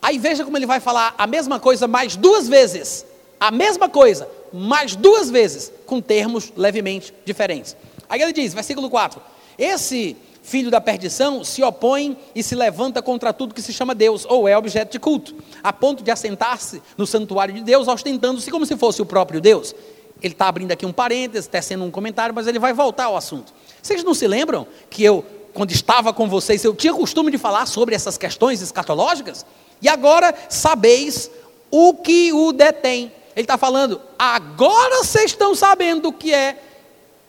Aí 0.00 0.18
veja 0.18 0.44
como 0.44 0.56
ele 0.56 0.66
vai 0.66 0.80
falar 0.80 1.14
a 1.18 1.26
mesma 1.26 1.58
coisa 1.58 1.86
mais 1.86 2.16
duas 2.16 2.48
vezes. 2.48 3.04
A 3.38 3.50
mesma 3.50 3.88
coisa, 3.88 4.28
mais 4.52 4.94
duas 4.94 5.30
vezes, 5.30 5.72
com 5.86 6.00
termos 6.00 6.52
levemente 6.56 7.12
diferentes. 7.24 7.76
Aí 8.08 8.20
ele 8.20 8.32
diz, 8.32 8.52
versículo 8.52 8.90
4: 8.90 9.20
Esse 9.58 10.16
filho 10.50 10.68
da 10.68 10.80
perdição, 10.80 11.44
se 11.44 11.62
opõe 11.62 12.18
e 12.34 12.42
se 12.42 12.56
levanta 12.56 13.00
contra 13.00 13.32
tudo 13.32 13.54
que 13.54 13.62
se 13.62 13.72
chama 13.72 13.94
Deus 13.94 14.26
ou 14.28 14.48
é 14.48 14.58
objeto 14.58 14.90
de 14.90 14.98
culto, 14.98 15.32
a 15.62 15.72
ponto 15.72 16.02
de 16.02 16.10
assentar-se 16.10 16.82
no 16.98 17.06
santuário 17.06 17.54
de 17.54 17.62
Deus, 17.62 17.86
ostentando-se 17.86 18.50
como 18.50 18.66
se 18.66 18.76
fosse 18.76 19.00
o 19.00 19.06
próprio 19.06 19.40
Deus. 19.40 19.72
Ele 20.20 20.34
está 20.34 20.48
abrindo 20.48 20.72
aqui 20.72 20.84
um 20.84 20.92
parênteses, 20.92 21.46
tecendo 21.46 21.84
um 21.84 21.90
comentário, 21.90 22.34
mas 22.34 22.48
ele 22.48 22.58
vai 22.58 22.72
voltar 22.72 23.04
ao 23.04 23.16
assunto. 23.16 23.54
Vocês 23.80 24.02
não 24.02 24.12
se 24.12 24.26
lembram 24.26 24.66
que 24.90 25.04
eu, 25.04 25.24
quando 25.54 25.70
estava 25.70 26.12
com 26.12 26.28
vocês, 26.28 26.64
eu 26.64 26.74
tinha 26.74 26.92
costume 26.92 27.30
de 27.30 27.38
falar 27.38 27.66
sobre 27.66 27.94
essas 27.94 28.18
questões 28.18 28.60
escatológicas? 28.60 29.46
E 29.80 29.88
agora 29.88 30.34
sabeis 30.48 31.30
o 31.70 31.94
que 31.94 32.32
o 32.32 32.50
detém. 32.50 33.12
Ele 33.36 33.44
está 33.44 33.56
falando, 33.56 34.00
agora 34.18 35.04
vocês 35.04 35.26
estão 35.26 35.54
sabendo 35.54 36.08
o 36.08 36.12
que 36.12 36.34
é 36.34 36.60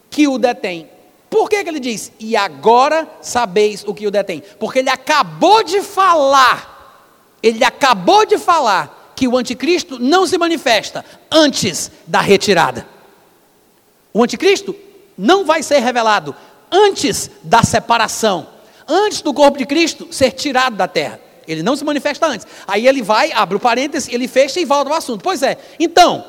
que 0.09 0.27
o 0.27 0.39
detém. 0.39 0.89
Por 1.31 1.49
que, 1.49 1.63
que 1.63 1.69
ele 1.69 1.79
diz? 1.79 2.11
E 2.19 2.35
agora 2.35 3.07
sabeis 3.21 3.85
o 3.87 3.93
que 3.93 4.05
o 4.05 4.11
detém? 4.11 4.43
Porque 4.59 4.79
ele 4.79 4.89
acabou 4.89 5.63
de 5.63 5.81
falar, 5.81 7.07
ele 7.41 7.63
acabou 7.63 8.25
de 8.25 8.37
falar 8.37 9.13
que 9.15 9.29
o 9.29 9.37
anticristo 9.37 9.97
não 9.97 10.27
se 10.27 10.37
manifesta 10.37 11.05
antes 11.31 11.89
da 12.05 12.19
retirada. 12.19 12.85
O 14.13 14.21
anticristo 14.21 14.75
não 15.17 15.45
vai 15.45 15.63
ser 15.63 15.79
revelado 15.79 16.35
antes 16.69 17.31
da 17.41 17.63
separação, 17.63 18.45
antes 18.85 19.21
do 19.21 19.33
corpo 19.33 19.57
de 19.57 19.65
Cristo 19.65 20.09
ser 20.11 20.31
tirado 20.33 20.75
da 20.75 20.87
terra. 20.87 21.17
Ele 21.47 21.63
não 21.63 21.77
se 21.77 21.85
manifesta 21.85 22.27
antes. 22.27 22.45
Aí 22.67 22.85
ele 22.85 23.01
vai, 23.01 23.31
abre 23.31 23.55
o 23.55 23.59
parênteses, 23.59 24.13
ele 24.13 24.27
fecha 24.27 24.59
e 24.59 24.65
volta 24.65 24.89
ao 24.89 24.97
assunto. 24.97 25.23
Pois 25.23 25.41
é, 25.41 25.57
então, 25.79 26.25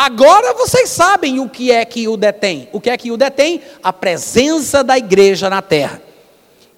Agora 0.00 0.54
vocês 0.54 0.90
sabem 0.90 1.40
o 1.40 1.48
que 1.48 1.72
é 1.72 1.84
que 1.84 2.06
o 2.06 2.16
detém. 2.16 2.68
O 2.72 2.80
que 2.80 2.88
é 2.88 2.96
que 2.96 3.10
o 3.10 3.16
detém? 3.16 3.60
A 3.82 3.92
presença 3.92 4.84
da 4.84 4.96
igreja 4.96 5.50
na 5.50 5.60
terra. 5.60 6.00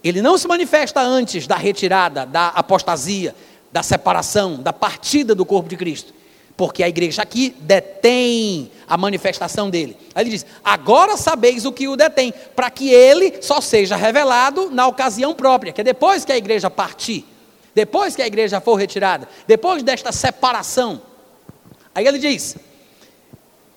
Ele 0.03 0.23
não 0.23 0.39
se 0.39 0.49
manifesta 0.49 1.03
antes 1.03 1.47
da 1.47 1.55
retirada, 1.55 2.25
da 2.25 2.49
apostasia, 2.49 3.35
da 3.71 3.83
separação, 3.83 4.63
da 4.63 4.73
partida 4.73 5.35
do 5.35 5.45
corpo 5.45 5.69
de 5.69 5.77
Cristo. 5.77 6.15
Porque 6.57 6.83
a 6.83 6.89
igreja 6.89 7.21
aqui 7.21 7.55
detém 7.61 8.71
a 8.89 8.97
manifestação 8.97 9.69
dele. 9.69 9.99
Aí 10.15 10.23
ele 10.23 10.31
diz: 10.31 10.47
agora 10.65 11.15
sabeis 11.19 11.67
o 11.67 11.73
que 11.73 11.89
o 11.89 11.97
detém, 11.97 12.33
para 12.57 12.71
que 12.71 12.89
ele 12.89 13.43
só 13.43 13.61
seja 13.61 13.97
revelado 13.97 14.71
na 14.71 14.87
ocasião 14.87 15.35
própria, 15.35 15.75
que 15.75 15.83
é 15.83 15.85
depois 15.85 16.25
que 16.25 16.33
a 16.33 16.39
igreja 16.39 16.71
partir, 16.71 17.27
depois 17.75 18.17
que 18.17 18.23
a 18.23 18.27
igreja 18.27 18.63
for 18.63 18.77
retirada, 18.77 19.29
depois 19.47 19.83
desta 19.83 20.11
separação. 20.11 21.03
Aí 21.95 22.07
ele 22.07 22.19
diz: 22.19 22.57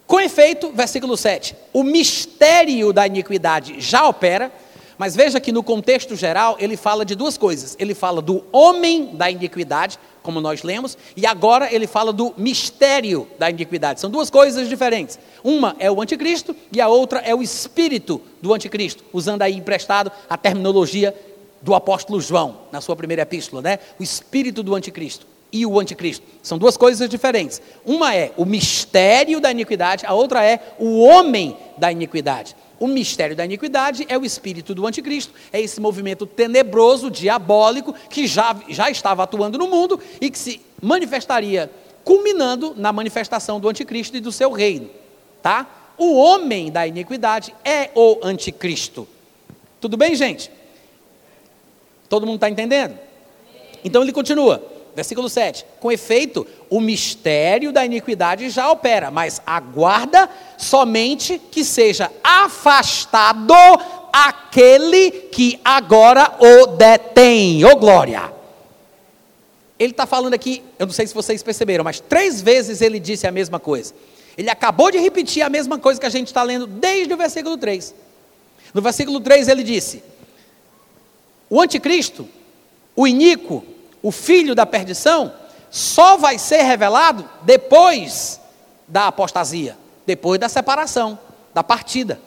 com 0.06 0.20
efeito, 0.20 0.72
versículo 0.72 1.16
7, 1.16 1.56
o 1.72 1.84
mistério 1.84 2.92
da 2.92 3.08
iniquidade 3.08 3.80
já 3.80 4.08
opera, 4.08 4.52
mas 4.98 5.16
veja 5.16 5.40
que 5.40 5.52
no 5.52 5.64
contexto 5.64 6.16
geral 6.16 6.56
ele 6.60 6.78
fala 6.78 7.06
de 7.06 7.16
duas 7.16 7.38
coisas. 7.38 7.76
Ele 7.80 7.96
fala 7.96 8.22
do 8.22 8.44
homem 8.52 9.16
da 9.16 9.30
iniquidade, 9.30 9.98
como 10.22 10.40
nós 10.40 10.64
lemos, 10.64 10.98
e 11.18 11.26
agora 11.26 11.74
ele 11.74 11.88
fala 11.88 12.14
do 12.14 12.34
mistério 12.38 13.28
da 13.40 13.50
iniquidade. 13.50 14.00
São 14.00 14.10
duas 14.10 14.30
coisas 14.30 14.70
diferentes. 14.70 15.18
Uma 15.44 15.76
é 15.80 15.92
o 15.92 16.02
anticristo 16.02 16.56
e 16.72 16.80
a 16.80 16.88
outra 16.88 17.20
é 17.20 17.34
o 17.34 17.42
espírito 17.42 18.22
do 18.42 18.54
anticristo, 18.54 19.04
usando 19.12 19.42
aí 19.42 19.56
emprestado 19.56 20.12
a 20.30 20.38
terminologia 20.38 21.16
do 21.62 21.74
apóstolo 21.74 22.20
João, 22.20 22.60
na 22.72 22.82
sua 22.82 22.96
primeira 22.96 23.24
epístola, 23.24 23.62
né? 23.62 23.80
O 24.00 24.04
espírito 24.04 24.62
do 24.62 24.76
anticristo 24.76 25.33
e 25.54 25.66
o 25.68 25.80
anticristo. 25.80 26.26
São 26.42 26.58
duas 26.58 26.76
coisas 26.76 27.08
diferentes. 27.08 27.62
Uma 27.86 28.16
é 28.16 28.34
o 28.36 28.44
mistério 28.44 29.40
da 29.40 29.52
iniquidade, 29.52 30.04
a 30.06 30.14
outra 30.14 30.44
é 30.44 30.74
o 30.80 31.00
homem 31.00 31.56
da 31.78 31.92
iniquidade. 31.92 32.56
O 32.80 32.88
mistério 32.88 33.36
da 33.36 33.46
iniquidade 33.46 34.06
é 34.10 34.18
o 34.18 34.26
espírito 34.26 34.74
do 34.74 34.86
anticristo, 34.86 35.32
é 35.54 35.62
esse 35.62 35.80
movimento 35.80 36.26
tenebroso, 36.26 37.10
diabólico, 37.10 37.94
que 38.10 38.26
já, 38.26 38.56
já 38.68 38.90
estava 38.90 39.24
atuando 39.24 39.58
no 39.58 39.68
mundo 39.68 40.00
e 40.20 40.30
que 40.30 40.38
se 40.38 40.60
manifestaria, 40.82 41.72
culminando 42.04 42.74
na 42.76 42.92
manifestação 42.92 43.60
do 43.60 43.70
anticristo 43.70 44.18
e 44.18 44.20
do 44.20 44.32
seu 44.32 44.52
reino. 44.52 44.90
Tá? 45.42 45.94
O 45.98 46.16
homem 46.16 46.72
da 46.72 46.86
iniquidade 46.86 47.56
é 47.64 47.92
o 47.96 48.20
anticristo. 48.24 49.08
Tudo 49.80 49.96
bem, 49.96 50.16
gente? 50.16 50.52
Todo 52.10 52.26
mundo 52.26 52.36
está 52.36 52.50
entendendo? 52.50 52.98
Então 53.84 54.02
ele 54.02 54.12
continua. 54.12 54.73
Versículo 54.96 55.28
7. 55.28 55.66
Com 55.80 55.92
efeito, 55.92 56.46
o 56.70 56.80
mistério 56.80 57.72
da 57.72 57.86
iniquidade 57.86 58.50
já 58.50 58.72
opera, 58.72 59.10
mas 59.10 59.42
aguarda 59.46 60.30
somente 60.58 61.42
que 61.52 61.64
seja 61.64 62.12
afastado 62.24 63.54
aquele 64.12 65.12
que 65.12 65.60
agora 65.66 66.36
o 66.40 66.68
detém. 66.68 67.66
Ô 67.66 67.70
oh, 67.72 67.76
glória! 67.76 68.32
Ele 69.80 69.92
está 69.92 70.06
falando 70.06 70.36
aqui, 70.36 70.64
eu 70.78 70.86
não 70.86 70.94
sei 70.94 71.08
se 71.08 71.14
vocês 71.14 71.42
perceberam, 71.42 71.84
mas 71.84 72.00
três 72.00 72.42
vezes 72.42 72.80
ele 72.80 73.00
disse 73.00 73.26
a 73.26 73.32
mesma 73.32 73.60
coisa. 73.60 73.94
Ele 74.38 74.50
acabou 74.50 74.92
de 74.92 75.00
repetir 75.00 75.42
a 75.42 75.50
mesma 75.50 75.80
coisa 75.80 76.00
que 76.00 76.06
a 76.06 76.10
gente 76.10 76.28
está 76.28 76.44
lendo 76.44 76.68
desde 76.68 77.14
o 77.14 77.18
versículo 77.18 77.58
3. 77.58 77.94
No 78.74 78.82
versículo 78.82 79.20
3 79.20 79.48
ele 79.48 79.64
disse: 79.64 80.04
O 81.50 81.60
anticristo, 81.60 82.28
o 82.96 83.08
iníquo, 83.08 83.64
o 84.04 84.12
filho 84.12 84.54
da 84.54 84.66
perdição, 84.66 85.34
só 85.72 86.18
vai 86.18 86.38
ser 86.38 86.62
revelado 86.62 87.28
depois 87.42 88.40
da 88.88 89.08
apostasia, 89.08 89.76
depois 90.06 90.40
da 90.40 90.50
separação, 90.50 91.18
da 91.54 91.64
partida, 91.64 92.20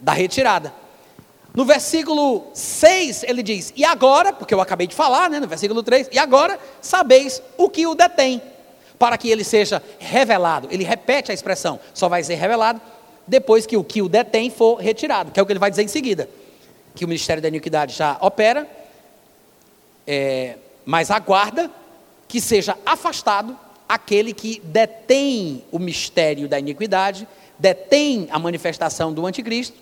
da 0.00 0.12
retirada. 0.12 0.72
No 1.52 1.64
versículo 1.64 2.46
6 2.54 3.24
ele 3.24 3.42
diz: 3.42 3.72
E 3.76 3.84
agora, 3.84 4.32
porque 4.32 4.54
eu 4.54 4.60
acabei 4.60 4.86
de 4.86 4.94
falar, 4.94 5.28
né, 5.28 5.40
no 5.40 5.48
versículo 5.48 5.82
3, 5.82 6.08
e 6.12 6.18
agora 6.18 6.58
sabeis 6.80 7.42
o 7.58 7.68
que 7.68 7.86
o 7.86 7.94
detém, 7.94 8.40
para 8.98 9.18
que 9.18 9.28
ele 9.28 9.42
seja 9.42 9.82
revelado. 9.98 10.68
Ele 10.70 10.84
repete 10.84 11.30
a 11.30 11.34
expressão, 11.34 11.80
só 11.92 12.08
vai 12.08 12.22
ser 12.22 12.36
revelado 12.36 12.80
depois 13.26 13.66
que 13.66 13.76
o 13.76 13.82
que 13.82 14.00
o 14.00 14.08
detém 14.08 14.48
for 14.48 14.76
retirado, 14.76 15.32
que 15.32 15.40
é 15.40 15.42
o 15.42 15.46
que 15.46 15.52
ele 15.52 15.58
vai 15.58 15.70
dizer 15.70 15.82
em 15.82 15.88
seguida. 15.88 16.28
Que 16.94 17.04
o 17.04 17.08
ministério 17.08 17.42
da 17.42 17.48
iniquidade 17.48 17.94
já 17.94 18.16
opera, 18.20 18.66
é, 20.06 20.56
mas 20.86 21.10
aguarda 21.10 21.68
que 22.28 22.40
seja 22.40 22.78
afastado 22.86 23.58
aquele 23.88 24.32
que 24.32 24.62
detém 24.64 25.64
o 25.72 25.78
mistério 25.80 26.48
da 26.48 26.58
iniquidade, 26.58 27.26
detém 27.58 28.28
a 28.30 28.38
manifestação 28.38 29.12
do 29.12 29.26
anticristo. 29.26 29.76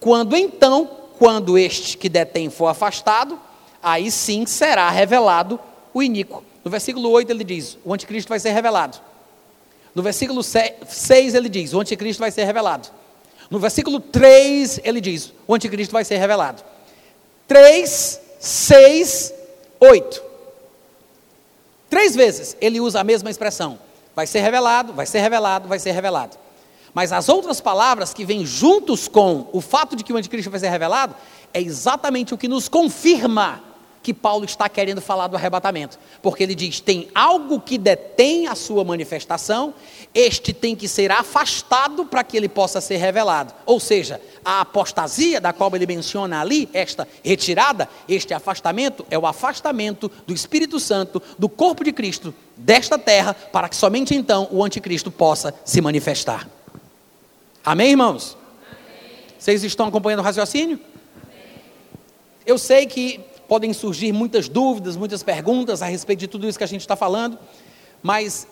Quando 0.00 0.34
então, 0.34 0.88
quando 1.18 1.58
este 1.58 1.98
que 1.98 2.08
detém 2.08 2.48
for 2.48 2.66
afastado, 2.66 3.38
aí 3.82 4.10
sim 4.10 4.46
será 4.46 4.88
revelado 4.90 5.60
o 5.92 6.02
iníquo. 6.02 6.42
No 6.64 6.70
versículo 6.70 7.10
8 7.10 7.30
ele 7.30 7.44
diz: 7.44 7.78
o 7.84 7.92
anticristo 7.92 8.28
vai 8.28 8.40
ser 8.40 8.50
revelado. 8.50 8.98
No 9.94 10.02
versículo 10.02 10.42
6 10.42 11.34
ele 11.34 11.48
diz: 11.48 11.72
o 11.72 11.80
anticristo 11.80 12.20
vai 12.20 12.30
ser 12.30 12.44
revelado. 12.44 12.88
No 13.50 13.58
versículo 13.58 14.00
3 14.00 14.80
ele 14.82 15.00
diz: 15.00 15.32
o 15.46 15.54
anticristo 15.54 15.92
vai 15.92 16.04
ser 16.04 16.16
revelado. 16.18 16.62
3, 17.46 18.20
6 18.40 19.34
8. 19.80 20.22
Três 21.88 22.14
vezes 22.14 22.56
ele 22.60 22.80
usa 22.80 23.00
a 23.00 23.04
mesma 23.04 23.30
expressão. 23.30 23.78
Vai 24.14 24.26
ser 24.26 24.40
revelado, 24.40 24.92
vai 24.92 25.06
ser 25.06 25.20
revelado, 25.20 25.68
vai 25.68 25.78
ser 25.78 25.92
revelado. 25.92 26.36
Mas 26.94 27.12
as 27.12 27.28
outras 27.28 27.60
palavras 27.60 28.14
que 28.14 28.24
vêm 28.24 28.46
juntos 28.46 29.06
com 29.06 29.48
o 29.52 29.60
fato 29.60 29.94
de 29.94 30.02
que 30.02 30.12
o 30.12 30.16
anticristo 30.16 30.50
vai 30.50 30.58
ser 30.58 30.70
revelado, 30.70 31.14
é 31.52 31.60
exatamente 31.60 32.32
o 32.32 32.38
que 32.38 32.48
nos 32.48 32.68
confirma 32.68 33.62
que 34.06 34.14
Paulo 34.14 34.44
está 34.44 34.68
querendo 34.68 35.00
falar 35.00 35.26
do 35.26 35.34
arrebatamento, 35.34 35.98
porque 36.22 36.44
ele 36.44 36.54
diz: 36.54 36.78
tem 36.78 37.08
algo 37.12 37.60
que 37.60 37.76
detém 37.76 38.46
a 38.46 38.54
sua 38.54 38.84
manifestação, 38.84 39.74
este 40.14 40.52
tem 40.52 40.76
que 40.76 40.86
ser 40.86 41.10
afastado 41.10 42.06
para 42.06 42.22
que 42.22 42.36
ele 42.36 42.48
possa 42.48 42.80
ser 42.80 42.98
revelado. 42.98 43.52
Ou 43.66 43.80
seja, 43.80 44.20
a 44.44 44.60
apostasia 44.60 45.40
da 45.40 45.52
qual 45.52 45.74
ele 45.74 45.88
menciona 45.88 46.40
ali, 46.40 46.68
esta 46.72 47.08
retirada, 47.24 47.88
este 48.08 48.32
afastamento, 48.32 49.04
é 49.10 49.18
o 49.18 49.26
afastamento 49.26 50.08
do 50.24 50.32
Espírito 50.32 50.78
Santo, 50.78 51.20
do 51.36 51.48
corpo 51.48 51.82
de 51.82 51.92
Cristo, 51.92 52.32
desta 52.56 52.96
terra, 52.96 53.34
para 53.34 53.68
que 53.68 53.74
somente 53.74 54.14
então 54.14 54.46
o 54.52 54.62
anticristo 54.62 55.10
possa 55.10 55.52
se 55.64 55.80
manifestar. 55.80 56.48
Amém, 57.64 57.90
irmãos? 57.90 58.36
Amém. 58.70 59.34
Vocês 59.36 59.64
estão 59.64 59.88
acompanhando 59.88 60.20
o 60.20 60.22
raciocínio? 60.22 60.78
Eu 62.46 62.56
sei 62.56 62.86
que 62.86 63.18
podem 63.48 63.72
surgir 63.72 64.12
muitas 64.12 64.48
dúvidas, 64.48 64.96
muitas 64.96 65.22
perguntas 65.22 65.82
a 65.82 65.86
respeito 65.86 66.20
de 66.20 66.28
tudo 66.28 66.48
isso 66.48 66.58
que 66.58 66.64
a 66.64 66.68
gente 66.68 66.80
está 66.80 66.96
falando, 66.96 67.38
mas 68.02 68.46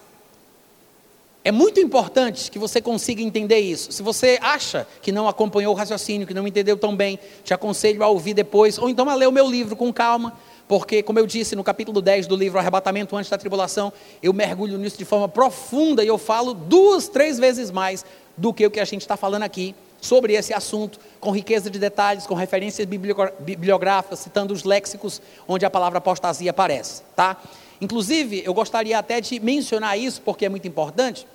é 1.44 1.52
muito 1.52 1.78
importante 1.78 2.50
que 2.50 2.58
você 2.58 2.80
consiga 2.80 3.20
entender 3.22 3.58
isso. 3.58 3.92
Se 3.92 4.02
você 4.02 4.38
acha 4.40 4.86
que 5.02 5.12
não 5.12 5.28
acompanhou 5.28 5.74
o 5.74 5.76
raciocínio, 5.76 6.26
que 6.26 6.32
não 6.32 6.48
entendeu 6.48 6.76
tão 6.76 6.96
bem, 6.96 7.18
te 7.44 7.52
aconselho 7.52 8.02
a 8.02 8.08
ouvir 8.08 8.32
depois, 8.32 8.78
ou 8.78 8.88
então 8.88 9.08
a 9.10 9.14
ler 9.14 9.28
o 9.28 9.32
meu 9.32 9.46
livro 9.46 9.76
com 9.76 9.92
calma, 9.92 10.32
porque, 10.66 11.02
como 11.02 11.18
eu 11.18 11.26
disse 11.26 11.54
no 11.54 11.62
capítulo 11.62 12.00
10 12.00 12.26
do 12.26 12.34
livro 12.34 12.58
Arrebatamento 12.58 13.14
Antes 13.14 13.30
da 13.30 13.36
Tribulação, 13.36 13.92
eu 14.22 14.32
mergulho 14.32 14.78
nisso 14.78 14.96
de 14.96 15.04
forma 15.04 15.28
profunda 15.28 16.02
e 16.02 16.08
eu 16.08 16.16
falo 16.16 16.54
duas, 16.54 17.08
três 17.08 17.38
vezes 17.38 17.70
mais 17.70 18.04
do 18.36 18.52
que 18.52 18.64
o 18.64 18.70
que 18.70 18.80
a 18.80 18.84
gente 18.86 19.02
está 19.02 19.16
falando 19.16 19.42
aqui 19.42 19.74
sobre 20.04 20.34
esse 20.34 20.52
assunto, 20.52 21.00
com 21.18 21.30
riqueza 21.30 21.70
de 21.70 21.78
detalhes, 21.78 22.26
com 22.26 22.34
referências 22.34 22.86
bibliográficas, 22.86 24.18
citando 24.18 24.52
os 24.52 24.62
léxicos 24.62 25.20
onde 25.48 25.64
a 25.64 25.70
palavra 25.70 25.98
apostasia 25.98 26.50
aparece, 26.50 27.02
tá? 27.16 27.40
Inclusive, 27.80 28.42
eu 28.44 28.52
gostaria 28.52 28.98
até 28.98 29.20
de 29.20 29.40
mencionar 29.40 29.98
isso 29.98 30.20
porque 30.20 30.44
é 30.44 30.48
muito 30.48 30.68
importante. 30.68 31.26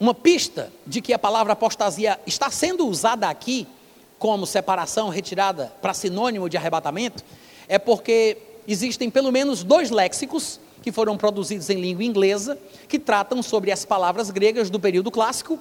Uma 0.00 0.14
pista 0.14 0.72
de 0.84 1.00
que 1.00 1.12
a 1.12 1.18
palavra 1.18 1.52
apostasia 1.52 2.18
está 2.26 2.50
sendo 2.50 2.86
usada 2.88 3.28
aqui 3.28 3.68
como 4.18 4.46
separação 4.46 5.08
retirada 5.08 5.72
para 5.80 5.94
sinônimo 5.94 6.48
de 6.48 6.56
arrebatamento 6.56 7.24
é 7.68 7.78
porque 7.78 8.36
existem 8.66 9.10
pelo 9.10 9.30
menos 9.30 9.62
dois 9.62 9.90
léxicos 9.90 10.58
que 10.82 10.90
foram 10.90 11.16
produzidos 11.16 11.70
em 11.70 11.80
língua 11.80 12.02
inglesa 12.02 12.58
que 12.88 12.98
tratam 12.98 13.42
sobre 13.42 13.70
as 13.70 13.84
palavras 13.84 14.30
gregas 14.30 14.68
do 14.70 14.80
período 14.80 15.10
clássico 15.10 15.58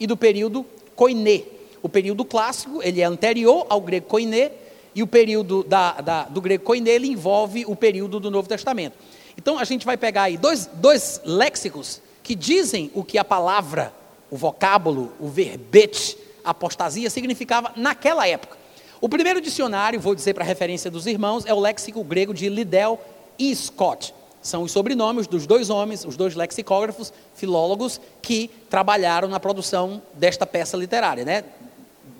e 0.00 0.06
do 0.06 0.16
período 0.16 0.64
koiné. 0.94 1.42
O 1.82 1.88
período 1.88 2.24
clássico 2.24 2.82
ele 2.82 3.00
é 3.00 3.04
anterior 3.04 3.66
ao 3.68 3.80
grego 3.80 4.06
koiné 4.06 4.52
e 4.94 5.02
o 5.02 5.06
período 5.06 5.64
da, 5.64 6.00
da, 6.00 6.22
do 6.24 6.40
grego 6.40 6.64
koiné 6.64 6.90
ele 6.90 7.08
envolve 7.08 7.64
o 7.66 7.74
período 7.74 8.20
do 8.20 8.30
Novo 8.30 8.48
Testamento. 8.48 8.96
Então 9.36 9.58
a 9.58 9.64
gente 9.64 9.84
vai 9.86 9.96
pegar 9.96 10.24
aí 10.24 10.36
dois, 10.36 10.66
dois 10.74 11.20
léxicos 11.24 12.00
que 12.22 12.34
dizem 12.34 12.90
o 12.94 13.02
que 13.02 13.18
a 13.18 13.24
palavra, 13.24 13.92
o 14.30 14.36
vocábulo, 14.36 15.12
o 15.18 15.28
verbete, 15.28 16.16
apostasia 16.44 17.10
significava 17.10 17.72
naquela 17.76 18.26
época. 18.26 18.56
O 19.00 19.08
primeiro 19.08 19.40
dicionário, 19.40 19.98
vou 19.98 20.14
dizer 20.14 20.34
para 20.34 20.44
referência 20.44 20.90
dos 20.90 21.06
irmãos, 21.06 21.44
é 21.44 21.52
o 21.52 21.58
léxico 21.58 22.04
grego 22.04 22.32
de 22.32 22.48
Liddell 22.48 23.00
e 23.38 23.54
Scott. 23.54 24.14
São 24.42 24.62
os 24.62 24.72
sobrenomes 24.72 25.26
dos 25.26 25.46
dois 25.46 25.70
homens, 25.70 26.04
os 26.04 26.16
dois 26.16 26.34
lexicógrafos, 26.34 27.12
filólogos, 27.34 28.00
que 28.20 28.50
trabalharam 28.68 29.28
na 29.28 29.38
produção 29.38 30.02
desta 30.14 30.44
peça 30.44 30.76
literária, 30.76 31.24
né? 31.24 31.44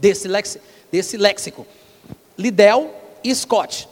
desse, 0.03 0.29
desse 0.91 1.17
léxico. 1.17 1.65
Liddell 2.37 2.93
e 3.23 3.33
Scott. 3.35 3.89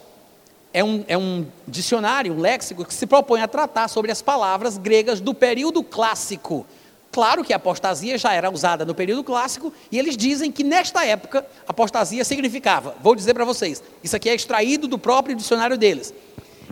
É 0.73 0.82
um, 0.85 1.05
é 1.09 1.16
um 1.16 1.47
dicionário, 1.66 2.32
um 2.32 2.40
léxico, 2.40 2.85
que 2.85 2.94
se 2.94 3.07
propõe 3.07 3.40
a 3.40 3.48
tratar 3.48 3.89
sobre 3.89 4.11
as 4.11 4.23
palavras 4.23 4.77
gregas 4.77 5.20
do 5.20 5.35
período 5.35 5.82
clássico. 5.82 6.66
Claro 7.12 7.43
que 7.43 7.52
a 7.52 7.57
apostasia 7.57 8.16
já 8.16 8.32
era 8.32 8.48
usada 8.51 8.85
no 8.85 8.94
período 8.94 9.24
clássico, 9.24 9.73
e 9.90 9.98
eles 9.98 10.16
dizem 10.16 10.52
que 10.52 10.62
nesta 10.62 11.05
época, 11.05 11.44
apostasia 11.66 12.24
significava, 12.24 12.94
vou 13.02 13.16
dizer 13.16 13.35
para 13.35 13.44
vocês, 13.44 13.82
isso 14.02 14.15
aqui 14.15 14.28
é 14.28 14.35
extraído 14.35 14.86
do 14.86 14.97
próprio 14.97 15.35
dicionário 15.35 15.77
deles. 15.77 16.15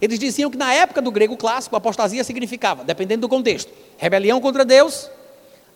Eles 0.00 0.18
diziam 0.18 0.50
que 0.50 0.56
na 0.56 0.72
época 0.72 1.02
do 1.02 1.10
grego 1.10 1.36
clássico, 1.36 1.74
apostasia 1.76 2.22
significava, 2.22 2.84
dependendo 2.84 3.22
do 3.22 3.28
contexto, 3.28 3.72
rebelião 3.96 4.40
contra 4.40 4.64
Deus, 4.64 5.10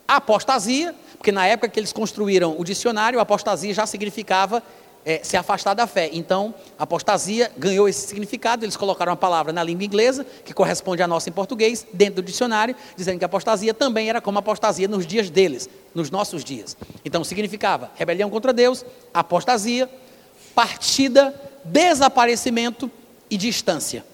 apostasia, 0.07 0.95
porque 1.17 1.33
na 1.33 1.47
época 1.47 1.69
que 1.69 1.79
eles 1.79 1.93
construíram 1.93 2.55
o 2.59 2.65
dicionário, 2.65 3.19
apostasia 3.19 3.73
já 3.73 3.87
significava 3.87 4.63
é, 5.05 5.21
se 5.23 5.37
afastar 5.37 5.75
da 5.75 5.87
fé. 5.87 6.09
Então, 6.13 6.55
apostasia 6.79 7.51
ganhou 7.57 7.89
esse 7.89 8.07
significado, 8.07 8.65
eles 8.65 8.77
colocaram 8.77 9.13
a 9.13 9.17
palavra 9.17 9.53
na 9.53 9.63
língua 9.63 9.85
inglesa, 9.85 10.25
que 10.45 10.55
corresponde 10.55 11.03
à 11.03 11.07
nossa 11.07 11.29
em 11.29 11.33
português, 11.33 11.87
dentro 11.93 12.17
do 12.17 12.23
dicionário, 12.23 12.77
dizendo 12.97 13.19
que 13.19 13.25
apostasia 13.25 13.75
também 13.75 14.09
era 14.09 14.21
como 14.21 14.39
apostasia 14.39 14.87
nos 14.87 15.07
dias 15.07 15.31
deles, 15.31 15.69
nos 15.95 16.11
nossos 16.11 16.45
dias. 16.45 16.77
Então, 17.05 17.25
significava 17.25 17.91
rebelião 17.97 18.31
contra 18.31 18.53
Deus, 18.53 18.85
apostasia, 19.13 19.89
partida, 20.55 21.35
desaparecimento 21.65 22.91
e 23.31 23.37
distância. 23.37 24.12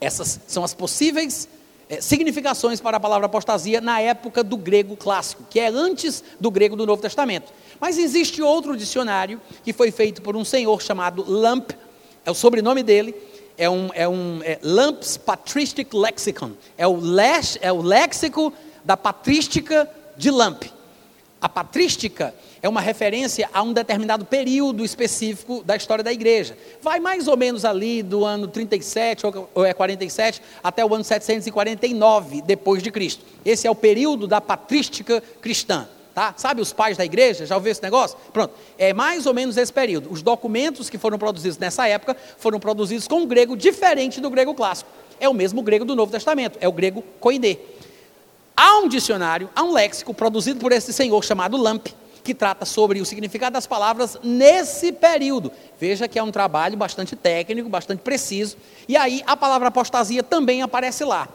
Essas 0.00 0.40
são 0.46 0.64
as 0.64 0.72
possíveis 0.72 1.48
é, 1.88 2.00
significações 2.00 2.80
para 2.80 2.96
a 2.96 3.00
palavra 3.00 3.26
apostasia 3.26 3.80
na 3.80 4.00
época 4.00 4.42
do 4.42 4.56
grego 4.56 4.96
clássico, 4.96 5.44
que 5.50 5.58
é 5.58 5.68
antes 5.68 6.22
do 6.38 6.50
grego 6.50 6.76
do 6.76 6.86
Novo 6.86 7.02
Testamento. 7.02 7.52
Mas 7.80 7.98
existe 7.98 8.40
outro 8.40 8.76
dicionário 8.76 9.40
que 9.64 9.72
foi 9.72 9.90
feito 9.90 10.22
por 10.22 10.36
um 10.36 10.44
senhor 10.44 10.80
chamado 10.80 11.24
Lamp, 11.28 11.72
é 12.24 12.30
o 12.30 12.34
sobrenome 12.34 12.82
dele, 12.82 13.14
é 13.58 13.68
um, 13.68 13.90
é 13.92 14.08
um 14.08 14.40
é 14.42 14.58
Lamp's 14.62 15.16
Patristic 15.16 15.92
Lexicon, 15.92 16.52
é 16.78 16.86
o, 16.86 16.96
lex, 16.96 17.58
é 17.60 17.72
o 17.72 17.82
léxico 17.82 18.52
da 18.84 18.96
patrística 18.96 19.90
de 20.16 20.30
Lamp. 20.30 20.64
A 21.40 21.48
patrística 21.48 22.34
é 22.62 22.68
uma 22.68 22.80
referência 22.80 23.48
a 23.52 23.62
um 23.62 23.72
determinado 23.72 24.24
período 24.24 24.84
específico 24.84 25.62
da 25.64 25.76
história 25.76 26.04
da 26.04 26.12
igreja. 26.12 26.56
Vai 26.82 27.00
mais 27.00 27.26
ou 27.26 27.36
menos 27.36 27.64
ali 27.64 28.02
do 28.02 28.24
ano 28.24 28.46
37 28.46 29.24
ou 29.54 29.64
é 29.64 29.72
47 29.72 30.42
até 30.62 30.84
o 30.84 30.94
ano 30.94 31.04
749 31.04 32.42
depois 32.42 32.82
de 32.82 32.90
Cristo. 32.90 33.24
Esse 33.44 33.66
é 33.66 33.70
o 33.70 33.74
período 33.74 34.26
da 34.26 34.40
patrística 34.40 35.22
cristã. 35.40 35.88
Tá? 36.14 36.34
Sabe 36.36 36.60
os 36.60 36.72
pais 36.72 36.96
da 36.96 37.04
igreja? 37.04 37.46
Já 37.46 37.54
ouviu 37.54 37.70
esse 37.70 37.82
negócio? 37.82 38.18
Pronto. 38.32 38.52
É 38.76 38.92
mais 38.92 39.26
ou 39.26 39.32
menos 39.32 39.56
esse 39.56 39.72
período. 39.72 40.12
Os 40.12 40.22
documentos 40.22 40.90
que 40.90 40.98
foram 40.98 41.18
produzidos 41.18 41.56
nessa 41.56 41.86
época 41.86 42.16
foram 42.36 42.58
produzidos 42.58 43.06
com 43.06 43.20
um 43.20 43.26
grego 43.26 43.56
diferente 43.56 44.20
do 44.20 44.28
grego 44.28 44.52
clássico. 44.52 44.90
É 45.18 45.28
o 45.28 45.34
mesmo 45.34 45.62
grego 45.62 45.84
do 45.84 45.94
Novo 45.94 46.10
Testamento, 46.10 46.58
é 46.60 46.68
o 46.68 46.72
grego 46.72 47.02
koiné. 47.20 47.58
Há 48.56 48.78
um 48.78 48.88
dicionário, 48.88 49.48
há 49.54 49.62
um 49.62 49.72
léxico 49.72 50.12
produzido 50.12 50.58
por 50.58 50.72
esse 50.72 50.92
senhor 50.92 51.22
chamado 51.24 51.56
Lamp, 51.56 51.88
que 52.22 52.34
trata 52.34 52.64
sobre 52.64 53.00
o 53.00 53.04
significado 53.04 53.54
das 53.54 53.66
palavras 53.66 54.18
nesse 54.22 54.92
período. 54.92 55.50
Veja 55.78 56.06
que 56.06 56.18
é 56.18 56.22
um 56.22 56.30
trabalho 56.30 56.76
bastante 56.76 57.16
técnico, 57.16 57.68
bastante 57.68 58.00
preciso. 58.00 58.56
E 58.88 58.96
aí 58.96 59.22
a 59.26 59.36
palavra 59.36 59.68
apostasia 59.68 60.22
também 60.22 60.62
aparece 60.62 61.04
lá. 61.04 61.28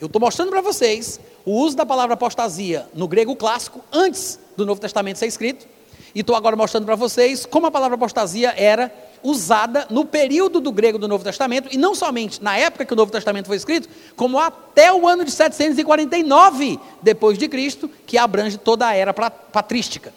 Eu 0.00 0.06
estou 0.06 0.20
mostrando 0.20 0.50
para 0.50 0.60
vocês 0.60 1.18
o 1.44 1.52
uso 1.52 1.76
da 1.76 1.86
palavra 1.86 2.14
apostasia 2.14 2.86
no 2.92 3.08
grego 3.08 3.34
clássico, 3.36 3.80
antes 3.92 4.38
do 4.56 4.66
Novo 4.66 4.80
Testamento 4.80 5.18
ser 5.18 5.26
escrito. 5.26 5.66
E 6.14 6.20
estou 6.20 6.34
agora 6.34 6.56
mostrando 6.56 6.84
para 6.84 6.96
vocês 6.96 7.46
como 7.46 7.66
a 7.66 7.70
palavra 7.70 7.94
apostasia 7.94 8.54
era 8.56 8.92
usada 9.22 9.86
no 9.90 10.04
período 10.04 10.60
do 10.60 10.70
grego 10.70 10.98
do 10.98 11.08
Novo 11.08 11.24
Testamento, 11.24 11.68
e 11.72 11.76
não 11.76 11.94
somente 11.94 12.42
na 12.42 12.56
época 12.56 12.84
que 12.84 12.92
o 12.92 12.96
Novo 12.96 13.10
Testamento 13.10 13.46
foi 13.46 13.56
escrito, 13.56 13.88
como 14.14 14.38
até 14.38 14.92
o 14.92 15.06
ano 15.06 15.24
de 15.24 15.30
749 15.30 16.78
depois 17.02 17.38
de 17.38 17.48
Cristo, 17.48 17.90
que 18.06 18.18
abrange 18.18 18.58
toda 18.58 18.86
a 18.86 18.94
era 18.94 19.12
patrística. 19.12 20.12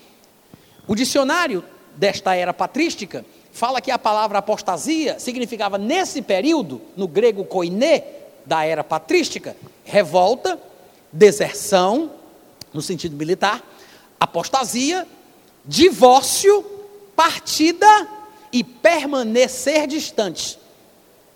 O 0.88 0.96
dicionário 0.96 1.64
desta 1.96 2.36
era 2.36 2.54
patrística 2.54 3.26
fala 3.52 3.82
que 3.82 3.92
a 3.92 4.00
palavra 4.00 4.40
apostasia 4.40 5.20
significava 5.20 5.78
nesse 5.78 6.22
período, 6.22 6.82
no 6.96 7.08
grego 7.08 7.44
koiné, 7.44 8.04
da 8.46 8.66
era 8.66 8.84
patrística, 8.84 9.56
revolta, 9.84 10.60
deserção, 11.12 12.12
no 12.74 12.82
sentido 12.82 13.16
militar, 13.16 13.62
apostasia, 14.20 15.08
divórcio, 15.66 16.64
partida 17.16 18.19
e 18.52 18.64
permanecer 18.64 19.88
distante, 19.88 20.58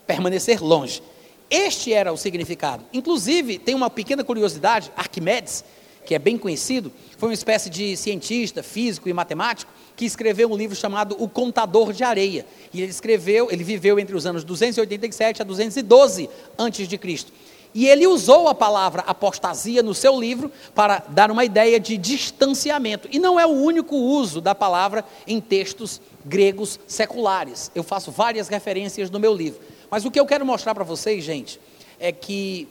permanecer 0.06 0.64
longe. 0.64 1.02
Este 1.50 1.94
era 1.94 2.12
o 2.12 2.18
significado. 2.18 2.84
Inclusive, 2.92 3.60
tem 3.60 3.76
uma 3.76 3.90
pequena 3.90 4.24
curiosidade: 4.24 4.92
Arquimedes, 4.96 5.64
que 6.06 6.16
é 6.16 6.20
bem 6.20 6.38
conhecido, 6.38 6.92
foi 7.18 7.30
uma 7.30 7.34
espécie 7.34 7.70
de 7.70 7.96
cientista, 7.96 8.64
físico 8.64 9.08
e 9.08 9.14
matemático 9.14 9.72
que 9.96 10.06
escreveu 10.06 10.52
um 10.52 10.58
livro 10.58 10.76
chamado 10.76 11.16
O 11.20 11.30
Contador 11.30 11.94
de 11.94 12.04
Areia. 12.04 12.46
E 12.74 12.82
ele 12.82 12.92
escreveu, 12.92 13.50
ele 13.52 13.64
viveu 13.64 14.00
entre 14.00 14.16
os 14.16 14.26
anos 14.26 14.44
287 14.44 15.42
a 15.42 15.46
212 15.46 16.30
antes 16.58 16.88
de 16.88 16.98
Cristo. 16.98 17.32
E 17.76 17.88
ele 17.88 18.06
usou 18.06 18.48
a 18.48 18.54
palavra 18.54 19.04
apostasia 19.08 19.82
no 19.82 19.96
seu 19.96 20.20
livro 20.20 20.52
para 20.76 21.04
dar 21.10 21.32
uma 21.32 21.44
ideia 21.44 21.80
de 21.80 21.98
distanciamento. 21.98 23.08
E 23.12 23.18
não 23.18 23.40
é 23.40 23.46
o 23.46 23.52
único 23.52 23.96
uso 23.96 24.40
da 24.40 24.54
palavra 24.54 25.04
em 25.26 25.42
textos 25.42 26.00
gregos 26.26 26.80
seculares. 26.88 27.72
Eu 27.74 27.84
faço 27.84 28.12
várias 28.12 28.48
referências 28.48 29.10
no 29.10 29.20
meu 29.20 29.34
livro. 29.34 29.62
Mas 29.90 30.06
o 30.06 30.12
que 30.12 30.20
eu 30.20 30.26
quero 30.26 30.46
mostrar 30.46 30.74
para 30.74 30.84
vocês, 30.84 31.24
gente, 31.24 31.60
é 32.00 32.12
que 32.12 32.68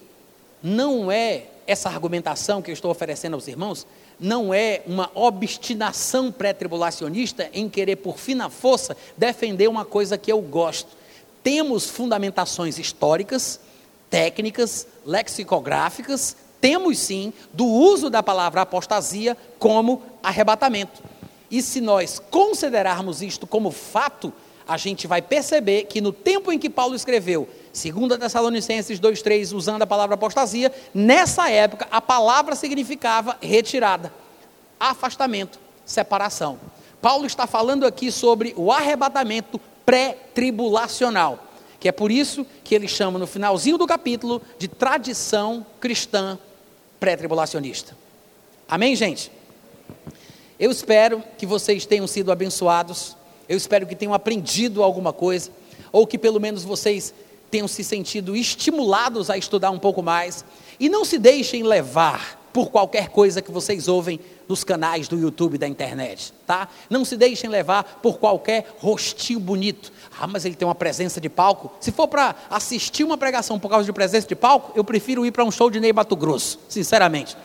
não 0.61 1.11
é 1.11 1.45
essa 1.65 1.89
argumentação 1.89 2.61
que 2.61 2.71
eu 2.71 2.73
estou 2.73 2.91
oferecendo 2.91 3.33
aos 3.33 3.47
irmãos, 3.47 3.87
não 4.19 4.53
é 4.53 4.81
uma 4.85 5.09
obstinação 5.13 6.31
pré-tribulacionista 6.31 7.49
em 7.53 7.69
querer, 7.69 7.97
por 7.97 8.17
fina 8.17 8.49
força, 8.49 8.95
defender 9.17 9.67
uma 9.67 9.85
coisa 9.85 10.17
que 10.17 10.31
eu 10.31 10.41
gosto. 10.41 10.89
Temos 11.41 11.89
fundamentações 11.89 12.77
históricas, 12.77 13.59
técnicas, 14.09 14.87
lexicográficas, 15.05 16.37
temos 16.61 16.99
sim 16.99 17.33
do 17.51 17.65
uso 17.65 18.09
da 18.09 18.23
palavra 18.23 18.61
apostasia 18.61 19.35
como 19.59 20.01
arrebatamento. 20.21 21.03
E 21.53 21.61
se 21.61 21.79
nós 21.79 22.19
considerarmos 22.31 23.21
isto 23.21 23.45
como 23.45 23.69
fato, 23.69 24.33
a 24.67 24.75
gente 24.75 25.05
vai 25.05 25.21
perceber 25.21 25.83
que 25.83 26.01
no 26.01 26.11
tempo 26.11 26.51
em 26.51 26.57
que 26.57 26.67
Paulo 26.67 26.95
escreveu 26.95 27.47
2 27.71 28.19
Tessalonicenses 28.19 28.99
2,3, 28.99 29.55
usando 29.55 29.83
a 29.83 29.85
palavra 29.85 30.15
apostasia, 30.15 30.73
nessa 30.95 31.51
época 31.51 31.87
a 31.91 32.01
palavra 32.01 32.55
significava 32.55 33.37
retirada, 33.39 34.11
afastamento, 34.79 35.59
separação. 35.85 36.57
Paulo 36.99 37.27
está 37.27 37.45
falando 37.45 37.85
aqui 37.85 38.11
sobre 38.11 38.55
o 38.57 38.71
arrebatamento 38.71 39.61
pré-tribulacional, 39.85 41.37
que 41.79 41.87
é 41.87 41.91
por 41.91 42.09
isso 42.09 42.47
que 42.63 42.73
ele 42.73 42.87
chama 42.87 43.19
no 43.19 43.27
finalzinho 43.27 43.77
do 43.77 43.85
capítulo 43.85 44.41
de 44.57 44.67
tradição 44.67 45.63
cristã 45.79 46.39
pré-tribulacionista. 46.99 47.95
Amém, 48.67 48.95
gente? 48.95 49.31
Eu 50.63 50.71
espero 50.71 51.21
que 51.37 51.45
vocês 51.45 51.85
tenham 51.85 52.07
sido 52.07 52.31
abençoados. 52.31 53.17
Eu 53.49 53.57
espero 53.57 53.85
que 53.85 53.97
tenham 53.97 54.13
aprendido 54.13 54.81
alguma 54.81 55.11
coisa, 55.11 55.51
ou 55.91 56.07
que 56.07 56.17
pelo 56.17 56.39
menos 56.39 56.63
vocês 56.63 57.13
tenham 57.51 57.67
se 57.67 57.83
sentido 57.83 58.33
estimulados 58.33 59.29
a 59.29 59.37
estudar 59.37 59.71
um 59.71 59.77
pouco 59.77 60.01
mais. 60.01 60.45
E 60.79 60.87
não 60.87 61.03
se 61.03 61.19
deixem 61.19 61.63
levar 61.63 62.41
por 62.53 62.71
qualquer 62.71 63.09
coisa 63.09 63.41
que 63.41 63.51
vocês 63.51 63.89
ouvem 63.89 64.21
nos 64.47 64.63
canais 64.63 65.09
do 65.09 65.19
YouTube 65.19 65.57
da 65.57 65.67
internet, 65.67 66.33
tá? 66.47 66.69
Não 66.89 67.03
se 67.03 67.17
deixem 67.17 67.49
levar 67.49 67.99
por 68.01 68.17
qualquer 68.17 68.73
rostinho 68.79 69.41
bonito. 69.41 69.91
Ah, 70.17 70.27
mas 70.27 70.45
ele 70.45 70.55
tem 70.55 70.65
uma 70.65 70.73
presença 70.73 71.19
de 71.19 71.27
palco. 71.27 71.73
Se 71.81 71.91
for 71.91 72.07
para 72.07 72.37
assistir 72.49 73.03
uma 73.03 73.17
pregação 73.17 73.59
por 73.59 73.67
causa 73.67 73.85
de 73.85 73.91
presença 73.91 74.29
de 74.29 74.35
palco, 74.35 74.71
eu 74.77 74.83
prefiro 74.85 75.25
ir 75.25 75.31
para 75.31 75.43
um 75.43 75.51
show 75.51 75.69
de 75.69 75.81
Ney 75.81 75.91
Bato 75.91 76.15
Grosso, 76.15 76.57
sinceramente. 76.69 77.35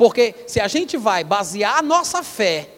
Porque 0.00 0.34
se 0.46 0.58
a 0.58 0.66
gente 0.66 0.96
vai 0.96 1.22
basear 1.22 1.76
a 1.76 1.82
nossa 1.82 2.22
fé 2.22 2.70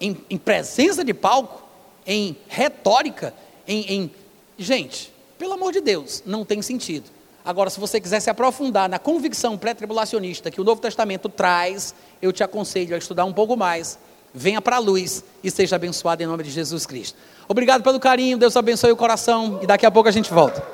em, 0.00 0.16
em 0.28 0.36
presença 0.36 1.04
de 1.04 1.14
palco, 1.14 1.62
em 2.04 2.36
retórica, 2.48 3.32
em, 3.68 3.82
em. 3.82 4.10
Gente, 4.58 5.12
pelo 5.38 5.52
amor 5.52 5.72
de 5.72 5.80
Deus, 5.80 6.24
não 6.26 6.44
tem 6.44 6.60
sentido. 6.60 7.08
Agora, 7.44 7.70
se 7.70 7.78
você 7.78 8.00
quiser 8.00 8.18
se 8.18 8.28
aprofundar 8.28 8.88
na 8.88 8.98
convicção 8.98 9.56
pré-tribulacionista 9.56 10.50
que 10.50 10.60
o 10.60 10.64
Novo 10.64 10.80
Testamento 10.80 11.28
traz, 11.28 11.94
eu 12.20 12.32
te 12.32 12.42
aconselho 12.42 12.96
a 12.96 12.98
estudar 12.98 13.26
um 13.26 13.32
pouco 13.32 13.56
mais. 13.56 13.96
Venha 14.34 14.60
para 14.60 14.74
a 14.74 14.80
luz 14.80 15.22
e 15.44 15.52
seja 15.52 15.76
abençoado 15.76 16.24
em 16.24 16.26
nome 16.26 16.42
de 16.42 16.50
Jesus 16.50 16.84
Cristo. 16.84 17.16
Obrigado 17.46 17.84
pelo 17.84 18.00
carinho, 18.00 18.36
Deus 18.36 18.56
abençoe 18.56 18.90
o 18.90 18.96
coração 18.96 19.60
e 19.62 19.68
daqui 19.68 19.86
a 19.86 19.90
pouco 19.92 20.08
a 20.08 20.12
gente 20.12 20.34
volta. 20.34 20.66